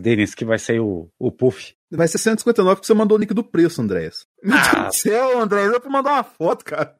Denis, 0.00 0.34
que 0.34 0.44
vai 0.44 0.58
ser 0.58 0.80
o, 0.80 1.08
o 1.18 1.30
Puff? 1.30 1.74
Vai 1.90 2.08
ser 2.08 2.18
159 2.18 2.76
porque 2.76 2.86
você 2.86 2.94
mandou 2.94 3.18
o 3.18 3.20
link 3.20 3.34
do 3.34 3.44
preço, 3.44 3.82
Andréas. 3.82 4.24
Meu 4.42 4.56
Ah. 4.56 4.72
Deus 4.72 4.86
do 4.86 4.94
céu, 4.94 5.40
Andréas, 5.40 5.72
dá 5.72 5.78
pra 5.80 5.90
mandar 5.90 6.12
uma 6.12 6.24
foto, 6.24 6.64
cara. 6.64 6.94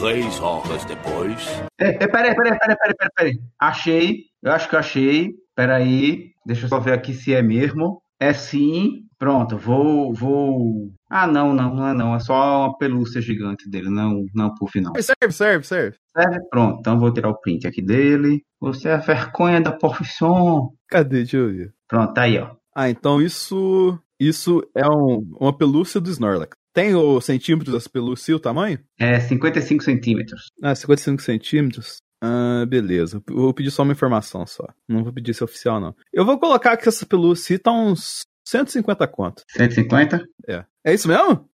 Três 0.00 0.40
horas 0.40 0.84
depois. 0.84 1.44
É, 1.80 2.04
é, 2.04 2.06
peraí, 2.06 2.34
peraí, 2.34 2.56
peraí, 2.58 2.76
peraí, 2.76 2.94
peraí, 2.96 3.10
peraí. 3.16 3.38
Achei, 3.60 4.20
eu 4.42 4.52
acho 4.52 4.68
que 4.68 4.74
eu 4.74 4.78
achei. 4.78 5.30
Peraí, 5.56 6.30
deixa 6.46 6.66
eu 6.66 6.68
só 6.68 6.78
ver 6.78 6.92
aqui 6.92 7.12
se 7.12 7.34
é 7.34 7.42
mesmo. 7.42 8.00
É 8.20 8.32
sim. 8.32 9.02
Pronto, 9.18 9.58
vou, 9.58 10.14
vou. 10.14 10.92
Ah, 11.10 11.26
não, 11.26 11.54
não, 11.54 11.74
não 11.74 11.88
é 11.88 11.94
não. 11.94 12.14
É 12.14 12.20
só 12.20 12.66
uma 12.66 12.76
pelúcia 12.78 13.20
gigante 13.20 13.68
dele, 13.68 13.88
não, 13.88 14.24
não 14.34 14.54
puff 14.54 14.80
não. 14.80 14.92
Serve, 15.00 15.32
serve, 15.32 15.64
serve. 15.66 15.96
Serve? 16.16 16.38
Pronto, 16.50 16.80
então 16.80 16.98
vou 16.98 17.12
tirar 17.12 17.30
o 17.30 17.40
print 17.40 17.66
aqui 17.66 17.80
dele. 17.80 18.42
Você 18.60 18.88
é 18.88 18.94
a 18.94 18.98
vergonha 18.98 19.60
da 19.60 19.72
profissão. 19.72 20.70
Cadê? 20.88 21.18
Deixa 21.18 21.36
eu 21.38 21.48
ver. 21.48 21.72
Pronto, 21.88 22.12
tá 22.12 22.22
aí, 22.22 22.38
ó. 22.38 22.54
Ah, 22.74 22.90
então 22.90 23.20
isso. 23.22 23.98
Isso 24.20 24.60
é 24.74 24.86
um- 24.86 25.24
uma 25.40 25.56
pelúcia 25.56 26.00
do 26.00 26.10
Snorlax. 26.10 26.56
Tem 26.74 26.94
o 26.94 27.20
centímetros 27.20 27.72
dessa 27.74 27.88
pelúcia 27.88 28.32
e 28.32 28.34
o 28.34 28.40
tamanho? 28.40 28.78
É 28.98 29.18
55 29.20 29.82
centímetros. 29.82 30.50
Ah, 30.62 30.74
55 30.74 31.22
centímetros. 31.22 31.98
Ah, 32.22 32.64
beleza. 32.68 33.22
Eu 33.28 33.36
vou 33.36 33.54
pedir 33.54 33.70
só 33.70 33.82
uma 33.84 33.92
informação 33.92 34.44
só. 34.46 34.64
Não 34.88 35.04
vou 35.04 35.12
pedir 35.12 35.30
esse 35.30 35.42
oficial, 35.44 35.80
não. 35.80 35.94
Eu 36.12 36.24
vou 36.26 36.38
colocar 36.38 36.76
que 36.76 36.88
essa 36.88 37.06
pelúcia 37.06 37.58
tá 37.60 37.70
uns 37.72 38.22
150 38.44 39.06
conto. 39.06 39.42
150? 39.56 40.24
É. 40.48 40.64
É 40.88 40.94
isso 40.94 41.06
mesmo? 41.08 41.46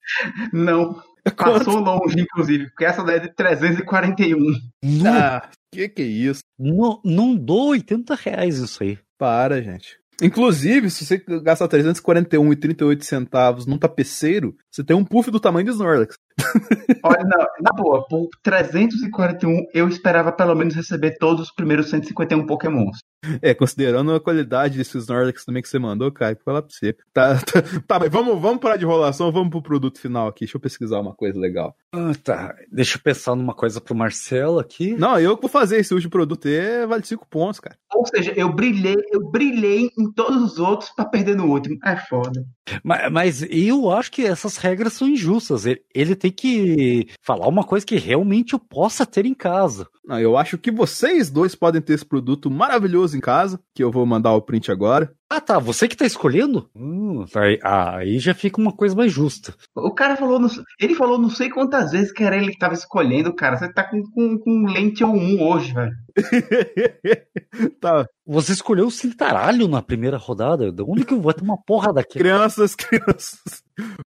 Não. 0.53 1.03
Passou 1.37 1.79
longe, 1.79 2.21
inclusive, 2.21 2.67
porque 2.71 2.85
essa 2.85 3.03
daí 3.05 3.17
é 3.17 3.21
de 3.21 3.29
341. 3.35 4.39
Não, 4.83 5.13
Ah, 5.15 5.49
que 5.73 5.89
que 5.89 6.03
é 6.03 6.05
isso? 6.05 6.43
não, 6.59 7.01
não 7.05 7.35
dou 7.35 7.69
80 7.71 8.15
reais 8.17 8.59
isso 8.59 8.83
aí. 8.83 8.99
Para, 9.17 9.63
gente. 9.63 9.97
Inclusive, 10.21 10.91
se 10.91 11.07
você 11.07 11.19
gastar 11.43 11.69
341,38 11.69 13.03
centavos 13.03 13.67
num 13.67 13.79
tapeceiro, 13.79 14.55
você 14.73 14.83
tem 14.83 14.97
um 14.97 15.05
puff 15.05 15.31
do 15.31 15.39
tamanho 15.39 15.67
do 15.67 15.73
Snorlax. 15.73 16.17
Olha, 17.05 17.25
não, 17.25 17.47
na 17.61 17.73
boa, 17.73 18.07
por 18.09 18.29
341 18.43 19.67
eu 19.75 19.87
esperava 19.87 20.33
pelo 20.33 20.55
menos 20.55 20.75
receber 20.75 21.19
todos 21.19 21.49
os 21.49 21.55
primeiros 21.55 21.91
151 21.91 22.47
Pokémons. 22.47 22.99
É, 23.41 23.55
considerando 23.55 24.15
a 24.15 24.21
qualidade 24.21 24.79
desse 24.79 24.97
Snorlax 24.97 25.45
também 25.45 25.63
que 25.63 25.69
você 25.69 25.79
mandou, 25.79 26.11
cara, 26.11 26.35
que 26.35 26.43
falar 26.43 26.63
pra 26.63 26.71
você. 26.73 26.97
Tá, 27.13 27.35
tá, 27.45 27.63
tá, 27.87 28.01
mas 28.01 28.11
vamos, 28.11 28.41
vamos 28.41 28.61
parar 28.61 28.77
de 28.77 28.85
enrolação, 28.85 29.31
vamos 29.31 29.51
pro 29.51 29.63
produto 29.63 30.01
final 30.01 30.27
aqui. 30.27 30.41
Deixa 30.41 30.57
eu 30.57 30.61
pesquisar 30.61 31.01
uma 31.01 31.15
coisa 31.15 31.39
legal. 31.39 31.77
Ah, 31.93 32.13
tá. 32.25 32.55
Deixa 32.71 32.97
eu 32.97 33.03
pensar 33.03 33.37
numa 33.37 33.55
coisa 33.55 33.81
pro 33.81 33.95
Marcelo 33.95 34.59
aqui. 34.59 34.95
Não, 34.95 35.21
eu 35.21 35.37
que 35.37 35.43
vou 35.43 35.51
fazer 35.51 35.79
esse 35.79 35.93
último 35.93 36.11
produto 36.11 36.49
aí, 36.49 36.87
vale 36.87 37.05
5 37.05 37.27
pontos, 37.29 37.61
cara. 37.61 37.77
Ou 37.95 38.07
seja, 38.07 38.33
eu 38.35 38.51
brilhei, 38.53 38.97
eu 39.13 39.31
brilhei 39.31 39.91
em 39.99 40.11
todos 40.11 40.43
os 40.43 40.59
outros 40.59 40.91
pra 40.91 41.05
perder 41.05 41.37
no 41.37 41.47
último. 41.47 41.79
É 41.85 41.97
foda. 41.97 42.45
Mas, 42.83 43.13
mas 43.13 43.47
eu 43.51 43.91
acho 43.91 44.11
que 44.11 44.25
essas 44.25 44.57
regras 44.63 44.93
são 44.95 45.09
injustas. 45.09 45.67
Ele, 45.67 45.83
ele 45.95 46.17
tem 46.17 46.31
que 46.31 47.09
falar 47.21 47.49
uma 47.49 47.65
coisa 47.65 47.85
que 47.85 47.97
realmente 47.97 48.55
eu 48.55 48.59
possa 48.59 49.05
ter 49.05 49.27
em 49.27 49.35
casa. 49.35 49.89
Não, 50.05 50.19
eu 50.19 50.37
acho 50.37 50.59
que 50.59 50.71
vocês 50.71 51.31
dois 51.31 51.55
podem 51.55 51.81
ter 51.81 51.93
esse 51.95 52.05
produto 52.05 52.51
maravilhoso 52.51 53.17
em 53.17 53.21
casa, 53.21 53.61
que 53.75 53.85
eu 53.85 53.91
vou 53.91 54.05
mandar 54.05 54.33
o 54.35 54.43
print 54.43 54.71
agora. 54.71 55.13
Ah, 55.31 55.41
tá. 55.41 55.59
Você 55.61 55.87
que 55.89 55.97
tá 55.97 56.05
escolhendo? 56.05 56.69
Hum, 56.75 57.25
aí, 57.37 57.59
aí 57.63 58.19
já 58.19 58.35
fica 58.35 58.61
uma 58.61 58.73
coisa 58.73 58.95
mais 58.97 59.13
justa. 59.13 59.55
O 59.75 59.95
cara 59.95 60.17
falou, 60.17 60.39
não- 60.41 60.49
ele 60.81 60.95
falou 60.97 61.19
não 61.19 61.31
sei 61.31 61.49
quantas 61.49 61.93
vezes 61.93 62.13
que 62.13 62.23
era 62.25 62.37
ele 62.37 62.51
que 62.51 62.59
tava 62.59 62.75
escolhendo, 62.75 63.33
cara. 63.35 63.57
Você 63.57 63.73
tá 63.73 63.85
com, 63.85 64.03
com, 64.11 64.39
com 64.39 64.67
lente 64.67 65.05
1 65.05 65.41
hoje, 65.41 65.73
velho. 65.73 65.93
tá, 67.81 68.07
Você 68.27 68.53
escolheu 68.53 68.87
o 68.87 68.91
cintaralho 68.91 69.69
na 69.69 69.83
primeira 69.83 70.17
rodada. 70.17 70.71
De 70.73 70.83
onde 70.83 71.05
que 71.05 71.15
eu 71.15 71.21
vou 71.21 71.33
ter 71.33 71.43
uma 71.43 71.57
porra 71.63 71.93
daquele? 71.93 72.25
crianças, 72.25 72.75
crianças. 72.77 73.63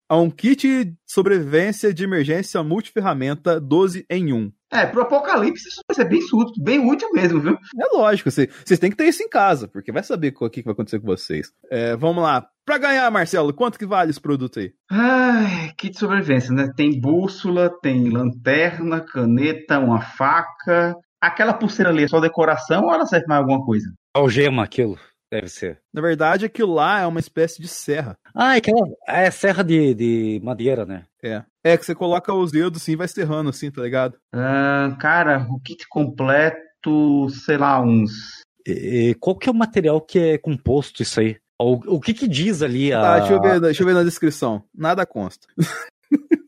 Há 0.10 0.18
um 0.18 0.30
kit 0.30 0.86
de 0.86 0.94
sobrevivência 1.08 1.94
de 1.94 2.04
emergência 2.04 2.62
multiferramenta 2.64 3.60
12 3.60 4.06
em 4.10 4.34
1. 4.34 4.52
É, 4.74 4.86
pro 4.86 5.02
apocalipse 5.02 5.68
isso 5.68 5.82
vai 5.88 5.96
ser 5.96 6.06
bem 6.06 6.20
útil, 6.20 6.64
bem 6.64 6.80
útil 6.80 7.10
mesmo, 7.14 7.40
viu? 7.40 7.58
É 7.80 7.96
lógico, 7.96 8.32
vocês 8.32 8.50
vocês 8.66 8.80
têm 8.80 8.90
que 8.90 8.98
ter 8.98 9.06
isso 9.06 9.22
em 9.22 9.30
casa, 9.30 9.68
porque 9.68 9.92
vai 9.92 10.04
saber 10.04 10.34
o 10.36 10.50
que 10.50 10.62
que 10.62 10.66
vai 10.66 10.74
acontecer 10.74 11.00
com 11.00 11.06
vocês. 11.06 11.52
É, 11.70 11.96
vamos 11.96 12.24
lá. 12.24 12.46
Pra 12.66 12.78
ganhar, 12.78 13.12
Marcelo, 13.12 13.54
quanto 13.54 13.78
que 13.78 13.86
vale 13.86 14.10
esse 14.10 14.22
produto 14.22 14.60
aí? 14.60 14.72
Ai, 14.90 15.72
kit 15.78 15.94
de 15.94 16.00
sobrevivência, 16.00 16.54
né? 16.54 16.72
Tem 16.76 17.00
bússola, 17.00 17.70
tem 17.82 18.10
lanterna, 18.10 19.02
caneta, 19.02 19.80
uma 19.80 20.02
faca. 20.02 20.96
Aquela 21.22 21.54
pulseira 21.54 21.92
ali 21.92 22.04
é 22.04 22.08
só 22.08 22.20
decoração 22.20 22.86
ou 22.86 22.94
ela 22.94 23.06
serve 23.06 23.28
mais 23.28 23.42
alguma 23.42 23.64
coisa? 23.66 23.86
Algema, 24.16 24.64
aquilo. 24.64 24.98
Deve 25.34 25.50
ser. 25.50 25.80
Na 25.92 26.00
verdade, 26.00 26.46
aquilo 26.46 26.76
lá 26.76 27.00
é 27.00 27.08
uma 27.08 27.20
espécie 27.20 27.60
de 27.60 27.68
serra. 27.68 28.16
Ah, 28.36 28.54
é 28.54 28.58
aquela. 28.60 28.88
É 29.08 29.32
serra 29.32 29.64
de, 29.64 29.96
de 29.96 30.40
madeira, 30.44 30.86
né? 30.86 31.06
É. 31.24 31.42
É 31.64 31.76
que 31.76 31.84
você 31.84 31.96
coloca 31.96 32.32
os 32.32 32.52
dedos 32.52 32.80
assim 32.80 32.92
e 32.92 32.96
vai 32.96 33.08
serrando 33.08 33.50
assim, 33.50 33.72
tá 33.72 33.82
ligado? 33.82 34.16
Ah, 34.32 34.96
cara, 35.02 35.48
o 35.50 35.60
kit 35.60 35.88
completo, 35.90 37.28
sei 37.32 37.58
lá, 37.58 37.82
uns. 37.82 38.44
E, 38.64 39.10
e 39.10 39.16
qual 39.16 39.36
que 39.36 39.50
é 39.50 39.52
o 39.52 39.56
material 39.56 40.00
que 40.00 40.20
é 40.20 40.38
composto 40.38 41.02
isso 41.02 41.20
aí? 41.20 41.38
O, 41.60 41.96
o 41.96 42.00
que 42.00 42.14
que 42.14 42.28
diz 42.28 42.62
ali 42.62 42.94
a... 42.94 43.02
Tá, 43.02 43.20
deixa 43.20 43.34
eu, 43.34 43.42
ver, 43.42 43.60
deixa 43.60 43.82
eu 43.82 43.88
ver 43.88 43.94
na 43.96 44.04
descrição. 44.04 44.64
Nada 44.72 45.04
consta. 45.04 45.48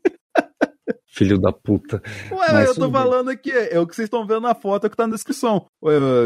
Filho 1.16 1.38
da 1.38 1.50
puta. 1.50 2.02
Ué, 2.30 2.52
Mas 2.52 2.68
eu 2.68 2.74
tô 2.74 2.90
falando 2.90 3.30
aqui, 3.30 3.50
é 3.50 3.80
o 3.80 3.86
que 3.86 3.96
vocês 3.96 4.06
estão 4.06 4.26
vendo 4.26 4.42
na 4.42 4.54
foto 4.54 4.90
que 4.90 4.96
tá 4.96 5.06
na 5.06 5.14
descrição. 5.14 5.66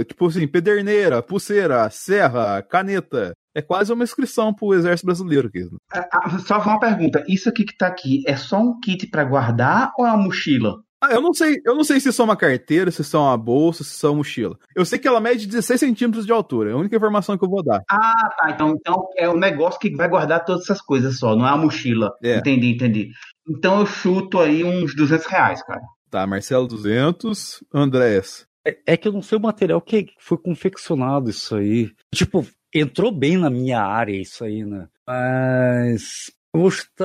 Tipo 0.09 0.27
assim, 0.27 0.49
pederneira, 0.49 1.23
pulseira, 1.23 1.89
serra, 1.91 2.61
caneta. 2.63 3.33
É 3.55 3.63
quase 3.63 3.93
uma 3.93 4.05
inscrição 4.05 4.53
pro 4.53 4.75
exército 4.75 5.07
brasileiro 5.07 5.49
aqui. 5.49 5.69
Ah, 5.93 6.39
só 6.41 6.59
uma 6.59 6.81
pergunta: 6.81 7.25
isso 7.29 7.49
aqui 7.49 7.65
que 7.65 7.77
tá 7.77 7.87
aqui 7.87 8.23
é 8.27 8.37
só 8.37 8.59
um 8.59 8.81
kit 8.81 9.07
pra 9.09 9.25
guardar 9.25 9.93
ou 9.97 10.07
é 10.07 10.13
uma 10.13 10.25
mochila? 10.25 10.81
Ah, 11.03 11.15
eu 11.15 11.23
não 11.23 11.33
sei, 11.33 11.57
eu 11.65 11.75
não 11.75 11.83
sei 11.83 11.99
se 11.99 12.11
isso 12.11 12.21
é 12.21 12.25
uma 12.27 12.37
carteira, 12.37 12.91
se 12.91 13.01
isso 13.01 13.17
é 13.17 13.21
uma 13.21 13.37
bolsa, 13.37 13.83
se 13.83 14.05
é 14.05 14.09
uma 14.09 14.17
mochila. 14.17 14.59
Eu 14.77 14.85
sei 14.85 14.99
que 14.99 15.09
ela 15.09 15.19
mede 15.19 15.47
16 15.47 15.81
centímetros 15.81 16.27
de 16.27 16.33
altura. 16.33 16.71
É 16.71 16.73
a 16.75 16.77
única 16.77 16.95
informação 16.95 17.39
que 17.39 17.45
eu 17.45 17.49
vou 17.49 17.63
dar. 17.63 17.83
Ah, 17.91 18.29
tá. 18.39 18.51
Então, 18.51 18.77
então 18.79 19.09
é 19.17 19.29
um 19.29 19.39
negócio 19.39 19.81
que 19.81 19.97
vai 19.97 20.09
guardar 20.09 20.45
todas 20.45 20.65
essas 20.65 20.83
coisas 20.83 21.19
só, 21.19 21.35
não 21.35 21.47
é 21.47 21.53
uma 21.53 21.65
mochila. 21.65 22.13
É. 22.23 22.37
Entendi, 22.37 22.75
entendi. 22.75 23.11
Então 23.51 23.81
eu 23.81 23.87
chuto 23.87 24.39
aí 24.39 24.63
uns 24.63 24.95
200 24.95 25.27
reais, 25.27 25.63
cara. 25.65 25.83
Tá, 26.09 26.25
Marcelo 26.25 26.69
200, 26.69 27.65
Andrés. 27.75 28.47
É, 28.65 28.79
é 28.87 28.97
que 28.97 29.09
eu 29.09 29.13
não 29.13 29.23
sei 29.23 29.39
o 29.39 29.41
material 29.41 29.81
que 29.81 30.07
foi 30.21 30.39
confeccionado 30.39 31.29
isso 31.29 31.57
aí. 31.57 31.91
Tipo, 32.15 32.47
entrou 32.73 33.11
bem 33.11 33.37
na 33.37 33.51
minha 33.51 33.83
área 33.83 34.15
isso 34.15 34.45
aí, 34.45 34.65
né? 34.65 34.89
Mas 35.05 36.31
custa. 36.53 37.05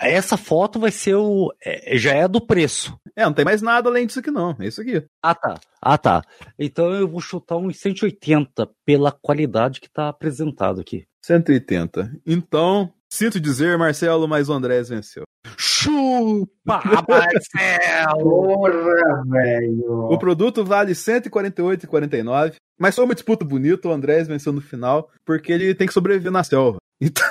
Essa 0.00 0.36
foto 0.36 0.78
vai 0.78 0.90
ser 0.90 1.14
o. 1.14 1.52
é, 1.64 1.96
já 1.96 2.12
é 2.12 2.28
do 2.28 2.40
preço. 2.40 2.98
É, 3.16 3.24
não 3.24 3.32
tem 3.32 3.44
mais 3.44 3.62
nada 3.62 3.88
além 3.88 4.06
disso 4.06 4.20
aqui 4.20 4.30
não. 4.30 4.54
É 4.60 4.66
isso 4.66 4.82
aqui. 4.82 5.02
Ah, 5.22 5.34
tá. 5.34 5.54
Ah, 5.80 5.98
tá. 5.98 6.22
Então 6.58 6.92
eu 6.92 7.08
vou 7.08 7.20
chutar 7.20 7.56
uns 7.56 7.78
180 7.78 8.68
pela 8.84 9.10
qualidade 9.10 9.80
que 9.80 9.90
tá 9.90 10.08
apresentado 10.08 10.80
aqui. 10.80 11.06
180. 11.24 12.12
Então, 12.26 12.92
sinto 13.10 13.40
dizer, 13.40 13.76
Marcelo, 13.78 14.26
mas 14.28 14.48
o 14.48 14.52
Andrés 14.52 14.88
venceu. 14.88 15.22
Chupa, 15.56 16.82
Marcelo! 17.08 18.22
Porra, 18.22 19.22
velho. 19.26 20.06
O 20.10 20.18
produto 20.18 20.64
vale 20.64 20.92
R$ 20.92 20.94
148,49, 20.94 22.54
mas 22.78 22.94
foi 22.94 23.04
uma 23.04 23.14
disputa 23.14 23.44
bonita, 23.44 23.88
o 23.88 23.92
Andrés 23.92 24.28
venceu 24.28 24.52
no 24.52 24.60
final, 24.60 25.10
porque 25.24 25.52
ele 25.52 25.74
tem 25.74 25.86
que 25.86 25.92
sobreviver 25.94 26.32
na 26.32 26.44
selva. 26.44 26.78
Então, 27.00 27.24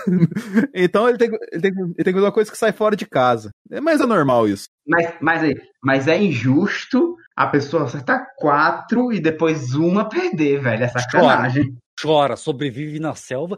então 0.73 1.09
ele, 1.09 1.17
tem, 1.17 1.29
que- 1.29 1.37
ele, 1.51 1.61
tem, 1.61 1.73
que- 1.73 1.81
ele 1.81 1.93
tem 1.95 2.05
que 2.05 2.13
fazer 2.13 2.25
uma 2.25 2.31
coisa 2.31 2.49
que 2.49 2.57
sai 2.57 2.71
fora 2.71 2.95
de 2.95 3.05
casa. 3.05 3.49
É, 3.69 3.81
mas 3.81 3.99
é 3.99 4.05
normal 4.05 4.47
isso. 4.47 4.63
Mas, 4.87 5.13
mas, 5.21 5.43
aí, 5.43 5.55
mas 5.83 6.07
é 6.07 6.17
injusto 6.17 7.17
a 7.35 7.47
pessoa 7.47 7.83
acertar 7.83 8.27
quatro 8.37 9.11
e 9.11 9.19
depois 9.19 9.73
uma 9.75 10.07
perder, 10.07 10.61
velho. 10.61 10.85
É 10.85 10.87
sacanagem. 10.87 11.75
Chora, 12.01 12.37
sobrevive 12.37 12.97
na 13.01 13.13
selva, 13.13 13.57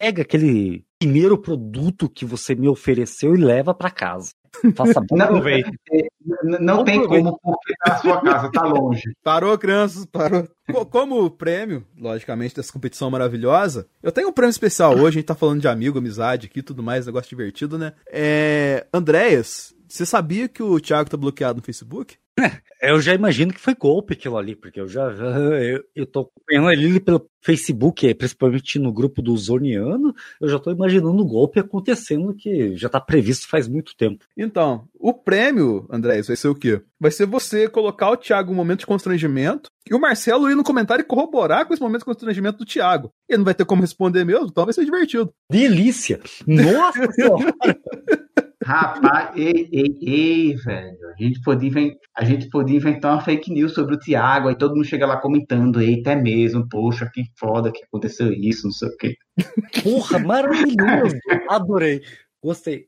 pega 0.00 0.22
aquele 0.22 0.84
primeiro 1.02 1.36
produto 1.38 2.08
que 2.08 2.24
você 2.24 2.54
me 2.54 2.68
ofereceu 2.68 3.34
e 3.34 3.38
leva 3.38 3.72
pra 3.74 3.90
casa. 3.90 4.30
Faça 4.74 5.00
bom 5.00 5.16
Não, 5.16 5.26
proveito. 5.28 5.70
N- 6.44 6.58
Não 6.60 6.84
tem 6.84 7.00
proveito. 7.00 7.24
como 7.24 7.38
porque 7.42 7.74
tá 7.82 7.92
na 7.92 7.98
sua 7.98 8.20
casa, 8.20 8.50
tá 8.52 8.62
longe. 8.64 9.02
Parou, 9.24 9.56
crianças, 9.58 10.04
parou. 10.04 10.46
Co- 10.70 10.84
Como 10.86 11.30
prêmio, 11.30 11.84
logicamente, 11.98 12.54
dessa 12.54 12.72
competição 12.72 13.10
maravilhosa, 13.10 13.86
eu 14.02 14.12
tenho 14.12 14.28
um 14.28 14.32
prêmio 14.32 14.50
especial 14.50 14.92
hoje, 14.92 15.06
a 15.06 15.20
gente 15.20 15.24
tá 15.24 15.34
falando 15.34 15.60
de 15.60 15.68
amigo, 15.68 15.98
amizade 15.98 16.46
aqui, 16.46 16.62
tudo 16.62 16.82
mais, 16.82 17.06
negócio 17.06 17.30
divertido, 17.30 17.78
né? 17.78 17.92
É. 18.10 18.86
Andréas, 18.92 19.74
Você 19.88 20.06
sabia 20.06 20.48
que 20.48 20.62
o 20.62 20.80
Thiago 20.80 21.10
tá 21.10 21.16
bloqueado 21.18 21.58
no 21.58 21.62
Facebook? 21.64 22.16
Eu 22.80 23.00
já 23.00 23.14
imagino 23.14 23.52
que 23.52 23.60
foi 23.60 23.74
golpe 23.74 24.14
aquilo 24.14 24.36
ali, 24.36 24.56
porque 24.56 24.80
eu 24.80 24.88
já 24.88 25.02
eu, 25.62 25.84
eu 25.94 26.06
tô 26.06 26.20
acompanhando 26.20 26.72
ele 26.72 26.98
pelo 26.98 27.28
Facebook, 27.40 28.12
principalmente 28.14 28.78
no 28.78 28.92
grupo 28.92 29.22
do 29.22 29.36
Zoniano, 29.36 30.14
eu 30.40 30.48
já 30.48 30.58
tô 30.58 30.70
imaginando 30.70 31.22
o 31.22 31.26
golpe 31.26 31.60
acontecendo 31.60 32.34
que 32.34 32.76
já 32.76 32.88
tá 32.88 33.00
previsto 33.00 33.48
faz 33.48 33.68
muito 33.68 33.96
tempo. 33.96 34.24
Então, 34.36 34.88
o 34.94 35.12
prêmio, 35.12 35.86
André, 35.90 36.22
vai 36.22 36.36
ser 36.36 36.48
o 36.48 36.54
quê? 36.54 36.80
Vai 36.98 37.10
ser 37.10 37.26
você 37.26 37.68
colocar 37.68 38.10
o 38.10 38.16
Thiago 38.16 38.50
em 38.50 38.54
um 38.54 38.56
momento 38.56 38.80
de 38.80 38.86
constrangimento 38.86 39.70
e 39.88 39.94
o 39.94 40.00
Marcelo 40.00 40.50
ir 40.50 40.54
no 40.54 40.64
comentário 40.64 41.02
e 41.02 41.06
corroborar 41.06 41.66
com 41.66 41.74
esse 41.74 41.82
momento 41.82 42.00
de 42.00 42.06
constrangimento 42.06 42.58
do 42.58 42.64
Thiago. 42.64 43.10
Ele 43.28 43.38
não 43.38 43.44
vai 43.44 43.54
ter 43.54 43.64
como 43.64 43.82
responder 43.82 44.24
mesmo, 44.24 44.46
então 44.46 44.64
vai 44.64 44.72
ser 44.72 44.84
divertido. 44.84 45.32
Delícia! 45.50 46.20
Nossa 46.46 47.10
senhora! 47.12 47.54
Rapaz, 48.64 49.36
ei, 49.36 49.68
ei, 49.72 49.98
ei, 50.00 50.54
velho. 50.54 50.98
A 51.08 51.22
gente, 51.22 51.40
podia 51.42 51.68
inventar, 51.68 51.98
a 52.16 52.24
gente 52.24 52.48
podia 52.48 52.76
inventar 52.76 53.12
uma 53.14 53.20
fake 53.20 53.52
news 53.52 53.74
sobre 53.74 53.94
o 53.94 53.98
Thiago, 53.98 54.48
aí 54.48 54.56
todo 54.56 54.74
mundo 54.74 54.84
chega 54.84 55.06
lá 55.06 55.20
comentando, 55.20 55.80
eita, 55.80 56.12
é 56.12 56.16
mesmo, 56.16 56.68
poxa, 56.68 57.10
que 57.12 57.24
foda 57.38 57.72
que 57.72 57.82
aconteceu 57.84 58.32
isso, 58.32 58.66
não 58.66 58.72
sei 58.72 58.88
o 58.88 58.96
quê. 58.96 59.16
Porra, 59.82 60.18
maravilhoso! 60.20 61.16
Adorei. 61.50 62.00
Gostei. 62.42 62.86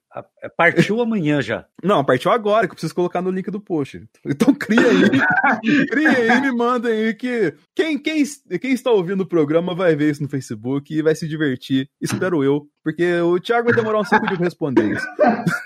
Partiu 0.56 1.00
amanhã 1.00 1.40
já. 1.40 1.64
Não, 1.82 2.04
partiu 2.04 2.32
agora, 2.32 2.66
que 2.66 2.72
eu 2.72 2.74
preciso 2.74 2.94
colocar 2.94 3.22
no 3.22 3.30
link 3.30 3.50
do 3.52 3.60
post. 3.60 4.04
Então 4.26 4.52
cria 4.52 4.80
aí. 4.80 5.86
cria 5.86 6.10
aí 6.10 6.40
me 6.40 6.50
mandem 6.50 6.90
aí 6.90 7.14
que 7.14 7.54
quem, 7.72 7.96
quem, 7.96 8.24
quem 8.60 8.72
está 8.72 8.90
ouvindo 8.90 9.20
o 9.20 9.28
programa 9.28 9.72
vai 9.72 9.94
ver 9.94 10.10
isso 10.10 10.22
no 10.24 10.28
Facebook 10.28 10.92
e 10.92 11.02
vai 11.02 11.14
se 11.14 11.28
divertir. 11.28 11.88
Espero 12.00 12.42
eu. 12.42 12.66
Porque 12.82 13.20
o 13.20 13.38
Thiago 13.38 13.66
vai 13.66 13.76
demorar 13.76 14.00
um 14.00 14.04
tempo 14.04 14.26
de 14.26 14.34
responder 14.34 14.92
isso. 14.92 15.06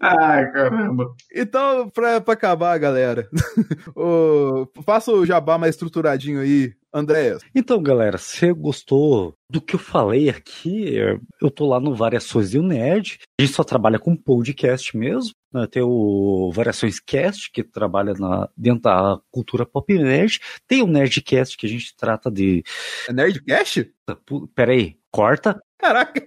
Ai, 0.00 0.50
caramba. 0.50 1.14
Então, 1.34 1.90
pra, 1.90 2.20
pra 2.20 2.34
acabar, 2.34 2.78
galera, 2.78 3.28
o, 3.94 4.66
faça 4.84 5.12
o 5.12 5.26
jabá 5.26 5.58
mais 5.58 5.74
estruturadinho 5.74 6.40
aí, 6.40 6.72
Andréas. 6.92 7.42
Então, 7.54 7.82
galera, 7.82 8.18
se 8.18 8.52
gostou 8.52 9.34
do 9.48 9.60
que 9.60 9.74
eu 9.74 9.78
falei 9.78 10.28
aqui, 10.28 10.96
eu 11.40 11.50
tô 11.50 11.66
lá 11.66 11.78
no 11.78 11.94
Variações 11.94 12.52
e 12.52 12.58
o 12.58 12.62
Nerd. 12.62 13.18
A 13.38 13.42
gente 13.42 13.54
só 13.54 13.62
trabalha 13.62 13.98
com 13.98 14.16
podcast 14.16 14.96
mesmo. 14.96 15.32
Né? 15.52 15.66
Tem 15.66 15.82
o 15.82 16.50
Variações 16.52 17.00
Cast, 17.00 17.50
que 17.52 17.62
trabalha 17.62 18.14
na, 18.14 18.48
dentro 18.56 18.82
da 18.82 19.20
cultura 19.30 19.66
pop 19.66 19.92
nerd. 19.96 20.40
Tem 20.66 20.82
o 20.82 20.86
Nerdcast, 20.86 21.56
que 21.56 21.66
a 21.66 21.68
gente 21.68 21.94
trata 21.96 22.30
de. 22.30 22.62
É 23.08 23.12
Nerdcast? 23.12 23.92
Peraí, 24.54 24.96
corta. 25.10 25.60
Caraca! 25.78 26.24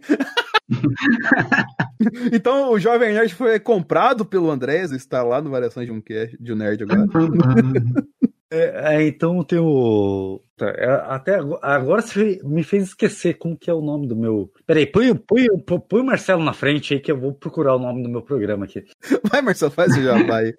então 2.33 2.71
o 2.71 2.79
Jovem 2.79 3.13
Nerd 3.13 3.35
foi 3.35 3.59
comprado 3.59 4.25
pelo 4.25 4.49
Andrés, 4.49 4.91
está 4.91 5.21
lá 5.21 5.41
no 5.41 5.51
Variações 5.51 5.85
de 5.85 5.91
um, 5.91 6.01
cast, 6.01 6.35
de 6.41 6.51
um 6.51 6.55
Nerd 6.55 6.83
agora. 6.83 7.05
É, 8.53 8.97
é, 8.97 9.07
então 9.07 9.43
tem 9.43 9.57
o. 9.57 10.39
Tá, 10.55 10.67
é, 10.67 10.85
até 11.07 11.39
agora 11.63 12.03
você 12.03 12.39
me 12.43 12.63
fez 12.63 12.83
esquecer 12.83 13.39
como 13.39 13.57
que 13.57 13.67
é 13.67 13.73
o 13.73 13.81
nome 13.81 14.07
do 14.07 14.15
meu. 14.15 14.51
Peraí, 14.67 14.85
põe, 14.85 15.15
põe, 15.15 15.47
põe 15.89 16.01
o 16.01 16.05
Marcelo 16.05 16.43
na 16.43 16.53
frente 16.53 16.93
aí 16.93 16.99
que 16.99 17.11
eu 17.11 17.19
vou 17.19 17.33
procurar 17.33 17.75
o 17.75 17.79
nome 17.79 18.03
do 18.03 18.09
meu 18.09 18.21
programa 18.21 18.65
aqui. 18.65 18.83
Vai, 19.31 19.41
Marcelo, 19.41 19.71
faz 19.71 19.97
o 19.97 20.03
jabá 20.03 20.37
aí. 20.37 20.53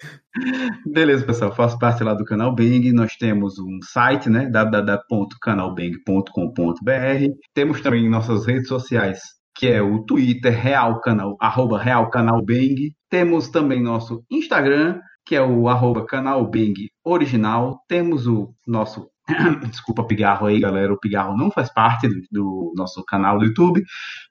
Beleza, 0.84 1.24
pessoal. 1.24 1.54
Faço 1.54 1.78
parte 1.78 2.02
lá 2.02 2.14
do 2.14 2.24
canal 2.24 2.52
Bang. 2.52 2.92
Nós 2.92 3.14
temos 3.14 3.60
um 3.60 3.78
site, 3.80 4.28
né? 4.28 4.50
www.canalbang.com.br. 4.50 7.34
Temos 7.54 7.80
também 7.80 8.10
nossas 8.10 8.44
redes 8.44 8.66
sociais 8.66 9.20
que 9.56 9.68
é 9.68 9.80
o 9.80 10.04
Twitter, 10.04 10.52
Real 10.52 11.00
Canal, 11.00 11.36
arroba 11.40 11.78
Real 11.78 12.10
Canal 12.10 12.44
Bang. 12.44 12.92
Temos 13.08 13.48
também 13.48 13.80
nosso 13.80 14.24
Instagram, 14.28 14.98
que 15.24 15.34
é 15.34 15.42
o 15.42 15.68
arroba 15.68 16.04
canal 16.04 16.44
Bang 16.44 16.88
original. 17.04 17.80
Temos 17.88 18.26
o 18.26 18.54
nosso. 18.66 19.08
Desculpa, 19.70 20.06
Pigarro 20.06 20.46
aí, 20.46 20.60
galera. 20.60 20.92
O 20.92 21.00
Pigarro 21.00 21.36
não 21.36 21.50
faz 21.50 21.72
parte 21.72 22.08
do, 22.08 22.20
do 22.30 22.72
nosso 22.76 23.02
canal 23.04 23.38
do 23.38 23.46
YouTube, 23.46 23.82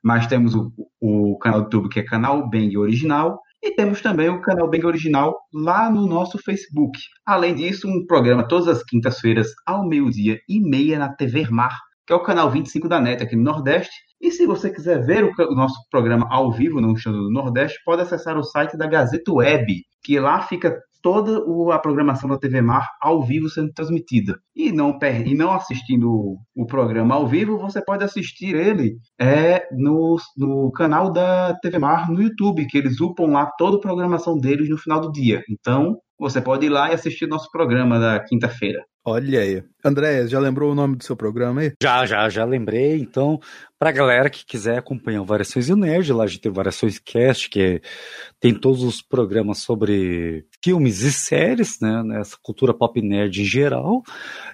mas 0.04 0.28
temos 0.28 0.54
o, 0.54 0.72
o 1.02 1.38
canal 1.40 1.62
do 1.62 1.66
YouTube 1.66 1.90
que 1.90 2.00
é 2.00 2.04
canal 2.04 2.50
Bang 2.50 2.78
original. 2.78 3.40
E 3.64 3.72
temos 3.72 4.02
também 4.02 4.28
o 4.28 4.42
canal 4.42 4.70
Bang 4.70 4.86
Original 4.86 5.40
lá 5.54 5.90
no 5.90 6.06
nosso 6.06 6.38
Facebook. 6.38 7.00
Além 7.26 7.56
disso, 7.56 7.88
um 7.88 8.06
programa 8.06 8.46
todas 8.46 8.68
as 8.68 8.84
quintas-feiras 8.84 9.48
ao 9.66 9.88
meio-dia 9.88 10.38
e 10.50 10.60
meia 10.60 11.00
na 11.00 11.16
TV 11.16 11.48
Mar, 11.50 11.80
que 12.06 12.14
é 12.14 12.16
o 12.16 12.24
canal 12.24 12.50
25 12.50 12.88
da 12.88 13.00
NET 13.00 13.24
aqui 13.24 13.36
no 13.36 13.44
Nordeste. 13.44 13.94
E 14.22 14.32
se 14.32 14.46
você 14.46 14.70
quiser 14.70 15.06
ver 15.06 15.24
o, 15.24 15.56
nosso 15.56 15.76
programa 15.92 16.28
ao 16.30 16.52
vivo 16.52 16.80
no 16.80 16.94
Estado 16.94 17.18
do 17.18 17.32
Nordeste, 17.32 17.80
pode 17.84 18.02
acessar 18.02 18.38
o 18.38 18.44
site 18.44 18.78
da 18.78 18.88
Gazeta 18.88 19.34
Web, 19.34 19.82
que 20.04 20.20
lá 20.20 20.42
fica 20.42 20.80
toda 21.02 21.44
a 21.76 21.80
programação 21.80 22.30
da 22.30 22.38
TV 22.38 22.62
Mar 22.62 22.88
ao 23.02 23.22
vivo 23.22 23.50
sendo 23.50 23.74
transmitida. 23.74 24.40
E 24.56 24.72
não, 24.72 24.98
e 25.26 25.36
não 25.36 25.52
assistindo 25.52 26.38
o 26.56 26.66
programa 26.66 27.16
ao 27.16 27.28
vivo, 27.28 27.58
você 27.58 27.84
pode 27.84 28.06
assistir 28.06 28.56
ele 28.56 28.96
é, 29.20 29.68
no, 29.74 30.16
no 30.38 30.72
canal 30.72 31.12
da 31.12 31.54
TV 31.62 31.78
Mar 31.78 32.10
no 32.10 32.22
YouTube, 32.22 32.66
que 32.66 32.78
eles 32.78 33.02
upam 33.02 33.28
lá 33.28 33.52
toda 33.58 33.76
a 33.76 33.82
programação 33.82 34.38
deles 34.38 34.70
no 34.70 34.78
final 34.78 35.02
do 35.02 35.12
dia. 35.12 35.42
Então, 35.50 35.98
você 36.18 36.40
pode 36.42 36.66
ir 36.66 36.70
lá 36.70 36.90
e 36.90 36.94
assistir 36.94 37.28
nosso 37.28 37.52
programa 37.52 38.00
da 38.00 38.24
quinta-feira. 38.24 38.82
Olha 39.06 39.42
aí. 39.42 39.62
André, 39.84 40.26
já 40.28 40.40
lembrou 40.40 40.72
o 40.72 40.76
nome 40.76 40.96
do 40.96 41.04
seu 41.04 41.14
programa 41.14 41.60
aí? 41.60 41.74
Já, 41.82 42.06
já, 42.06 42.30
já 42.30 42.46
lembrei. 42.46 43.02
Então, 43.02 43.38
pra 43.78 43.92
galera 43.92 44.30
que 44.30 44.46
quiser 44.46 44.78
acompanhar 44.78 45.22
o 45.22 45.26
Variações 45.26 45.68
e 45.68 45.74
o 45.74 45.76
Nerd, 45.76 46.14
lá 46.14 46.24
a 46.24 46.28
gente 46.28 46.40
tem 46.40 46.52
Variações 46.52 47.00
Cast, 47.00 47.50
que 47.50 47.60
é, 47.60 47.82
tem 48.40 48.54
todos 48.54 48.82
os 48.82 49.02
programas 49.02 49.58
sobre 49.58 50.46
filmes 50.64 51.02
e 51.02 51.12
séries, 51.12 51.82
né, 51.82 52.02
nessa 52.02 52.38
cultura 52.42 52.74
pop 52.74 53.02
nerd 53.02 53.42
em 53.42 53.46
geral. 53.46 54.02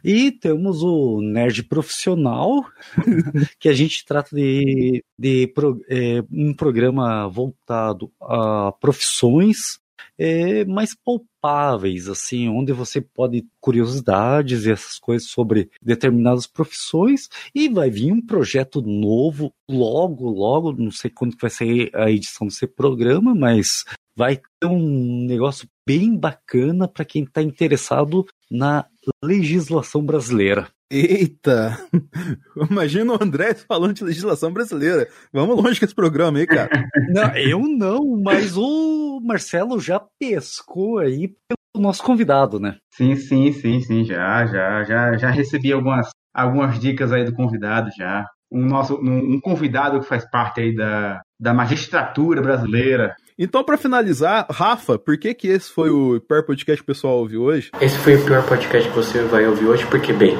E 0.03 0.31
temos 0.31 0.81
o 0.81 1.21
Nerd 1.21 1.61
Profissional, 1.65 2.65
que 3.59 3.69
a 3.69 3.73
gente 3.73 4.03
trata 4.03 4.35
de, 4.35 5.03
de 5.15 5.53
é, 5.89 6.23
um 6.31 6.55
programa 6.55 7.27
voltado 7.27 8.11
a 8.19 8.71
profissões 8.81 9.79
é, 10.17 10.65
mais 10.65 10.95
palpáveis, 10.95 12.07
assim, 12.07 12.47
onde 12.49 12.73
você 12.73 13.01
pode 13.01 13.45
curiosidades 13.59 14.65
e 14.65 14.71
essas 14.71 14.99
coisas 14.99 15.29
sobre 15.29 15.69
determinadas 15.81 16.47
profissões 16.47 17.29
e 17.53 17.69
vai 17.69 17.89
vir 17.89 18.11
um 18.11 18.25
projeto 18.25 18.81
novo 18.81 19.53
logo, 19.69 20.29
logo, 20.29 20.73
não 20.73 20.91
sei 20.91 21.09
quando 21.09 21.35
vai 21.39 21.49
ser 21.49 21.89
a 21.95 22.09
edição 22.09 22.47
desse 22.47 22.67
programa, 22.67 23.33
mas 23.33 23.85
vai 24.15 24.35
ter 24.59 24.67
um 24.67 25.25
negócio 25.25 25.67
bem 25.87 26.15
bacana 26.15 26.87
para 26.87 27.05
quem 27.05 27.23
está 27.23 27.41
interessado 27.41 28.25
na 28.51 28.85
legislação 29.23 30.03
brasileira. 30.03 30.67
Eita! 30.91 31.77
Imagina 32.69 33.13
o 33.13 33.23
André 33.23 33.53
falando 33.53 33.93
de 33.93 34.03
legislação 34.03 34.51
brasileira. 34.51 35.07
Vamos 35.31 35.55
longe 35.55 35.79
com 35.79 35.85
esse 35.85 35.93
programa 35.93 36.39
aí, 36.39 36.47
cara. 36.47 36.69
Não, 37.13 37.35
eu 37.35 37.59
não, 37.59 38.21
mas 38.21 38.57
o 38.57 39.19
Marcelo 39.23 39.79
já 39.79 40.01
pescou 40.19 40.99
aí 40.99 41.27
pelo 41.27 41.83
nosso 41.83 42.03
convidado, 42.03 42.59
né? 42.59 42.77
Sim, 42.91 43.15
sim, 43.15 43.51
sim, 43.51 43.79
sim, 43.81 44.03
já, 44.03 44.45
já, 44.45 44.83
já, 44.83 45.17
já 45.17 45.29
recebi 45.29 45.71
algumas, 45.71 46.09
algumas 46.33 46.79
dicas 46.79 47.11
aí 47.11 47.23
do 47.23 47.33
convidado 47.33 47.89
já. 47.95 48.25
Um, 48.51 48.65
nosso, 48.65 48.95
um, 48.95 49.35
um 49.35 49.39
convidado 49.39 49.99
que 49.99 50.07
faz 50.07 50.27
parte 50.29 50.61
aí 50.61 50.75
da, 50.75 51.21
da 51.39 51.53
magistratura 51.53 52.41
brasileira. 52.41 53.15
Então, 53.41 53.63
para 53.63 53.77
finalizar, 53.77 54.45
Rafa, 54.51 54.99
por 54.99 55.17
que 55.17 55.33
que 55.33 55.47
esse 55.47 55.71
foi 55.71 55.89
o 55.89 56.19
pior 56.19 56.43
podcast 56.43 56.83
que 56.83 56.91
o 56.91 56.93
pessoal 56.93 57.19
ouviu 57.19 57.43
hoje? 57.43 57.71
Esse 57.79 57.97
foi 57.99 58.17
o 58.17 58.25
pior 58.25 58.45
podcast 58.45 58.89
que 58.89 58.93
você 58.93 59.23
vai 59.23 59.47
ouvir 59.47 59.65
hoje, 59.65 59.87
porque, 59.87 60.11
bem, 60.11 60.37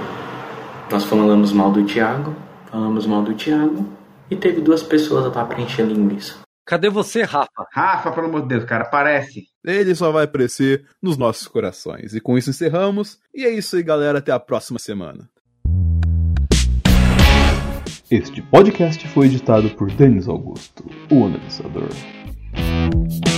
nós 0.91 1.05
falamos 1.05 1.53
mal 1.53 1.71
do 1.71 1.85
Thiago, 1.85 2.35
falamos 2.69 3.05
mal 3.05 3.23
do 3.23 3.33
Thiago 3.33 3.87
e 4.29 4.35
teve 4.35 4.59
duas 4.59 4.83
pessoas 4.83 5.33
lá 5.33 5.45
pra 5.45 5.61
encher 5.61 5.85
linguiça. 5.85 6.39
Cadê 6.65 6.89
você, 6.89 7.21
Rafa? 7.23 7.65
Rafa, 7.71 8.11
pelo 8.11 8.27
amor 8.27 8.41
de 8.41 8.49
Deus, 8.49 8.65
cara, 8.65 8.83
aparece. 8.83 9.45
Ele 9.65 9.95
só 9.95 10.11
vai 10.11 10.25
aparecer 10.25 10.85
nos 11.01 11.15
nossos 11.15 11.47
corações. 11.47 12.13
E 12.13 12.19
com 12.19 12.37
isso 12.37 12.49
encerramos. 12.49 13.17
E 13.33 13.45
é 13.45 13.49
isso 13.49 13.77
aí, 13.77 13.81
galera. 13.81 14.19
Até 14.19 14.33
a 14.33 14.39
próxima 14.39 14.77
semana. 14.77 15.29
Este 18.11 18.41
podcast 18.41 19.07
foi 19.07 19.27
editado 19.27 19.69
por 19.69 19.89
Denis 19.89 20.27
Augusto, 20.27 20.83
o 21.09 21.25
analisador. 21.25 21.87
Thank 22.53 23.27
you. 23.27 23.28